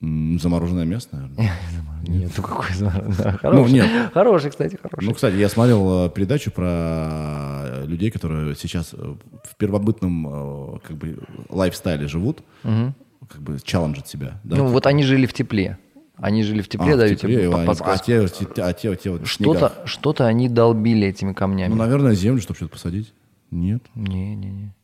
Замороженное 0.00 0.84
мясо, 0.84 1.08
наверное. 1.12 1.50
Нет, 2.06 2.30
ну 2.36 2.42
какой? 2.42 2.66
Да, 2.78 4.10
хороший, 4.14 4.50
кстати, 4.50 4.78
хороший. 4.80 5.04
Ну, 5.06 5.12
кстати, 5.14 5.34
я 5.34 5.48
смотрел 5.48 6.06
э, 6.06 6.10
передачу 6.10 6.52
про 6.52 6.66
э, 6.68 7.84
людей, 7.86 8.10
которые 8.10 8.54
сейчас 8.54 8.94
э, 8.94 8.96
в 9.44 9.56
первобытном 9.56 10.80
как 10.86 10.96
бы 10.96 11.18
лайфстайле 11.48 12.06
живут, 12.06 12.42
как 12.62 13.40
бы 13.42 13.58
челленджат 13.62 14.06
себя. 14.08 14.40
Да? 14.44 14.56
ну 14.56 14.66
вот 14.66 14.86
они 14.86 15.02
жили 15.02 15.26
в 15.26 15.32
тепле. 15.32 15.78
Они 16.16 16.42
жили 16.42 16.62
в 16.62 16.68
тепле, 16.68 16.92
А, 16.92 16.96
в 16.96 16.98
даю 16.98 17.14
тепле, 17.14 17.36
тебе 17.36 17.48
а, 17.48 17.52
по- 17.52 17.58
они- 17.72 17.80
а 17.84 17.98
те, 17.98 18.26
те- 18.28 18.62
а 18.62 18.72
те, 18.72 18.96
те 18.96 19.10
вот 19.10 19.22
в 19.22 19.26
Что-то, 19.26 19.72
что-то 19.84 20.26
они 20.26 20.48
долбили 20.48 21.06
этими 21.08 21.32
камнями. 21.32 21.70
Ну, 21.70 21.76
наверное, 21.76 22.14
землю, 22.14 22.40
чтобы 22.40 22.56
что-то 22.56 22.72
посадить. 22.72 23.12
Нет. 23.50 23.82
Не-не-не. 23.94 24.74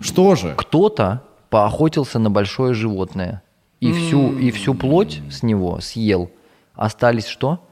Что 0.00 0.34
же? 0.34 0.54
Кто-то 0.56 1.22
поохотился 1.50 2.18
на 2.18 2.30
большое 2.30 2.74
животное 2.74 3.42
и 3.80 3.92
всю, 3.92 4.36
и 4.38 4.50
всю 4.50 4.74
плоть 4.74 5.20
с 5.30 5.42
него 5.42 5.80
съел. 5.80 6.30
Остались 6.74 7.26
что? 7.26 7.64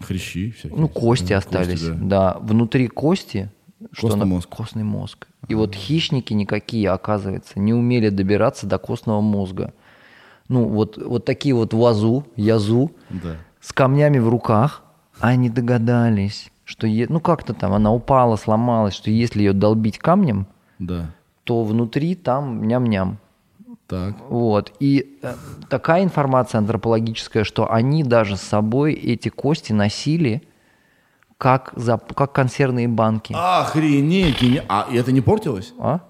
Хрящи 0.00 0.50
всякие. 0.50 0.78
Ну, 0.78 0.88
кости 0.88 1.32
остались. 1.32 1.82
да. 1.82 1.94
да. 1.94 2.38
внутри 2.40 2.88
кости 2.88 3.50
что 3.92 4.06
Костный 4.08 4.20
на- 4.20 4.26
мозг. 4.26 4.48
Костный 4.48 4.84
мозг. 4.84 5.26
И 5.48 5.54
вот 5.56 5.74
хищники 5.74 6.32
никакие, 6.32 6.88
оказывается, 6.90 7.58
не 7.58 7.74
умели 7.74 8.10
добираться 8.10 8.66
до 8.66 8.78
костного 8.78 9.20
мозга. 9.20 9.74
Ну, 10.48 10.68
вот, 10.68 10.98
вот 10.98 11.24
такие 11.24 11.54
вот 11.54 11.74
вазу, 11.74 12.24
язу, 12.36 12.92
Да. 13.10 13.36
с 13.60 13.72
камнями 13.72 14.18
в 14.18 14.28
руках, 14.28 14.82
они 15.18 15.50
догадались, 15.50 16.52
что, 16.64 16.86
е- 16.86 17.06
ну, 17.08 17.18
как-то 17.20 17.54
там 17.54 17.72
она 17.72 17.92
упала, 17.92 18.36
сломалась, 18.36 18.94
что 18.94 19.10
если 19.10 19.40
ее 19.40 19.52
долбить 19.52 19.98
камнем, 19.98 20.46
Да. 20.78 21.10
то 21.44 21.64
внутри 21.64 22.14
там 22.14 22.62
ням-ням. 22.68 23.18
Так. 23.86 24.14
Вот. 24.28 24.72
И 24.80 25.18
э, 25.22 25.34
такая 25.68 26.02
информация 26.02 26.58
антропологическая, 26.58 27.44
что 27.44 27.70
они 27.70 28.04
даже 28.04 28.36
с 28.36 28.42
собой 28.42 28.94
эти 28.94 29.28
кости 29.28 29.72
носили 29.72 30.42
как, 31.36 31.72
за, 31.76 31.98
как 31.98 32.32
консервные 32.32 32.88
банки. 32.88 33.34
Охренеть! 33.36 34.62
А 34.68 34.86
это 34.92 35.12
не 35.12 35.20
портилось? 35.20 35.74
А? 35.78 36.00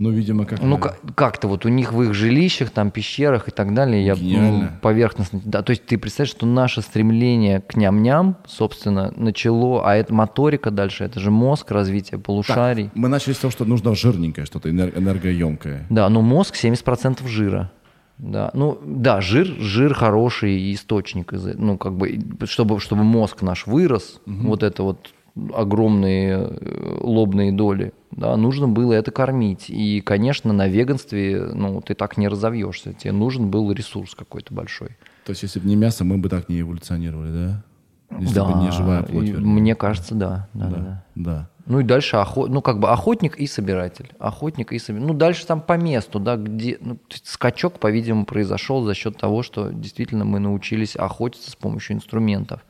Ну, 0.00 0.08
видимо, 0.08 0.46
как... 0.46 0.62
Ну, 0.62 0.78
ка- 0.78 0.96
как-то 1.14 1.46
вот 1.46 1.66
у 1.66 1.68
них 1.68 1.92
в 1.92 2.02
их 2.02 2.14
жилищах, 2.14 2.70
там, 2.70 2.90
пещерах 2.90 3.48
и 3.48 3.50
так 3.50 3.74
далее, 3.74 4.02
я 4.02 4.16
ну, 4.18 4.68
поверхностно... 4.80 5.42
Да, 5.44 5.62
то 5.62 5.70
есть 5.70 5.84
ты 5.84 5.98
представляешь, 5.98 6.30
что 6.30 6.46
наше 6.46 6.80
стремление 6.80 7.60
к 7.60 7.76
ням-ням, 7.76 8.36
собственно, 8.46 9.12
начало, 9.14 9.86
а 9.86 9.94
это 9.94 10.14
моторика 10.14 10.70
дальше, 10.70 11.04
это 11.04 11.20
же 11.20 11.30
мозг, 11.30 11.70
развитие 11.70 12.18
полушарий. 12.18 12.90
Мы 12.94 13.08
начали 13.08 13.34
с 13.34 13.38
того, 13.38 13.50
что 13.50 13.66
нужно 13.66 13.94
жирненькое, 13.94 14.46
что-то 14.46 14.70
энер- 14.70 14.98
энергоемкое. 14.98 15.86
Да, 15.90 16.08
но 16.08 16.22
мозг 16.22 16.54
70% 16.54 17.28
жира. 17.28 17.70
Да, 18.16 18.50
ну 18.54 18.78
да, 18.84 19.20
жир, 19.20 19.46
жир 19.46 19.92
хороший 19.94 20.72
источник, 20.74 21.32
из, 21.34 21.56
ну 21.56 21.78
как 21.78 21.94
бы, 21.94 22.18
чтобы, 22.44 22.78
чтобы 22.80 23.02
мозг 23.02 23.42
наш 23.42 23.66
вырос, 23.66 24.20
вот 24.26 24.62
это 24.62 24.82
вот 24.82 25.08
огромные 25.54 26.38
э, 26.38 26.98
лобные 27.00 27.52
доли, 27.52 27.92
да, 28.10 28.36
нужно 28.36 28.68
было 28.68 28.92
это 28.92 29.10
кормить. 29.10 29.66
И, 29.68 30.00
конечно, 30.00 30.52
на 30.52 30.68
веганстве, 30.68 31.50
ну, 31.54 31.80
ты 31.80 31.94
так 31.94 32.16
не 32.16 32.28
разовьешься, 32.28 32.92
тебе 32.92 33.12
нужен 33.12 33.50
был 33.50 33.70
ресурс 33.72 34.14
какой-то 34.14 34.52
большой. 34.54 34.96
То 35.24 35.30
есть, 35.30 35.42
если 35.42 35.60
бы 35.60 35.68
не 35.68 35.76
мясо, 35.76 36.04
мы 36.04 36.18
бы 36.18 36.28
так 36.28 36.48
не 36.48 36.60
эволюционировали, 36.60 37.30
да? 37.32 37.64
Если 38.18 38.34
да, 38.34 38.44
бы 38.44 38.60
не 38.60 38.72
живая 38.72 39.02
плоть, 39.04 39.28
вернее. 39.28 39.46
мне 39.46 39.74
кажется, 39.76 40.14
да, 40.14 40.48
да, 40.52 40.66
да. 40.66 40.76
да. 40.76 41.04
Да. 41.14 41.50
Ну 41.66 41.78
и 41.78 41.84
дальше 41.84 42.16
охот, 42.16 42.50
ну 42.50 42.62
как 42.62 42.80
бы 42.80 42.90
охотник 42.90 43.36
и 43.36 43.46
собиратель, 43.46 44.10
охотник 44.18 44.72
и 44.72 44.78
собиратель. 44.80 45.06
Ну 45.06 45.14
дальше 45.14 45.46
там 45.46 45.60
по 45.60 45.76
месту, 45.76 46.18
да, 46.18 46.36
где 46.36 46.78
ну, 46.80 46.98
скачок, 47.22 47.78
по-видимому, 47.78 48.24
произошел 48.24 48.82
за 48.82 48.94
счет 48.94 49.16
того, 49.16 49.44
что 49.44 49.70
действительно 49.70 50.24
мы 50.24 50.40
научились 50.40 50.96
охотиться 50.96 51.52
с 51.52 51.54
помощью 51.54 51.96
инструментов. 51.96 52.64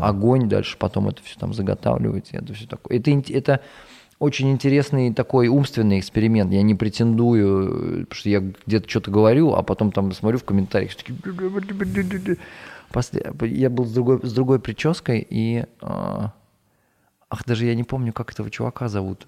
Огонь 0.00 0.48
дальше, 0.48 0.76
потом 0.78 1.08
это 1.08 1.22
все 1.22 1.38
там 1.38 1.52
заготавливать, 1.54 2.30
это 2.32 2.52
все 2.54 2.66
такое. 2.66 2.98
Это, 2.98 3.10
это 3.10 3.60
очень 4.18 4.50
интересный 4.50 5.12
такой 5.14 5.48
умственный 5.48 5.98
эксперимент. 5.98 6.52
Я 6.52 6.62
не 6.62 6.74
претендую, 6.74 8.06
потому 8.06 8.14
что 8.14 8.28
я 8.28 8.40
где-то 8.66 8.88
что-то 8.88 9.10
говорю, 9.10 9.54
а 9.54 9.62
потом 9.62 9.92
там 9.92 10.12
смотрю 10.12 10.38
в 10.38 10.44
комментариях, 10.44 10.94
такие... 10.94 11.18
После- 12.92 13.32
Я 13.42 13.70
был 13.70 13.86
с 13.86 13.92
другой, 13.92 14.20
с 14.22 14.32
другой 14.32 14.58
прической, 14.60 15.26
и... 15.28 15.64
а, 15.80 16.32
Ах, 17.30 17.44
даже 17.46 17.64
я 17.64 17.74
не 17.74 17.84
помню, 17.84 18.12
как 18.12 18.32
этого 18.32 18.50
чувака 18.50 18.88
зовут. 18.88 19.26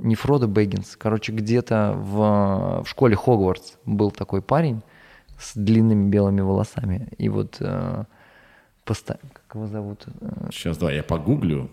Не 0.00 0.16
Фродо 0.16 0.48
Бэггинс. 0.48 0.96
Короче, 0.96 1.32
где-то 1.32 1.94
в, 1.96 2.82
в 2.84 2.88
школе 2.88 3.14
Хогвартс 3.14 3.74
был 3.86 4.10
такой 4.10 4.42
парень 4.42 4.82
с 5.38 5.52
длинными 5.54 6.10
белыми 6.10 6.40
волосами. 6.40 7.08
И 7.18 7.28
вот... 7.28 7.58
э, 7.60 8.04
поста- 8.84 9.20
как 9.52 9.56
его 9.56 9.66
зовут? 9.66 10.06
Сейчас, 10.50 10.78
давай, 10.78 10.96
я 10.96 11.02
погуглю. 11.02 11.68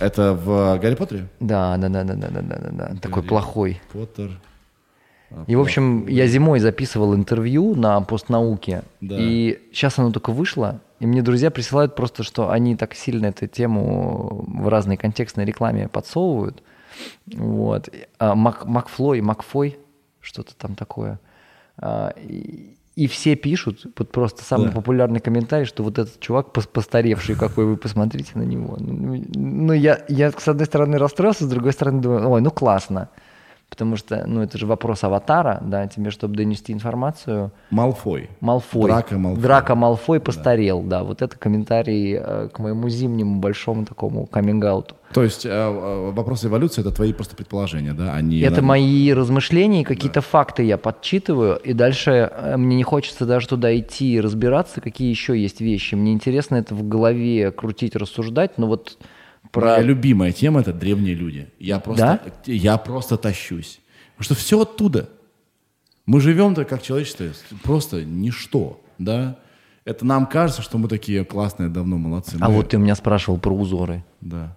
Это 0.00 0.32
в 0.34 0.78
Гарри 0.80 0.96
Поттере? 0.96 1.28
Да, 1.38 1.76
да, 1.76 1.88
да, 1.88 2.02
да, 2.02 2.14
да, 2.14 2.28
да, 2.28 2.42
да, 2.42 2.70
да. 2.72 3.00
Такой 3.00 3.22
плохой. 3.22 3.80
Поттер. 3.92 4.40
А, 5.30 5.44
и, 5.46 5.54
в 5.54 5.60
общем, 5.60 6.08
я 6.08 6.26
зимой 6.26 6.58
записывал 6.58 7.14
интервью 7.14 7.76
на 7.76 8.00
постнауке, 8.00 8.82
да. 9.00 9.14
и 9.16 9.60
сейчас 9.72 9.96
оно 10.00 10.10
только 10.10 10.32
вышло, 10.32 10.80
и 10.98 11.06
мне 11.06 11.22
друзья 11.22 11.52
присылают 11.52 11.94
просто, 11.94 12.24
что 12.24 12.50
они 12.50 12.74
так 12.74 12.94
сильно 12.94 13.26
эту 13.26 13.46
тему 13.46 14.44
в 14.48 14.66
разной 14.66 14.96
контекстной 14.96 15.44
рекламе 15.44 15.88
подсовывают. 15.88 16.64
Вот. 17.26 17.88
А, 18.18 18.34
Мак, 18.34 18.64
Макфлой, 18.64 19.20
Макфой, 19.20 19.78
что-то 20.20 20.56
там 20.56 20.74
такое. 20.74 21.20
А, 21.78 22.12
и, 22.16 22.75
и 22.96 23.06
все 23.08 23.36
пишут, 23.36 23.86
вот 23.98 24.10
просто 24.10 24.42
самый 24.42 24.68
Да. 24.68 24.72
популярный 24.72 25.20
комментарий, 25.20 25.66
что 25.66 25.82
вот 25.82 25.98
этот 25.98 26.18
чувак 26.18 26.46
пос- 26.54 26.66
постаревший 26.66 27.34
какой, 27.36 27.66
вы 27.66 27.76
посмотрите 27.76 28.30
на 28.34 28.42
него. 28.42 28.76
Ну, 28.80 29.22
ну, 29.34 29.72
я, 29.74 30.00
я, 30.08 30.32
с 30.32 30.48
одной 30.48 30.64
стороны, 30.66 30.96
расстроился, 30.98 31.44
с 31.44 31.48
другой 31.48 31.72
стороны, 31.74 32.00
думаю, 32.00 32.28
ой, 32.30 32.40
ну 32.40 32.50
классно. 32.50 33.10
Потому 33.68 33.96
что, 33.96 34.24
ну, 34.26 34.42
это 34.42 34.56
же 34.58 34.66
вопрос 34.66 35.02
аватара, 35.04 35.58
да, 35.60 35.86
тебе, 35.86 36.10
чтобы 36.10 36.36
донести 36.36 36.72
информацию. 36.72 37.50
Малфой. 37.70 38.30
Малфой. 38.40 38.84
Драко 38.84 39.18
Малфой. 39.18 39.42
Драко 39.42 39.74
Малфой 39.74 40.20
постарел, 40.20 40.82
да. 40.82 41.02
Вот 41.02 41.20
это 41.20 41.36
комментарий 41.36 42.16
э, 42.18 42.48
к 42.52 42.58
моему 42.58 42.88
зимнему 42.88 43.40
большому 43.40 43.84
такому 43.84 44.26
каминг-ауту. 44.26 44.94
То 45.12 45.22
есть 45.22 45.44
э, 45.44 45.48
э, 45.50 46.10
вопрос 46.12 46.44
эволюции 46.44 46.80
это 46.80 46.90
твои 46.90 47.12
просто 47.12 47.36
предположения, 47.36 47.92
да? 47.92 48.14
Они 48.14 48.40
Это 48.40 48.62
мои 48.62 49.12
размышления, 49.12 49.84
какие-то 49.84 50.20
факты 50.20 50.62
я 50.62 50.78
подсчитываю, 50.78 51.56
и 51.56 51.72
дальше 51.72 52.30
э, 52.32 52.56
мне 52.56 52.76
не 52.76 52.82
хочется 52.84 53.26
даже 53.26 53.48
туда 53.48 53.76
идти 53.76 54.14
и 54.14 54.20
разбираться, 54.20 54.80
какие 54.80 55.10
еще 55.10 55.36
есть 55.36 55.60
вещи. 55.60 55.96
Мне 55.96 56.12
интересно 56.12 56.56
это 56.56 56.74
в 56.74 56.86
голове 56.86 57.50
крутить, 57.50 57.96
рассуждать, 57.96 58.58
но 58.58 58.68
вот 58.68 58.96
про... 59.52 59.66
Моя 59.66 59.82
любимая 59.82 60.32
тема 60.32 60.60
это 60.60 60.72
древние 60.72 61.14
люди. 61.14 61.48
Я 61.58 61.78
просто, 61.80 62.20
я 62.46 62.76
просто 62.78 63.16
тащусь. 63.16 63.80
Потому 64.16 64.24
что 64.24 64.34
все 64.34 64.60
оттуда. 64.60 65.08
Мы 66.06 66.20
живем-то 66.20 66.64
как 66.64 66.82
человечество, 66.82 67.26
просто 67.62 68.04
ничто, 68.04 68.80
да? 68.98 69.36
Это 69.84 70.04
нам 70.04 70.26
кажется, 70.26 70.62
что 70.62 70.78
мы 70.78 70.88
такие 70.88 71.24
классные, 71.24 71.68
давно 71.68 71.96
молодцы. 71.96 72.36
А 72.40 72.48
Мы- 72.48 72.56
вот 72.56 72.70
ты 72.70 72.78
меня 72.78 72.94
спрашивал 72.94 73.38
про 73.38 73.52
узоры. 73.52 74.04
Да. 74.20 74.56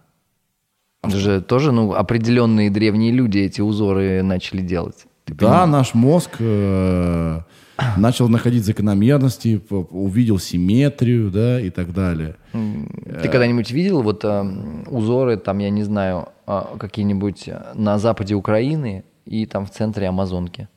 Это 1.04 1.18
же 1.18 1.42
тоже, 1.42 1.72
ну, 1.72 1.94
определенные 1.94 2.70
древние 2.70 3.12
люди 3.12 3.40
эти 3.40 3.62
узоры 3.62 4.22
начали 4.22 4.62
делать. 4.62 5.06
Ты 5.26 5.34
Да, 5.36 5.66
наш 5.66 5.94
мозг 5.94 6.32
э, 6.40 7.42
начал 7.98 8.30
находить 8.30 8.66
закономерности, 8.66 9.62
увидел 9.70 10.40
симметрию, 10.40 11.32
да, 11.32 11.60
и 11.60 11.70
так 11.70 11.94
далее. 11.94 12.36
Ты 12.52 13.30
когда-нибудь 13.30 13.72
видел 13.72 14.02
вот 14.02 14.24
э, 14.24 14.84
узоры, 14.88 15.38
там, 15.38 15.60
я 15.60 15.70
не 15.70 15.84
знаю, 15.84 16.30
э, 16.48 16.62
какие-нибудь 16.80 17.48
э, 17.48 17.72
на 17.76 17.98
западе 18.00 18.36
Украины 18.36 19.04
и 19.26 19.46
там 19.46 19.66
в 19.66 19.72
центре 19.72 20.08
Амазонки? 20.08 20.68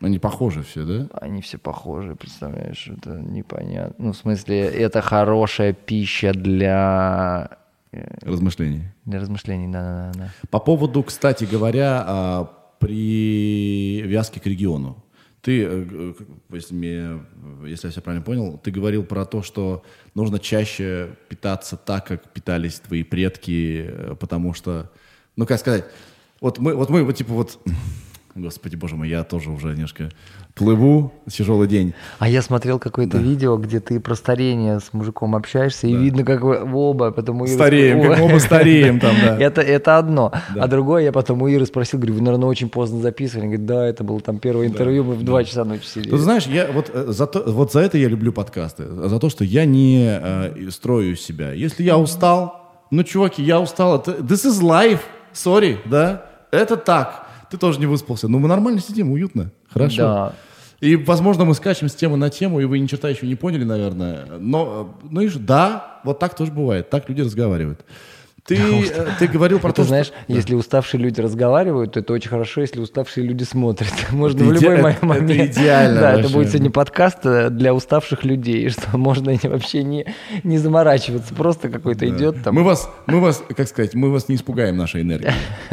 Они 0.00 0.18
похожи 0.18 0.62
все, 0.62 0.84
да? 0.84 1.08
Они 1.20 1.40
все 1.40 1.58
похожи, 1.58 2.14
представляешь, 2.14 2.88
это 2.88 3.10
непонятно. 3.18 4.06
Ну, 4.06 4.12
в 4.12 4.16
смысле, 4.16 4.64
это 4.64 5.00
хорошая 5.00 5.72
пища 5.72 6.32
для, 6.32 7.48
Размышления. 8.20 8.94
для 9.06 9.20
размышлений, 9.20 9.68
да-да-да. 9.68 10.30
По 10.50 10.58
поводу, 10.58 11.02
кстати 11.02 11.44
говоря, 11.44 12.04
а, 12.06 12.44
привязки 12.78 14.38
к 14.38 14.46
региону. 14.46 14.96
Ты, 15.46 15.64
э, 15.64 16.14
если 16.50 17.86
я 17.86 17.90
все 17.92 18.00
правильно 18.00 18.24
понял, 18.24 18.58
ты 18.58 18.72
говорил 18.72 19.04
про 19.04 19.24
то, 19.24 19.42
что 19.42 19.84
нужно 20.12 20.40
чаще 20.40 21.10
питаться 21.28 21.76
так, 21.76 22.04
как 22.04 22.32
питались 22.32 22.80
твои 22.80 23.04
предки, 23.04 23.86
э, 23.86 24.16
потому 24.18 24.54
что, 24.54 24.90
ну 25.36 25.46
как 25.46 25.60
сказать, 25.60 25.84
вот 26.40 26.58
мы, 26.58 26.74
вот 26.74 26.90
мы, 26.90 27.04
вот 27.04 27.14
типа 27.14 27.32
вот, 27.32 27.60
господи 28.36 28.76
боже 28.76 28.96
мой, 28.96 29.08
я 29.08 29.24
тоже 29.24 29.50
уже 29.50 29.68
немножко 29.68 30.10
плыву, 30.54 31.12
тяжелый 31.30 31.68
день. 31.68 31.92
А 32.18 32.28
я 32.28 32.40
смотрел 32.40 32.78
какое-то 32.78 33.18
видео, 33.18 33.56
где 33.58 33.78
ты 33.80 34.00
про 34.00 34.14
старение 34.14 34.80
с 34.80 34.92
мужиком 34.92 35.36
общаешься, 35.36 35.86
и 35.86 35.94
видно, 35.94 36.24
как 36.24 36.42
вы 36.42 36.58
оба 36.72 37.10
потом 37.10 37.42
у 37.42 37.44
Иры 37.44 37.54
Стареем, 37.54 37.98
спро- 38.00 38.08
как 38.08 38.18
мы 38.18 38.24
оба 38.24 38.38
стареем 38.38 39.00
там, 39.00 39.14
да. 39.22 39.38
Это, 39.38 39.60
это 39.60 39.98
одно. 39.98 40.32
А 40.58 40.66
другое, 40.66 41.02
я 41.04 41.12
потом 41.12 41.42
у 41.42 41.48
Иры 41.48 41.66
спросил, 41.66 41.98
говорю, 41.98 42.14
вы, 42.14 42.22
наверное, 42.22 42.48
очень 42.48 42.70
поздно 42.70 43.00
записывали. 43.00 43.44
Говорит, 43.46 43.66
да, 43.66 43.86
это 43.86 44.02
было 44.04 44.20
там 44.20 44.38
первое 44.38 44.66
интервью, 44.66 45.04
мы 45.04 45.14
в 45.14 45.22
2 45.24 45.44
часа 45.44 45.64
ночи 45.64 45.84
сидели. 45.84 46.10
Ну, 46.10 46.16
ты 46.16 46.22
знаешь, 46.22 46.46
я 46.46 46.70
вот 46.72 46.90
э, 46.92 47.04
за, 47.08 47.26
то- 47.26 47.44
вот 47.52 47.72
за 47.72 47.80
это 47.80 47.98
я 47.98 48.08
люблю 48.08 48.32
подкасты. 48.32 48.84
За 48.86 49.18
то, 49.18 49.28
что 49.28 49.44
я 49.44 49.64
не 49.66 50.06
э, 50.08 50.70
строю 50.70 51.16
себя. 51.16 51.52
Если 51.52 51.82
я 51.82 51.98
устал, 51.98 52.62
ну, 52.90 53.02
чуваки, 53.02 53.42
я 53.42 53.60
устал. 53.60 53.96
Это, 54.00 54.12
this 54.12 54.46
is 54.46 54.62
life. 54.62 55.00
Sorry, 55.34 55.76
да? 55.84 56.24
Это 56.50 56.76
так. 56.76 57.25
Ты 57.50 57.56
тоже 57.58 57.80
не 57.80 57.86
выспался. 57.86 58.28
Ну, 58.28 58.38
мы 58.38 58.48
нормально 58.48 58.80
сидим, 58.80 59.12
уютно. 59.12 59.50
Хорошо. 59.68 60.02
Да. 60.02 60.32
И, 60.80 60.94
возможно, 60.96 61.44
мы 61.44 61.54
скачем 61.54 61.88
с 61.88 61.94
темы 61.94 62.16
на 62.16 62.28
тему, 62.28 62.60
и 62.60 62.64
вы 62.64 62.78
ни 62.78 62.86
черта 62.86 63.08
еще 63.08 63.26
не 63.26 63.34
поняли, 63.34 63.64
наверное. 63.64 64.26
Но, 64.38 64.94
э, 65.02 65.06
ну 65.10 65.20
и 65.22 65.30
да, 65.30 66.00
вот 66.04 66.18
так 66.18 66.34
тоже 66.34 66.52
бывает. 66.52 66.90
Так 66.90 67.08
люди 67.08 67.22
разговаривают. 67.22 67.80
Ты, 68.46 68.56
э, 68.90 69.06
ты 69.18 69.26
говорил 69.26 69.58
про 69.58 69.72
то, 69.72 69.84
знаешь, 69.84 70.06
что... 70.06 70.16
если 70.28 70.54
уставшие 70.54 71.00
люди 71.00 71.20
разговаривают, 71.20 71.92
то 71.92 72.00
это 72.00 72.12
очень 72.12 72.28
хорошо, 72.28 72.60
если 72.60 72.80
уставшие 72.80 73.26
люди 73.26 73.44
смотрят. 73.44 73.92
Можно 74.10 74.36
Это 74.42 74.44
в 74.44 74.52
любой 74.52 74.76
иде- 74.76 74.82
мо- 74.82 74.90
это- 74.90 75.06
момент. 75.06 75.52
идеально 75.56 76.00
Да, 76.00 76.20
это 76.20 76.28
будет 76.28 76.50
сегодня 76.50 76.70
подкаст 76.70 77.24
э, 77.24 77.50
для 77.50 77.74
уставших 77.74 78.24
людей, 78.24 78.68
что 78.70 78.96
можно 78.98 79.36
вообще 79.42 79.82
не, 79.82 80.06
не 80.44 80.58
заморачиваться, 80.58 81.34
просто 81.34 81.68
какой-то 81.70 82.08
идет 82.08 82.42
там. 82.44 82.54
Мы 82.54 82.62
вас, 82.62 82.88
мы 83.06 83.20
вас, 83.20 83.42
как 83.56 83.66
сказать, 83.66 83.94
мы 83.94 84.10
вас 84.10 84.28
не 84.28 84.36
испугаем 84.36 84.76
нашей 84.76 85.02
энергией. 85.02 85.32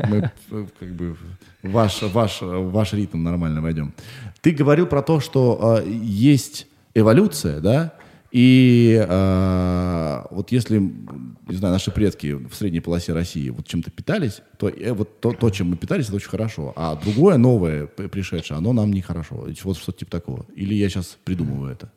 Мы 0.09 0.31
как 0.79 0.89
бы 0.93 1.15
ваш, 1.63 2.01
ваш, 2.01 2.41
ваш 2.41 2.93
ритм 2.93 3.23
нормально 3.23 3.61
войдем. 3.61 3.93
Ты 4.41 4.51
говорил 4.51 4.85
про 4.85 5.01
то, 5.01 5.19
что 5.19 5.81
э, 5.83 5.89
есть 5.89 6.67
эволюция, 6.93 7.59
да, 7.59 7.93
и 8.33 9.05
э, 9.07 10.21
вот 10.31 10.51
если, 10.51 10.79
не 10.79 11.55
знаю, 11.55 11.71
наши 11.71 11.91
предки 11.91 12.33
в 12.33 12.55
средней 12.55 12.79
полосе 12.79 13.13
России 13.13 13.49
вот 13.49 13.67
чем-то 13.67 13.91
питались, 13.91 14.41
то 14.57 14.69
э, 14.69 14.91
вот 14.91 15.21
то, 15.21 15.33
то, 15.33 15.49
чем 15.51 15.69
мы 15.69 15.77
питались, 15.77 16.07
это 16.07 16.15
очень 16.15 16.29
хорошо. 16.29 16.73
А 16.75 16.95
другое, 16.95 17.37
новое, 17.37 17.85
пришедшее, 17.85 18.57
оно 18.57 18.73
нам 18.73 18.91
нехорошо. 18.91 19.47
Вот 19.63 19.77
что-то 19.77 19.99
типа 19.99 20.11
такого. 20.11 20.47
Или 20.55 20.73
я 20.73 20.89
сейчас 20.89 21.17
придумываю 21.23 21.71
это. 21.71 21.91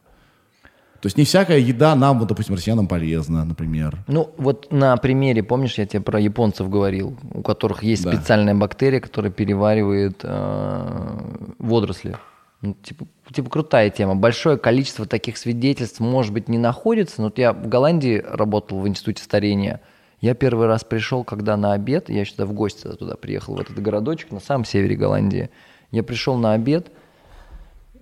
То 1.01 1.07
есть 1.07 1.17
не 1.19 1.25
всякая 1.25 1.59
еда 1.59 1.95
нам, 1.95 2.19
вот, 2.19 2.29
допустим, 2.29 2.55
россиянам 2.55 2.89
полезна, 2.89 3.45
например. 3.45 3.99
Ну, 4.09 4.31
вот 4.39 4.73
на 4.73 4.97
примере, 4.97 5.43
помнишь, 5.43 5.79
я 5.79 5.87
тебе 5.87 6.03
про 6.03 6.19
японцев 6.19 6.69
говорил, 6.71 7.17
у 7.33 7.43
которых 7.43 7.83
есть 7.83 8.05
Да. 8.05 8.13
специальная 8.13 8.55
бактерия, 8.55 9.01
которая 9.01 9.31
переваривает 9.31 10.21
э, 10.23 11.19
водоросли. 11.59 12.17
Ну, 12.63 12.75
типа, 12.83 13.07
типа 13.33 13.51
крутая 13.51 13.91
тема. 13.91 14.17
Большое 14.17 14.57
количество 14.57 15.07
таких 15.07 15.37
свидетельств, 15.37 16.01
может 16.01 16.33
быть, 16.33 16.49
не 16.49 16.59
находится. 16.59 17.17
Но 17.21 17.25
вот 17.25 17.39
я 17.39 17.53
в 17.53 17.69
Голландии 17.69 18.25
работал 18.27 18.81
в 18.81 18.89
институте 18.89 19.23
старения. 19.23 19.81
Я 20.21 20.35
первый 20.35 20.67
раз 20.67 20.83
пришел, 20.83 21.25
когда 21.25 21.57
на 21.59 21.75
обед, 21.75 22.09
я 22.09 22.25
сюда 22.25 22.47
в 22.47 22.53
гости 22.55 22.89
туда 22.97 23.17
приехал, 23.17 23.55
в 23.57 23.61
этот 23.61 23.79
городочек 23.81 24.33
на 24.33 24.41
самом 24.41 24.65
севере 24.65 24.97
Голландии. 24.97 25.51
Я 25.91 26.03
пришел 26.03 26.37
на 26.37 26.55
обед, 26.55 26.91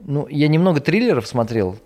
ну, 0.07 0.27
я 0.29 0.49
немного 0.49 0.81
триллеров 0.81 1.27
смотрел, 1.27 1.77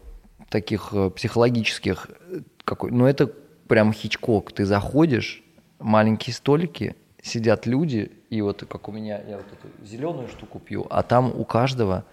таких 0.49 0.91
э, 0.93 1.11
психологических, 1.11 2.09
э, 2.31 2.41
какой, 2.65 2.91
но 2.91 3.09
это 3.09 3.27
прям 3.27 3.93
Хичкок. 3.93 4.53
Ты 4.53 4.65
заходишь, 4.65 5.43
маленькие 5.79 6.35
столики, 6.35 6.97
сидят 7.23 7.67
люди, 7.67 8.11
и 8.31 8.41
вот 8.41 8.65
как 8.69 8.89
у 8.89 8.93
меня, 8.93 9.21
я 9.29 9.37
вот 9.37 9.47
эту 9.47 9.87
зеленую 9.87 10.29
штуку 10.29 10.59
пью, 10.59 10.87
а 10.91 11.03
там 11.03 11.33
у 11.35 11.45
каждого 11.45 12.05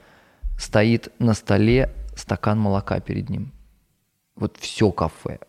стоит 0.57 1.11
на 1.19 1.33
столе 1.33 1.89
стакан 2.15 2.59
молока 2.59 2.99
перед 2.99 3.29
ним. 3.29 3.51
Вот 4.35 4.57
все 4.57 4.91
кафе. 4.91 5.39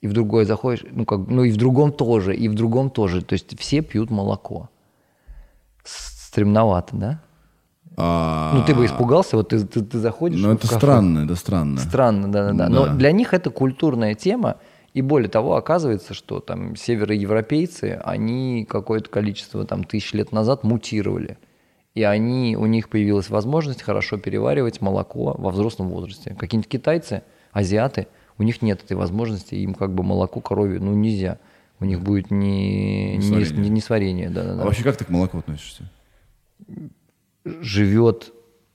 И 0.00 0.06
в 0.06 0.12
другое 0.12 0.44
заходишь, 0.44 0.84
ну, 0.90 1.04
как, 1.04 1.20
ну 1.28 1.44
и 1.44 1.50
в 1.50 1.56
другом 1.56 1.92
тоже, 1.92 2.34
и 2.34 2.48
в 2.48 2.54
другом 2.54 2.90
тоже. 2.90 3.22
То 3.22 3.34
есть 3.34 3.58
все 3.58 3.82
пьют 3.82 4.10
молоко. 4.10 4.70
Стремновато, 5.84 6.96
да? 6.96 7.22
А, 7.96 8.52
Ну, 8.54 8.64
ты 8.64 8.74
бы 8.74 8.86
испугался, 8.86 9.36
вот 9.36 9.48
ты, 9.50 9.60
ты, 9.64 9.82
ты 9.82 9.98
заходишь. 9.98 10.40
Ну, 10.40 10.52
это 10.52 10.62
кафе. 10.66 10.76
странно, 10.76 11.24
это 11.24 11.34
странно. 11.36 11.78
Странно, 11.80 12.30
да-да-да. 12.32 12.68
Но 12.68 12.86
Да. 12.86 12.94
для 12.94 13.12
них 13.12 13.34
это 13.34 13.50
культурная 13.50 14.14
тема, 14.14 14.56
И 14.92 15.02
более 15.02 15.28
того, 15.28 15.54
оказывается, 15.54 16.14
что 16.14 16.40
там 16.40 16.74
североевропейцы, 16.74 18.00
они 18.04 18.66
какое-то 18.68 19.08
количество 19.08 19.64
там 19.64 19.84
тысяч 19.84 20.12
лет 20.14 20.32
назад 20.32 20.64
мутировали. 20.64 21.38
И 21.94 22.02
они, 22.02 22.56
у 22.58 22.66
них 22.66 22.88
появилась 22.88 23.30
возможность 23.30 23.82
хорошо 23.82 24.16
переваривать 24.18 24.80
молоко 24.80 25.36
во 25.38 25.50
взрослом 25.52 25.90
возрасте. 25.90 26.34
Какие-нибудь 26.36 26.68
китайцы, 26.68 27.22
азиаты, 27.52 28.08
у 28.36 28.42
них 28.42 28.62
нет 28.62 28.82
этой 28.82 28.96
возможности, 28.96 29.54
им 29.54 29.74
как 29.74 29.94
бы 29.94 30.02
молоко 30.02 30.40
коровье, 30.40 30.80
ну 30.80 30.92
нельзя. 30.94 31.38
У 31.78 31.84
них 31.84 32.00
будет 32.00 32.30
не, 32.32 33.12
не, 33.12 33.16
Несварение. 33.18 33.62
не, 33.62 33.68
несварение. 33.70 34.28
Да, 34.30 34.42
да, 34.42 34.52
А 34.52 34.56
да. 34.56 34.64
вообще 34.64 34.82
как 34.82 34.96
ты 34.96 35.04
к 35.04 35.08
молоку 35.10 35.38
относишься? 35.38 35.88
Живет 37.44 38.32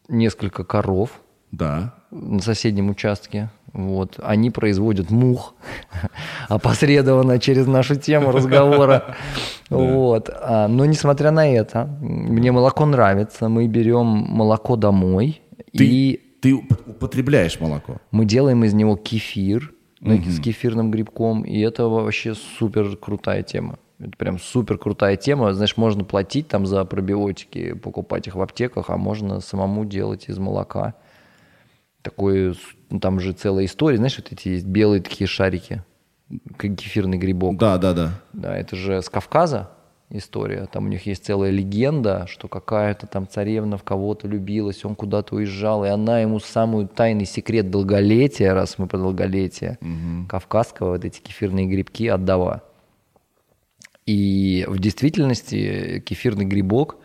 несколько 0.08 0.64
коров, 0.64 1.22
Да. 1.52 1.94
на 2.12 2.40
соседнем 2.42 2.90
участке. 2.90 3.50
Вот. 3.74 4.20
Они 4.24 4.50
производят 4.52 5.10
мух, 5.12 5.54
опосредованно 6.50 7.40
через 7.40 7.68
нашу 7.68 7.96
тему 7.96 8.32
разговора. 8.32 9.16
Вот. 9.70 10.30
А, 10.32 10.68
Но 10.68 10.86
несмотря 10.86 11.32
на 11.32 11.48
это, 11.52 11.86
мне 12.00 12.52
молоко 12.52 12.86
нравится. 12.86 13.50
Мы 13.50 13.68
берем 13.68 14.06
молоко 14.06 14.76
домой, 14.76 15.42
Ты, 15.76 15.86
и 15.86 16.22
ты 16.40 16.52
уп- 16.52 16.92
употребляешь 16.92 17.60
молоко. 17.60 17.98
мы 18.12 18.26
делаем 18.26 18.64
из 18.64 18.74
него 18.76 18.96
кефир 18.96 19.74
ну, 20.02 20.22
с 20.22 20.40
кефирным 20.40 20.92
грибком, 20.92 21.42
и 21.42 21.60
это 21.62 21.88
вообще 21.88 22.36
супер 22.36 22.96
крутая 22.96 23.42
тема. 23.42 23.80
Это 24.00 24.12
прям 24.18 24.40
супер 24.40 24.78
крутая 24.78 25.16
тема. 25.16 25.54
Знаешь, 25.54 25.78
можно 25.78 26.04
платить 26.04 26.48
там 26.48 26.66
за 26.66 26.84
пробиотики, 26.84 27.74
покупать 27.74 28.28
их 28.28 28.36
в 28.36 28.42
аптеках, 28.42 28.90
а 28.90 28.98
можно 28.98 29.40
самому 29.40 29.86
делать 29.86 30.28
из 30.28 30.38
молока. 30.38 30.96
Такой, 32.02 32.58
ну, 32.90 33.00
там 33.00 33.20
же 33.20 33.32
целая 33.32 33.66
история. 33.66 33.98
Знаешь, 33.98 34.18
вот 34.18 34.32
эти 34.32 34.50
есть 34.50 34.66
белые 34.66 35.02
такие 35.02 35.28
шарики, 35.28 35.84
как 36.58 36.76
кефирный 36.76 37.18
грибок. 37.18 37.58
Да, 37.58 37.78
да, 37.78 37.94
да. 37.94 38.12
Да, 38.34 38.56
это 38.56 38.76
же 38.76 39.02
с 39.02 39.10
Кавказа 39.10 39.70
история. 40.10 40.68
Там 40.72 40.86
у 40.86 40.88
них 40.90 41.06
есть 41.06 41.26
целая 41.26 41.50
легенда, 41.52 42.26
что 42.28 42.48
какая-то 42.48 43.08
там 43.08 43.28
царевна 43.28 43.78
в 43.78 43.84
кого-то 43.84 44.28
любилась, 44.28 44.86
он 44.86 44.96
куда-то 44.96 45.36
уезжал, 45.36 45.84
и 45.86 45.88
она 45.88 46.20
ему 46.20 46.40
самый 46.40 46.86
тайный 46.88 47.26
секрет 47.26 47.72
долголетия, 47.72 48.54
раз 48.54 48.78
мы 48.78 48.88
про 48.88 48.98
долголетие, 48.98 49.80
кавказского, 50.30 50.92
вот 50.92 51.06
эти 51.06 51.22
кефирные 51.22 51.66
грибки 51.66 52.08
отдава. 52.08 52.62
И 54.06 54.66
в 54.68 54.78
действительности 54.78 56.04
кефирный 56.06 56.46
грибок 56.46 56.98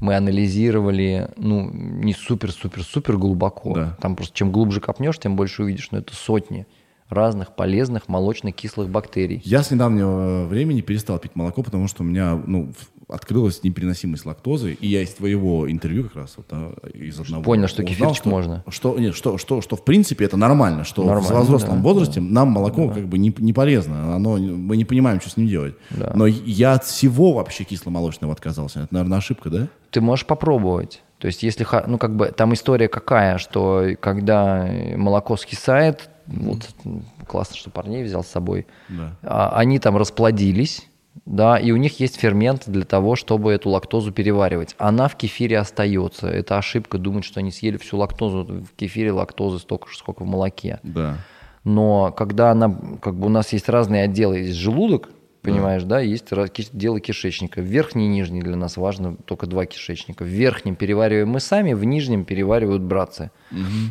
мы 0.00 0.16
анализировали, 0.16 1.30
ну, 1.36 1.70
не 1.70 2.14
супер-супер-супер 2.14 3.18
глубоко. 3.18 3.74
Да. 3.74 3.98
Там 4.00 4.16
просто 4.16 4.34
чем 4.34 4.52
глубже 4.52 4.80
копнешь, 4.80 5.18
тем 5.18 5.36
больше 5.36 5.62
увидишь, 5.62 5.90
но 5.90 5.98
это 5.98 6.14
сотни 6.14 6.66
разных 7.08 7.54
полезных 7.54 8.08
молочно-кислых 8.08 8.88
бактерий. 8.88 9.40
Я 9.44 9.62
с 9.62 9.70
недавнего 9.70 10.46
времени 10.46 10.80
перестал 10.80 11.18
пить 11.18 11.36
молоко, 11.36 11.62
потому 11.62 11.88
что 11.88 12.02
у 12.02 12.06
меня 12.06 12.40
ну, 12.46 12.72
открылась 13.08 13.62
непереносимость 13.62 14.26
лактозы, 14.26 14.72
и 14.72 14.88
я 14.88 15.02
из 15.02 15.10
твоего 15.10 15.70
интервью 15.70 16.04
как 16.04 16.16
раз 16.16 16.34
вот, 16.36 16.46
а, 16.50 16.74
из 16.92 17.18
одного 17.20 17.44
Понял, 17.44 17.68
что 17.68 17.82
узнал, 17.82 17.94
кефирчик 17.94 18.22
что, 18.22 18.28
можно. 18.28 18.64
Что, 18.68 18.98
нет, 18.98 19.14
что, 19.14 19.38
что, 19.38 19.60
что 19.60 19.76
в 19.76 19.84
принципе 19.84 20.24
это 20.24 20.36
нормально, 20.36 20.82
что 20.84 21.04
Нормально, 21.04 21.40
в 21.40 21.44
взрослом 21.44 21.76
да, 21.76 21.82
возрасте 21.82 22.20
нам 22.20 22.48
молоко 22.48 22.88
как 22.88 23.06
бы 23.06 23.18
не, 23.18 23.32
не 23.38 23.52
полезно, 23.52 24.16
оно, 24.16 24.36
мы 24.38 24.76
не 24.76 24.84
понимаем, 24.84 25.20
что 25.20 25.30
с 25.30 25.36
ним 25.36 25.46
делать. 25.46 25.74
Да. 25.90 26.12
Но 26.14 26.26
я 26.26 26.74
от 26.74 26.84
всего 26.84 27.32
вообще 27.34 27.64
кисломолочного 27.64 28.32
отказался. 28.32 28.80
Это, 28.80 28.94
наверное, 28.94 29.18
ошибка, 29.18 29.50
да? 29.50 29.68
Ты 29.90 30.00
можешь 30.00 30.26
попробовать. 30.26 31.02
То 31.18 31.28
есть, 31.28 31.42
если, 31.42 31.66
ну, 31.86 31.98
как 31.98 32.14
бы, 32.16 32.26
там 32.26 32.52
история 32.54 32.88
какая, 32.88 33.38
что 33.38 33.90
когда 34.00 34.68
молоко 34.96 35.36
скисает, 35.36 36.10
вот 36.26 36.68
м, 36.84 37.04
классно, 37.26 37.56
что 37.56 37.70
парней 37.70 38.02
взял 38.02 38.22
с 38.24 38.28
собой, 38.28 38.66
Да. 38.88 39.16
а, 39.22 39.56
они 39.56 39.78
там 39.78 39.96
расплодились, 39.96 40.86
да, 41.24 41.58
и 41.58 41.70
у 41.72 41.76
них 41.76 41.98
есть 42.00 42.16
фермент 42.16 42.64
для 42.66 42.84
того, 42.84 43.16
чтобы 43.16 43.52
эту 43.52 43.70
лактозу 43.70 44.12
переваривать. 44.12 44.74
Она 44.78 45.08
в 45.08 45.16
кефире 45.16 45.58
остается. 45.58 46.28
Это 46.28 46.58
ошибка 46.58 46.98
думать, 46.98 47.24
что 47.24 47.40
они 47.40 47.50
съели 47.50 47.76
всю 47.78 47.96
лактозу. 47.96 48.44
В 48.44 48.76
кефире 48.76 49.12
лактозы 49.12 49.58
столько 49.58 49.88
же, 49.90 49.96
сколько 49.96 50.22
в 50.24 50.26
молоке. 50.26 50.78
Да. 50.82 51.16
Но 51.64 52.12
когда 52.12 52.50
она, 52.50 52.72
как 53.00 53.14
бы 53.14 53.26
у 53.26 53.30
нас 53.30 53.52
есть 53.52 53.68
разные 53.68 54.04
отделы, 54.04 54.38
есть 54.38 54.56
желудок, 54.58 55.08
понимаешь, 55.42 55.82
да, 55.84 56.00
есть 56.00 56.30
раз- 56.32 56.50
ки- 56.50 56.68
дело 56.72 57.00
кишечника. 57.00 57.60
Верхний 57.60 58.06
и 58.06 58.08
нижний 58.08 58.42
для 58.42 58.56
нас 58.56 58.76
важно 58.76 59.16
только 59.16 59.46
два 59.46 59.64
кишечника. 59.66 60.22
В 60.24 60.28
верхнем 60.28 60.76
перевариваем 60.76 61.28
мы 61.28 61.40
сами, 61.40 61.72
в 61.72 61.82
нижнем 61.84 62.24
переваривают 62.24 62.82
братцы. 62.82 63.30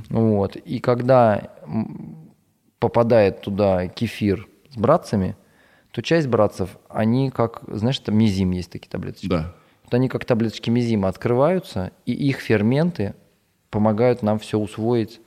Вот. 0.09 0.55
И 0.57 0.79
когда 0.79 1.49
попадает 2.79 3.41
туда 3.41 3.87
кефир 3.87 4.47
с 4.73 4.77
братцами, 4.77 5.35
то 5.95 6.01
часть 6.01 6.27
братцев, 6.27 6.77
они 6.89 7.29
как, 7.29 7.61
знаешь, 7.67 7.97
там 7.99 8.17
мизим 8.17 8.51
есть 8.51 8.69
такие 8.69 8.89
таблеточки. 8.89 9.27
Да. 9.27 9.55
Вот 9.85 9.93
они 9.93 10.09
как 10.09 10.25
таблеточки 10.25 10.69
мизима 10.69 11.07
открываются, 11.07 11.91
и 12.05 12.11
их 12.11 12.39
ферменты 12.39 13.15
помогают 13.69 14.21
нам 14.21 14.37
все 14.37 14.59
усвоить 14.59 15.21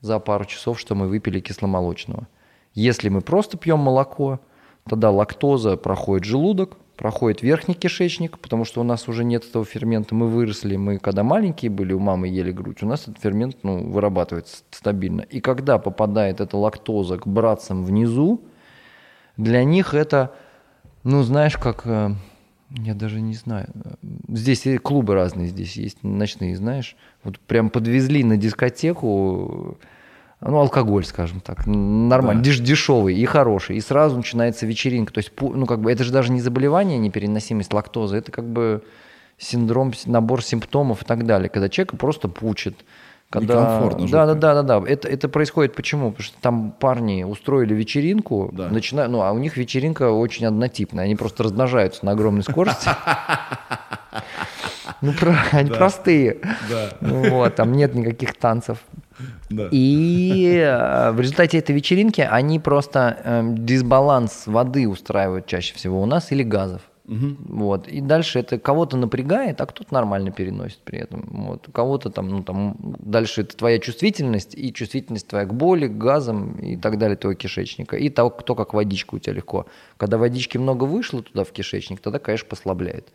за 0.00 0.18
пару 0.18 0.46
часов, 0.46 0.80
что 0.80 0.94
мы 0.94 1.08
выпили 1.08 1.40
кисломолочного. 1.40 2.26
Если 2.72 3.10
мы 3.10 3.20
просто 3.20 3.58
пьем 3.58 3.80
молоко, 3.80 4.40
тогда 4.88 5.10
лактоза 5.10 5.76
проходит 5.76 6.24
желудок, 6.24 6.78
проходит 6.96 7.42
верхний 7.42 7.74
кишечник, 7.74 8.38
потому 8.38 8.64
что 8.64 8.80
у 8.80 8.84
нас 8.84 9.08
уже 9.08 9.24
нет 9.24 9.44
этого 9.44 9.66
фермента. 9.66 10.14
Мы 10.14 10.28
выросли, 10.28 10.76
мы 10.76 10.96
когда 10.96 11.22
маленькие 11.22 11.70
были, 11.70 11.92
у 11.92 11.98
мамы 11.98 12.28
ели 12.28 12.50
грудь, 12.50 12.82
у 12.82 12.86
нас 12.86 13.02
этот 13.02 13.18
фермент 13.18 13.58
ну, 13.62 13.90
вырабатывается 13.90 14.62
стабильно. 14.70 15.20
И 15.20 15.40
когда 15.40 15.76
попадает 15.76 16.40
эта 16.40 16.56
лактоза 16.56 17.18
к 17.18 17.26
братцам 17.26 17.84
внизу, 17.84 18.40
для 19.38 19.64
них 19.64 19.94
это, 19.94 20.34
ну, 21.04 21.22
знаешь, 21.22 21.56
как... 21.56 21.82
э, 21.86 22.10
Я 22.70 22.94
даже 22.94 23.20
не 23.22 23.34
знаю. 23.34 23.68
Здесь 24.28 24.66
клубы 24.82 25.14
разные 25.14 25.46
здесь 25.48 25.76
есть, 25.76 26.02
ночные, 26.02 26.54
знаешь. 26.56 26.96
Вот 27.24 27.38
прям 27.40 27.70
подвезли 27.70 28.22
на 28.24 28.36
дискотеку, 28.36 29.78
ну, 30.40 30.58
алкоголь, 30.58 31.04
скажем 31.04 31.40
так, 31.40 31.66
нормально, 31.66 32.42
деш- 32.42 32.60
дешевый 32.62 33.14
и 33.14 33.24
хороший. 33.24 33.76
И 33.76 33.80
сразу 33.80 34.16
начинается 34.16 34.66
вечеринка. 34.66 35.12
То 35.14 35.18
есть, 35.18 35.32
ну, 35.40 35.66
как 35.66 35.80
бы, 35.80 35.90
это 35.90 36.04
же 36.04 36.12
даже 36.12 36.30
не 36.32 36.40
заболевание, 36.40 36.98
непереносимость 36.98 37.72
лактозы, 37.72 38.18
это 38.18 38.30
как 38.30 38.44
бы 38.44 38.82
синдром, 39.38 39.92
набор 40.06 40.42
симптомов 40.42 41.02
и 41.02 41.04
так 41.04 41.24
далее, 41.24 41.48
когда 41.48 41.68
человека 41.68 41.96
просто 41.96 42.28
пучит. 42.28 42.84
Когда... 43.30 43.54
Некомфортно 43.54 44.08
Да, 44.08 44.26
да, 44.26 44.34
да, 44.34 44.62
да, 44.62 44.80
да. 44.80 44.88
Это, 44.90 45.06
это 45.06 45.28
происходит 45.28 45.74
почему? 45.74 46.10
Потому 46.12 46.24
что 46.24 46.36
там 46.40 46.72
парни 46.72 47.24
устроили 47.24 47.74
вечеринку, 47.74 48.50
Да. 48.52 48.68
начинают, 48.68 49.12
ну, 49.12 49.20
а 49.20 49.32
у 49.32 49.38
них 49.38 49.56
вечеринка 49.58 50.10
очень 50.10 50.46
однотипная. 50.46 51.04
Они 51.04 51.14
просто 51.14 51.42
размножаются 51.42 52.06
на 52.06 52.12
огромной 52.12 52.42
скорости. 52.42 52.88
Ну, 55.02 55.12
про- 55.12 55.36
они 55.52 55.70
простые. 55.70 56.38
Да. 56.70 56.90
Вот, 57.00 57.54
там 57.54 57.72
нет 57.72 57.94
никаких 57.94 58.34
танцев. 58.34 58.78
Да. 59.50 59.68
И 59.70 60.56
э, 60.64 61.10
в 61.10 61.20
результате 61.20 61.58
этой 61.58 61.74
вечеринки 61.74 62.20
они 62.20 62.58
просто 62.58 63.18
эм, 63.24 63.66
дисбаланс 63.66 64.46
воды 64.46 64.88
устраивают 64.88 65.46
чаще 65.46 65.74
всего 65.74 66.00
у 66.00 66.06
нас 66.06 66.30
или 66.32 66.42
газов. 66.42 66.82
Вот. 67.08 67.88
И 67.88 68.02
дальше 68.02 68.38
это 68.38 68.58
кого-то 68.58 68.98
напрягает, 68.98 69.60
а 69.60 69.66
кто-то 69.66 69.94
нормально 69.94 70.30
переносит 70.30 70.78
при 70.84 70.98
этом. 70.98 71.26
Вот. 71.30 71.66
У 71.66 71.72
кого-то 71.72 72.10
там, 72.10 72.28
ну, 72.28 72.42
там, 72.42 72.76
дальше 72.78 73.40
это 73.40 73.56
твоя 73.56 73.78
чувствительность 73.78 74.54
и 74.54 74.72
чувствительность 74.72 75.26
твоя 75.26 75.46
к 75.46 75.54
боли, 75.54 75.88
к 75.88 75.96
газам 75.96 76.52
и 76.58 76.76
так 76.76 76.98
далее 76.98 77.16
твоего 77.16 77.34
кишечника. 77.34 77.96
И 77.96 78.10
то, 78.10 78.28
кто 78.28 78.54
как 78.54 78.74
водичка 78.74 79.14
у 79.14 79.18
тебя 79.18 79.32
легко. 79.32 79.66
Когда 79.96 80.18
водички 80.18 80.58
много 80.58 80.84
вышло 80.84 81.22
туда 81.22 81.44
в 81.44 81.52
кишечник, 81.52 82.00
тогда, 82.00 82.18
конечно, 82.18 82.46
послабляет. 82.48 83.08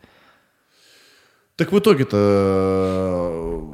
Так 1.56 1.70
в 1.70 1.78
итоге-то 1.78 3.70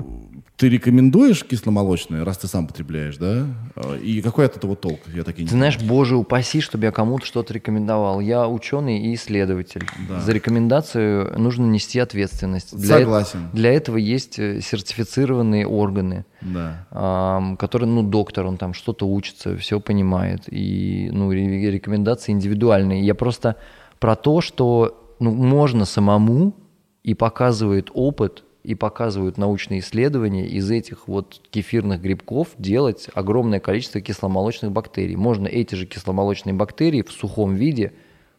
ты 0.61 0.69
рекомендуешь 0.69 1.43
кисломолочное, 1.45 2.23
раз 2.25 2.37
ты 2.39 2.47
сам 2.47 2.67
потребляешь, 2.67 3.17
да? 3.17 3.47
Э, 3.77 3.99
И 3.99 4.21
какой 4.21 4.45
от 4.45 4.57
этого 4.59 4.77
толк? 4.77 5.01
Я 5.15 5.25
так 5.25 5.39
и 5.39 5.43
не 5.43 5.49
Ты 5.49 5.55
знаешь, 5.55 5.79
боже 5.79 6.17
упаси, 6.17 6.61
чтобы 6.61 6.85
я 6.85 6.93
кому-то 6.93 7.25
что-то 7.25 7.55
рекомендовал. 7.55 8.21
Я 8.21 8.47
ученый 8.47 8.99
и 9.01 9.15
исследователь. 9.15 9.83
Да. 10.09 10.21
За 10.21 10.33
рекомендацию 10.33 11.39
нужно 11.41 11.65
нести 11.65 11.99
ответственность. 11.99 12.77
Для 12.79 12.99
Согласен. 12.99 13.39
эт- 13.53 13.57
Для 13.57 13.73
этого 13.73 13.97
есть 13.97 14.39
э, 14.39 14.61
сертифицированные 14.61 15.67
органы, 15.67 16.25
Да. 16.43 16.87
ам, 16.91 17.57
которые, 17.57 17.89
ну, 17.89 18.03
доктор, 18.03 18.45
он 18.47 18.59
там 18.59 18.75
что-то 18.75 19.07
учится, 19.09 19.57
все 19.57 19.81
понимает. 19.81 20.43
И, 20.53 21.09
ну, 21.13 21.33
ре- 21.33 21.71
рекомендации 21.71 22.33
индивидуальные. 22.33 23.03
Я 23.07 23.15
просто 23.15 23.57
про 23.99 24.15
то, 24.15 24.41
что 24.43 25.15
ну, 25.21 25.33
можно 25.33 25.85
самому, 25.87 26.55
и 27.03 27.15
показывает 27.15 27.91
опыт, 27.95 28.45
и 28.63 28.75
показывают 28.75 29.39
научные 29.39 29.81
исследования 29.81 30.47
из 30.47 30.71
этих 30.71 31.09
вот 31.09 31.41
кефирных 31.51 32.01
грибков 32.01 32.49
делать 32.59 33.09
огромное 33.15 33.61
количество 33.61 34.01
кисломолочных 34.01 34.73
бактерий. 34.73 35.17
Можно 35.17 35.47
эти 35.47 35.75
же 35.75 35.87
кисломолочные 35.87 36.55
бактерии 36.55 37.03
в 37.03 37.11
сухом 37.11 37.55
виде 37.55 37.93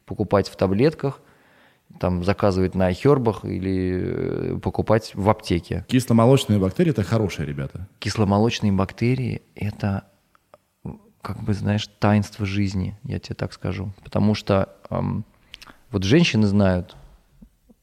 покупать 0.05 0.47
в 0.47 0.55
таблетках, 0.55 1.21
там 1.99 2.23
заказывать 2.23 2.75
на 2.75 2.91
хербах 2.93 3.43
или 3.45 4.55
э, 4.55 4.59
покупать 4.59 5.11
в 5.13 5.29
аптеке. 5.29 5.85
Кисломолочные 5.87 6.59
бактерии– 6.59 6.91
это 6.91 7.03
хорошие 7.03 7.45
ребята. 7.45 7.87
Кисломолочные 7.99 8.71
бактерии– 8.71 9.41
это 9.55 10.05
как 11.21 11.43
бы, 11.43 11.53
знаешь, 11.53 11.87
таинство 11.99 12.45
жизни, 12.45 12.97
я 13.03 13.19
тебе 13.19 13.35
так 13.35 13.53
скажу. 13.53 13.93
Потому 14.03 14.33
что 14.33 14.75
эм, 14.89 15.23
вот 15.91 16.03
женщины 16.03 16.47
знают, 16.47 16.95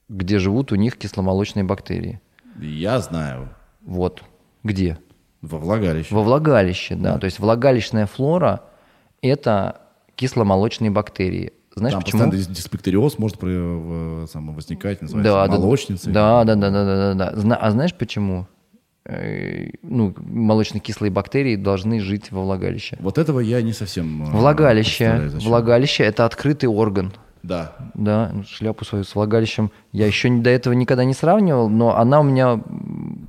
где 0.08 0.38
живут 0.38 0.72
у 0.72 0.74
них 0.74 0.96
кисломолочные 0.96 1.64
бактерии. 1.64 2.20
Я 2.60 3.00
знаю. 3.00 3.48
Вот. 3.84 4.22
Где? 4.64 4.98
Во 5.42 5.58
влагалище. 5.58 6.14
Во 6.14 6.22
влагалище, 6.22 6.94
да. 6.96 7.18
То 7.18 7.26
есть 7.26 7.38
влагалищная 7.38 8.06
флора– 8.06 8.62
это 9.22 9.80
кисломолочные 10.16 10.90
бактерии. 10.90 11.52
Знаешь 11.76 11.92
Там 11.94 12.02
почему? 12.02 12.22
постоянно 12.22 12.42
дис- 12.42 12.50
диспектериоз 12.52 13.18
может 13.18 13.38
про- 13.38 13.48
в- 13.48 14.26
сам, 14.26 14.52
возникать, 14.52 15.00
называется 15.00 15.32
Да, 15.32 15.46
да, 15.46 15.52
молочницей. 15.58 16.12
Да, 16.12 16.42
да, 16.44 16.56
да, 16.56 16.70
да, 16.70 16.84
да, 16.84 17.14
да, 17.14 17.30
да. 17.42 17.56
А 17.56 17.70
знаешь 17.70 17.94
почему? 17.94 18.48
Э, 19.04 19.68
Ну, 19.82 20.12
молочно-кислые 20.18 21.10
бактерии 21.12 21.54
должны 21.56 22.00
жить 22.00 22.32
во 22.32 22.42
влагалище. 22.42 22.96
Вот 23.00 23.16
этого 23.16 23.38
я 23.40 23.62
не 23.62 23.72
совсем 23.72 24.24
э, 24.24 24.30
Влагалище. 24.32 25.30
Влагалище– 25.40 26.02
это 26.04 26.24
открытый 26.24 26.68
орган. 26.68 27.12
Да. 27.42 27.72
Да, 27.94 28.32
шляпу 28.48 28.84
свою 28.84 29.04
с 29.04 29.14
влагалищем. 29.14 29.70
Я 29.92 30.06
еще 30.06 30.28
до 30.30 30.50
этого 30.50 30.72
никогда 30.74 31.04
не 31.04 31.14
сравнивал, 31.14 31.68
но 31.68 31.96
она 31.96 32.20
у 32.20 32.22
меня 32.22 32.60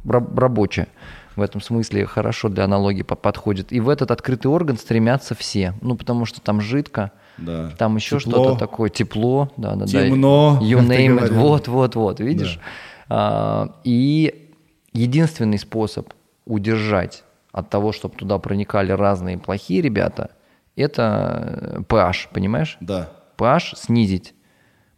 рабочая. 0.08 0.88
В 1.36 1.42
этом 1.42 1.62
смысле 1.62 2.06
хорошо 2.06 2.50
для 2.50 2.66
аналогии 2.66 3.04
по- 3.04 3.16
подходит. 3.16 3.72
И 3.72 3.80
в 3.80 3.88
этот 3.88 4.12
открытый 4.12 4.52
орган 4.52 4.78
стремятся 4.78 5.36
все. 5.36 5.74
Ну, 5.82 5.96
потому 5.96 6.26
что 6.26 6.42
там 6.42 6.60
жидко, 6.60 7.12
Да. 7.38 7.70
там 7.78 7.96
еще 7.96 8.20
что-то 8.20 8.56
такое, 8.56 8.90
тепло. 8.90 9.50
Да, 9.56 9.76
да, 9.76 9.86
да. 9.86 10.06
Темно, 10.08 10.60
You 10.62 10.80
name 10.86 11.20
it. 11.24 11.34
Вот, 11.34 11.68
вот, 11.70 11.96
вот, 11.96 12.20
видишь? 12.20 12.60
А, 13.08 13.74
и 13.86 14.52
единственный 14.92 15.60
способ 15.60 16.10
удержать 16.46 17.24
от 17.54 17.70
того, 17.70 17.92
чтобы 17.94 18.16
туда 18.16 18.38
проникали 18.40 18.92
разные 18.92 19.38
плохие 19.38 19.82
ребята, 19.82 20.32
это 20.76 21.60
э, 21.78 21.80
pH, 21.88 22.28
понимаешь? 22.34 22.78
Да. 22.82 23.10
pH 23.40 23.76
снизить. 23.78 24.34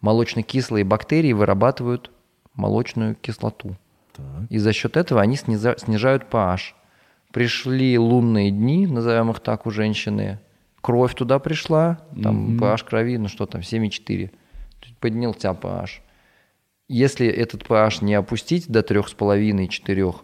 Молочно-кислые 0.01 0.83
бактерии 0.83 1.33
вырабатывают 1.33 2.11
молочную 2.55 3.15
кислоту. 3.15 3.75
И 4.49 4.57
за 4.57 4.73
счет 4.73 4.97
этого 4.97 5.21
они 5.21 5.35
сниза- 5.35 5.77
снижают 5.77 6.23
pH. 6.29 6.73
Пришли 7.31 7.97
лунные 7.97 8.51
дни, 8.51 8.87
назовем 8.87 9.31
их 9.31 9.39
так 9.39 9.65
у 9.65 9.71
женщины, 9.71 10.39
кровь 10.81 11.13
туда 11.15 11.39
пришла, 11.39 11.99
там 12.21 12.57
pH 12.57 12.85
крови, 12.85 13.17
ну 13.17 13.27
что 13.27 13.45
там, 13.45 13.61
7,4. 13.61 14.27
То 14.27 14.87
есть 14.87 14.97
Поднялся 14.97 15.49
pH. 15.49 16.01
Если 16.89 17.27
этот 17.27 17.63
pH 17.63 18.03
не 18.03 18.15
опустить 18.15 18.67
до 18.67 18.81
3,5-4, 18.81 20.15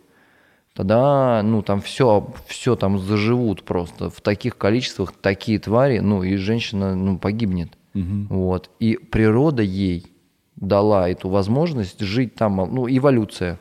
тогда, 0.73 1.41
ну, 1.43 1.61
там 1.61 1.79
все, 1.81 2.33
все 2.45 2.75
там 2.75 2.99
заживут 2.99 3.63
просто 3.63 4.09
в 4.09 4.19
таких 4.19 4.57
количествах, 4.57 5.13
такие 5.13 5.59
твари, 5.59 5.99
ну, 5.99 6.23
и 6.23 6.35
женщина, 6.35 6.93
ну, 6.93 7.17
погибнет. 7.17 7.76
Вот. 7.93 8.69
И 8.79 8.97
природа 8.97 9.63
ей 9.63 10.07
дала 10.55 11.09
эту 11.09 11.29
возможность 11.29 11.99
жить 11.99 12.35
там, 12.35 12.55
ну, 12.55 12.87
эволюция. 12.89 13.59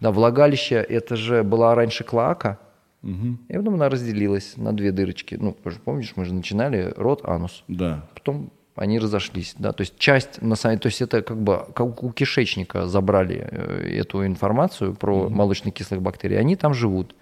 Да, 0.00 0.10
влагалище, 0.10 0.76
это 0.76 1.16
же 1.16 1.42
была 1.42 1.74
раньше 1.74 2.04
клоака, 2.04 2.58
и 3.02 3.52
потом 3.52 3.74
она 3.74 3.90
разделилась 3.90 4.56
на 4.56 4.74
две 4.74 4.90
дырочки. 4.90 5.36
Ну, 5.38 5.54
помнишь, 5.84 6.12
мы 6.16 6.24
же 6.24 6.32
начинали 6.32 6.92
рот, 6.96 7.20
анус. 7.24 7.64
Да. 7.68 8.08
Потом 8.14 8.50
они 8.76 8.98
разошлись, 8.98 9.54
да, 9.58 9.72
то 9.72 9.82
есть 9.82 9.98
часть, 9.98 10.42
на 10.42 10.56
самом 10.56 10.78
то 10.78 10.88
есть 10.88 11.00
это 11.00 11.22
как 11.22 11.40
бы 11.40 11.64
как 11.74 12.02
у 12.02 12.10
кишечника 12.10 12.86
забрали 12.88 13.46
э, 13.48 13.98
эту 14.00 14.26
информацию 14.26 14.94
про 14.94 15.28
молочно-кислых 15.28 16.02
бактерий, 16.02 16.38
они 16.38 16.56
там 16.56 16.74
живут. 16.74 17.14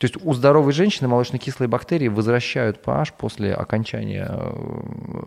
То 0.00 0.04
есть 0.06 0.16
у 0.22 0.32
здоровой 0.34 0.72
женщины 0.72 1.08
молочно-кислые 1.08 1.68
бактерии 1.68 2.08
возвращают 2.08 2.80
pH 2.84 3.12
после 3.18 3.52
окончания 3.52 4.26
э, 4.30 4.52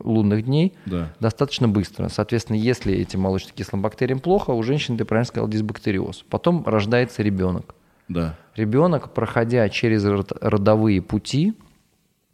лунных 0.03 0.45
дней 0.45 0.73
Да. 0.85 1.11
достаточно 1.19 1.67
быстро. 1.67 2.07
Соответственно, 2.09 2.55
если 2.57 2.93
этим 2.93 3.19
молочно-кислым 3.21 3.81
бактериям 3.81 4.19
плохо, 4.19 4.51
у 4.51 4.63
женщины, 4.63 4.97
ты 4.97 5.05
правильно 5.05 5.25
сказал, 5.27 5.47
дисбактериоз. 5.49 6.23
Потом 6.29 6.63
рождается 6.65 7.21
ребенок. 7.21 7.75
Да. 8.07 8.35
Ребенок, 8.55 9.13
проходя 9.13 9.67
через 9.69 10.05
род- 10.05 10.31
родовые 10.41 11.01
пути, 11.01 11.53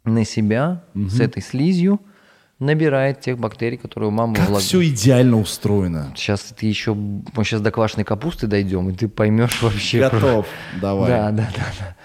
на 0.04 0.24
себя 0.24 0.82
с 0.94 1.20
этой 1.20 1.42
слизью 1.42 2.00
набирает 2.58 3.20
тех 3.20 3.38
бактерий, 3.38 3.76
которые 3.76 4.08
у 4.08 4.12
мамы 4.12 4.34
Как 4.36 4.48
влаг- 4.48 4.58
все 4.60 4.82
идеально 4.88 5.38
устроено. 5.38 6.12
Сейчас 6.16 6.40
ты 6.56 6.66
еще, 6.66 6.94
мы 6.94 7.22
сейчас 7.44 7.60
до 7.60 7.70
квашеной 7.70 8.04
капусты 8.04 8.46
дойдем, 8.46 8.88
и 8.90 8.94
ты 8.94 9.06
поймешь 9.08 9.60
вообще. 9.62 10.08
про- 10.08 10.18
Готов. 10.18 10.46
Давай. 10.80 11.08
Да, 11.08 11.30
да, 11.30 11.48
да. 11.56 11.64
да. 11.78 11.96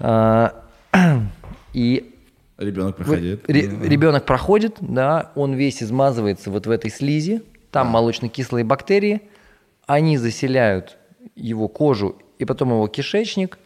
А, 0.00 0.54
И 1.72 2.14
Ребенок 2.58 2.96
проходит. 2.96 3.48
ре- 3.48 3.68
Да. 3.68 3.86
ребенок 3.88 4.26
проходит, 4.26 4.76
да, 4.80 5.30
он 5.34 5.54
весь 5.54 5.82
измазывается 5.82 6.50
вот 6.50 6.66
в 6.66 6.70
этой 6.70 6.90
слизи, 6.90 7.42
там 7.70 7.86
молочно-кислые 7.86 8.64
бактерии, 8.64 9.22
они 9.86 10.18
заселяют 10.18 10.98
его 11.36 11.68
кожу 11.68 12.16
и 12.38 12.44
потом 12.44 12.70
его 12.70 12.86
кишечник, 12.88 13.58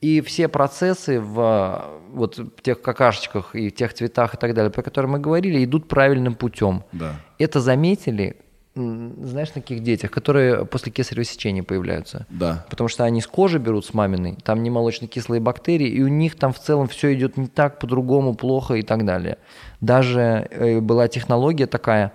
и 0.00 0.20
все 0.20 0.48
процессы 0.48 1.20
в 1.20 1.84
вот 2.12 2.38
в 2.38 2.60
тех 2.62 2.82
какашечках 2.82 3.54
и 3.56 3.70
тех 3.70 3.94
цветах 3.94 4.34
и 4.34 4.36
так 4.36 4.52
далее, 4.54 4.70
про 4.70 4.82
которые 4.82 5.10
мы 5.10 5.18
говорили, 5.18 5.64
идут 5.64 5.88
правильным 5.88 6.34
путем. 6.34 6.82
Да. 6.92 7.16
Это 7.38 7.60
заметили, 7.60 8.36
знаешь, 8.74 9.54
на 9.54 9.60
каких 9.60 9.82
детях, 9.82 10.10
которые 10.10 10.66
после 10.66 10.90
кесарево 10.90 11.24
сечения 11.24 11.62
появляются. 11.62 12.26
Да. 12.28 12.66
Потому 12.68 12.88
что 12.88 13.04
они 13.04 13.20
с 13.20 13.26
кожи 13.26 13.58
берут 13.58 13.86
с 13.86 13.94
маминой, 13.94 14.36
там 14.42 14.62
не 14.62 14.70
молочно-кислые 14.70 15.40
бактерии, 15.40 15.88
и 15.88 16.02
у 16.02 16.08
них 16.08 16.34
там 16.36 16.52
в 16.52 16.58
целом 16.58 16.88
все 16.88 17.14
идет 17.14 17.36
не 17.36 17.46
так, 17.46 17.78
по-другому, 17.78 18.34
плохо 18.34 18.74
и 18.74 18.82
так 18.82 19.04
далее. 19.04 19.38
Даже 19.80 20.48
э, 20.50 20.80
была 20.80 21.06
технология 21.06 21.66
такая, 21.66 22.12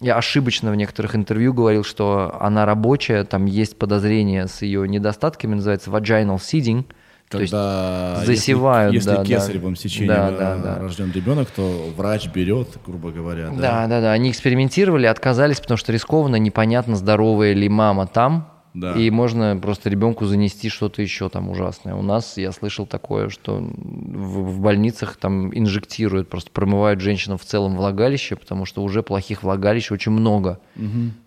я 0.00 0.16
ошибочно 0.16 0.70
в 0.70 0.76
некоторых 0.76 1.14
интервью 1.14 1.52
говорил, 1.52 1.84
что 1.84 2.34
она 2.40 2.64
рабочая, 2.64 3.24
там 3.24 3.44
есть 3.44 3.78
подозрение 3.78 4.46
с 4.46 4.62
ее 4.62 4.88
недостатками, 4.88 5.56
называется 5.56 5.90
vaginal 5.90 6.36
seeding, 6.36 6.86
то 7.30 7.38
есть 7.38 7.52
Когда 7.52 8.22
засевают, 8.24 8.92
если, 8.92 9.06
да, 9.06 9.20
если 9.20 9.34
да. 9.34 9.40
кесаревым 9.40 9.76
сечением 9.76 10.08
Да, 10.14 10.30
э, 10.30 10.36
да, 10.36 10.56
да. 10.56 10.78
рожден 10.80 11.12
ребенок, 11.12 11.48
то 11.52 11.88
врач 11.96 12.26
берет, 12.26 12.76
грубо 12.84 13.12
говоря. 13.12 13.50
Да, 13.50 13.86
да, 13.86 14.00
да. 14.00 14.10
Они 14.10 14.32
экспериментировали, 14.32 15.06
отказались, 15.06 15.60
потому 15.60 15.78
что 15.78 15.92
рискованно, 15.92 16.36
непонятно, 16.36 16.96
здоровая 16.96 17.52
ли 17.52 17.68
мама 17.68 18.08
там. 18.08 18.50
Да. 18.72 18.94
И 18.94 19.10
можно 19.10 19.58
просто 19.60 19.90
ребенку 19.90 20.26
занести 20.26 20.68
что-то 20.68 21.02
еще 21.02 21.28
там 21.28 21.48
ужасное. 21.48 21.94
У 21.94 22.02
нас, 22.02 22.36
я 22.36 22.52
слышал 22.52 22.86
такое, 22.86 23.28
что 23.28 23.56
в, 23.56 24.52
в 24.52 24.60
больницах 24.60 25.16
там 25.16 25.56
инжектируют, 25.56 26.28
просто 26.28 26.50
промывают 26.52 27.00
женщинам 27.00 27.36
в 27.36 27.44
целом 27.44 27.76
влагалище, 27.76 28.36
потому 28.36 28.66
что 28.66 28.82
уже 28.82 29.02
плохих 29.02 29.42
влагалищ 29.42 29.90
очень 29.90 30.12
много. 30.12 30.60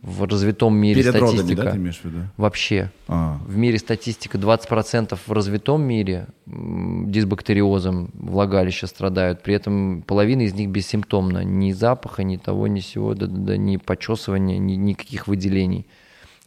В 0.01 0.23
развитом 0.23 0.75
мире 0.75 1.01
Перед 1.03 1.15
родами, 1.15 1.37
статистика. 1.37 1.63
да, 1.63 1.71
ты 1.71 1.77
имеешь 1.77 1.99
в 1.99 2.05
виду? 2.05 2.17
Вообще. 2.37 2.91
А. 3.07 3.39
В 3.45 3.57
мире 3.57 3.77
статистика 3.77 4.37
20% 4.37 5.17
в 5.25 5.31
развитом 5.31 5.81
мире 5.83 6.27
дисбактериозом 6.45 8.09
влагалища 8.13 8.87
страдают, 8.87 9.43
при 9.43 9.55
этом 9.55 10.03
половина 10.03 10.41
из 10.41 10.53
них 10.53 10.69
бессимптомна. 10.69 11.43
Ни 11.43 11.71
запаха, 11.73 12.23
ни 12.23 12.37
того, 12.37 12.67
ни 12.67 12.79
сего, 12.79 13.13
да, 13.13 13.27
да, 13.27 13.37
да, 13.37 13.57
ни 13.57 13.77
почесывания, 13.77 14.57
ни 14.57 14.73
никаких 14.73 15.27
выделений. 15.27 15.85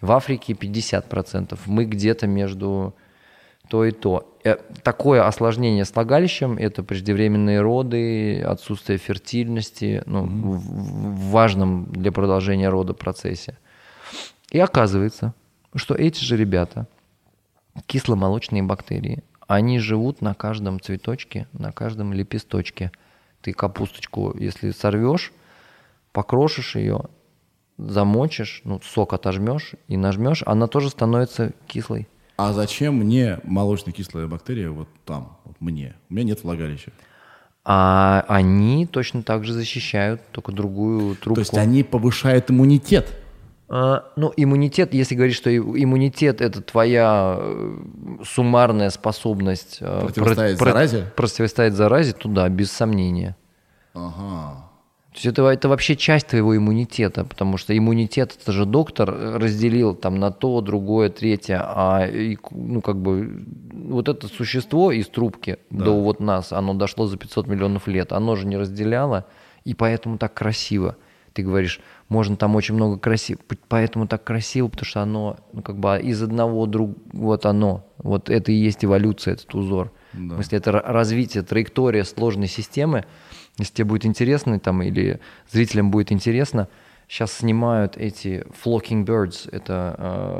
В 0.00 0.12
Африке 0.12 0.52
50%. 0.52 1.58
Мы 1.66 1.84
где-то 1.84 2.26
между 2.26 2.94
то 3.68 3.84
и 3.84 3.90
то. 3.90 4.32
Э, 4.44 4.56
Такое 4.82 5.26
осложнение 5.26 5.84
с 5.84 5.94
влагалищем– 5.94 6.56
это 6.58 6.82
преждевременные 6.82 7.60
роды, 7.60 8.40
отсутствие 8.42 8.98
фертильности, 8.98 10.02
ну, 10.06 10.24
в, 10.24 10.58
в 10.58 11.30
важном 11.30 11.86
для 11.86 12.12
продолжения 12.12 12.68
рода 12.68 12.94
процессе. 12.94 13.58
И 14.50 14.60
оказывается, 14.60 15.34
что 15.74 15.94
эти 15.94 16.22
же 16.22 16.36
ребята, 16.36 16.86
кисломолочные 17.86 18.62
бактерии, 18.62 19.24
они 19.46 19.78
живут 19.78 20.22
на 20.22 20.34
каждом 20.34 20.80
цветочке, 20.80 21.46
на 21.52 21.72
каждом 21.72 22.12
лепесточке. 22.12 22.90
Ты 23.42 23.52
капусточку, 23.52 24.36
если 24.38 24.70
сорвешь, 24.70 25.32
покрошишь 26.12 26.76
ее, 26.76 27.02
замочишь, 27.78 28.62
ну, 28.64 28.80
сок 28.84 29.12
отожмешь 29.12 29.72
и 29.88 29.96
нажмешь, 29.96 30.42
она 30.46 30.66
тоже 30.66 30.90
становится 30.90 31.52
кислой. 31.66 32.08
А 32.36 32.52
зачем 32.52 32.96
мне 32.96 33.38
молочно-кислая 33.44 34.26
бактерия 34.26 34.70
вот 34.70 34.88
там, 35.04 35.38
вот 35.44 35.56
мне? 35.60 35.94
У 36.10 36.14
меня 36.14 36.24
нет 36.24 36.44
влагалища. 36.44 36.92
А 37.64 38.24
они 38.28 38.86
точно 38.86 39.22
так 39.22 39.44
же 39.44 39.52
защищают, 39.52 40.20
только 40.32 40.52
другую 40.52 41.16
трубку. 41.16 41.34
То 41.34 41.40
есть 41.40 41.54
они 41.58 41.82
повышают 41.82 42.50
иммунитет. 42.50 43.08
А, 43.68 44.04
ну, 44.14 44.32
иммунитет, 44.36 44.94
если 44.94 45.16
говорить, 45.16 45.34
что 45.34 45.50
иммунитет 45.56 46.40
это 46.40 46.62
твоя 46.62 47.36
э, 47.40 47.78
суммарная 48.24 48.90
способность 48.90 49.78
э, 49.80 50.00
Противостоять 50.02 50.58
про- 50.58 50.64
про- 50.66 50.72
заразе? 50.72 51.06
противостоять 51.16 51.72
заразе, 51.74 52.12
то 52.12 52.28
да, 52.28 52.48
без 52.48 52.70
сомнения. 52.70 53.34
Ага. 53.94 54.65
То 55.16 55.20
есть 55.20 55.26
это, 55.26 55.48
это 55.48 55.70
вообще 55.70 55.96
часть 55.96 56.26
твоего 56.26 56.54
иммунитета, 56.54 57.24
потому 57.24 57.56
что 57.56 57.76
иммунитет, 57.76 58.36
это 58.38 58.52
же 58.52 58.66
доктор 58.66 59.10
разделил 59.40 59.94
там 59.94 60.18
на 60.20 60.30
то, 60.30 60.60
другое, 60.60 61.08
третье, 61.08 61.62
а 61.64 62.06
и, 62.06 62.36
ну 62.50 62.82
как 62.82 63.00
бы 63.00 63.42
вот 63.72 64.10
это 64.10 64.28
существо 64.28 64.92
из 64.92 65.08
трубки 65.08 65.56
до 65.70 65.98
вот 66.02 66.20
нас, 66.20 66.52
оно 66.52 66.74
дошло 66.74 67.06
за 67.06 67.16
500 67.16 67.46
миллионов 67.46 67.88
лет, 67.88 68.12
оно 68.12 68.36
же 68.36 68.46
не 68.46 68.58
разделяло, 68.58 69.24
и 69.64 69.72
поэтому 69.72 70.18
так 70.18 70.34
красиво. 70.34 70.96
Ты 71.32 71.42
говоришь, 71.42 71.80
можно 72.10 72.36
там 72.36 72.54
очень 72.54 72.74
много 72.74 72.98
красиво, 72.98 73.40
поэтому 73.68 74.06
так 74.06 74.22
красиво, 74.22 74.68
потому 74.68 74.84
что 74.84 75.00
оно 75.00 75.38
ну, 75.54 75.62
как 75.62 75.78
бы 75.78 75.98
из 75.98 76.22
одного 76.22 76.66
друг, 76.66 76.90
вот 77.14 77.46
оно, 77.46 77.86
вот 77.96 78.28
это 78.28 78.52
и 78.52 78.54
есть 78.54 78.84
эволюция, 78.84 79.32
этот 79.32 79.54
узор. 79.54 79.92
В 80.12 80.34
смысле, 80.34 80.58
это 80.58 80.70
ра- 80.72 80.82
развитие, 80.84 81.42
траектория 81.42 82.04
сложной 82.04 82.48
системы. 82.48 83.06
Если 83.58 83.74
тебе 83.74 83.84
будет 83.86 84.06
интересно, 84.06 84.58
там, 84.60 84.82
или 84.82 85.20
зрителям 85.50 85.90
будет 85.90 86.12
интересно, 86.12 86.68
сейчас 87.08 87.32
снимают 87.32 87.96
эти 87.96 88.44
flocking 88.64 89.04
birds, 89.04 89.48
это 89.50 89.94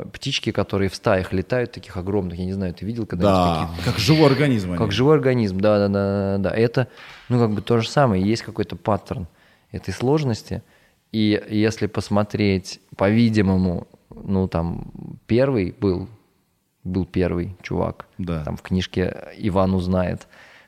э, 0.05 0.09
птички, 0.11 0.51
которые 0.51 0.89
в 0.89 0.95
стаях 0.95 1.33
летают, 1.33 1.71
таких 1.71 1.97
огромных, 1.97 2.37
я 2.37 2.45
не 2.45 2.53
знаю, 2.53 2.73
ты 2.73 2.85
видел 2.85 3.05
когда-нибудь? 3.05 3.75
Да, 3.77 3.83
как 3.85 3.97
живой 3.97 4.27
организм. 4.27 4.69
они. 4.69 4.77
Как 4.77 4.91
живой 4.91 5.15
организм, 5.15 5.59
да, 5.59 5.79
да, 5.79 5.87
да, 5.87 6.37
да, 6.37 6.49
да. 6.49 6.55
Это, 6.55 6.87
ну, 7.29 7.39
как 7.39 7.51
бы 7.51 7.61
то 7.61 7.79
же 7.79 7.89
самое, 7.89 8.23
есть 8.23 8.43
какой-то 8.43 8.75
паттерн 8.75 9.27
этой 9.71 9.93
сложности. 9.93 10.61
И 11.11 11.41
если 11.49 11.87
посмотреть, 11.87 12.81
по-видимому, 12.95 13.87
ну, 14.09 14.47
там, 14.47 14.91
первый 15.25 15.71
был, 15.79 16.09
был 16.83 17.05
первый 17.05 17.55
чувак. 17.61 18.07
Да. 18.17 18.43
Там 18.43 18.57
в 18.57 18.61
книжке 18.61 19.15
Иван 19.37 19.73
узнает, 19.73 20.27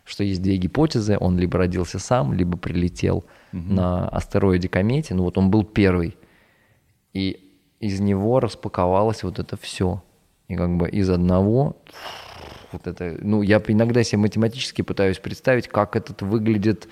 что 0.09 0.23
есть 0.23 0.41
две 0.41 0.57
гипотезы. 0.57 1.17
Он 1.19 1.37
либо 1.37 1.57
родился 1.59 1.99
сам, 1.99 2.33
либо 2.33 2.57
прилетел 2.57 3.23
на 3.51 4.09
астероиде 4.09 4.67
комете. 4.67 5.13
Ну, 5.13 5.23
вот 5.23 5.37
он 5.37 5.51
был 5.51 5.63
первый. 5.63 6.17
И 7.13 7.55
из 7.79 7.99
него 7.99 8.39
распаковалось 8.39 9.23
вот 9.23 9.39
это 9.39 9.55
все. 9.57 10.03
И 10.47 10.55
как 10.55 10.77
бы 10.77 10.89
из 10.89 11.09
одного 11.09 11.77
вот 12.71 12.87
это, 12.87 13.17
ну, 13.21 13.41
я 13.41 13.61
иногда 13.67 14.03
себе 14.03 14.19
математически 14.19 14.81
пытаюсь 14.81 15.17
представить, 15.17 15.67
как 15.67 15.95
этот 15.95 16.21
выглядит 16.21 16.87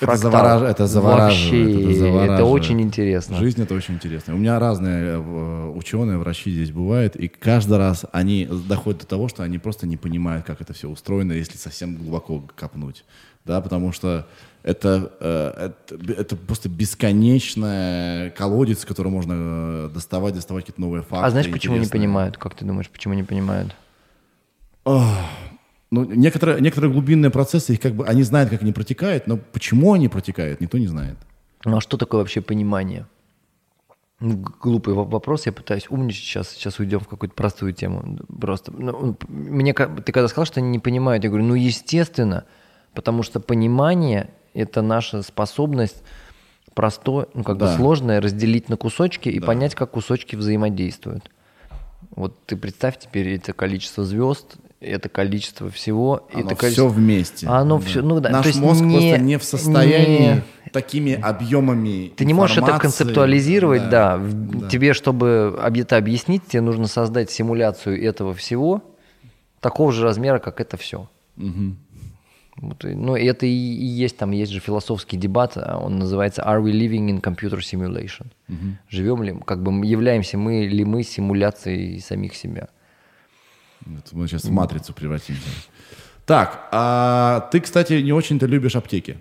Это, 0.00 0.16
завораж- 0.16 0.64
это 0.64 0.86
завораживает. 0.86 1.74
Вообще, 1.74 1.90
это, 1.90 1.98
завораживает. 1.98 2.40
очень 2.42 2.80
интересно. 2.80 3.36
Жизнь 3.36 3.62
это 3.62 3.74
очень 3.74 3.94
интересно. 3.94 4.34
У 4.34 4.38
меня 4.38 4.58
разные 4.58 5.16
э, 5.16 5.72
ученые, 5.74 6.18
врачи 6.18 6.50
здесь 6.50 6.70
бывают, 6.70 7.16
и 7.16 7.28
каждый 7.28 7.78
раз 7.78 8.04
они 8.12 8.48
доходят 8.68 9.02
до 9.02 9.06
того, 9.06 9.28
что 9.28 9.42
они 9.42 9.58
просто 9.58 9.86
не 9.86 9.96
понимают, 9.96 10.46
как 10.46 10.60
это 10.60 10.72
все 10.72 10.88
устроено, 10.88 11.32
если 11.32 11.56
совсем 11.56 11.96
глубоко 11.96 12.42
копнуть. 12.56 13.04
Да, 13.44 13.60
потому 13.60 13.92
что 13.92 14.26
это, 14.62 15.10
э, 15.20 15.70
это, 15.88 16.12
это 16.12 16.36
просто 16.36 16.68
бесконечная 16.68 18.30
колодец, 18.30 18.84
который 18.84 19.10
можно 19.10 19.34
э, 19.36 19.90
доставать, 19.94 20.34
доставать 20.34 20.64
какие-то 20.64 20.80
новые 20.80 21.02
факты. 21.02 21.24
а 21.26 21.30
знаешь, 21.30 21.50
почему 21.50 21.74
не 21.74 21.78
интересные. 21.80 22.00
понимают? 22.00 22.36
Как 22.36 22.54
ты 22.54 22.64
думаешь, 22.64 22.90
почему 22.90 23.14
не 23.14 23.22
понимают? 23.22 23.74
Ну, 25.90 26.04
некоторые, 26.04 26.60
некоторые 26.60 26.92
глубинные 26.92 27.30
процессы, 27.30 27.72
их 27.72 27.80
как 27.80 27.94
бы, 27.94 28.06
они 28.06 28.22
знают, 28.22 28.50
как 28.50 28.62
они 28.62 28.72
протекают, 28.72 29.26
но 29.26 29.38
почему 29.38 29.94
они 29.94 30.08
протекают, 30.08 30.60
никто 30.60 30.76
не 30.78 30.86
знает. 30.86 31.16
Ну 31.64 31.78
а 31.78 31.80
что 31.80 31.96
такое 31.96 32.20
вообще 32.20 32.40
понимание? 32.40 33.06
Ну, 34.20 34.36
глупый 34.36 34.94
во- 34.94 35.04
вопрос, 35.04 35.46
я 35.46 35.52
пытаюсь 35.52 35.86
умничать 35.88 36.22
сейчас, 36.24 36.50
сейчас 36.50 36.78
уйдем 36.80 36.98
в 37.00 37.08
какую-то 37.08 37.34
простую 37.34 37.72
тему. 37.72 38.18
Просто, 38.40 38.72
ну, 38.72 39.16
мне, 39.28 39.72
ты 39.72 40.12
когда 40.12 40.28
сказал, 40.28 40.44
что 40.44 40.60
они 40.60 40.68
не 40.70 40.78
понимают, 40.80 41.24
я 41.24 41.30
говорю, 41.30 41.46
ну 41.46 41.54
естественно, 41.54 42.44
потому 42.94 43.22
что 43.22 43.38
понимание– 43.40 44.28
это 44.54 44.82
наша 44.82 45.22
способность 45.22 46.02
простое, 46.74 47.28
ну 47.32 47.44
как 47.44 47.56
бы 47.56 47.66
Да. 47.66 47.76
сложное 47.76 48.20
разделить 48.20 48.68
на 48.68 48.76
кусочки 48.76 49.28
и 49.28 49.40
понять, 49.40 49.74
как 49.74 49.92
кусочки 49.92 50.36
взаимодействуют. 50.36 51.30
Вот 52.10 52.44
ты 52.46 52.56
представь 52.56 52.98
теперь 52.98 53.28
это 53.30 53.52
количество 53.52 54.04
звезд, 54.04 54.56
это 54.80 55.08
количество 55.08 55.70
всего, 55.70 56.26
Оно 56.32 56.46
это 56.46 56.54
количество... 56.54 56.88
все 56.88 56.94
вместе. 57.00 57.46
А 57.48 57.58
Оно 57.58 57.78
все, 57.80 58.02
ну 58.02 58.20
да, 58.20 58.30
Наш 58.30 58.42
то 58.42 58.48
есть 58.48 58.60
мозг 58.60 58.82
не- 58.82 58.92
просто 58.92 59.18
не 59.18 59.38
в 59.38 59.44
состоянии 59.44 60.34
не- 60.34 60.70
такими 60.72 61.14
объемами 61.14 62.12
Ты 62.16 62.24
не 62.24 62.34
можешь 62.34 62.58
это 62.58 62.78
концептуализировать, 62.78 63.88
да. 63.90 64.16
В- 64.18 64.68
Тебе, 64.68 64.92
чтобы 64.94 65.58
об- 65.60 65.76
это 65.76 65.96
объяснить, 65.96 66.46
тебе 66.46 66.60
нужно 66.62 66.86
создать 66.86 67.30
симуляцию 67.30 68.02
этого 68.04 68.34
всего 68.34 68.82
такого 69.60 69.90
же 69.92 70.04
размера, 70.04 70.38
как 70.38 70.60
это 70.60 70.76
все. 70.76 71.08
Вот, 72.60 72.84
и- 72.84 72.94
ну, 72.94 73.14
это 73.14 73.46
и, 73.46 73.50
и 73.50 73.84
есть, 73.84 74.16
там 74.16 74.32
есть 74.32 74.50
же 74.50 74.58
философский 74.58 75.16
дебат, 75.16 75.52
а, 75.56 75.78
он 75.78 75.98
называется 76.00 76.42
«Are 76.42 76.60
we 76.60 76.72
living 76.72 77.08
in 77.08 77.20
computer 77.20 77.58
simulation?» 77.60 78.26
Живем 78.88 79.22
ли, 79.22 79.36
как 79.44 79.62
бы 79.62 79.86
являемся 79.86 80.38
мы 80.38 80.66
ли 80.66 80.84
мы 80.84 81.04
симуляцией 81.04 82.00
самих 82.00 82.34
себя? 82.34 82.68
Вот 83.86 84.12
мы 84.12 84.26
сейчас 84.28 84.44
в 84.44 84.50
матрицу 84.50 84.92
превратимся. 84.92 85.48
Так, 86.26 86.68
а 86.72 87.48
ты, 87.52 87.60
кстати, 87.60 87.94
не 88.02 88.12
очень-то 88.12 88.46
любишь 88.46 88.76
аптеки. 88.76 89.18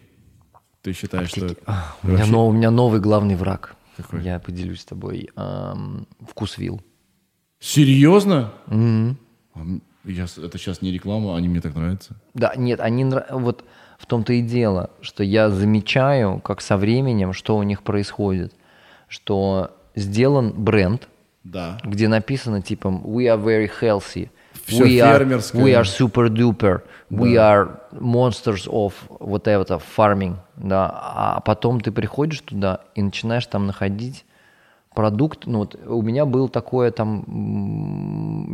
Ты 0.82 0.94
считаешь, 0.94 1.30
что... 1.30 1.56
У 2.04 2.08
меня, 2.08 2.26
но- 2.26 2.48
у 2.48 2.52
меня 2.52 2.70
новый 2.72 3.00
главный 3.00 3.36
враг. 3.36 3.76
Какой? 3.96 4.22
Я 4.22 4.40
поделюсь 4.40 4.82
с 4.82 4.86
тобой. 4.86 5.30
Ам, 5.36 6.06
вкусвилл. 6.30 6.82
Серьезно? 7.60 8.52
А 8.68 8.74
м- 8.74 9.18
я 10.06 10.26
это 10.26 10.58
сейчас 10.58 10.82
не 10.82 10.92
реклама, 10.92 11.36
они 11.36 11.48
мне 11.50 11.62
так 11.62 11.76
нравятся. 11.76 12.16
Да, 12.34 12.54
нет, 12.56 12.80
они 12.80 13.06
вот 13.32 13.66
в 13.98 14.06
том-то 14.06 14.34
и 14.34 14.42
дело, 14.42 14.92
что 15.02 15.24
я 15.24 15.50
замечаю, 15.50 16.40
как 16.40 16.62
со 16.62 16.78
временем, 16.78 17.34
что 17.34 17.58
у 17.58 17.64
них 17.64 17.82
происходит, 17.82 18.54
что 19.08 19.72
сделан 19.96 20.52
бренд, 20.52 21.08
Да. 21.44 21.80
где 21.84 22.08
написано 22.08 22.62
типа 22.62 22.88
we 22.90 23.26
are 23.26 23.42
very 23.44 23.70
healthy, 23.82 24.30
Всё 24.68 24.84
we, 24.84 25.00
are, 25.00 25.18
фермерское. 25.18 25.64
we 25.64 25.74
are 25.74 25.86
super 25.86 26.28
duper, 26.30 26.82
we 27.10 27.38
are 27.38 27.80
monsters 27.94 28.68
of 28.68 28.94
whatever 29.08 29.82
farming, 29.96 30.36
да, 30.58 30.90
а 30.92 31.40
потом 31.40 31.80
ты 31.80 31.92
приходишь 31.92 32.42
туда 32.42 32.82
и 32.94 33.02
начинаешь 33.02 33.46
там 33.46 33.66
находить 33.66 34.26
продукт, 34.94 35.46
ну 35.46 35.60
вот 35.60 35.80
у 35.86 36.02
меня 36.02 36.26
был 36.26 36.50
такое 36.50 36.92
там, 36.92 37.24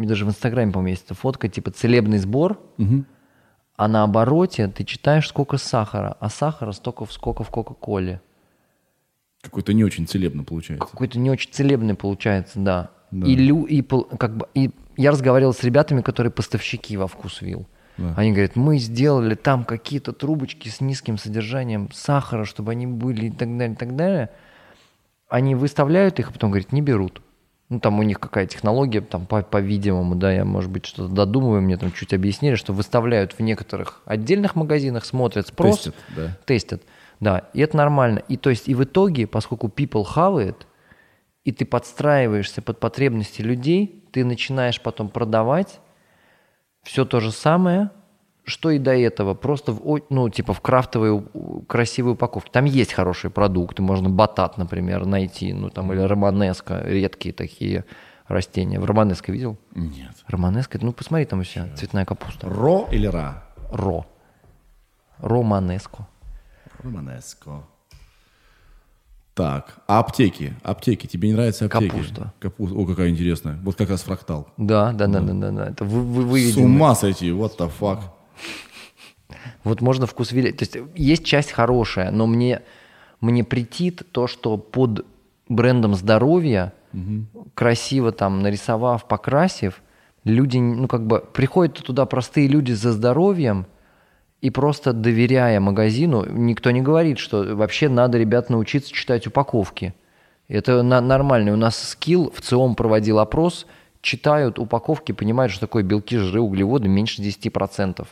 даже 0.06 0.26
в 0.26 0.30
Инстаграме, 0.30 0.72
по-моему, 0.72 0.90
есть 0.90 1.06
эта 1.06 1.16
фотка, 1.16 1.50
типа 1.50 1.72
целебный 1.72 2.20
сбор, 2.20 2.60
а 3.76 3.88
на 3.88 4.04
обороте 4.04 4.68
ты 4.68 4.84
читаешь, 4.84 5.28
сколько 5.28 5.58
сахара, 5.58 6.16
а 6.20 6.30
сахара 6.30 6.74
столько, 6.74 7.06
сколько 7.10 7.44
в 7.44 7.50
Кока-Коле. 7.50 8.22
Какой-то 9.42 9.74
не 9.74 9.84
очень 9.84 10.08
целебно 10.08 10.44
получается. 10.44 10.88
Какой-то 10.88 11.18
не 11.18 11.32
очень 11.32 11.52
целебный 11.52 11.96
получается, 11.96 12.60
да. 12.60 12.92
И, 13.12 13.36
лю, 13.36 13.64
и, 13.66 13.82
как 13.82 14.38
бы, 14.38 14.48
и 14.54 14.72
я 14.98 15.12
разговаривал 15.12 15.54
с 15.54 15.64
ребятами, 15.64 16.02
которые 16.02 16.32
поставщики 16.32 16.98
во 16.98 17.08
вкусвилл. 17.08 17.68
Они 18.16 18.32
говорят, 18.32 18.56
мы 18.56 18.80
сделали 18.80 19.36
там 19.36 19.64
какие-то 19.66 20.14
трубочки 20.14 20.68
с 20.70 20.82
низким 20.82 21.20
содержанием 21.20 21.92
сахара, 21.94 22.44
чтобы 22.44 22.72
они 22.72 22.88
были 22.88 23.28
и 23.28 23.30
так 23.32 23.56
далее, 23.56 23.76
и 23.76 23.78
так 23.78 23.96
далее. 23.96 24.30
Они 25.30 25.54
выставляют 25.56 26.20
их, 26.20 26.30
а 26.30 26.34
потом 26.34 26.50
говорят, 26.52 26.72
не 26.72 26.82
берут. 26.82 27.22
Ну, 27.70 27.80
там 27.80 28.00
у 28.00 28.04
них 28.04 28.20
какая 28.20 28.46
технология, 28.46 29.02
там, 29.02 29.26
по- 29.26 29.42
по-видимому, 29.42 30.16
да, 30.16 30.32
я, 30.32 30.44
может 30.46 30.70
быть, 30.70 30.86
что-то 30.86 31.12
додумываю, 31.14 31.62
мне 31.62 31.78
там 31.78 31.92
чуть 31.92 32.14
объяснили, 32.14 32.56
что 32.56 32.74
выставляют 32.74 33.34
в 33.34 33.40
некоторых 33.40 34.02
отдельных 34.06 34.56
магазинах, 34.56 35.06
смотрят 35.06 35.48
спрос, 35.48 35.78
Тестят, 35.78 35.96
да. 36.16 36.38
тестят. 36.46 36.82
Да, 37.20 37.44
и 37.54 37.62
это 37.62 37.78
нормально. 37.78 38.22
И 38.28 38.38
то 38.38 38.50
есть 38.50 38.68
и 38.68 38.76
в 38.76 38.84
итоге, 38.84 39.28
поскольку 39.28 39.68
people 39.68 40.04
хавает, 40.04 40.68
и 41.44 41.52
ты 41.52 41.66
подстраиваешься 41.66 42.62
под 42.62 42.80
потребности 42.80 43.42
людей, 43.42 44.04
ты 44.12 44.24
начинаешь 44.24 44.82
потом 44.82 45.10
продавать 45.10 45.80
все 46.84 47.06
то 47.06 47.20
же 47.20 47.32
самое, 47.32 47.90
что 48.46 48.70
и 48.70 48.78
до 48.78 48.96
этого, 48.96 49.34
просто 49.34 49.72
в, 49.72 50.02
ну, 50.10 50.30
типа 50.30 50.54
в 50.54 50.62
крафтовой 50.62 51.24
красивой 51.68 52.14
упаковке. 52.14 52.52
Там 52.52 52.66
есть 52.66 52.94
хорошие 52.94 53.32
продукты, 53.32 53.82
можно 53.82 54.10
батат, 54.10 54.58
например, 54.58 55.06
найти, 55.06 55.54
ну 55.54 55.70
там 55.70 55.92
или 55.94 56.02
романеско, 56.02 56.82
редкие 56.86 57.34
такие 57.34 57.86
растения. 58.28 58.80
В 58.80 58.86
романеско 58.86 59.32
видел? 59.32 59.58
Нет. 59.74 60.16
Романеско, 60.28 60.78
ну 60.82 60.92
посмотри, 60.92 61.26
там 61.26 61.40
у 61.40 61.44
себя 61.44 61.70
цветная 61.76 62.06
капуста. 62.06 62.50
Ро 62.50 62.88
или 62.92 63.08
ра? 63.08 63.44
Ро. 63.72 64.06
Романеско. 65.20 66.08
Романеско. 66.80 67.64
Так, 69.34 69.80
а 69.88 70.00
аптеки? 70.00 70.54
Аптеки. 70.62 71.08
Тебе 71.08 71.30
не 71.30 71.34
нравятся 71.34 71.66
аптеки? 71.66 71.90
Капуста. 71.90 72.34
Капуста. 72.40 72.76
О, 72.76 72.86
какая 72.86 73.10
интересная. 73.10 73.58
Вот 73.64 73.76
как 73.76 73.90
раз 73.90 74.04
фрактал. 74.04 74.48
Да, 74.58 74.92
да, 74.92 75.08
да, 75.08 75.22
да, 75.22 75.34
да, 75.34 75.52
да. 75.52 75.70
Это 75.70 75.86
вы, 75.86 76.02
вы 76.04 76.22
С 76.24 76.26
выведены. 76.28 76.66
ума 76.66 76.94
сойти, 76.94 77.30
what 77.30 77.58
the 77.58 77.72
fuck. 77.80 78.00
Вот 79.64 79.82
можно 79.82 80.06
вкус 80.06 80.32
вели. 80.32 80.52
То 80.52 80.64
есть 80.64 80.78
есть 80.96 81.26
часть 81.26 81.52
хорошая, 81.52 82.12
но 82.12 82.28
мне, 82.28 82.62
мне 83.22 83.44
претит 83.44 84.04
то, 84.12 84.28
что 84.28 84.58
под 84.58 85.06
брендом 85.50 85.96
здоровья, 85.96 86.74
красиво 87.56 88.12
там 88.12 88.42
нарисовав, 88.44 89.08
покрасив, 89.08 89.82
люди, 90.24 90.60
ну 90.60 90.88
как 90.88 91.08
бы, 91.08 91.24
приходят 91.34 91.74
туда 91.80 92.06
простые 92.06 92.48
люди 92.48 92.72
за 92.72 92.92
здоровьем, 92.92 93.66
И 94.44 94.50
просто 94.50 94.92
доверяя 94.92 95.62
магазину, 95.62 96.26
никто 96.30 96.70
не 96.72 96.82
говорит, 96.82 97.18
что 97.18 97.56
вообще 97.56 97.88
надо, 97.88 98.18
ребят, 98.18 98.50
научиться 98.50 98.92
читать 98.92 99.26
упаковки. 99.26 99.94
Это 100.50 100.84
на, 100.84 101.00
нормально. 101.00 101.54
У 101.54 101.56
нас 101.56 101.82
скилл 101.82 102.30
в 102.30 102.42
ЦИОМ 102.42 102.76
проводил 102.76 103.20
опрос, 103.20 103.66
читают 104.02 104.60
упаковки, 104.60 105.14
понимают, 105.14 105.54
что 105.54 105.62
такое 105.62 105.84
белки, 105.84 106.18
жиры, 106.18 106.42
углеводы 106.42 106.90
меньше 106.90 107.22
10%. 107.22 108.06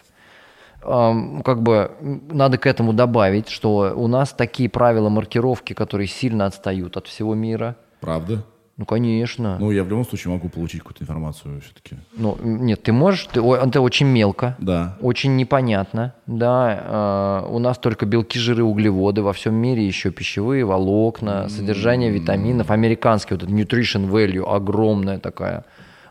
Эм, 0.83 1.41
как 1.43 1.61
бы 1.63 1.91
надо 2.01 2.57
к 2.57 2.65
этому 2.65 2.93
добавить, 2.93 3.49
что 3.49 3.91
у 3.93 4.07
нас 4.07 4.31
такие 4.31 4.69
правила 4.69 5.09
маркировки, 5.09 5.73
которые 5.73 6.07
сильно 6.07 6.45
отстают 6.45 6.95
от 6.95 7.07
всего 7.07 7.35
мира. 7.35 7.75
Правда? 7.99 8.45
Ну, 8.77 8.85
конечно. 8.85 9.57
Ну, 9.59 9.69
я 9.71 9.83
в 9.83 9.89
любом 9.89 10.05
случае 10.05 10.33
могу 10.33 10.49
получить 10.49 10.79
какую-то 10.81 11.03
информацию 11.03 11.61
все-таки. 11.61 11.97
Ну, 12.17 12.37
нет, 12.41 12.81
ты 12.81 12.91
можешь, 12.91 13.27
ты, 13.31 13.39
это 13.39 13.81
очень 13.81 14.07
мелко, 14.07 14.55
Да. 14.59 14.97
очень 15.01 15.35
непонятно, 15.35 16.13
да. 16.25 17.43
э, 17.45 17.51
у 17.53 17.59
нас 17.59 17.77
только 17.77 18.05
белки, 18.05 18.39
жиры, 18.39 18.63
углеводы, 18.63 19.21
во 19.21 19.33
всем 19.33 19.53
мире 19.55 19.85
еще 19.85 20.09
пищевые, 20.09 20.65
волокна, 20.65 21.47
содержание 21.49 22.09
витаминов, 22.11 22.71
американский 22.71 23.35
вот 23.35 23.43
этот 23.43 23.55
nutrition 23.55 24.09
value, 24.09 24.43
огромная 24.51 25.19
такая 25.19 25.65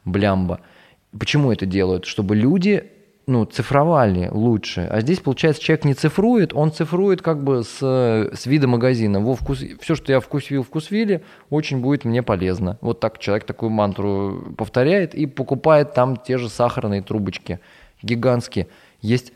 блямба. 0.04 0.60
Почему 1.18 1.50
это 1.50 1.66
делают? 1.66 2.04
Чтобы 2.04 2.36
люди 2.36 2.84
ну, 3.30 3.44
цифровали 3.44 4.28
лучше. 4.30 4.86
А 4.90 5.00
здесь, 5.00 5.20
получается, 5.20 5.62
человек 5.62 5.84
не 5.84 5.94
цифрует, 5.94 6.52
он 6.52 6.72
цифрует 6.72 7.22
как 7.22 7.42
бы 7.42 7.62
с, 7.62 7.78
с 7.80 8.46
вида 8.46 8.66
магазина. 8.66 9.20
Во 9.20 9.34
вкус... 9.34 9.62
Все, 9.80 9.94
что 9.94 10.12
я 10.12 10.20
вкусвил, 10.20 10.64
вкусвили, 10.64 11.22
очень 11.48 11.80
будет 11.80 12.04
мне 12.04 12.22
полезно. 12.22 12.76
Вот 12.80 12.98
так 13.00 13.18
человек 13.18 13.44
такую 13.44 13.70
мантру 13.70 14.54
повторяет 14.58 15.14
и 15.14 15.26
покупает 15.26 15.94
там 15.94 16.16
те 16.16 16.38
же 16.38 16.48
сахарные 16.48 17.02
трубочки 17.02 17.60
гигантские. 18.02 18.66
Есть 19.00 19.32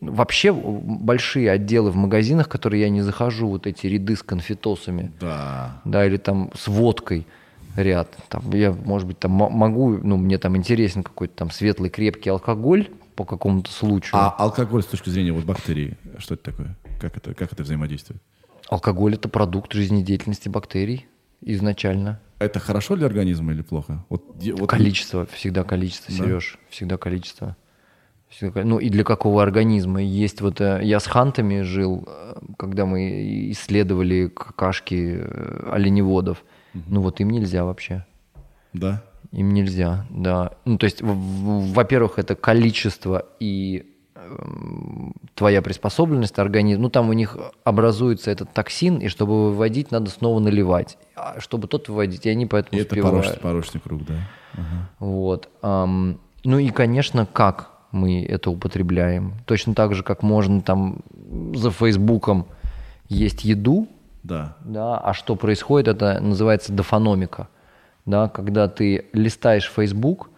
вообще 0.00 0.52
большие 0.52 1.50
отделы 1.50 1.90
в 1.90 1.96
магазинах, 1.96 2.48
которые 2.48 2.82
я 2.82 2.90
не 2.90 3.00
захожу, 3.00 3.48
вот 3.48 3.66
эти 3.66 3.86
ряды 3.86 4.14
с 4.14 4.22
конфетосами 4.22 5.10
Да. 5.20 5.80
да, 5.84 6.06
или 6.06 6.18
там 6.18 6.50
с 6.54 6.68
водкой 6.68 7.26
ряд. 7.82 8.16
Там 8.28 8.42
я, 8.52 8.72
может 8.72 9.06
быть, 9.06 9.18
там 9.18 9.32
мо- 9.32 9.50
могу, 9.50 9.98
ну, 9.98 10.16
мне 10.16 10.38
там 10.38 10.56
интересен 10.56 11.02
какой-то 11.02 11.34
там 11.34 11.50
светлый, 11.50 11.90
крепкий 11.90 12.30
алкоголь 12.30 12.88
по 13.16 13.24
какому-то 13.24 13.70
случаю. 13.70 14.12
А 14.14 14.30
алкоголь 14.30 14.82
с 14.82 14.86
точки 14.86 15.10
зрения 15.10 15.32
вот 15.32 15.44
бактерий, 15.44 15.96
что 16.18 16.34
это 16.34 16.44
такое? 16.50 16.76
Как 17.00 17.16
это, 17.16 17.34
как 17.34 17.52
это 17.52 17.62
взаимодействует? 17.62 18.22
Алкоголь– 18.68 19.14
это 19.14 19.28
продукт 19.28 19.72
жизнедеятельности 19.72 20.48
бактерий 20.48 21.06
изначально. 21.42 22.20
Это 22.38 22.58
хорошо 22.58 22.96
для 22.96 23.06
организма 23.06 23.52
или 23.52 23.62
плохо? 23.62 24.04
Вот, 24.08 24.24
вот 24.58 24.70
Количество, 24.70 25.26
всегда 25.26 25.64
количество, 25.64 26.14
Да. 26.16 26.24
Сереж, 26.24 26.58
всегда 26.70 26.96
количество. 26.96 27.56
Ну 28.40 28.78
и 28.78 28.88
для 28.90 29.02
какого 29.02 29.42
организма? 29.42 30.00
Есть 30.02 30.40
вот, 30.40 30.60
э, 30.60 30.80
я 30.84 31.00
с 31.00 31.06
хантами 31.06 31.62
жил, 31.62 32.04
э, 32.06 32.34
когда 32.56 32.86
мы 32.86 33.50
исследовали 33.50 34.28
какашки 34.28 35.18
э, 35.20 35.70
оленеводов. 36.74 36.92
Ну 36.92 37.00
вот 37.00 37.20
им 37.20 37.30
нельзя 37.30 37.64
вообще. 37.64 38.04
Да. 38.72 39.02
Им 39.32 39.54
нельзя, 39.54 40.06
да. 40.10 40.52
Ну, 40.64 40.76
то 40.76 40.84
есть, 40.84 41.02
во-первых, 41.02 42.18
это 42.18 42.34
количество 42.34 43.26
и 43.38 43.86
эм, 44.16 45.14
твоя 45.34 45.62
приспособленность 45.62 46.36
организма. 46.40 46.82
Ну, 46.82 46.90
там 46.90 47.08
у 47.08 47.12
них 47.12 47.36
образуется 47.62 48.32
этот 48.32 48.52
токсин, 48.52 48.98
и 48.98 49.06
чтобы 49.08 49.50
выводить, 49.50 49.92
надо 49.92 50.10
снова 50.10 50.40
наливать. 50.40 50.98
А 51.14 51.38
чтобы 51.38 51.68
тот 51.68 51.88
выводить, 51.88 52.26
и 52.26 52.30
они 52.30 52.44
И 52.44 52.48
поэтому 52.48 52.80
это 52.80 52.88
успевают. 52.92 53.16
порочный, 53.16 53.40
порочный 53.40 53.80
круг, 53.80 54.02
да. 54.04 54.14
Вот. 54.98 55.48
ам, 55.62 56.18
ну 56.42 56.58
и, 56.58 56.70
конечно, 56.70 57.24
как 57.26 57.70
мы 57.92 58.24
это 58.24 58.50
употребляем. 58.50 59.34
Точно 59.46 59.74
так 59.74 59.94
же, 59.94 60.02
как 60.02 60.22
можно 60.24 60.60
там 60.60 61.00
за 61.54 61.70
Фейсбуком 61.70 62.46
есть 63.08 63.44
еду, 63.44 63.86
Да. 64.22 64.56
да, 64.64 64.98
а 64.98 65.14
что 65.14 65.34
происходит, 65.34 65.88
это 65.88 66.20
называется 66.20 66.72
дофономика, 66.72 67.48
да, 68.04 68.28
когда 68.28 68.68
ты 68.68 69.06
листаешь 69.12 69.70
Facebook, 69.74 70.30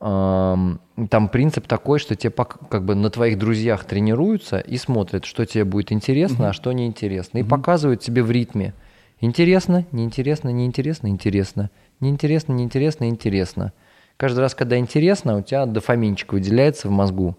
ам, 0.00 0.80
там 1.08 1.28
принцип 1.28 1.66
такой, 1.66 1.98
что 1.98 2.16
тебе 2.16 2.32
как 2.32 2.84
бы 2.84 2.94
на 2.94 3.10
твоих 3.10 3.38
друзьях 3.38 3.84
тренируются 3.84 4.58
и 4.58 4.76
смотрят, 4.76 5.24
что 5.24 5.46
тебе 5.46 5.64
будет 5.64 5.92
интересно, 5.92 6.48
а 6.48 6.52
что 6.52 6.72
неинтересно, 6.72 7.38
и 7.38 7.42
показывают 7.44 8.00
тебе 8.00 8.22
в 8.22 8.30
ритме. 8.30 8.74
Интересно, 9.20 9.86
неинтересно, 9.92 10.48
неинтересно, 10.48 11.06
интересно, 11.06 11.70
неинтересно, 12.00 12.52
неинтересно, 12.52 13.08
интересно. 13.08 13.72
Каждый 14.16 14.40
раз, 14.40 14.54
когда 14.54 14.76
интересно, 14.78 15.38
у 15.38 15.42
тебя 15.42 15.64
дофаминчик 15.64 16.32
выделяется 16.32 16.88
в 16.88 16.90
мозгу. 16.90 17.36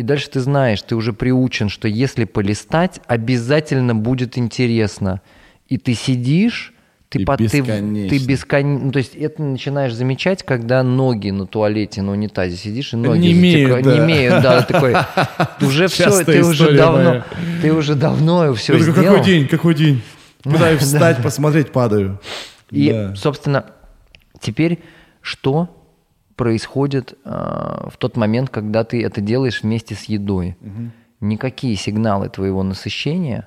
И 0.00 0.02
дальше 0.02 0.30
ты 0.30 0.40
знаешь, 0.40 0.80
ты 0.80 0.96
уже 0.96 1.12
приучен, 1.12 1.68
что 1.68 1.86
если 1.86 2.24
полистать, 2.24 3.02
обязательно 3.06 3.94
будет 3.94 4.38
интересно. 4.38 5.20
И 5.68 5.76
ты 5.76 5.92
сидишь, 5.92 6.72
ты, 7.10 7.18
И 7.18 7.24
по- 7.26 7.36
ты, 7.36 7.44
бесконечно. 7.44 8.08
ты 8.08 8.24
бескон- 8.24 8.78
ну, 8.84 8.92
то 8.92 8.98
есть 8.98 9.14
это 9.14 9.42
начинаешь 9.42 9.92
замечать, 9.92 10.42
когда 10.42 10.82
ноги 10.82 11.28
на 11.28 11.46
туалете, 11.46 12.00
на 12.00 12.12
унитазе 12.12 12.56
сидишь, 12.56 12.94
и 12.94 12.96
ноги 12.96 13.18
Немеют, 13.26 13.72
затекают- 13.72 13.84
да. 13.84 13.98
немеют, 13.98 14.42
да, 14.42 14.62
ты 14.62 14.72
такой, 14.72 14.94
уже 15.60 15.88
все, 15.88 16.24
ты 16.24 16.42
уже 16.42 16.72
давно, 16.74 17.22
ты 17.60 17.70
уже 17.70 17.94
давно 17.94 18.54
все 18.54 18.78
сделал. 18.78 18.94
какой 19.04 19.22
день, 19.22 19.46
какой 19.48 19.74
день? 19.74 20.00
Пытаюсь 20.42 20.80
встать, 20.80 21.22
посмотреть, 21.22 21.72
падаю. 21.72 22.18
И, 22.70 22.90
Да. 22.90 23.14
собственно, 23.16 23.66
теперь 24.40 24.78
что 25.20 25.79
происходит 26.40 27.18
э, 27.22 27.88
в 27.90 27.98
тот 27.98 28.16
момент, 28.16 28.48
когда 28.48 28.82
ты 28.82 29.04
это 29.04 29.20
делаешь 29.20 29.62
вместе 29.62 29.94
с 29.94 30.04
едой? 30.04 30.56
Никакие 31.20 31.76
сигналы 31.76 32.30
твоего 32.30 32.62
насыщения, 32.62 33.46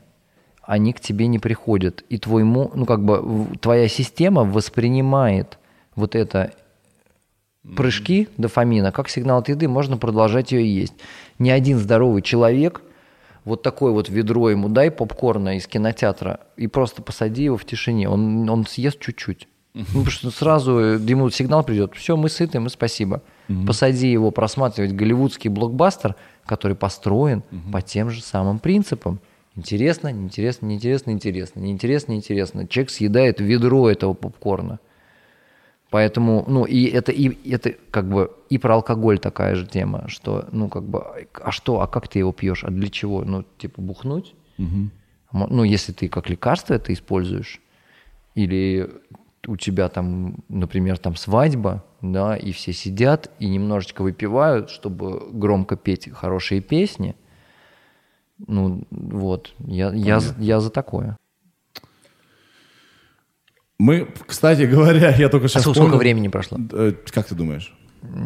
они 0.61 0.93
к 0.93 0.99
тебе 0.99 1.25
не 1.25 1.39
приходят. 1.39 2.03
И 2.09 2.19
твой, 2.19 2.43
ну, 2.43 2.85
как 2.85 3.03
бы, 3.03 3.47
твоя 3.59 3.87
система 3.87 4.43
воспринимает 4.43 5.57
вот 5.95 6.13
это 6.13 6.53
прыжки 7.75 8.27
дофамина 8.37 8.91
как 8.91 9.09
сигнал 9.09 9.39
от 9.39 9.49
еды, 9.49 9.67
можно 9.67 9.97
продолжать 9.97 10.51
ее 10.51 10.63
есть. 10.63 10.93
Ни 11.39 11.49
один 11.49 11.79
здоровый 11.79 12.21
человек 12.21 12.83
вот 13.43 13.63
такое 13.63 13.91
вот 13.91 14.07
ведро 14.07 14.51
ему 14.51 14.69
дай 14.69 14.91
попкорна 14.91 15.57
из 15.57 15.65
кинотеатра 15.65 16.41
и 16.57 16.67
просто 16.67 17.01
посади 17.01 17.45
его 17.45 17.57
в 17.57 17.65
тишине, 17.65 18.07
он, 18.07 18.47
он 18.47 18.67
съест 18.67 18.99
чуть-чуть. 18.99 19.47
Ну, 19.73 19.83
потому 19.85 20.05
что 20.11 20.29
сразу 20.31 20.77
э, 20.79 20.99
ему 20.99 21.29
сигнал 21.31 21.63
придет, 21.63 21.93
все, 21.95 22.15
мы 22.15 22.29
сыты, 22.29 22.59
мы 22.59 22.69
спасибо. 22.69 23.21
Посади 23.65 24.07
его 24.11 24.29
просматривать 24.31 24.93
голливудский 24.93 25.49
блокбастер, 25.49 26.15
который 26.45 26.75
построен 26.75 27.43
по 27.71 27.81
тем 27.81 28.09
же 28.11 28.21
самым 28.21 28.59
принципам. 28.59 29.19
Интересно, 29.55 30.09
неинтересно, 30.11 30.67
неинтересно, 30.67 31.11
интересно, 31.11 31.59
неинтересно, 31.59 32.11
неинтересно. 32.13 32.67
Человек 32.67 32.89
съедает 32.91 33.39
ведро 33.41 33.89
этого 33.89 34.13
попкорна. 34.13 34.79
Поэтому, 35.89 36.43
ну, 36.47 36.65
и 36.65 36.85
это, 36.85 37.11
и 37.11 37.51
это 37.51 37.75
как 37.91 38.09
бы 38.09 38.31
и 38.49 38.57
про 38.57 38.75
алкоголь 38.75 39.19
такая 39.19 39.53
же 39.55 39.67
тема, 39.67 40.05
что, 40.07 40.47
ну, 40.51 40.67
как 40.67 40.83
бы, 40.83 41.03
а 41.33 41.51
что, 41.51 41.81
а 41.81 41.87
как 41.87 42.07
ты 42.07 42.17
его 42.19 42.31
пьешь, 42.31 42.63
а 42.63 42.71
для 42.71 42.89
чего? 42.89 43.23
Ну, 43.23 43.43
типа, 43.59 43.79
бухнуть? 43.81 44.33
Мо- 45.31 45.47
Ну, 45.49 45.63
если 45.63 45.91
ты 45.91 46.07
как 46.09 46.29
лекарство 46.29 46.73
это 46.73 46.91
используешь, 46.93 47.61
или 48.33 48.89
у 49.47 49.57
тебя 49.57 49.89
там, 49.89 50.37
например, 50.49 50.97
там 50.97 51.15
свадьба, 51.15 51.83
да, 52.01 52.35
и 52.37 52.51
все 52.51 52.73
сидят 52.73 53.29
и 53.39 53.47
немножечко 53.47 54.01
выпивают, 54.01 54.69
чтобы 54.69 55.29
громко 55.31 55.75
петь 55.75 56.09
хорошие 56.13 56.61
песни, 56.61 57.15
ну, 58.47 58.85
вот, 58.91 59.53
я, 59.59 59.91
я, 59.93 60.19
я 60.37 60.59
за 60.59 60.69
такое. 60.69 61.17
Мы, 63.79 64.07
кстати 64.27 64.61
говоря, 64.63 65.09
я 65.15 65.29
только 65.29 65.45
А 65.45 65.49
сейчас 65.49 65.63
сколько 65.63 65.79
вспомнил- 65.79 65.97
времени 65.97 66.27
прошло? 66.29 66.57
Э, 66.71 66.93
Как 67.11 67.27
ты 67.27 67.35
думаешь? 67.35 67.73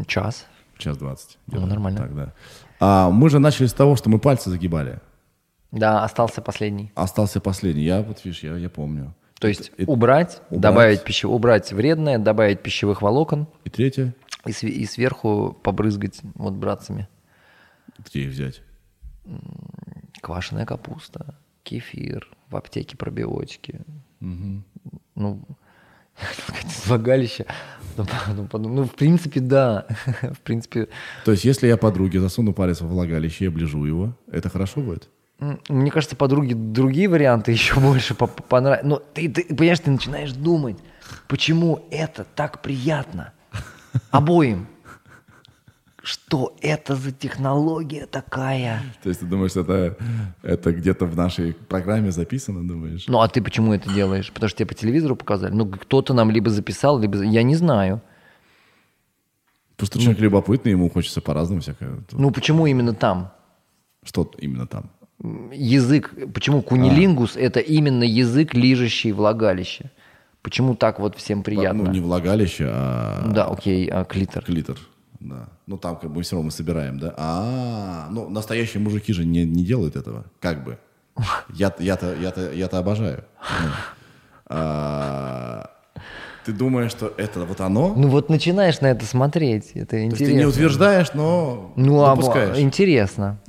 Час. 0.07 0.45
Час 0.77 0.97
двадцать. 0.97 1.37
Ну, 1.47 1.65
нормально. 1.65 1.99
Так, 1.99 2.15
да. 2.15 2.33
А, 2.79 3.09
мы 3.09 3.29
же 3.29 3.39
начали 3.39 3.65
с 3.67 3.73
того, 3.73 3.95
что 3.95 4.09
мы 4.09 4.19
пальцы 4.19 4.49
загибали. 4.49 4.99
Да, 5.71 6.03
остался 6.03 6.41
последний. 6.41 6.91
Остался 6.95 7.39
последний. 7.41 7.83
Я, 7.83 8.01
вот 8.01 8.23
видишь, 8.23 8.43
я, 8.43 8.55
я 8.57 8.69
помню. 8.69 9.15
То 9.39 9.47
есть 9.47 9.71
И- 9.77 9.85
убрать, 9.85 10.41
убрать. 10.49 10.61
добавить 10.61 11.03
пищев... 11.03 11.29
убрать 11.29 11.71
вредное, 11.71 12.17
добавить 12.17 12.61
пищевых 12.61 13.01
волокон 13.01 13.47
И 13.65 13.69
третье, 13.69 14.15
и, 14.45 14.51
св- 14.51 14.71
и 14.73 14.85
сверху 14.85 15.57
побрызгать 15.63 16.19
вот 16.35 16.53
братцами. 16.53 17.07
где 17.99 18.21
их 18.23 18.29
взять? 18.31 18.61
Квашеная 20.21 20.65
капуста, 20.65 21.35
кефир, 21.63 22.27
в 22.49 22.55
аптеке 22.55 22.97
пробиотики. 22.97 23.81
Ну, 24.19 25.41
влагалище. 26.85 27.45
Ну, 27.97 28.05
ну, 28.53 28.69
ну, 28.69 28.83
в 28.85 28.93
принципе, 28.95 29.39
да. 29.39 29.85
В 30.21 30.39
принципе, 30.41 30.87
То 31.25 31.31
есть, 31.31 31.45
если 31.45 31.67
я 31.67 31.77
подруге 31.77 32.19
засуну 32.19 32.53
палец 32.53 32.81
во 32.81 32.87
влагалище 32.87 33.45
и 33.45 33.47
оближу 33.47 33.85
его, 33.85 34.15
это 34.31 34.49
хорошо 34.49 34.81
будет? 34.81 35.09
Мне 35.39 35.91
кажется, 35.91 36.15
подруги 36.15 36.53
другие 36.53 37.07
варианты 37.07 37.51
еще 37.53 37.79
больше 37.79 38.15
понравятся. 38.15 38.87
Но 38.87 39.01
ты, 39.13 39.29
ты, 39.29 39.43
понимаешь, 39.43 39.79
ты 39.79 39.91
начинаешь 39.91 40.31
думать, 40.31 40.77
почему 41.27 41.87
это 41.91 42.25
так 42.35 42.61
приятно 42.61 43.33
обоим. 44.11 44.67
что 46.01 46.55
это 46.61 46.95
за 46.95 47.11
технология 47.11 48.07
такая? 48.07 48.81
То 49.03 49.09
есть 49.09 49.19
ты 49.19 49.25
думаешь, 49.27 49.55
это, 49.55 49.95
это 50.41 50.71
где-то 50.71 51.05
в 51.05 51.15
нашей 51.15 51.53
программе 51.53 52.11
записано, 52.11 52.67
думаешь? 52.67 53.05
Ну, 53.07 53.19
а 53.19 53.27
ты 53.27 53.41
почему 53.41 53.73
это 53.73 53.93
делаешь? 53.93 54.31
Потому 54.31 54.49
что 54.49 54.57
тебе 54.57 54.67
по 54.67 54.73
телевизору 54.73 55.15
показали? 55.15 55.53
Ну, 55.53 55.67
кто-то 55.67 56.13
нам 56.13 56.31
либо 56.31 56.49
записал, 56.49 56.97
либо... 56.99 57.21
Я 57.23 57.43
не 57.43 57.55
знаю. 57.55 58.01
Просто 59.75 59.99
человек 59.99 60.19
любопытный, 60.19 60.71
ему 60.71 60.89
хочется 60.89 61.21
по-разному 61.21 61.61
всякое. 61.61 61.99
Ну, 62.11 62.31
почему 62.31 62.65
именно 62.65 62.95
там? 62.95 63.31
Что 64.03 64.31
именно 64.39 64.65
там? 64.65 64.89
Язык. 65.23 66.13
Почему 66.33 66.61
кунилингус– 66.61 67.35
это 67.35 67.59
именно 67.59 68.03
язык, 68.03 68.53
лижущий 68.53 69.11
влагалище? 69.11 69.91
Почему 70.43 70.75
так 70.75 70.99
вот 70.99 71.17
всем 71.17 71.43
приятно? 71.43 71.85
Ну, 71.85 71.91
не 71.91 71.99
влагалище, 71.99 72.67
а 72.69 73.27
Да, 73.33 73.45
окей, 73.45 73.87
а 73.89 74.05
клитор. 74.05 74.43
клитор. 74.43 74.77
Да. 75.19 75.49
Ну, 75.65 75.77
там 75.77 75.95
как 75.97 76.11
бы 76.11 76.21
все 76.21 76.35
равно 76.35 76.45
мы 76.45 76.51
собираем, 76.51 76.99
да? 76.99 77.13
А, 77.17 78.07
ну, 78.11 78.29
настоящие 78.29 78.81
мужики 78.81 79.11
же 79.11 79.25
не, 79.25 79.43
не 79.45 79.63
делают 79.65 79.95
этого, 79.95 80.25
как 80.39 80.63
бы. 80.63 80.77
Я, 81.53 81.73
я-то, 81.79 82.15
я-то, 82.15 82.53
я-то 82.53 82.77
обожаю. 82.77 83.23
Ну, 83.63 83.69
а, 84.45 85.71
ты 86.45 86.53
думаешь, 86.53 86.91
что 86.91 87.11
это 87.17 87.43
вот 87.45 87.59
оно? 87.59 87.93
Ну 87.95 88.07
вот 88.07 88.29
начинаешь 88.29 88.79
на 88.79 88.87
это 88.87 89.05
смотреть, 89.05 89.71
это 89.73 89.87
То 89.87 89.97
есть 89.97 90.13
интересно. 90.13 90.33
ты 90.35 90.39
не 90.39 90.45
утверждаешь, 90.45 91.07
но 91.15 91.73
Ну, 91.75 92.03
а 92.03 92.15
допускаешь. 92.15 92.57
интересно. 92.59 93.39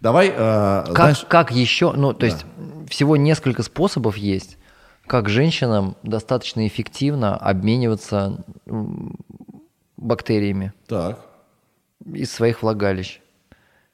Давай, 0.00 0.32
а, 0.36 0.84
Как, 0.86 0.96
знаешь, 0.96 1.24
как 1.28 1.52
еще, 1.52 1.92
ну, 1.92 2.12
то 2.12 2.26
есть 2.26 2.44
всего 2.88 3.16
несколько 3.16 3.62
способов 3.62 4.16
есть, 4.16 4.58
как 5.06 5.28
женщинам 5.28 5.96
достаточно 6.02 6.66
эффективно 6.66 7.36
обмениваться 7.36 8.44
бактериями 9.96 10.72
так, 10.86 11.20
из 12.04 12.30
своих 12.30 12.62
влагалищ. 12.62 13.20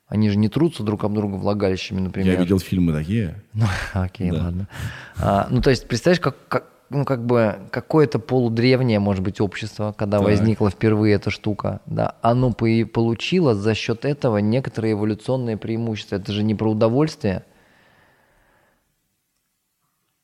Они 0.09 0.29
же 0.29 0.37
не 0.37 0.49
трутся 0.49 0.83
друг 0.83 1.05
об 1.05 1.15
друга 1.15 1.37
влагалищами, 1.37 2.01
например. 2.01 2.35
я 2.35 2.39
видел 2.39 2.59
фильмы 2.59 2.93
такие. 2.93 3.43
Ну, 3.55 3.65
окей, 3.95 4.31
ладно. 4.31 4.69
А, 5.17 5.47
ну, 5.51 5.63
то 5.63 5.71
есть, 5.71 5.89
представляешь, 5.89 6.21
как, 6.21 6.37
как, 6.49 6.67
ну, 6.93 7.05
как 7.05 7.25
бы 7.25 7.57
какое-то 7.71 8.19
полудревнее, 8.19 8.99
может 8.99 9.23
быть, 9.23 9.41
общество, 9.41 9.95
когда 9.97 10.19
Так. 10.19 10.27
возникла 10.27 10.71
впервые 10.71 11.15
эта 11.15 11.31
штука, 11.31 11.81
да, 11.87 12.17
оно 12.23 12.53
по- 12.53 12.87
получило 12.93 13.55
за 13.55 13.75
счет 13.75 14.05
этого 14.05 14.39
некоторые 14.39 14.93
эволюционные 14.93 15.57
преимущества. 15.57 16.17
Это 16.17 16.33
же 16.33 16.43
не 16.43 16.55
про 16.55 16.71
удовольствие. 16.71 17.45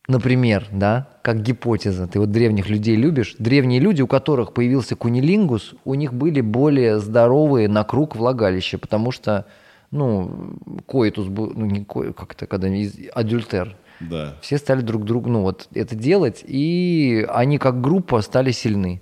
Например, 0.06 0.66
да, 0.72 1.08
как 1.22 1.42
гипотеза, 1.42 2.06
ты 2.06 2.18
вот 2.18 2.30
древних 2.30 2.70
людей 2.70 2.96
любишь, 2.96 3.36
древние 3.38 3.78
люди, 3.78 4.00
у 4.00 4.06
которых 4.06 4.54
появился 4.54 4.96
кунилингус, 4.96 5.74
у 5.84 5.94
них 5.94 6.14
были 6.14 6.40
более 6.40 6.98
здоровые 6.98 7.68
на 7.68 7.84
круг 7.84 8.16
влагалища, 8.16 8.78
потому 8.78 9.12
что, 9.12 9.44
ну, 9.90 10.56
коитус 10.86 11.26
был, 11.26 11.52
ну, 11.54 11.66
не 11.66 11.84
ко, 11.84 12.14
как 12.14 12.32
это, 12.32 12.46
когда 12.46 12.68
адюльтер, 13.12 13.76
Да. 14.00 14.36
все 14.40 14.58
стали 14.58 14.80
друг 14.82 15.04
другу, 15.04 15.28
ну, 15.30 15.42
вот 15.42 15.68
это 15.74 15.94
делать, 15.96 16.44
и 16.46 17.26
они 17.28 17.58
как 17.58 17.80
группа 17.80 18.20
стали 18.22 18.52
сильны. 18.52 19.00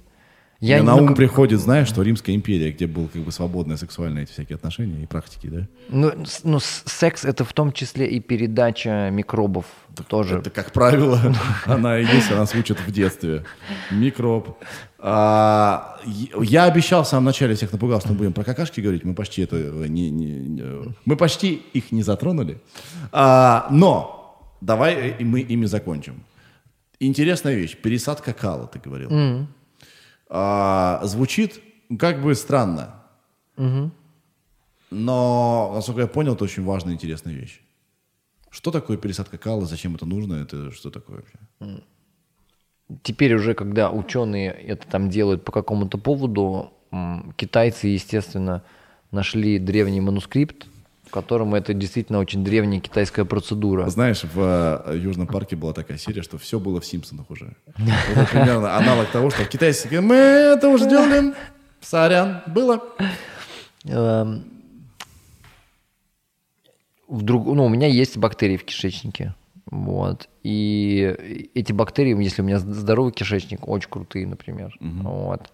Мне 0.59 0.77
не- 0.77 0.83
на 0.83 0.95
ум 0.97 1.09
как- 1.09 1.17
приходит, 1.19 1.61
знаешь, 1.61 1.87
что 1.87 2.01
Римская 2.01 2.35
империя, 2.35 2.73
где 2.73 2.87
был 2.87 3.09
как 3.13 3.21
бы 3.23 3.31
свободные 3.31 3.77
сексуальные 3.77 4.25
эти 4.25 4.33
всякие 4.33 4.57
отношения 4.57 5.03
и 5.03 5.07
практики, 5.07 5.49
да? 5.49 5.69
ну, 5.91 6.13
ну, 6.45 6.59
секс 6.61 7.27
это 7.27 7.45
в 7.45 7.53
том 7.53 7.73
числе 7.73 8.07
и 8.07 8.21
передача 8.21 9.11
микробов 9.11 9.67
тоже. 10.09 10.39
Это, 10.39 10.49
как 10.49 10.73
правило, 10.73 11.21
она 11.67 11.99
и 11.99 12.07
есть, 12.07 12.33
она 12.33 12.47
учит 12.59 12.79
в 12.81 12.91
детстве. 12.91 13.45
Микроб. 13.91 14.57
А, 14.99 15.99
я 16.41 16.65
обещал 16.65 17.05
в 17.05 17.07
самом 17.07 17.27
начале, 17.27 17.55
всех 17.55 17.71
напугал, 17.73 18.01
что 18.01 18.11
мы 18.13 18.17
будем 18.17 18.33
про 18.33 18.43
какашки 18.43 18.81
говорить. 18.81 19.05
Мы 19.05 19.15
почти 19.15 19.43
это 19.43 19.57
э, 19.57 19.87
не, 19.89 20.11
не- 20.11 20.39
не- 20.49 20.95
мы 21.05 21.17
почти 21.17 21.63
их 21.75 21.93
не 21.93 22.03
затронули. 22.03 22.59
А, 23.13 23.67
но 23.71 24.16
давай 24.61 24.95
э, 24.95 25.17
и 25.19 25.25
мы 25.25 25.41
ими 25.41 25.67
закончим. 25.67 26.25
Интересная 27.01 27.55
вещь. 27.55 27.77
Пересадка 27.77 28.33
кала, 28.33 28.67
ты 28.67 28.79
говорил. 28.79 29.47
А, 30.29 31.01
звучит 31.05 31.61
как 31.99 32.23
бы 32.23 32.35
странно. 32.35 33.03
Но, 34.91 35.73
насколько 35.75 36.03
я 36.03 36.07
понял, 36.07 36.35
это 36.35 36.45
очень 36.45 36.65
важная 36.65 36.93
и 36.93 36.95
интересная 36.95 37.35
вещь. 37.35 37.61
Что 38.51 38.71
такое 38.71 38.97
пересадка 38.97 39.37
кала? 39.37 39.67
Зачем 39.67 39.97
это 39.97 40.07
нужно? 40.07 40.35
Это 40.35 40.71
что 40.71 40.91
такое 40.91 41.17
вообще? 41.19 41.83
Теперь 43.03 43.35
уже, 43.35 43.55
когда 43.55 43.91
ученые 43.91 44.51
это 44.51 44.87
там 44.87 45.11
делают 45.11 45.45
по 45.45 45.51
какому-то 45.51 45.99
поводу, 45.99 46.73
китайцы, 47.37 47.89
естественно, 47.89 48.63
нашли 49.11 49.59
древний 49.59 50.01
манускрипт, 50.01 50.67
котором 51.17 51.55
это 51.55 51.73
действительно 51.73 52.19
очень 52.19 52.45
древняя 52.45 52.79
китайская 52.79 53.25
процедура. 53.25 53.89
Знаешь, 53.89 54.23
в 54.23 54.83
э, 54.87 54.99
Южном 54.99 55.27
парке 55.27 55.57
была 55.57 55.73
такая 55.73 55.97
серия, 55.97 56.21
что 56.21 56.37
все 56.37 56.61
было 56.61 56.79
в 56.79 56.85
Симпсонах 56.85 57.31
уже. 57.31 57.57
Это 58.15 58.27
примерно 58.31 58.77
аналог 58.77 59.09
того, 59.09 59.31
что 59.31 59.47
китайцы 59.47 59.89
мы 60.03 60.15
это 60.15 60.69
уже 60.69 60.87
делали, 60.87 61.33
сорян, 61.81 62.43
было. 62.47 62.85
Эм, 63.85 64.45
вдруг, 67.09 67.47
ну, 67.47 67.65
у 67.65 67.71
меня 67.71 67.87
есть 67.87 68.19
бактерии 68.19 68.59
в 68.59 68.65
кишечнике. 68.65 69.35
Вот. 69.71 70.29
И 70.43 71.49
эти 71.55 71.73
бактерии, 71.73 72.23
если 72.23 72.43
у 72.43 72.45
меня 72.45 72.59
здоровый 72.59 73.13
кишечник, 73.13 73.67
очень 73.67 73.89
крутые, 73.89 74.27
например. 74.27 74.77
Вот. 74.81 75.51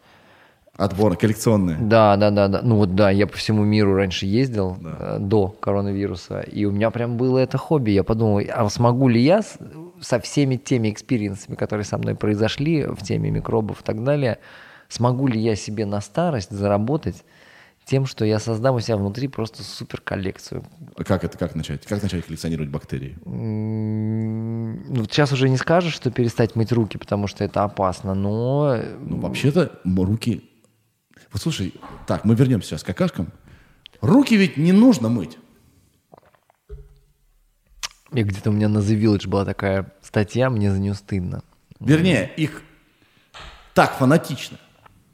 Отбор, 0.77 1.17
коллекционные. 1.17 1.77
Да, 1.79 2.17
да, 2.17 2.31
да, 2.31 2.49
да. 2.49 2.61
Ну 2.63 2.77
вот 2.77 2.95
да, 2.95 3.11
я 3.11 3.27
по 3.27 3.37
всему 3.37 3.63
миру 3.63 3.95
раньше 3.95 4.25
ездил 4.25 4.79
э, 4.83 5.19
до 5.21 5.49
коронавируса, 5.49 6.41
и 6.41 6.65
у 6.65 6.71
меня 6.71 6.91
прям 6.91 7.17
было 7.19 7.39
это 7.39 7.59
хобби. 7.59 7.91
Я 7.91 8.05
подумал, 8.05 8.41
а 8.53 8.69
смогу 8.71 9.09
ли 9.09 9.21
я 9.21 9.43
с- 9.43 9.59
со 10.01 10.19
всеми 10.19 10.57
теми 10.57 10.91
experience 10.91 11.38
ами, 11.38 11.57
которые 11.57 11.85
со 11.85 11.99
мной 11.99 12.15
произошли 12.15 12.85
в 12.87 13.03
теме 13.03 13.31
микробов 13.31 13.83
и 13.83 13.85
так 13.85 14.03
далее, 14.03 14.39
смогу 14.89 15.27
ли 15.27 15.39
я 15.39 15.57
себе 15.57 15.85
на 15.85 16.01
старость 16.01 16.51
заработать 16.51 17.23
тем, 17.85 18.07
что 18.07 18.25
я 18.25 18.39
создам 18.39 18.77
у 18.77 18.81
себя 18.81 18.97
внутри 18.97 19.29
просто 19.29 19.63
супер 19.65 20.01
коллекцию. 20.01 20.65
Как 21.05 21.23
это, 21.25 21.37
как 21.37 21.55
начать? 21.55 21.85
Как 21.85 22.03
начать 22.03 22.25
коллекционировать 22.25 22.71
бактерии? 22.71 23.17
Ну, 23.27 25.05
сейчас 25.05 25.33
уже 25.33 25.49
не 25.49 25.57
скажешь, 25.57 25.93
что 25.93 26.11
перестать 26.11 26.57
мыть 26.57 26.73
руки, 26.73 26.97
потому 26.97 27.27
что 27.27 27.45
это 27.45 27.63
опасно, 27.65 28.15
но 28.15 28.79
Ну, 29.01 29.19
вообще-то 29.19 29.73
руки... 29.85 30.49
Вот 31.33 31.43
слушай, 31.43 31.75
так, 32.07 32.25
мы 32.25 32.35
вернемся 32.35 32.69
сейчас 32.69 32.83
к 32.83 32.87
какашкам. 32.87 33.33
Руки 34.01 34.37
ведь 34.37 34.57
не 34.57 34.73
нужно 34.73 35.09
мыть. 35.09 35.39
и 38.13 38.23
где-то 38.23 38.51
у 38.51 38.53
меня 38.53 38.69
на 38.69 38.79
The 38.79 39.01
Village 39.01 39.29
была 39.29 39.45
такая 39.45 39.93
статья, 40.03 40.51
мне 40.51 40.71
за 40.71 40.79
нее 40.79 40.95
стыдно. 40.95 41.43
Вернее, 41.81 42.31
их 42.37 42.63
так 43.75 43.97
фанатично. 43.97 44.59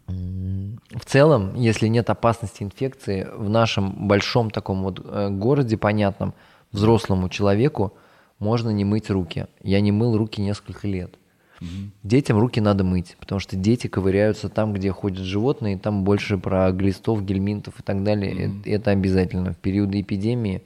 В 0.06 1.04
целом, 1.04 1.54
если 1.54 1.86
нет 1.86 2.10
опасности 2.10 2.62
инфекции, 2.62 3.28
в 3.32 3.48
нашем 3.48 4.08
большом 4.08 4.50
таком 4.50 4.82
вот 4.82 5.00
э, 5.04 5.28
городе, 5.30 5.76
понятном, 5.76 6.34
взрослому 6.72 7.28
человеку 7.28 7.94
можно 8.38 8.70
не 8.70 8.84
мыть 8.84 9.10
руки. 9.10 9.46
Я 9.62 9.80
не 9.80 9.92
мыл 9.92 10.16
руки 10.16 10.40
несколько 10.40 10.88
лет. 10.88 11.14
Детям 12.02 12.38
руки 12.38 12.60
надо 12.60 12.84
мыть, 12.84 13.16
потому 13.18 13.40
что 13.40 13.56
дети 13.56 13.86
ковыряются 13.86 14.48
там, 14.48 14.72
где 14.72 14.92
ходят 14.92 15.24
животные, 15.24 15.74
и 15.74 15.78
там 15.78 16.04
больше 16.04 16.38
про 16.38 16.70
глистов, 16.72 17.24
гельминтов 17.24 17.80
и 17.80 17.82
так 17.82 18.04
далее. 18.04 18.52
Э, 18.64 18.70
Это 18.70 18.90
обязательно. 18.92 19.52
В 19.52 19.56
периоды 19.56 20.00
эпидемии 20.00 20.62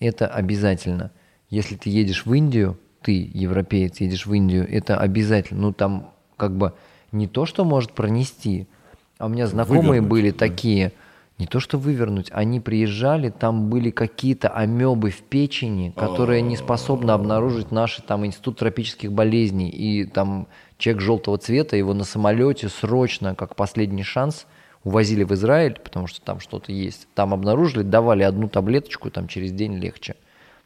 это 0.00 0.26
обязательно. 0.26 1.10
Если 1.50 1.76
ты 1.76 1.90
едешь 1.90 2.26
в 2.26 2.32
Индию, 2.32 2.78
ты, 3.02 3.30
европеец, 3.34 4.00
едешь 4.00 4.26
в 4.26 4.32
Индию, 4.32 4.66
это 4.68 4.96
обязательно. 4.98 5.60
Ну, 5.60 5.72
там 5.72 6.10
как 6.36 6.56
бы 6.56 6.72
не 7.12 7.28
то, 7.28 7.46
что 7.46 7.64
может 7.64 7.92
пронести, 7.92 8.66
а 9.18 9.26
у 9.26 9.28
меня 9.28 9.46
знакомые 9.46 10.00
Вывернуть, 10.00 10.10
были 10.10 10.30
да. 10.30 10.38
такие, 10.38 10.92
не 11.38 11.46
то 11.46 11.58
что 11.58 11.78
вывернуть, 11.78 12.28
они 12.32 12.60
приезжали, 12.60 13.28
там 13.28 13.68
были 13.68 13.90
какие-то 13.90 14.48
амебы 14.48 15.10
в 15.10 15.22
печени, 15.22 15.92
которые 15.96 16.42
не 16.42 16.56
способны 16.56 17.10
обнаружить 17.10 17.72
наши 17.72 18.02
там 18.02 18.24
институт 18.24 18.58
тропических 18.58 19.12
болезней. 19.12 19.68
И 19.68 20.04
там 20.04 20.46
человек 20.78 21.02
желтого 21.02 21.38
цвета, 21.38 21.76
его 21.76 21.92
на 21.92 22.04
самолете 22.04 22.68
срочно, 22.68 23.34
как 23.34 23.56
последний 23.56 24.04
шанс, 24.04 24.46
увозили 24.84 25.24
в 25.24 25.32
Израиль, 25.32 25.78
потому 25.82 26.06
что 26.06 26.20
там 26.20 26.38
что-то 26.38 26.70
есть. 26.70 27.08
Там 27.14 27.34
обнаружили, 27.34 27.82
давали 27.82 28.22
одну 28.22 28.48
таблеточку, 28.48 29.10
там 29.10 29.26
через 29.26 29.50
день 29.50 29.78
легче. 29.78 30.12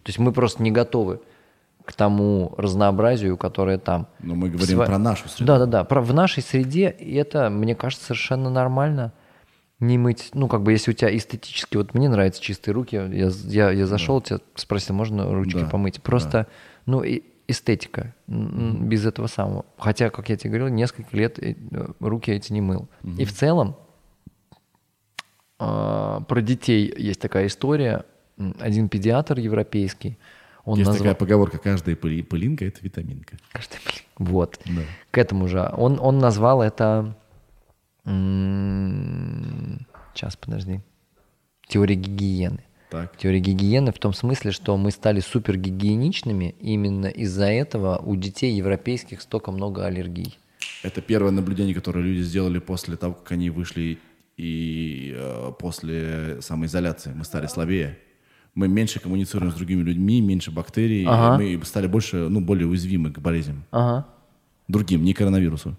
То 0.02 0.10
есть 0.10 0.18
мы 0.18 0.32
просто 0.32 0.62
не 0.62 0.70
готовы 0.70 1.20
к 1.84 1.94
тому 1.94 2.52
разнообразию, 2.58 3.38
которое 3.38 3.78
там. 3.78 4.08
Но 4.20 4.34
мы 4.34 4.50
говорим 4.50 4.78
Сва- 4.78 4.86
про 4.86 4.98
нашу 4.98 5.28
среду. 5.30 5.46
Да, 5.46 5.58
да, 5.60 5.66
да. 5.66 5.84
Про, 5.84 6.02
в 6.02 6.12
нашей 6.12 6.42
среде 6.42 6.90
и 6.90 7.14
это, 7.14 7.48
мне 7.48 7.74
кажется, 7.74 8.04
совершенно 8.04 8.50
нормально. 8.50 9.12
Не 9.80 9.96
мыть, 9.96 10.30
ну, 10.34 10.48
как 10.48 10.62
бы, 10.62 10.72
если 10.72 10.90
у 10.90 10.94
тебя 10.94 11.16
эстетически, 11.16 11.76
вот 11.76 11.94
мне 11.94 12.08
нравятся 12.08 12.42
чистые 12.42 12.74
руки, 12.74 12.96
я, 12.96 13.30
я, 13.44 13.70
я 13.70 13.86
зашел, 13.86 14.20
тебя 14.20 14.40
спросил, 14.56 14.96
можно 14.96 15.32
ручки 15.32 15.60
Да, 15.60 15.66
помыть? 15.66 16.02
Просто, 16.02 16.48
ну, 16.84 17.04
и 17.04 17.22
эстетика, 17.46 18.14
без 18.26 19.06
этого 19.06 19.28
самого. 19.28 19.64
Хотя, 19.78 20.10
как 20.10 20.28
я 20.28 20.36
тебе 20.36 20.50
говорил, 20.50 20.68
несколько 20.68 21.16
лет 21.16 21.38
э, 21.38 21.54
руки 22.00 22.30
эти 22.32 22.52
не 22.52 22.60
мыл. 22.60 22.88
И 23.04 23.24
в 23.24 23.32
целом, 23.32 23.76
а, 25.58 26.20
про 26.20 26.40
детей 26.40 26.92
есть 26.96 27.20
такая 27.20 27.46
история. 27.46 28.04
Один 28.60 28.88
педиатр 28.88 29.38
европейский, 29.38 30.18
он 30.64 30.78
Есть 30.78 30.88
назвал... 30.88 30.98
такая 30.98 31.14
поговорка, 31.14 31.58
каждая 31.58 31.96
пыли- 31.96 32.22
пылинка– 32.22 32.64
это 32.66 32.80
витаминка. 32.82 33.36
Каждый, 33.52 33.78
блин, 33.84 34.02
Вот. 34.18 34.60
Да. 34.66 34.82
К 35.10 35.18
этому 35.18 35.48
же. 35.48 35.72
Он, 35.76 35.98
он 36.00 36.18
назвал 36.18 36.62
это... 36.62 37.16
Сейчас, 40.14 40.36
подожди. 40.36 40.80
Теория 41.68 41.94
гигиены. 41.94 42.60
Так. 42.90 43.16
Теория 43.18 43.40
гигиены 43.40 43.92
в 43.92 43.98
том 43.98 44.14
смысле, 44.14 44.50
что 44.50 44.76
мы 44.76 44.90
стали 44.90 45.20
супергигиеничными, 45.20 46.54
именно 46.60 47.06
из-за 47.06 47.44
этого 47.46 47.98
у 47.98 48.16
детей 48.16 48.54
европейских 48.54 49.20
столько 49.20 49.52
много 49.52 49.84
аллергий. 49.84 50.38
Это 50.82 51.02
первое 51.02 51.30
наблюдение, 51.30 51.74
которое 51.74 52.00
люди 52.00 52.22
сделали 52.22 52.58
после 52.58 52.96
того, 52.96 53.14
как 53.14 53.32
они 53.32 53.50
вышли 53.50 53.98
и 54.38 55.12
э, 55.16 55.52
после 55.58 56.40
самоизоляции. 56.40 57.12
Мы 57.14 57.24
стали 57.24 57.46
слабее. 57.46 57.98
Мы 58.54 58.68
меньше 58.68 59.00
коммуницируем 59.00 59.52
с 59.52 59.54
другими 59.54 59.82
людьми, 59.82 60.20
меньше 60.20 60.50
бактерий, 60.50 61.04
Ага. 61.06 61.42
и 61.42 61.56
мы 61.56 61.64
стали 61.64 61.86
больше, 61.86 62.28
ну, 62.28 62.40
более 62.40 62.66
уязвимы 62.66 63.12
к 63.12 63.18
болезням. 63.18 63.64
Ага. 63.70 64.06
Другим, 64.66 65.04
не 65.04 65.12
коронавирусу. 65.12 65.76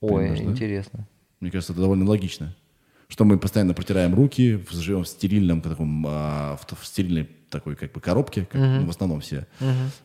Ой, 0.00 0.28
Понимаешь, 0.28 0.88
да? 0.92 1.06
Мне 1.40 1.50
кажется, 1.50 1.72
это 1.72 1.82
довольно 1.82 2.04
логично. 2.08 2.54
Что 3.08 3.24
мы 3.24 3.38
постоянно 3.38 3.72
протираем 3.74 4.14
руки, 4.14 4.62
живем 4.70 5.04
в 5.04 5.08
стерильном 5.08 5.62
таком, 5.62 6.04
а, 6.06 6.56
в, 6.56 6.76
в 6.80 6.86
стерильной 6.86 7.28
такой 7.48 7.74
как 7.76 7.92
бы 7.92 8.00
коробке, 8.00 8.46
как 8.50 8.60
ну, 8.60 8.84
в 8.84 8.90
основном 8.90 9.20
все 9.20 9.46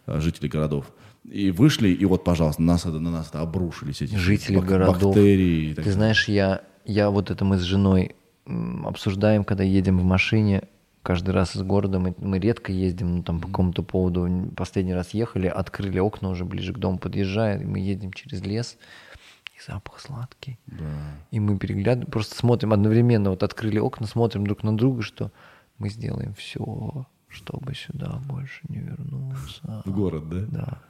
а, 0.06 0.22
жители 0.22 0.48
городов. 0.48 0.86
И 1.30 1.52
вышли, 1.52 1.90
и 1.90 2.06
вот, 2.06 2.24
пожалуйста, 2.24 2.62
нас 2.62 2.86
на 2.86 3.00
нас 3.00 3.30
это 3.30 3.42
обрушились 3.42 4.02
эти 4.02 4.16
Жители 4.16 4.58
бак- 4.58 4.66
городов. 4.66 5.02
бактерии. 5.16 5.70
так 5.70 5.76
Ты 5.78 5.82
далее. 5.82 5.94
знаешь, 5.94 6.28
я, 6.28 6.62
я 6.86 7.10
вот 7.10 7.32
это 7.32 7.44
мы 7.46 7.58
с 7.58 7.62
женой 7.62 8.16
обсуждаем, 8.86 9.44
когда 9.44 9.64
едем 9.64 10.00
в 10.00 10.04
машине, 10.04 10.64
каждый 11.02 11.32
раз 11.32 11.56
из 11.56 11.62
города, 11.64 12.00
мы, 12.00 12.14
мы 12.18 12.40
редко 12.40 12.72
ездим, 12.72 13.18
ну 13.18 13.24
там 13.24 13.40
по 13.40 13.48
какому-то 13.48 13.84
поводу, 13.84 14.52
последний 14.56 14.94
раз 14.94 15.14
ехали, 15.14 15.48
открыли 15.48 16.00
окна 16.00 16.30
уже 16.30 16.46
ближе 16.46 16.74
к 16.74 16.78
дому 16.78 16.98
подъезжая, 16.98 17.60
и 17.60 17.66
мы 17.66 17.80
едем 17.80 18.12
через 18.14 18.42
лес, 18.42 18.78
и 19.54 19.72
запах 19.72 20.00
сладкий. 20.00 20.60
И 21.32 21.40
мы 21.40 21.58
переглядываем, 21.58 22.12
просто 22.12 22.36
смотрим 22.36 22.74
одновременно, 22.74 23.30
вот 23.30 23.44
открыли 23.44 23.80
окна, 23.80 24.08
смотрим 24.08 24.46
друг 24.46 24.64
на 24.64 24.76
друга, 24.76 25.02
что 25.02 25.32
мы 25.78 25.90
сделаем 25.90 26.34
все, 26.34 27.06
чтобы 27.28 27.74
сюда 27.76 28.20
больше 28.26 28.62
не 28.70 28.80
вернуться. 28.80 29.84
В 29.86 29.92
город, 29.94 30.30
да? 30.30 30.46
Да. 30.48 30.82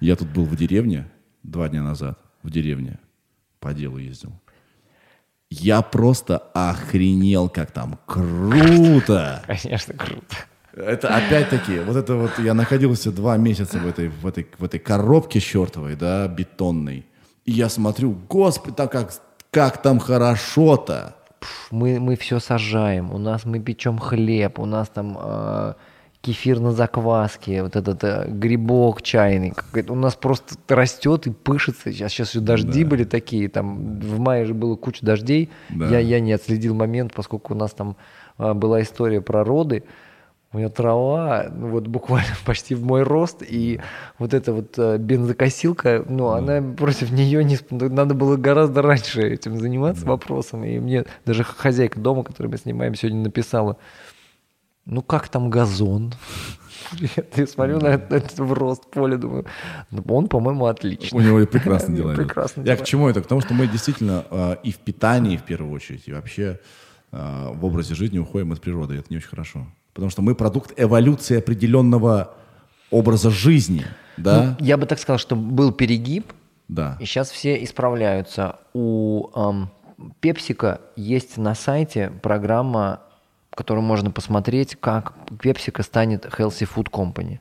Я 0.00 0.16
тут 0.16 0.28
был 0.28 0.44
в 0.44 0.56
деревне 0.56 1.10
два 1.42 1.68
дня 1.68 1.82
назад, 1.82 2.18
в 2.42 2.50
деревне, 2.50 2.98
по 3.58 3.72
делу 3.72 3.98
ездил. 3.98 4.32
Я 5.50 5.82
просто 5.82 6.38
охренел, 6.54 7.48
как 7.48 7.72
там 7.72 7.98
круто. 8.06 9.42
Конечно, 9.46 9.94
круто. 9.94 10.36
Это 10.72 11.08
опять-таки, 11.08 11.80
вот 11.80 11.96
это 11.96 12.14
вот, 12.14 12.38
я 12.38 12.54
находился 12.54 13.10
два 13.10 13.36
месяца 13.36 13.78
в 13.78 13.86
этой, 13.86 14.08
в 14.08 14.24
этой, 14.24 14.46
в 14.56 14.64
этой 14.64 14.78
коробке 14.78 15.40
чертовой, 15.40 15.96
да, 15.96 16.28
бетонной. 16.28 17.06
И 17.50 17.52
я 17.52 17.68
смотрю, 17.68 18.16
господи, 18.28 18.76
там 18.76 18.88
как, 18.88 19.10
как 19.50 19.82
там 19.82 19.98
хорошо-то. 19.98 21.16
мы, 21.72 21.98
мы 21.98 22.14
все 22.14 22.38
сажаем, 22.38 23.12
у 23.12 23.18
нас 23.18 23.44
мы 23.44 23.58
печем 23.58 23.98
хлеб, 23.98 24.60
у 24.60 24.66
нас 24.66 24.88
там 24.88 25.18
э, 25.20 25.74
кефир 26.20 26.60
на 26.60 26.70
закваске, 26.70 27.64
вот 27.64 27.74
этот 27.74 28.04
э, 28.04 28.26
грибок 28.28 29.02
чайный, 29.02 29.52
у 29.88 29.94
нас 29.96 30.14
просто 30.14 30.54
растет 30.68 31.26
и 31.26 31.30
пышется. 31.30 31.90
Сейчас, 31.92 32.12
сейчас 32.12 32.28
еще 32.30 32.38
дожди 32.40 32.84
были 32.84 33.02
такие, 33.02 33.48
там 33.48 33.98
в 33.98 34.20
мае 34.20 34.44
же 34.46 34.54
было 34.54 34.76
куча 34.76 35.04
дождей, 35.04 35.50
Да. 35.70 35.88
я, 35.88 35.98
я 35.98 36.20
не 36.20 36.32
отследил 36.32 36.76
момент, 36.76 37.12
поскольку 37.16 37.54
у 37.54 37.56
нас 37.56 37.72
там 37.72 37.96
э, 38.38 38.54
была 38.54 38.80
история 38.80 39.20
про 39.20 39.42
роды, 39.42 39.82
у 40.52 40.58
меня 40.58 40.68
трава, 40.68 41.46
ну 41.52 41.68
вот 41.68 41.86
буквально 41.86 42.34
почти 42.44 42.74
в 42.74 42.82
мой 42.84 43.02
рост, 43.04 43.42
и 43.48 43.80
вот 44.18 44.34
эта 44.34 44.52
вот 44.52 44.74
э, 44.78 44.98
бензокосилка, 44.98 46.04
ну, 46.08 46.28
она 46.28 46.60
против 46.74 47.12
нее 47.12 47.44
не... 47.44 47.54
сп- 47.56 47.88
Надо 47.88 48.14
было 48.14 48.36
гораздо 48.36 48.82
раньше 48.82 49.22
этим 49.22 49.58
заниматься 49.58 50.06
вопросом, 50.06 50.64
и 50.64 50.78
мне 50.80 51.04
даже 51.24 51.44
хозяйка 51.44 52.00
дома, 52.00 52.24
которую 52.24 52.50
мы 52.50 52.58
снимаем, 52.58 52.94
сегодня 52.96 53.22
написала, 53.22 53.76
ну, 54.86 55.02
как 55.02 55.28
там 55.28 55.50
газон? 55.50 56.14
Я 57.36 57.46
смотрю 57.46 57.78
на 57.78 57.86
это, 57.88 58.16
это 58.16 58.42
в 58.42 58.52
рост 58.52 58.90
поле, 58.90 59.16
думаю, 59.18 59.46
ну, 59.92 60.02
он, 60.08 60.26
по-моему, 60.26 60.66
отлично. 60.66 61.16
У 61.16 61.20
него 61.20 61.38
и 61.40 61.46
прекрасно 61.46 61.94
дела. 61.96 62.14
Прекрасно 62.14 62.62
Я 62.62 62.76
к 62.76 62.84
чему 62.84 63.08
это? 63.08 63.22
К 63.22 63.26
тому, 63.26 63.40
что 63.40 63.54
мы 63.54 63.68
действительно 63.68 64.24
э, 64.28 64.56
и 64.64 64.72
в 64.72 64.78
питании, 64.78 65.36
в 65.36 65.44
первую 65.44 65.72
очередь, 65.72 66.08
и 66.08 66.12
вообще 66.12 66.58
э, 67.12 67.50
в 67.54 67.64
образе 67.64 67.94
жизни 67.94 68.18
уходим 68.18 68.50
от 68.50 68.60
природы. 68.60 68.96
Это 68.96 69.06
не 69.10 69.18
очень 69.18 69.28
хорошо. 69.28 69.66
Потому 69.92 70.10
что 70.10 70.22
мы 70.22 70.34
продукт 70.34 70.72
эволюции 70.76 71.38
определенного 71.38 72.34
образа 72.90 73.30
жизни. 73.30 73.84
Да? 74.16 74.56
Ну, 74.58 74.66
я 74.66 74.76
бы 74.76 74.86
так 74.86 74.98
сказал, 74.98 75.18
что 75.18 75.36
был 75.36 75.72
перегиб, 75.72 76.32
да. 76.70 76.96
И 77.00 77.04
сейчас 77.04 77.30
все 77.32 77.62
исправляются. 77.64 78.60
У 78.74 79.28
эм, 79.34 79.70
Пепсика 80.20 80.80
есть 80.94 81.36
на 81.36 81.56
сайте 81.56 82.12
программа, 82.22 83.00
которую 83.50 83.84
можно 83.84 84.12
посмотреть, 84.12 84.76
как 84.78 85.14
Пепсика 85.42 85.82
станет 85.82 86.26
Healthy 86.26 86.68
Food 86.72 86.90
Company. 86.90 87.40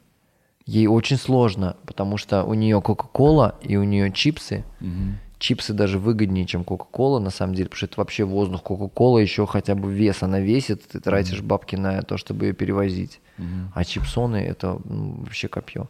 Ей 0.65 0.87
очень 0.87 1.17
сложно, 1.17 1.77
потому 1.85 2.17
что 2.17 2.43
у 2.43 2.55
нее 2.55 2.81
Кока-Кола 2.81 3.55
и 3.61 3.77
у 3.77 3.83
нее 3.83 4.11
чипсы. 4.11 4.63
Чипсы 5.39 5.73
даже 5.73 5.99
выгоднее, 5.99 6.45
чем 6.45 6.63
Кока-Кола, 6.65 7.19
на 7.19 7.29
самом 7.29 7.55
деле, 7.55 7.69
потому 7.69 7.77
что 7.77 7.85
это 7.85 7.95
вообще 7.97 8.25
воздух. 8.25 8.61
Кока-Кола 8.61 9.19
еще 9.19 9.47
хотя 9.47 9.73
бы 9.73 9.91
вес 9.91 10.21
она 10.21 10.39
весит, 10.39 10.87
ты 10.87 10.99
тратишь 10.99 11.41
бабки 11.41 11.77
на 11.77 12.01
то, 12.01 12.17
чтобы 12.17 12.47
ее 12.47 12.53
перевозить. 12.53 13.21
А 13.73 13.85
чипсоны 13.85 14.37
это 14.37 14.79
ну, 14.83 15.21
вообще 15.21 15.47
копье. 15.47 15.87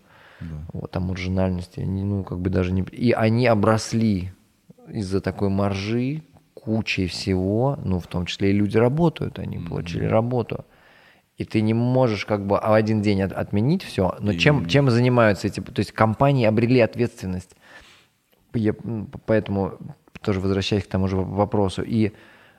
Вот, 0.71 0.91
там 0.91 1.03
маржинальности, 1.03 1.81
они, 1.81 2.03
ну, 2.03 2.23
как 2.23 2.39
бы 2.39 2.49
даже 2.49 2.71
не... 2.71 2.84
И 2.84 3.11
они 3.11 3.47
обросли 3.47 4.31
из-за 4.88 5.19
такой 5.19 5.49
маржи 5.49 6.23
кучей 6.53 7.07
всего, 7.07 7.77
ну, 7.84 7.99
в 7.99 8.07
том 8.07 8.26
числе 8.26 8.51
и 8.51 8.53
люди 8.53 8.77
работают, 8.77 9.39
они 9.39 9.57
получили 9.57 10.05
работу. 10.05 10.65
И 11.38 11.45
ты 11.45 11.61
не 11.61 11.73
можешь 11.73 12.26
как 12.26 12.45
бы 12.45 12.55
в 12.57 12.73
один 12.73 13.01
день 13.01 13.21
от- 13.21 13.31
отменить 13.31 13.84
все, 13.84 14.15
но 14.19 14.34
чем, 14.34 14.67
чем 14.67 14.89
занимаются 14.89 15.47
эти... 15.47 15.59
То 15.61 15.80
есть 15.80 15.91
компании 15.91 16.45
обрели 16.45 16.81
ответственность. 16.81 17.55
Я, 18.53 18.73
поэтому 19.26 19.73
тоже 20.21 20.39
возвращаясь 20.39 20.84
к 20.84 20.88
тому 20.88 21.07
же 21.07 21.15
воп- 21.17 21.26
вопросу, 21.35 21.81
и 21.84 22.11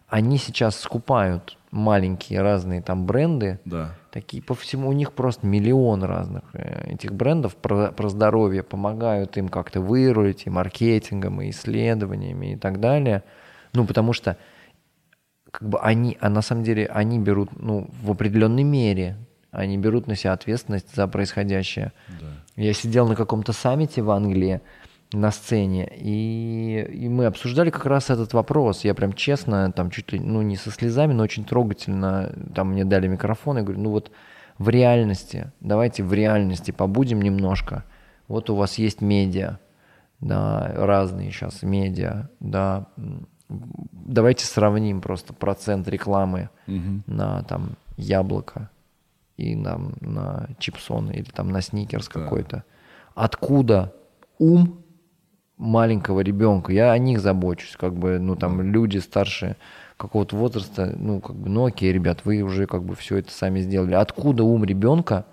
они 0.08 0.38
сейчас 0.38 0.78
скупают 0.78 1.56
маленькие 1.70 2.42
разные 2.42 2.82
там 2.82 3.06
бренды, 3.06 3.60
Да. 3.64 3.94
такие 4.10 4.42
по 4.42 4.54
всему, 4.54 4.88
у 4.88 4.92
них 4.92 5.12
просто 5.12 5.46
миллион 5.46 6.02
разных 6.02 6.42
э, 6.52 6.92
этих 6.94 7.12
брендов 7.12 7.54
про, 7.54 7.92
про 7.92 8.08
здоровье, 8.08 8.62
помогают 8.62 9.36
им 9.36 9.48
как-то 9.48 9.80
вырулить 9.80 10.46
и 10.46 10.50
маркетингом, 10.50 11.40
и 11.42 11.50
исследованиями 11.50 12.54
и 12.54 12.56
так 12.56 12.80
далее. 12.80 13.22
Ну, 13.72 13.86
потому 13.86 14.12
что 14.12 14.36
как 15.50 15.68
бы 15.68 15.78
они, 15.80 16.16
а 16.20 16.28
на 16.28 16.42
самом 16.42 16.64
деле 16.64 16.86
они 16.86 17.18
берут, 17.18 17.50
ну, 17.60 17.88
в 18.02 18.10
определенной 18.10 18.64
мере, 18.64 19.16
они 19.52 19.78
берут 19.78 20.06
на 20.06 20.14
себя 20.16 20.32
ответственность 20.32 20.94
за 20.94 21.06
происходящее. 21.08 21.92
Я 22.56 22.72
сидел 22.72 23.08
на 23.08 23.16
каком-то 23.16 23.52
саммите 23.52 24.02
в 24.02 24.10
Англии 24.10 24.60
на 25.12 25.30
сцене, 25.32 25.90
и, 25.96 26.88
и 26.88 27.08
мы 27.08 27.26
обсуждали 27.26 27.70
как 27.70 27.86
раз 27.86 28.10
этот 28.10 28.32
вопрос. 28.32 28.84
Я 28.84 28.94
прям 28.94 29.12
честно, 29.12 29.72
там 29.72 29.90
чуть 29.90 30.12
ли, 30.12 30.20
ну, 30.20 30.42
не 30.42 30.56
со 30.56 30.70
слезами, 30.70 31.12
но 31.12 31.24
очень 31.24 31.44
трогательно, 31.44 32.32
там 32.54 32.72
мне 32.72 32.84
дали 32.84 33.08
микрофон, 33.08 33.58
и 33.58 33.62
говорю, 33.62 33.80
ну 33.80 33.90
вот 33.90 34.12
в 34.58 34.68
реальности, 34.68 35.52
давайте 35.60 36.04
в 36.04 36.12
реальности 36.12 36.70
побудем 36.70 37.22
немножко. 37.22 37.84
Вот 38.28 38.50
у 38.50 38.54
вас 38.54 38.78
есть 38.78 39.00
медиа, 39.00 39.58
да, 40.20 40.70
разные 40.76 41.32
сейчас 41.32 41.62
медиа, 41.62 42.28
да, 42.38 42.86
давайте 43.48 44.44
сравним 44.44 45.00
просто 45.00 45.32
процент 45.32 45.88
рекламы 45.88 46.50
на 47.06 47.42
там 47.44 47.76
яблоко 47.96 48.70
и 49.36 49.56
на, 49.56 49.80
на 50.00 50.48
чипсоны 50.58 51.12
или 51.12 51.30
там 51.30 51.48
на 51.48 51.62
сникерс 51.62 52.08
какой-то. 52.08 52.64
Откуда 53.14 53.92
ум 54.38 54.79
маленького 55.60 56.20
ребенка? 56.20 56.72
Я 56.72 56.92
о 56.92 56.98
них 56.98 57.20
забочусь, 57.20 57.76
как 57.76 57.94
бы, 57.94 58.18
ну 58.18 58.34
там 58.34 58.62
люди 58.62 58.98
старше 58.98 59.56
какого-то 59.96 60.34
возраста, 60.34 60.94
ну 60.98 61.20
как 61.20 61.36
бы, 61.36 61.48
ну 61.48 61.66
окей, 61.66 61.92
ребят, 61.92 62.20
вы 62.24 62.40
уже 62.40 62.66
как 62.66 62.82
бы 62.82 62.96
все 62.96 63.18
это 63.18 63.30
сами 63.30 63.60
сделали. 63.60 63.94
Откуда 63.94 64.42
ум 64.42 64.64
ребенка 64.64 65.26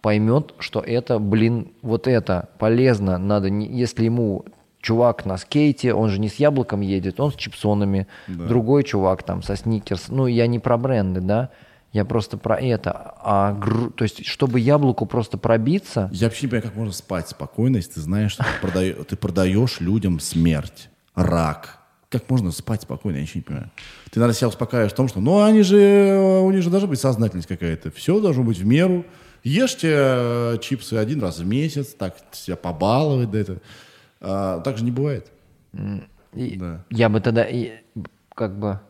поймет, 0.00 0.54
что 0.60 0.80
это, 0.80 1.18
блин, 1.18 1.72
вот 1.82 2.06
это 2.06 2.48
полезно, 2.58 3.18
надо, 3.18 3.50
не, 3.50 3.66
если 3.66 4.04
ему 4.04 4.44
чувак 4.80 5.26
на 5.26 5.36
скейте, 5.36 5.92
он 5.92 6.10
же 6.10 6.20
не 6.20 6.28
с 6.28 6.36
яблоком 6.36 6.80
едет, 6.80 7.18
он 7.18 7.32
с 7.32 7.34
чипсонами, 7.34 8.06
другой 8.28 8.84
чувак 8.84 9.24
там 9.24 9.42
со 9.42 9.56
сникерс, 9.56 10.08
ну 10.08 10.28
я 10.28 10.46
не 10.46 10.60
про 10.60 10.78
бренды, 10.78 11.20
да, 11.20 11.50
я 11.96 12.04
просто 12.04 12.36
про 12.36 12.56
это, 12.56 13.14
а 13.22 13.52
гру- 13.52 13.90
то 13.90 14.04
есть 14.04 14.26
чтобы 14.26 14.60
яблоку 14.60 15.06
просто 15.06 15.38
пробиться, 15.38 16.10
Я 16.12 16.26
вообще 16.26 16.46
не 16.46 16.50
понимаю, 16.50 16.68
как 16.68 16.76
можно 16.76 16.92
спать 16.92 17.28
спокойно, 17.28 17.76
если 17.76 17.92
ты 17.92 18.00
знаешь, 18.02 18.32
что 18.32 18.44
ты, 19.08 19.16
продаешь 19.16 19.80
людям 19.80 20.20
смерть, 20.20 20.90
рак, 21.14 21.78
как 22.10 22.28
можно 22.28 22.52
спать 22.52 22.82
спокойно, 22.82 23.16
я 23.16 23.22
ничего 23.22 23.38
не 23.38 23.42
понимаю. 23.44 23.70
Ты, 24.10 24.20
надо 24.20 24.34
себя 24.34 24.48
успокаиваешь 24.48 24.92
в 24.92 24.94
том, 24.94 25.08
что, 25.08 25.20
ну, 25.20 25.42
они 25.42 25.62
же, 25.62 26.40
у 26.42 26.50
них 26.50 26.62
же 26.62 26.70
должна 26.70 26.88
быть 26.88 27.00
сознательность 27.00 27.48
какая-то. 27.48 27.90
Все 27.90 28.20
должно 28.20 28.44
быть 28.44 28.58
в 28.58 28.66
меру. 28.66 29.04
Ешьте 29.42 29.92
э, 29.92 30.58
чипсы 30.60 30.94
один 30.94 31.20
раз 31.22 31.38
в 31.38 31.46
месяц, 31.46 31.94
так 31.94 32.16
себя 32.32 32.56
побаловать, 32.56 33.30
да 33.30 33.38
это. 33.38 33.58
А, 34.20 34.60
так 34.60 34.76
же 34.76 34.84
не 34.84 34.90
бывает. 34.90 35.32
И 36.34 36.56
Да. 36.56 36.84
Я 36.90 37.08
бы 37.08 37.20
тогда, 37.20 37.44
и, 37.44 37.72
как 38.34 38.58
бы, 38.58 38.80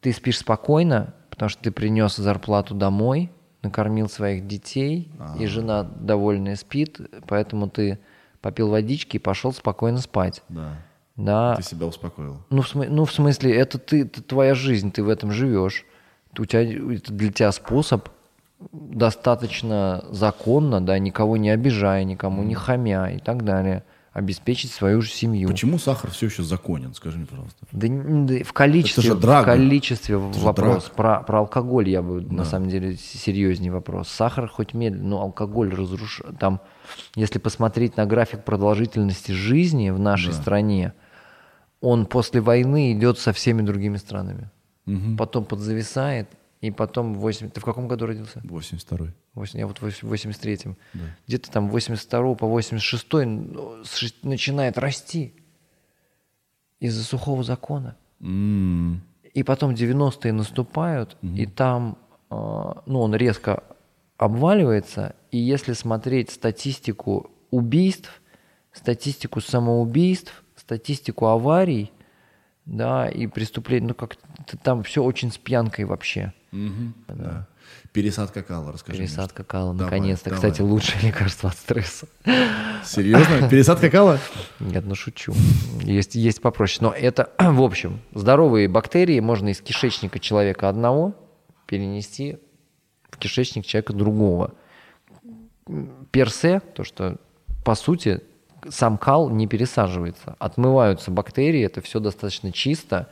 ты 0.00 0.12
спишь 0.12 0.38
спокойно, 0.38 1.14
потому 1.38 1.50
что 1.50 1.62
ты 1.62 1.70
принес 1.70 2.16
зарплату 2.16 2.74
домой, 2.74 3.30
накормил 3.62 4.08
своих 4.08 4.48
детей, 4.48 5.08
и 5.38 5.46
жена 5.46 5.84
довольная 5.84 6.56
спит, 6.56 7.00
поэтому 7.28 7.70
ты 7.70 8.00
попил 8.40 8.70
водички 8.70 9.16
и 9.16 9.20
пошел 9.20 9.52
спокойно 9.52 9.98
спать. 9.98 10.42
Да. 10.48 10.72
Да. 11.14 11.54
Ты 11.54 11.62
себя 11.62 11.86
успокоил. 11.86 12.42
Ну, 12.50 12.62
в, 12.62 12.74
смы- 12.74 12.88
ну, 12.88 13.04
в 13.04 13.12
смысле, 13.12 13.56
это 13.56 13.78
ты, 13.78 14.02
это 14.02 14.20
твоя 14.20 14.56
жизнь, 14.56 14.90
ты 14.90 15.04
в 15.04 15.08
этом 15.08 15.30
живешь. 15.30 15.86
У 16.36 16.44
тебя, 16.44 16.62
это 16.62 17.12
для 17.12 17.30
тебя 17.32 17.52
способ 17.52 18.08
достаточно 18.72 20.04
законно, 20.10 20.80
да, 20.80 20.98
никого 20.98 21.36
не 21.36 21.50
обижая, 21.50 22.02
никому 22.02 22.42
не 22.42 22.56
хамя 22.56 23.12
и 23.12 23.20
так 23.20 23.44
далее, 23.44 23.84
обеспечить 24.18 24.72
свою 24.72 25.00
же 25.00 25.10
семью. 25.10 25.48
Почему 25.48 25.78
сахар 25.78 26.10
все 26.10 26.26
еще 26.26 26.42
законен, 26.42 26.92
скажи 26.92 27.18
мне, 27.18 27.26
пожалуйста. 27.26 27.56
Да, 27.70 27.88
да 27.88 28.44
в 28.44 28.52
количестве, 28.52 29.02
же 29.04 29.14
в 29.14 29.20
драга. 29.20 29.52
количестве 29.52 30.18
же 30.18 30.20
вопрос. 30.40 30.84
драга. 30.84 30.96
Про, 30.96 31.20
про 31.20 31.38
алкоголь 31.38 31.88
я 31.88 32.02
бы 32.02 32.20
на 32.20 32.44
самом 32.44 32.68
деле 32.68 32.96
серьезнее 32.96 33.70
вопрос. 33.70 34.08
Сахар 34.08 34.48
хоть 34.48 34.74
медленно, 34.74 35.08
но 35.08 35.20
алкоголь 35.20 35.72
разрушает. 35.72 36.38
Там, 36.38 36.60
если 37.14 37.38
посмотреть 37.38 37.96
на 37.96 38.06
график 38.06 38.44
продолжительности 38.44 39.30
жизни 39.30 39.90
в 39.90 40.00
нашей 40.00 40.32
стране, 40.32 40.94
он 41.80 42.06
после 42.06 42.40
войны 42.40 42.92
идет 42.92 43.18
со 43.18 43.32
всеми 43.32 43.62
другими 43.62 43.98
странами. 43.98 44.50
Потом 45.16 45.44
подзависает, 45.44 46.28
и 46.60 46.70
потом 46.70 47.14
8... 47.14 47.50
Ты 47.50 47.60
в 47.60 47.64
каком 47.64 47.86
году 47.88 48.06
родился? 48.06 48.40
82-й. 48.44 49.12
Восемь- 49.34 49.58
Я 49.60 49.66
вот 49.66 49.78
в 49.80 49.84
83-м. 49.84 50.76
Где-то 51.26 51.50
там 51.50 51.68
82 51.70 52.34
по 52.34 52.46
86 52.46 53.06
ну, 53.12 53.82
начинает 54.22 54.76
расти 54.78 55.34
из-за 56.80 57.04
сухого 57.04 57.42
закона. 57.42 57.96
М, 58.20 59.02
И 59.34 59.42
потом 59.44 59.74
90-е 59.74 60.32
наступают, 60.32 61.16
и 61.22 61.46
там, 61.46 61.96
э, 62.30 62.34
ну, 62.86 63.00
он 63.00 63.14
резко 63.14 63.62
обваливается. 64.16 65.14
И 65.30 65.38
если 65.38 65.74
смотреть 65.74 66.30
статистику 66.30 67.30
убийств, 67.50 68.20
статистику 68.72 69.40
самоубийств, 69.40 70.42
статистику 70.56 71.26
аварий, 71.26 71.92
да, 72.64 73.08
и 73.08 73.26
преступлений, 73.28 73.86
ну, 73.88 73.94
как 73.94 74.16
там 74.62 74.82
все 74.82 75.02
очень 75.04 75.30
с 75.30 75.38
пьянкой 75.38 75.84
вообще. 75.84 76.32
Да. 76.50 77.46
Пересадка 77.92 78.42
кала, 78.42 78.72
расскажи. 78.72 78.98
мне, 78.98 79.06
Пересадка 79.08 79.44
кала, 79.44 79.74
Давай, 79.74 79.98
наконец-то. 79.98 80.30
Кстати, 80.30 80.62
лучшее 80.62 81.02
лекарство 81.08 81.50
от 81.50 81.56
стресса. 81.56 82.06
Серьезно? 82.84 83.48
Пересадка 83.48 83.90
кала? 83.90 84.18
Нет, 84.60 84.84
ну 84.86 84.94
шучу. 84.94 85.34
Есть, 85.82 86.14
есть 86.14 86.40
попроще. 86.40 86.78
Но 86.88 86.92
это, 86.92 87.30
в 87.38 87.62
общем, 87.62 88.00
здоровые 88.14 88.68
бактерии 88.68 89.20
можно 89.20 89.48
из 89.48 89.60
кишечника 89.60 90.18
человека 90.18 90.68
одного 90.68 91.14
перенести 91.66 92.38
в 93.10 93.18
кишечник 93.18 93.66
человека 93.66 93.92
другого. 93.92 94.54
Персе, 96.10 96.60
то, 96.60 96.84
что 96.84 97.18
по 97.64 97.74
сути 97.74 98.22
сам 98.70 98.96
кал 98.96 99.28
не 99.28 99.46
пересаживается. 99.46 100.36
Отмываются 100.38 101.10
бактерии, 101.10 101.62
это 101.62 101.80
все 101.82 102.00
достаточно 102.00 102.52
чисто, 102.52 103.08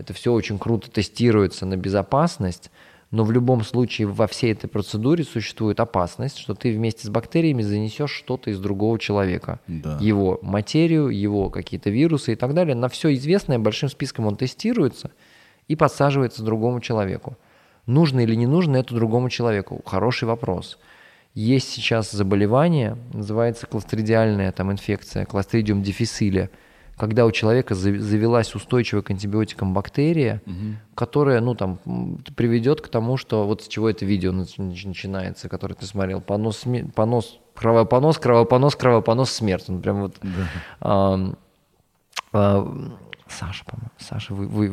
это 0.00 0.14
все 0.14 0.32
очень 0.32 0.58
круто 0.58 0.90
тестируется 0.90 1.66
на 1.66 1.76
безопасность, 1.76 2.70
но 3.10 3.24
в 3.24 3.32
любом 3.32 3.62
случае 3.64 4.06
во 4.06 4.26
всей 4.26 4.52
этой 4.52 4.68
процедуре 4.68 5.24
существует 5.24 5.80
опасность, 5.80 6.38
что 6.38 6.54
ты 6.54 6.72
вместе 6.72 7.06
с 7.06 7.10
бактериями 7.10 7.62
занесешь 7.62 8.12
что-то 8.12 8.50
из 8.50 8.58
другого 8.60 8.98
человека. 8.98 9.60
Да. 9.66 9.98
Его 10.00 10.38
материю, 10.42 11.08
его 11.08 11.50
какие-то 11.50 11.90
вирусы 11.90 12.32
и 12.32 12.36
так 12.36 12.54
далее. 12.54 12.74
На 12.74 12.88
все 12.88 13.12
известное 13.14 13.58
большим 13.58 13.88
списком 13.88 14.26
он 14.26 14.36
тестируется 14.36 15.10
и 15.68 15.76
подсаживается 15.76 16.44
другому 16.44 16.80
человеку. 16.80 17.36
Нужно 17.86 18.20
или 18.20 18.36
не 18.36 18.46
нужно 18.46 18.76
это 18.76 18.94
другому 18.94 19.28
человеку? 19.28 19.82
Хороший 19.84 20.28
вопрос. 20.28 20.78
Есть 21.34 21.68
сейчас 21.68 22.10
заболевание, 22.10 22.96
называется 23.12 23.66
кластридиальная 23.66 24.52
там, 24.52 24.70
инфекция, 24.72 25.26
кластридиум 25.26 25.82
диффисиле, 25.82 26.50
когда 27.00 27.24
у 27.24 27.30
человека 27.32 27.74
за- 27.74 27.98
завелась 27.98 28.54
устойчивая 28.54 29.02
к 29.02 29.10
антибиотикам 29.10 29.72
бактерия, 29.72 30.42
которая 30.94 31.40
ну, 31.40 31.54
там, 31.54 31.78
приведет 32.36 32.82
к 32.82 32.88
тому, 32.88 33.16
что 33.16 33.46
вот 33.46 33.62
с 33.62 33.68
чего 33.68 33.88
это 33.88 34.04
видео 34.04 34.32
нач- 34.32 34.58
нач- 34.58 34.86
начинается, 34.86 35.48
которое 35.48 35.74
ты 35.74 35.86
смотрел, 35.86 36.20
понос, 36.20 36.64
понос, 36.94 37.38
кровопонос, 37.54 38.18
кровопонос, 38.18 38.76
кровопонос, 38.76 39.30
смерть. 39.30 39.64
Он 39.70 39.80
прям 39.80 40.00
вот... 40.02 40.16
ам, 40.80 41.36
а, 42.32 42.90
Саша, 43.28 43.64
по-моему, 43.64 43.90
Саша 43.96 44.34
вы- 44.34 44.46
вы- 44.48 44.70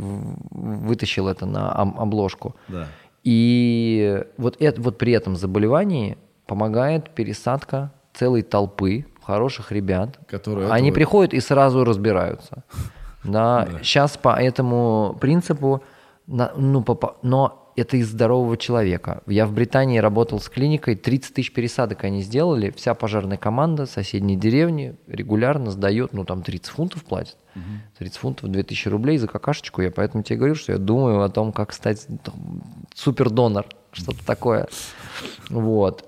вытащил 0.52 1.30
это 1.30 1.46
на 1.46 1.72
обложку. 1.72 2.56
Да. 2.68 2.88
И 3.24 4.22
вот, 4.38 4.58
это, 4.60 4.82
вот 4.82 4.98
при 4.98 5.14
этом 5.14 5.38
заболевании 5.38 6.18
помогает 6.46 7.12
пересадка 7.12 7.94
целой 8.14 8.42
толпы 8.42 9.06
хороших 9.28 9.72
ребят. 9.72 10.18
Которые 10.28 10.72
Они 10.72 10.88
этого- 10.90 10.96
приходят 10.96 11.34
и 11.34 11.40
сразу 11.40 11.84
разбираются. 11.84 12.64
Да, 13.24 13.68
Сейчас 13.82 14.16
по 14.16 14.30
этому 14.40 15.18
принципу, 15.20 15.82
ну, 16.28 16.86
но 17.24 17.74
это 17.76 17.98
из 17.98 18.08
здорового 18.10 18.56
человека. 18.58 19.22
Я 19.28 19.46
в 19.46 19.52
Британии 19.52 20.00
работал 20.00 20.40
с 20.40 20.48
клиникой, 20.48 20.96
30 20.96 21.34
тысяч 21.34 21.52
пересадок 21.52 22.06
они 22.06 22.22
сделали, 22.22 22.72
вся 22.78 22.94
пожарная 22.94 23.38
команда 23.38 23.86
соседней 23.86 24.38
деревни 24.38 24.96
регулярно 25.08 25.72
сдает, 25.72 26.14
ну 26.14 26.24
там 26.24 26.42
30 26.42 26.68
фунтов 26.72 27.04
платят, 27.04 27.36
30 27.98 28.18
фунтов 28.18 28.50
2000 28.50 28.88
рублей 28.90 29.18
за 29.18 29.28
какашечку, 29.28 29.82
я 29.82 29.92
поэтому 29.92 30.24
тебе 30.24 30.38
говорю, 30.40 30.56
что 30.56 30.72
я 30.72 30.78
думаю 30.78 31.22
о 31.22 31.30
том, 31.30 31.52
как 31.52 31.74
стать 31.74 32.08
супердонор, 32.96 33.66
что-то 33.92 34.26
такое. 34.26 34.68
Вот. 35.50 36.06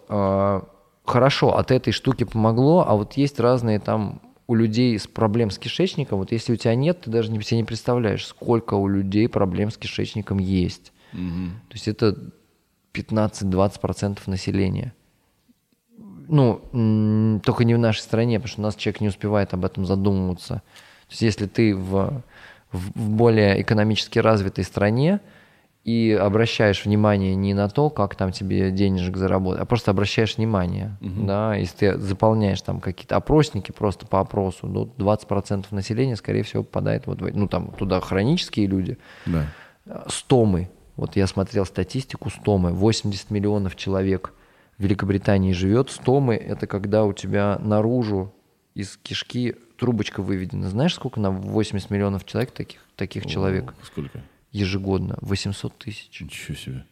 Хорошо, 1.09 1.57
от 1.57 1.71
этой 1.71 1.91
штуки 1.91 2.23
помогло, 2.23 2.85
а 2.87 2.95
вот 2.95 3.13
есть 3.17 3.39
разные 3.39 3.79
там 3.79 4.21
у 4.47 4.55
людей 4.55 4.97
с 4.97 5.07
проблем 5.07 5.49
с 5.51 5.57
кишечником, 5.57 6.19
вот 6.19 6.31
если 6.31 6.53
у 6.53 6.55
тебя 6.55 6.75
нет, 6.75 7.01
ты 7.01 7.09
даже 7.11 7.31
не, 7.31 7.41
себе 7.41 7.57
не 7.57 7.63
представляешь, 7.63 8.25
сколько 8.25 8.75
у 8.75 8.87
людей 8.87 9.27
проблем 9.27 9.71
с 9.71 9.77
кишечником 9.77 10.37
есть. 10.39 10.91
То 11.69 11.73
есть 11.73 11.87
это 11.87 12.15
15-20% 12.93 14.19
населения. 14.27 14.93
Ну, 16.27 17.39
только 17.43 17.63
не 17.63 17.73
в 17.73 17.79
нашей 17.79 17.99
стране, 18.01 18.39
потому 18.39 18.51
что 18.51 18.61
у 18.61 18.63
нас 18.63 18.75
человек 18.75 19.01
не 19.01 19.07
успевает 19.07 19.53
об 19.53 19.65
этом 19.65 19.85
задумываться. 19.85 20.55
То 21.07 21.11
есть 21.11 21.21
если 21.23 21.47
ты 21.47 21.75
в, 21.75 22.23
в- 22.71 22.91
в 22.95 23.09
более 23.09 23.59
экономически 23.61 24.19
развитой 24.19 24.63
стране 24.63 25.21
и 25.83 26.11
обращаешь 26.11 26.85
внимание 26.85 27.35
не 27.35 27.53
на 27.53 27.69
то, 27.69 27.89
как 27.89 28.15
там 28.15 28.31
тебе 28.31 28.69
денежек 28.71 29.17
заработать, 29.17 29.61
а 29.61 29.65
просто 29.65 29.91
обращаешь 29.91 30.37
внимание, 30.37 30.97
да, 31.01 31.55
если 31.55 31.77
ты 31.77 31.97
заполняешь 31.97 32.61
там 32.61 32.79
какие-то 32.81 33.15
опросники 33.15 33.71
просто 33.71 34.05
по 34.05 34.19
опросу, 34.19 34.67
ну, 34.67 34.85
20% 34.97 35.65
населения, 35.71 36.15
скорее 36.15 36.43
всего, 36.43 36.63
попадает 36.63 37.07
вот 37.07 37.21
в, 37.21 37.35
ну, 37.35 37.47
там, 37.47 37.71
туда 37.71 38.01
хронические 38.01 38.67
люди, 38.67 38.97
Да. 39.25 39.47
стомы. 40.07 40.69
Вот 40.95 41.15
я 41.15 41.27
смотрел 41.27 41.65
статистику 41.65 42.29
стомы. 42.29 42.73
80 42.73 43.31
миллионов 43.31 43.77
человек 43.77 44.33
в 44.77 44.83
Великобритании 44.83 45.53
живет. 45.53 45.89
Стомы– 45.89 46.35
это 46.35 46.67
когда 46.67 47.05
у 47.05 47.13
тебя 47.13 47.57
наружу 47.61 48.33
из 48.75 48.97
кишки 48.97 49.55
трубочка 49.77 50.21
выведена. 50.21 50.67
Знаешь, 50.69 50.93
сколько 50.93 51.21
на 51.21 51.31
80 51.31 51.89
миллионов 51.89 52.25
человек 52.25 52.51
таких, 52.51 52.81
таких 52.97 53.25
человек 53.25 53.73
Сколько? 53.83 54.21
Ежегодно? 54.51 55.17
800 55.21 55.77
тысяч. 55.77 56.21
Ничего 56.21 56.55
себе. 56.55 56.85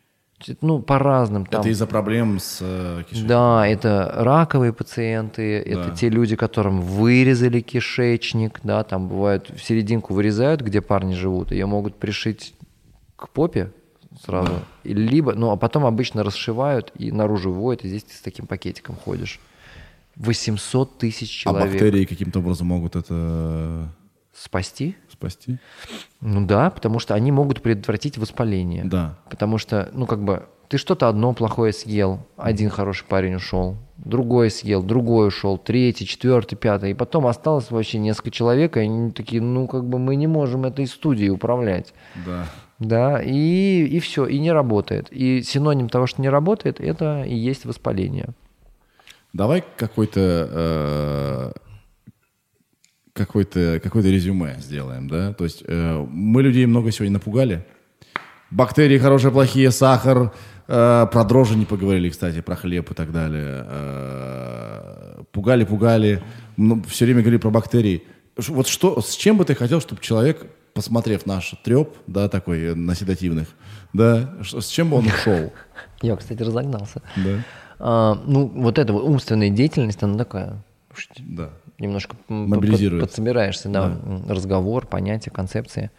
Ну, 0.62 0.80
по 0.84 1.00
разным. 1.00 1.48
Там, 1.48 1.62
Это 1.62 1.70
из-за 1.70 1.88
проблем 1.88 2.38
с 2.40 2.60
э, 2.62 3.02
кишечником? 3.10 3.28
да, 3.28 3.68
это 3.68 4.14
раковые 4.18 4.72
пациенты, 4.72 5.58
это 5.58 5.86
Да. 5.90 5.96
те 5.96 6.10
люди, 6.10 6.36
которым 6.36 6.80
вырезали 6.82 7.60
кишечник, 7.60 8.60
да, 8.64 8.84
там 8.84 9.08
бывают 9.08 9.50
в 9.50 9.60
серединку 9.64 10.14
вырезают, 10.14 10.62
где 10.62 10.82
парни 10.82 11.16
живут, 11.16 11.52
ее 11.52 11.66
могут 11.66 11.96
пришить 11.96 12.54
к 13.16 13.30
попе 13.30 13.72
сразу, 14.24 14.62
и 14.84 14.94
либо, 14.94 15.34
ну, 15.34 15.50
а 15.50 15.58
потом 15.58 15.86
обычно 15.88 16.24
расшивают 16.24 16.92
и 17.00 17.12
наружу 17.12 17.52
выводят, 17.52 17.84
и 17.86 17.88
здесь 17.88 18.04
ты 18.04 18.14
с 18.14 18.22
таким 18.22 18.46
пакетиком 18.46 18.96
ходишь. 18.96 19.40
800 20.18 20.98
тысяч 21.00 21.42
А 21.46 21.50
человек. 21.50 21.72
бактерии 21.72 22.06
каким-то 22.06 22.40
образом 22.40 22.68
могут 22.68 22.96
это 22.96 23.90
Спасти? 24.34 24.96
Спасти? 25.18 25.57
Ну 26.22 26.45
да, 26.45 26.69
потому 26.69 26.99
что 26.99 27.14
они 27.15 27.31
могут 27.31 27.61
предотвратить 27.61 28.18
воспаление. 28.18 28.84
Да. 28.85 29.18
Потому 29.30 29.57
что, 29.57 29.89
ну, 29.94 30.06
как 30.06 30.23
бы, 30.23 30.45
ты 30.69 30.77
что-то 30.77 31.07
одно 31.07 31.34
плохое 31.34 31.73
съел, 31.73 32.19
один 32.35 32.69
хороший 32.69 33.06
парень 33.06 33.35
ушел, 33.35 33.77
другой 33.98 34.49
съел, 34.49 34.84
другой 34.84 35.30
ушел, 35.30 35.57
третий, 35.57 36.06
четвертый, 36.06 36.56
пятый. 36.56 36.91
И 36.91 36.94
потом 36.94 37.26
осталось 37.27 37.72
вообще 37.72 37.99
несколько 37.99 38.31
человек, 38.31 38.77
и 38.77 38.81
они 38.81 39.11
такие, 39.11 39.41
ну, 39.41 39.68
как 39.68 39.85
бы 39.85 39.98
мы 39.98 40.15
не 40.15 40.27
можем 40.27 40.65
этой 40.65 40.88
студией 40.88 41.30
управлять. 41.30 41.94
Да. 42.26 42.45
Да, 42.80 43.22
и, 43.23 43.85
и 43.85 43.99
все, 43.99 44.27
и 44.27 44.38
не 44.38 44.52
работает. 44.52 45.07
И 45.10 45.41
синоним 45.41 45.89
того, 45.89 46.06
что 46.06 46.22
не 46.22 46.30
работает, 46.30 46.80
это 46.80 47.23
и 47.23 47.35
есть 47.35 47.65
воспаление. 47.65 48.30
Давай 49.34 49.64
какой-то 49.77 50.49
э, 50.52 51.52
какое-то 53.26 54.10
резюме 54.10 54.56
сделаем, 54.60 55.07
да? 55.07 55.34
То 55.34 55.44
есть 55.44 55.64
э, 55.65 56.06
мы 56.10 56.41
людей 56.44 56.65
много 56.65 56.91
сегодня 56.91 57.14
напугали. 57.14 57.65
Бактерии 58.52 58.98
хорошие, 58.98 59.31
плохие, 59.31 59.72
сахар, 59.72 60.31
э, 60.68 61.07
про 61.11 61.23
дрожжи 61.26 61.56
не 61.57 61.65
поговорили, 61.65 62.10
кстати, 62.10 62.41
про 62.41 62.56
хлеб 62.56 62.89
и 62.91 62.94
так 62.94 63.11
далее. 63.11 63.65
Э, 63.68 65.22
пугали, 65.31 65.64
пугали, 65.65 66.22
ну, 66.57 66.81
все 66.88 67.06
время 67.06 67.22
говорили 67.22 67.39
про 67.41 67.49
бактерии. 67.49 68.03
Ш- 68.39 68.53
Вот 68.53 68.68
что, 68.68 69.02
с 69.02 69.15
чем 69.15 69.38
бы 69.38 69.45
ты 69.45 69.56
хотел, 69.56 69.81
чтобы 69.81 70.02
человек, 70.02 70.45
посмотрев 70.73 71.26
наш 71.26 71.56
треп, 71.64 71.89
да, 72.07 72.30
такой 72.30 72.60
э, 72.72 72.76
на 72.76 72.95
седативных, 72.95 73.48
да, 73.94 74.34
с 74.44 74.68
чем 74.68 74.89
бы 74.91 74.98
он 74.98 75.07
ушел? 75.07 75.52
Я, 76.02 76.15
кстати, 76.15 76.41
разогнался. 76.44 77.02
Да, 77.15 77.31
А, 77.80 78.15
ну, 78.26 78.48
вот 78.48 78.77
эта 78.80 78.94
вот 78.94 79.03
умственная 79.03 79.49
деятельность, 79.49 80.02
она 80.03 80.18
такая, 80.18 80.64
да. 81.19 81.49
немножко 81.80 82.15
подсобираешься, 83.02 83.69
да, 83.69 83.99
м, 84.03 84.26
разговор, 84.30 84.86
понятие, 84.88 85.32
концепции. 85.32 85.91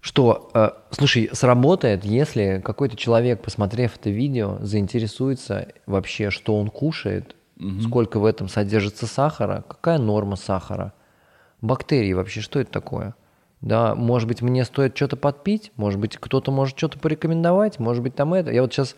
Что, 0.00 0.50
э, 0.52 0.70
слушай, 0.90 1.30
сработает, 1.32 2.04
если 2.04 2.60
какой-то 2.62 2.96
человек, 2.96 3.42
посмотрев 3.42 3.96
это 3.96 4.10
видео, 4.10 4.58
заинтересуется 4.60 5.68
вообще, 5.86 6.30
что 6.30 6.58
он 6.58 6.68
кушает, 6.68 7.36
сколько 7.80 8.18
в 8.18 8.26
этом 8.26 8.48
содержится 8.48 9.06
сахара, 9.06 9.64
какая 9.66 9.98
норма 9.98 10.36
сахара, 10.36 10.92
бактерии 11.62 12.12
вообще, 12.12 12.40
что 12.40 12.60
это 12.60 12.70
такое? 12.70 13.14
Да, 13.62 13.94
может 13.94 14.28
быть, 14.28 14.42
мне 14.42 14.64
стоит 14.66 14.94
что-то 14.94 15.16
подпить, 15.16 15.72
может 15.76 15.98
быть, 15.98 16.18
кто-то 16.18 16.50
может 16.52 16.76
что-то 16.76 16.98
порекомендовать, 16.98 17.78
может 17.78 18.02
быть, 18.02 18.14
там 18.14 18.34
это. 18.34 18.50
Я 18.50 18.60
вот 18.60 18.74
сейчас 18.74 18.94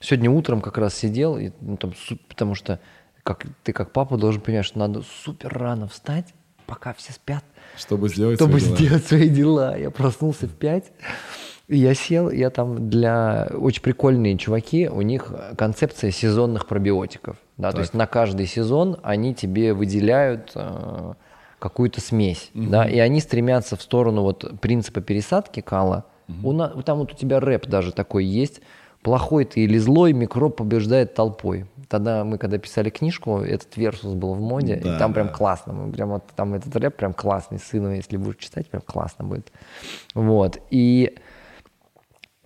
сегодня 0.00 0.30
утром 0.30 0.60
как 0.60 0.78
раз 0.78 0.96
сидел, 0.96 1.38
и, 1.38 1.50
ну, 1.60 1.76
там, 1.76 1.92
потому 2.28 2.56
что 2.56 2.80
как, 3.22 3.44
ты 3.62 3.72
как 3.72 3.92
папа 3.92 4.16
должен 4.16 4.40
понимать, 4.40 4.64
что 4.66 4.78
надо 4.78 5.02
супер 5.24 5.52
рано 5.52 5.88
встать, 5.88 6.26
пока 6.66 6.92
все 6.94 7.12
спят, 7.12 7.44
Чтобы 7.76 8.08
сделать 8.08 8.36
чтобы 8.36 8.60
свои 8.60 8.68
дела. 8.70 8.76
сделать 8.86 9.04
свои 9.06 9.28
дела. 9.28 9.76
Я 9.78 9.90
проснулся 9.90 10.46
в 10.46 10.52
5, 10.52 10.84
и 11.68 11.76
я 11.76 11.94
сел, 11.94 12.30
я 12.30 12.50
там 12.50 12.88
для... 12.90 13.48
Очень 13.54 13.82
прикольные 13.82 14.36
чуваки, 14.38 14.88
у 14.88 15.02
них 15.02 15.32
концепция 15.56 16.10
сезонных 16.10 16.66
пробиотиков. 16.66 17.36
Да, 17.56 17.72
то 17.72 17.80
есть 17.80 17.92
на 17.94 18.06
каждый 18.06 18.46
сезон 18.46 18.98
они 19.02 19.34
тебе 19.34 19.74
выделяют 19.74 20.52
э, 20.54 21.12
какую-то 21.58 22.00
смесь. 22.00 22.50
Да, 22.54 22.88
и 22.88 22.98
они 22.98 23.20
стремятся 23.20 23.76
в 23.76 23.82
сторону 23.82 24.22
вот 24.22 24.60
принципа 24.60 25.00
пересадки 25.00 25.60
кала. 25.60 26.04
У 26.42 26.52
на- 26.52 26.68
там 26.82 26.98
вот 26.98 27.12
у 27.12 27.16
тебя 27.16 27.38
рэп 27.40 27.66
даже 27.66 27.92
такой 27.92 28.24
есть. 28.24 28.60
Плохой 29.02 29.44
ты 29.44 29.60
или 29.60 29.78
злой, 29.78 30.12
микроб 30.12 30.56
побеждает 30.56 31.14
толпой. 31.14 31.66
Тогда 31.88 32.22
мы, 32.22 32.38
когда 32.38 32.58
писали 32.58 32.90
книжку, 32.90 33.38
этот 33.38 33.76
версус 33.76 34.14
был 34.14 34.34
в 34.34 34.40
моде, 34.40 34.76
Да, 34.76 34.96
и 34.96 34.98
там 34.98 35.12
прям 35.12 35.28
да. 35.28 35.32
классно. 35.32 35.72
Мы 35.72 35.92
прям 35.92 36.10
вот 36.10 36.24
там 36.36 36.54
этот 36.54 36.76
рэп 36.76 36.96
прям 36.96 37.14
классный, 37.14 37.58
сыну, 37.58 37.92
если 37.92 38.16
будешь 38.16 38.36
читать, 38.36 38.68
прям 38.68 38.82
классно 38.82 39.24
будет. 39.24 39.50
Вот. 40.14 40.58
И 40.70 41.16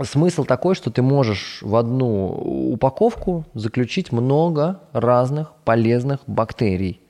смысл 0.03 0.45
такой, 0.45 0.75
что 0.75 0.91
ты 0.91 1.03
можешь 1.03 1.61
в 1.63 1.77
одну 1.77 2.73
упаковку 2.73 3.45
заключить 3.55 4.13
много 4.13 4.81
разных 4.93 5.53
полезных 5.65 6.21
бактерий. 6.27 7.01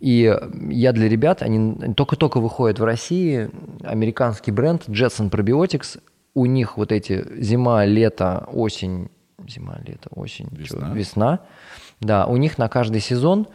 И 0.00 0.34
я 0.70 0.92
для 0.92 1.08
ребят, 1.08 1.42
они 1.42 1.94
только-только 1.94 2.40
выходят 2.40 2.78
в 2.78 2.84
России, 2.84 3.50
американский 3.82 4.50
бренд 4.50 4.88
Jetson 4.88 5.30
Probiotics, 5.30 6.00
у 6.34 6.46
них 6.46 6.76
вот 6.76 6.92
эти 6.92 7.24
зима, 7.40 7.84
лето, 7.84 8.48
осень, 8.52 9.10
зима, 9.46 9.78
лето, 9.86 10.08
осень, 10.14 10.48
Весна. 10.50 10.92
весна, 10.92 11.40
да, 12.00 12.26
у 12.26 12.36
них 12.36 12.58
на 12.58 12.68
каждый 12.68 13.00
сезон 13.00 13.46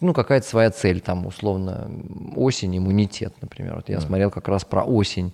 ну, 0.00 0.12
какая-то 0.12 0.46
своя 0.46 0.70
цель, 0.70 1.00
там, 1.00 1.26
условно, 1.26 1.90
осень, 2.36 2.76
иммунитет, 2.76 3.34
например. 3.40 3.76
Вот 3.76 3.88
я 3.88 4.00
смотрел 4.00 4.30
как 4.30 4.48
раз 4.48 4.64
про 4.64 4.82
осень. 4.82 5.32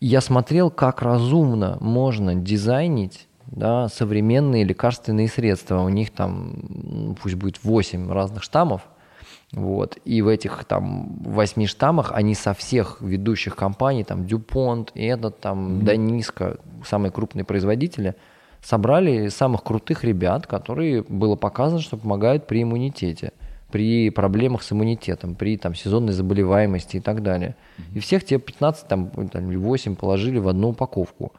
И 0.00 0.06
я 0.06 0.20
смотрел, 0.20 0.70
как 0.70 1.02
разумно 1.02 1.78
можно 1.80 2.34
дизайнить 2.34 3.28
да, 3.46 3.88
современные 3.88 4.64
лекарственные 4.64 5.28
средства. 5.28 5.80
У 5.80 5.88
них 5.88 6.10
там, 6.10 7.16
пусть 7.22 7.36
будет 7.36 7.62
8 7.62 8.10
разных 8.12 8.42
штаммов, 8.42 8.82
вот. 9.52 9.98
И 10.04 10.22
в 10.22 10.28
этих 10.28 10.64
там 10.64 11.18
восьми 11.22 11.66
штаммах 11.66 12.12
они 12.12 12.34
со 12.34 12.54
всех 12.54 12.98
ведущих 13.00 13.54
компаний, 13.54 14.02
там 14.02 14.26
Дюпонт, 14.26 14.92
и 14.94 15.04
этот 15.04 15.40
там 15.40 15.84
Даниска, 15.84 16.58
самые 16.84 17.12
крупные 17.12 17.44
производители, 17.44 18.14
собрали 18.62 19.28
самых 19.28 19.62
крутых 19.62 20.04
ребят, 20.04 20.46
которые 20.46 21.02
было 21.02 21.36
показано, 21.36 21.80
что 21.80 21.98
помогают 21.98 22.46
при 22.46 22.62
иммунитете, 22.62 23.32
при 23.70 24.10
проблемах 24.10 24.62
с 24.62 24.72
иммунитетом, 24.72 25.34
при 25.34 25.58
там 25.58 25.74
сезонной 25.74 26.12
заболеваемости 26.12 26.96
и 26.96 27.00
так 27.00 27.22
далее. 27.22 27.56
И 27.94 27.98
всех 27.98 28.24
те 28.24 28.38
15 28.38 28.88
там, 28.88 29.10
там, 29.10 29.50
или 29.50 29.56
8 29.56 29.96
положили 29.96 30.38
в 30.38 30.48
одну 30.48 30.70
упаковку. 30.70 31.32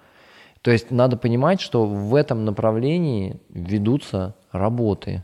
То 0.61 0.71
есть 0.71 0.91
надо 0.91 1.17
понимать, 1.17 1.61
что 1.61 1.85
в 1.85 2.15
этом 2.15 2.45
направлении 2.45 3.39
ведутся 3.49 4.33
работы, 4.51 5.23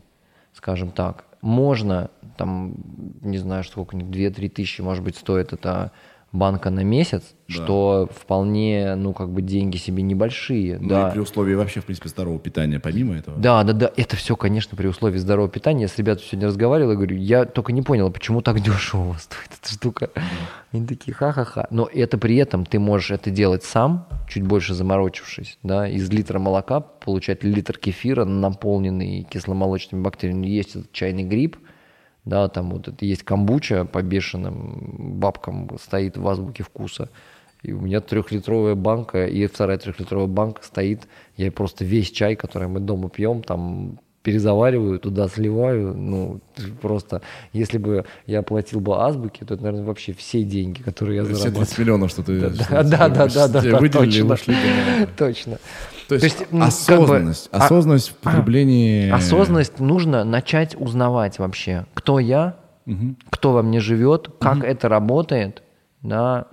скажем 0.52 0.90
так. 0.90 1.24
Можно, 1.40 2.10
там, 2.40 2.74
не 3.20 3.36
знаю, 3.36 3.64
сколько, 3.64 3.94
2-3 3.94 4.48
тысячи, 4.48 4.80
может 4.80 5.04
быть, 5.04 5.14
стоит 5.14 5.52
эта 5.52 5.92
банка 6.32 6.70
на 6.70 6.80
месяц, 6.80 7.34
что 7.48 8.08
вполне, 8.14 8.94
ну, 8.94 9.12
как 9.12 9.28
бы 9.30 9.42
деньги 9.42 9.76
себе 9.76 10.02
небольшие. 10.02 10.78
Ну 10.78 10.88
да. 10.88 11.08
и 11.08 11.12
при 11.12 11.18
условии 11.18 11.54
вообще, 11.54 11.80
в 11.80 11.84
принципе, 11.84 12.08
здорового 12.08 12.40
питания, 12.40 12.80
помимо 12.80 13.14
этого. 13.16 13.36
Да, 13.38 13.62
да, 13.62 13.74
да, 13.74 13.90
это 13.94 14.16
все, 14.16 14.36
конечно, 14.36 14.74
при 14.74 14.86
условии 14.86 15.18
здорового 15.18 15.50
питания. 15.50 15.82
Я 15.82 15.88
с 15.88 15.98
ребятами 15.98 16.26
сегодня 16.26 16.48
разговаривал, 16.48 16.92
и 16.92 16.96
говорю, 16.96 17.18
я 17.18 17.44
только 17.44 17.72
не 17.72 17.82
понял, 17.82 18.10
почему 18.10 18.40
так 18.40 18.60
дешево 18.60 19.00
у 19.02 19.08
вас 19.10 19.24
стоит 19.24 19.50
эта 19.60 19.70
штука. 19.70 20.10
Они 20.72 20.86
такие, 20.86 21.12
ха-ха-ха. 21.12 21.66
Но 21.70 21.90
это 21.92 22.16
при 22.16 22.36
этом 22.36 22.64
ты 22.64 22.78
можешь 22.78 23.10
это 23.10 23.30
делать 23.30 23.64
сам, 23.64 24.06
чуть 24.28 24.44
больше 24.44 24.72
заморочившись, 24.72 25.58
да, 25.62 25.86
из 25.86 26.08
литра 26.10 26.38
молока 26.38 26.80
получать 26.80 27.44
литр 27.44 27.76
кефира, 27.76 28.24
наполненный 28.24 29.26
кисломолочными 29.28 30.00
бактериями. 30.00 30.46
Есть 30.46 30.76
этот 30.76 30.92
чайный 30.92 31.24
гриб, 31.24 31.56
да, 32.24 32.48
там 32.48 32.70
вот 32.70 32.88
это 32.88 33.04
есть 33.04 33.22
камбуча 33.22 33.84
по 33.84 34.02
бешеным 34.02 35.18
бабкам 35.18 35.70
стоит 35.82 36.16
в 36.16 36.28
азбуке 36.28 36.62
вкуса. 36.62 37.08
И 37.62 37.72
у 37.72 37.80
меня 37.80 38.00
трехлитровая 38.00 38.74
банка, 38.74 39.26
и 39.26 39.46
вторая 39.46 39.76
трехлитровая 39.78 40.26
банка 40.28 40.62
стоит. 40.64 41.02
Я 41.36 41.52
просто 41.52 41.84
весь 41.84 42.10
чай, 42.10 42.34
который 42.34 42.68
мы 42.68 42.80
дома 42.80 43.10
пьем, 43.10 43.42
там 43.42 43.98
перезавариваю, 44.22 44.98
туда 44.98 45.28
сливаю. 45.28 45.94
Ну, 45.94 46.40
просто, 46.80 47.22
если 47.52 47.78
бы 47.78 48.04
я 48.26 48.42
платил 48.42 48.80
бы 48.80 48.96
азбуке, 49.02 49.44
то 49.44 49.54
это, 49.54 49.62
наверное, 49.62 49.86
вообще 49.86 50.12
все 50.12 50.42
деньги, 50.42 50.82
которые 50.82 51.16
я 51.16 51.24
Все 51.24 51.34
заработал. 51.34 51.62
30 51.64 51.78
миллионов, 51.78 52.10
что 52.10 52.22
ты 52.22 52.38
что 52.38 52.50
Да, 52.50 52.64
тебе 52.64 52.66
да, 52.82 53.08
да, 53.08 53.26
да, 53.28 53.48
да, 53.48 53.62
да, 53.62 53.78
выделили, 53.78 54.22
точно. 54.28 54.54
да. 54.54 55.06
Точно. 55.18 55.58
То 56.18 56.24
есть, 56.24 56.40
м, 56.40 56.46
как 56.46 56.58
бы, 56.58 56.64
осознанность, 56.64 57.48
а- 57.52 57.58
осознанность 57.58 58.08
в 58.08 58.16
потреблении... 58.16 59.10
Осознанность 59.10 59.78
нужно 59.78 60.24
начать 60.24 60.74
узнавать 60.78 61.38
вообще, 61.38 61.86
кто 61.94 62.18
я, 62.18 62.56
кто 63.30 63.52
во 63.52 63.62
мне 63.62 63.78
живет, 63.78 64.28
как 64.40 64.64
это 64.64 64.88
работает, 64.88 65.62
да, 66.02 66.46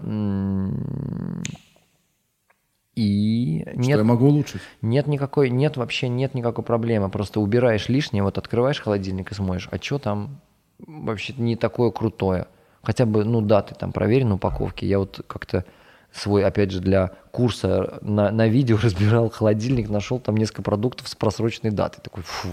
и 2.96 3.64
Что 3.68 3.80
нет, 3.80 3.98
я 3.98 4.04
могу 4.04 4.28
улучшить? 4.28 4.62
нет 4.82 5.08
никакой, 5.08 5.50
нет 5.50 5.78
вообще 5.78 6.08
нет 6.10 6.34
никакой 6.34 6.64
проблемы, 6.64 7.10
просто 7.10 7.40
убираешь 7.40 7.90
лишнее, 7.90 8.24
вот 8.24 8.38
открываешь 8.38 8.80
холодильник 8.82 9.32
и 9.32 9.36
смотришь, 9.36 9.70
а 9.72 9.78
что 9.78 10.00
там 10.00 10.40
вообще 10.80 11.34
не 11.38 11.56
такое 11.56 11.92
крутое, 11.92 12.48
хотя 12.84 13.06
бы, 13.06 13.24
ну 13.24 13.42
да, 13.42 13.62
ты 13.62 13.74
там 13.76 13.92
проверен 13.92 14.32
упаковки, 14.32 14.86
я 14.86 15.00
вот 15.00 15.22
как-то 15.28 15.66
свой, 16.12 16.46
опять 16.46 16.72
же, 16.72 16.80
для 16.80 17.12
курса 17.32 18.00
на, 18.02 18.32
на 18.32 18.48
видео 18.48 18.78
разбирал 18.82 19.30
холодильник, 19.30 19.90
нашел 19.90 20.20
там 20.20 20.38
несколько 20.38 20.62
продуктов 20.62 21.08
с 21.08 21.16
просроченной 21.16 21.72
датой. 21.72 22.02
Такой, 22.02 22.24
фу, 22.24 22.50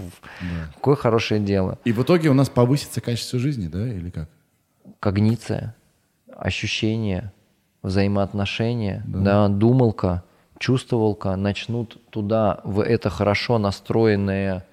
какое 0.75 0.95
хорошее 0.95 1.39
дело. 1.39 1.79
И 1.83 1.91
в 1.91 2.01
итоге 2.03 2.29
у 2.29 2.33
нас 2.33 2.49
повысится 2.49 3.01
качество 3.01 3.39
жизни, 3.39 3.67
да, 3.67 3.87
или 3.87 4.09
как? 4.09 4.29
Когниция, 4.99 5.75
ощущения, 6.35 7.33
взаимоотношения, 7.81 9.03
да. 9.07 9.47
думалка, 9.47 10.23
чувствовалка 10.59 11.35
начнут 11.35 11.99
туда, 12.09 12.61
в 12.63 12.81
это 12.81 13.09
хорошо 13.09 13.57
настроенное 13.57 14.65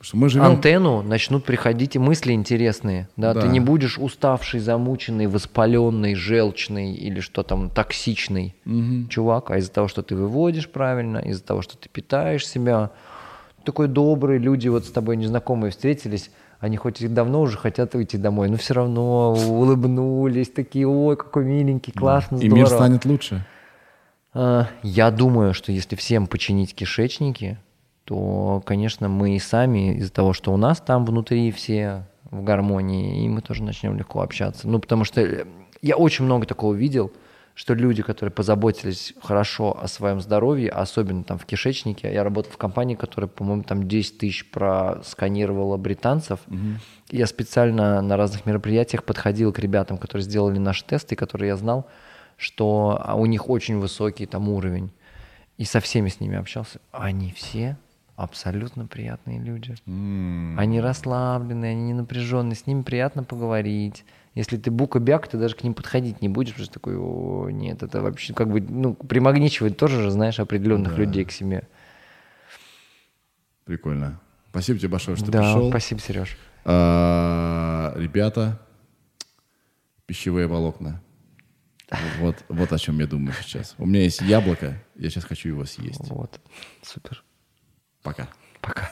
что 0.00 0.16
мы 0.16 0.28
живем... 0.28 0.46
антенну, 0.46 1.02
начнут 1.02 1.44
приходить 1.44 1.96
и 1.96 1.98
мысли 1.98 2.32
интересные. 2.32 3.08
Да? 3.16 3.34
Да. 3.34 3.42
Ты 3.42 3.48
не 3.48 3.60
будешь 3.60 3.98
уставший, 3.98 4.60
замученный, 4.60 5.26
воспаленный, 5.26 6.14
желчный 6.14 6.94
или 6.94 7.20
что 7.20 7.42
там, 7.42 7.68
токсичный 7.70 8.54
чувак, 9.10 9.50
а 9.50 9.58
из-за 9.58 9.70
того, 9.72 9.88
что 9.88 10.02
ты 10.02 10.16
выводишь 10.16 10.68
правильно, 10.68 11.18
из-за 11.18 11.42
того, 11.42 11.60
что 11.62 11.76
ты 11.76 11.88
питаешь 11.88 12.46
себя, 12.46 12.90
такой 13.64 13.88
добрый, 13.88 14.38
люди 14.38 14.68
вот 14.68 14.86
с 14.86 14.90
тобой 14.90 15.16
незнакомые 15.16 15.70
встретились, 15.70 16.30
они 16.60 16.76
хоть 16.76 17.00
и 17.02 17.08
давно 17.08 17.40
уже 17.42 17.56
хотят 17.58 17.94
уйти 17.94 18.16
домой, 18.18 18.48
но 18.48 18.56
все 18.56 18.74
равно 18.74 19.32
улыбнулись, 19.34 20.50
такие, 20.50 20.86
ой, 20.86 21.16
какой 21.16 21.44
миленький, 21.44 21.92
классно, 21.92 22.36
И 22.36 22.40
здорово. 22.46 22.56
мир 22.56 22.66
станет 22.68 23.04
лучше. 23.04 23.46
А, 24.32 24.66
Я 24.82 25.10
думаю, 25.10 25.54
что 25.54 25.72
если 25.72 25.96
всем 25.96 26.26
починить 26.26 26.74
кишечники, 26.74 27.58
то, 28.10 28.60
конечно, 28.66 29.08
мы 29.08 29.36
и 29.36 29.38
сами 29.38 29.94
из-за 29.94 30.10
того, 30.12 30.32
что 30.32 30.52
у 30.52 30.56
нас 30.56 30.80
там 30.80 31.06
внутри 31.06 31.52
все 31.52 32.08
в 32.32 32.42
гармонии, 32.42 33.24
и 33.24 33.28
мы 33.28 33.40
тоже 33.40 33.62
начнем 33.62 33.96
легко 33.96 34.20
общаться. 34.20 34.66
Ну, 34.66 34.80
потому 34.80 35.04
что 35.04 35.20
э, 35.20 35.46
я 35.80 35.94
очень 35.94 36.24
много 36.24 36.44
такого 36.44 36.74
видел, 36.74 37.12
что 37.54 37.72
люди, 37.72 38.02
которые 38.02 38.32
позаботились 38.32 39.14
хорошо 39.22 39.78
о 39.80 39.86
своем 39.86 40.20
здоровье, 40.20 40.70
особенно 40.70 41.22
там 41.22 41.38
в 41.38 41.46
кишечнике, 41.46 42.12
я 42.12 42.24
работал 42.24 42.50
в 42.50 42.56
компании, 42.56 42.96
которая, 42.96 43.28
по-моему, 43.28 43.62
там 43.62 43.86
10 43.86 44.18
тысяч 44.18 44.50
просканировала 44.50 45.76
британцев. 45.76 46.40
И 47.10 47.16
Я 47.16 47.26
специально 47.26 48.02
на 48.02 48.16
разных 48.16 48.44
мероприятиях 48.44 49.04
подходил 49.04 49.52
к 49.52 49.60
ребятам, 49.60 49.98
которые 49.98 50.24
сделали 50.24 50.58
наши 50.58 50.84
тесты, 50.84 51.14
которые 51.14 51.50
я 51.50 51.56
знал, 51.56 51.86
что 52.36 53.00
а, 53.04 53.14
у 53.14 53.26
них 53.26 53.48
очень 53.48 53.78
высокий 53.78 54.26
там 54.26 54.48
уровень. 54.48 54.90
И 55.58 55.64
со 55.64 55.78
всеми 55.78 56.08
с 56.08 56.18
ними 56.18 56.36
общался. 56.36 56.80
Они 56.90 57.30
все 57.30 57.76
абсолютно 58.22 58.86
приятные 58.86 59.40
люди. 59.40 59.74
Они 59.86 60.80
расслабленные, 60.80 61.72
они 61.72 61.82
не 61.82 61.94
напряженные, 61.94 62.54
с 62.54 62.66
ними 62.66 62.82
приятно 62.82 63.24
поговорить. 63.24 64.04
Если 64.34 64.58
ты 64.58 64.70
бука-бяк, 64.70 65.26
ты 65.26 65.38
даже 65.38 65.56
к 65.56 65.64
ним 65.64 65.74
подходить 65.74 66.20
не 66.22 66.28
будешь, 66.28 66.52
потому 66.52 66.64
что 66.64 66.74
такой, 66.74 66.96
о, 66.96 67.48
нет, 67.50 67.82
это 67.82 68.00
вообще 68.00 68.32
как 68.32 68.48
бы, 68.48 68.60
ну, 68.60 68.94
примагничивает 68.94 69.76
тоже 69.76 70.02
же, 70.02 70.10
знаешь, 70.10 70.38
определенных 70.38 70.98
людей 70.98 71.24
к 71.24 71.32
себе. 71.32 71.66
Прикольно. 73.64 74.20
Спасибо 74.50 74.78
тебе 74.78 74.88
большое, 74.88 75.16
что 75.16 75.30
да, 75.30 75.40
пришел. 75.40 75.70
спасибо, 75.70 76.00
Сереж. 76.00 76.36
А, 76.64 77.92
Ребята, 77.96 78.60
пищевые 80.06 80.46
волокна. 80.46 81.02
Вот, 82.20 82.36
вот 82.48 82.72
о 82.72 82.78
чем 82.78 83.00
я 83.00 83.06
думаю 83.06 83.34
сейчас. 83.42 83.74
У 83.78 83.86
меня 83.86 84.02
есть 84.02 84.20
яблоко, 84.20 84.80
я 84.94 85.10
сейчас 85.10 85.24
хочу 85.24 85.48
его 85.48 85.64
съесть. 85.64 86.08
Вот, 86.08 86.40
супер. 86.82 87.24
Пока. 88.02 88.28
Пока. 88.62 88.90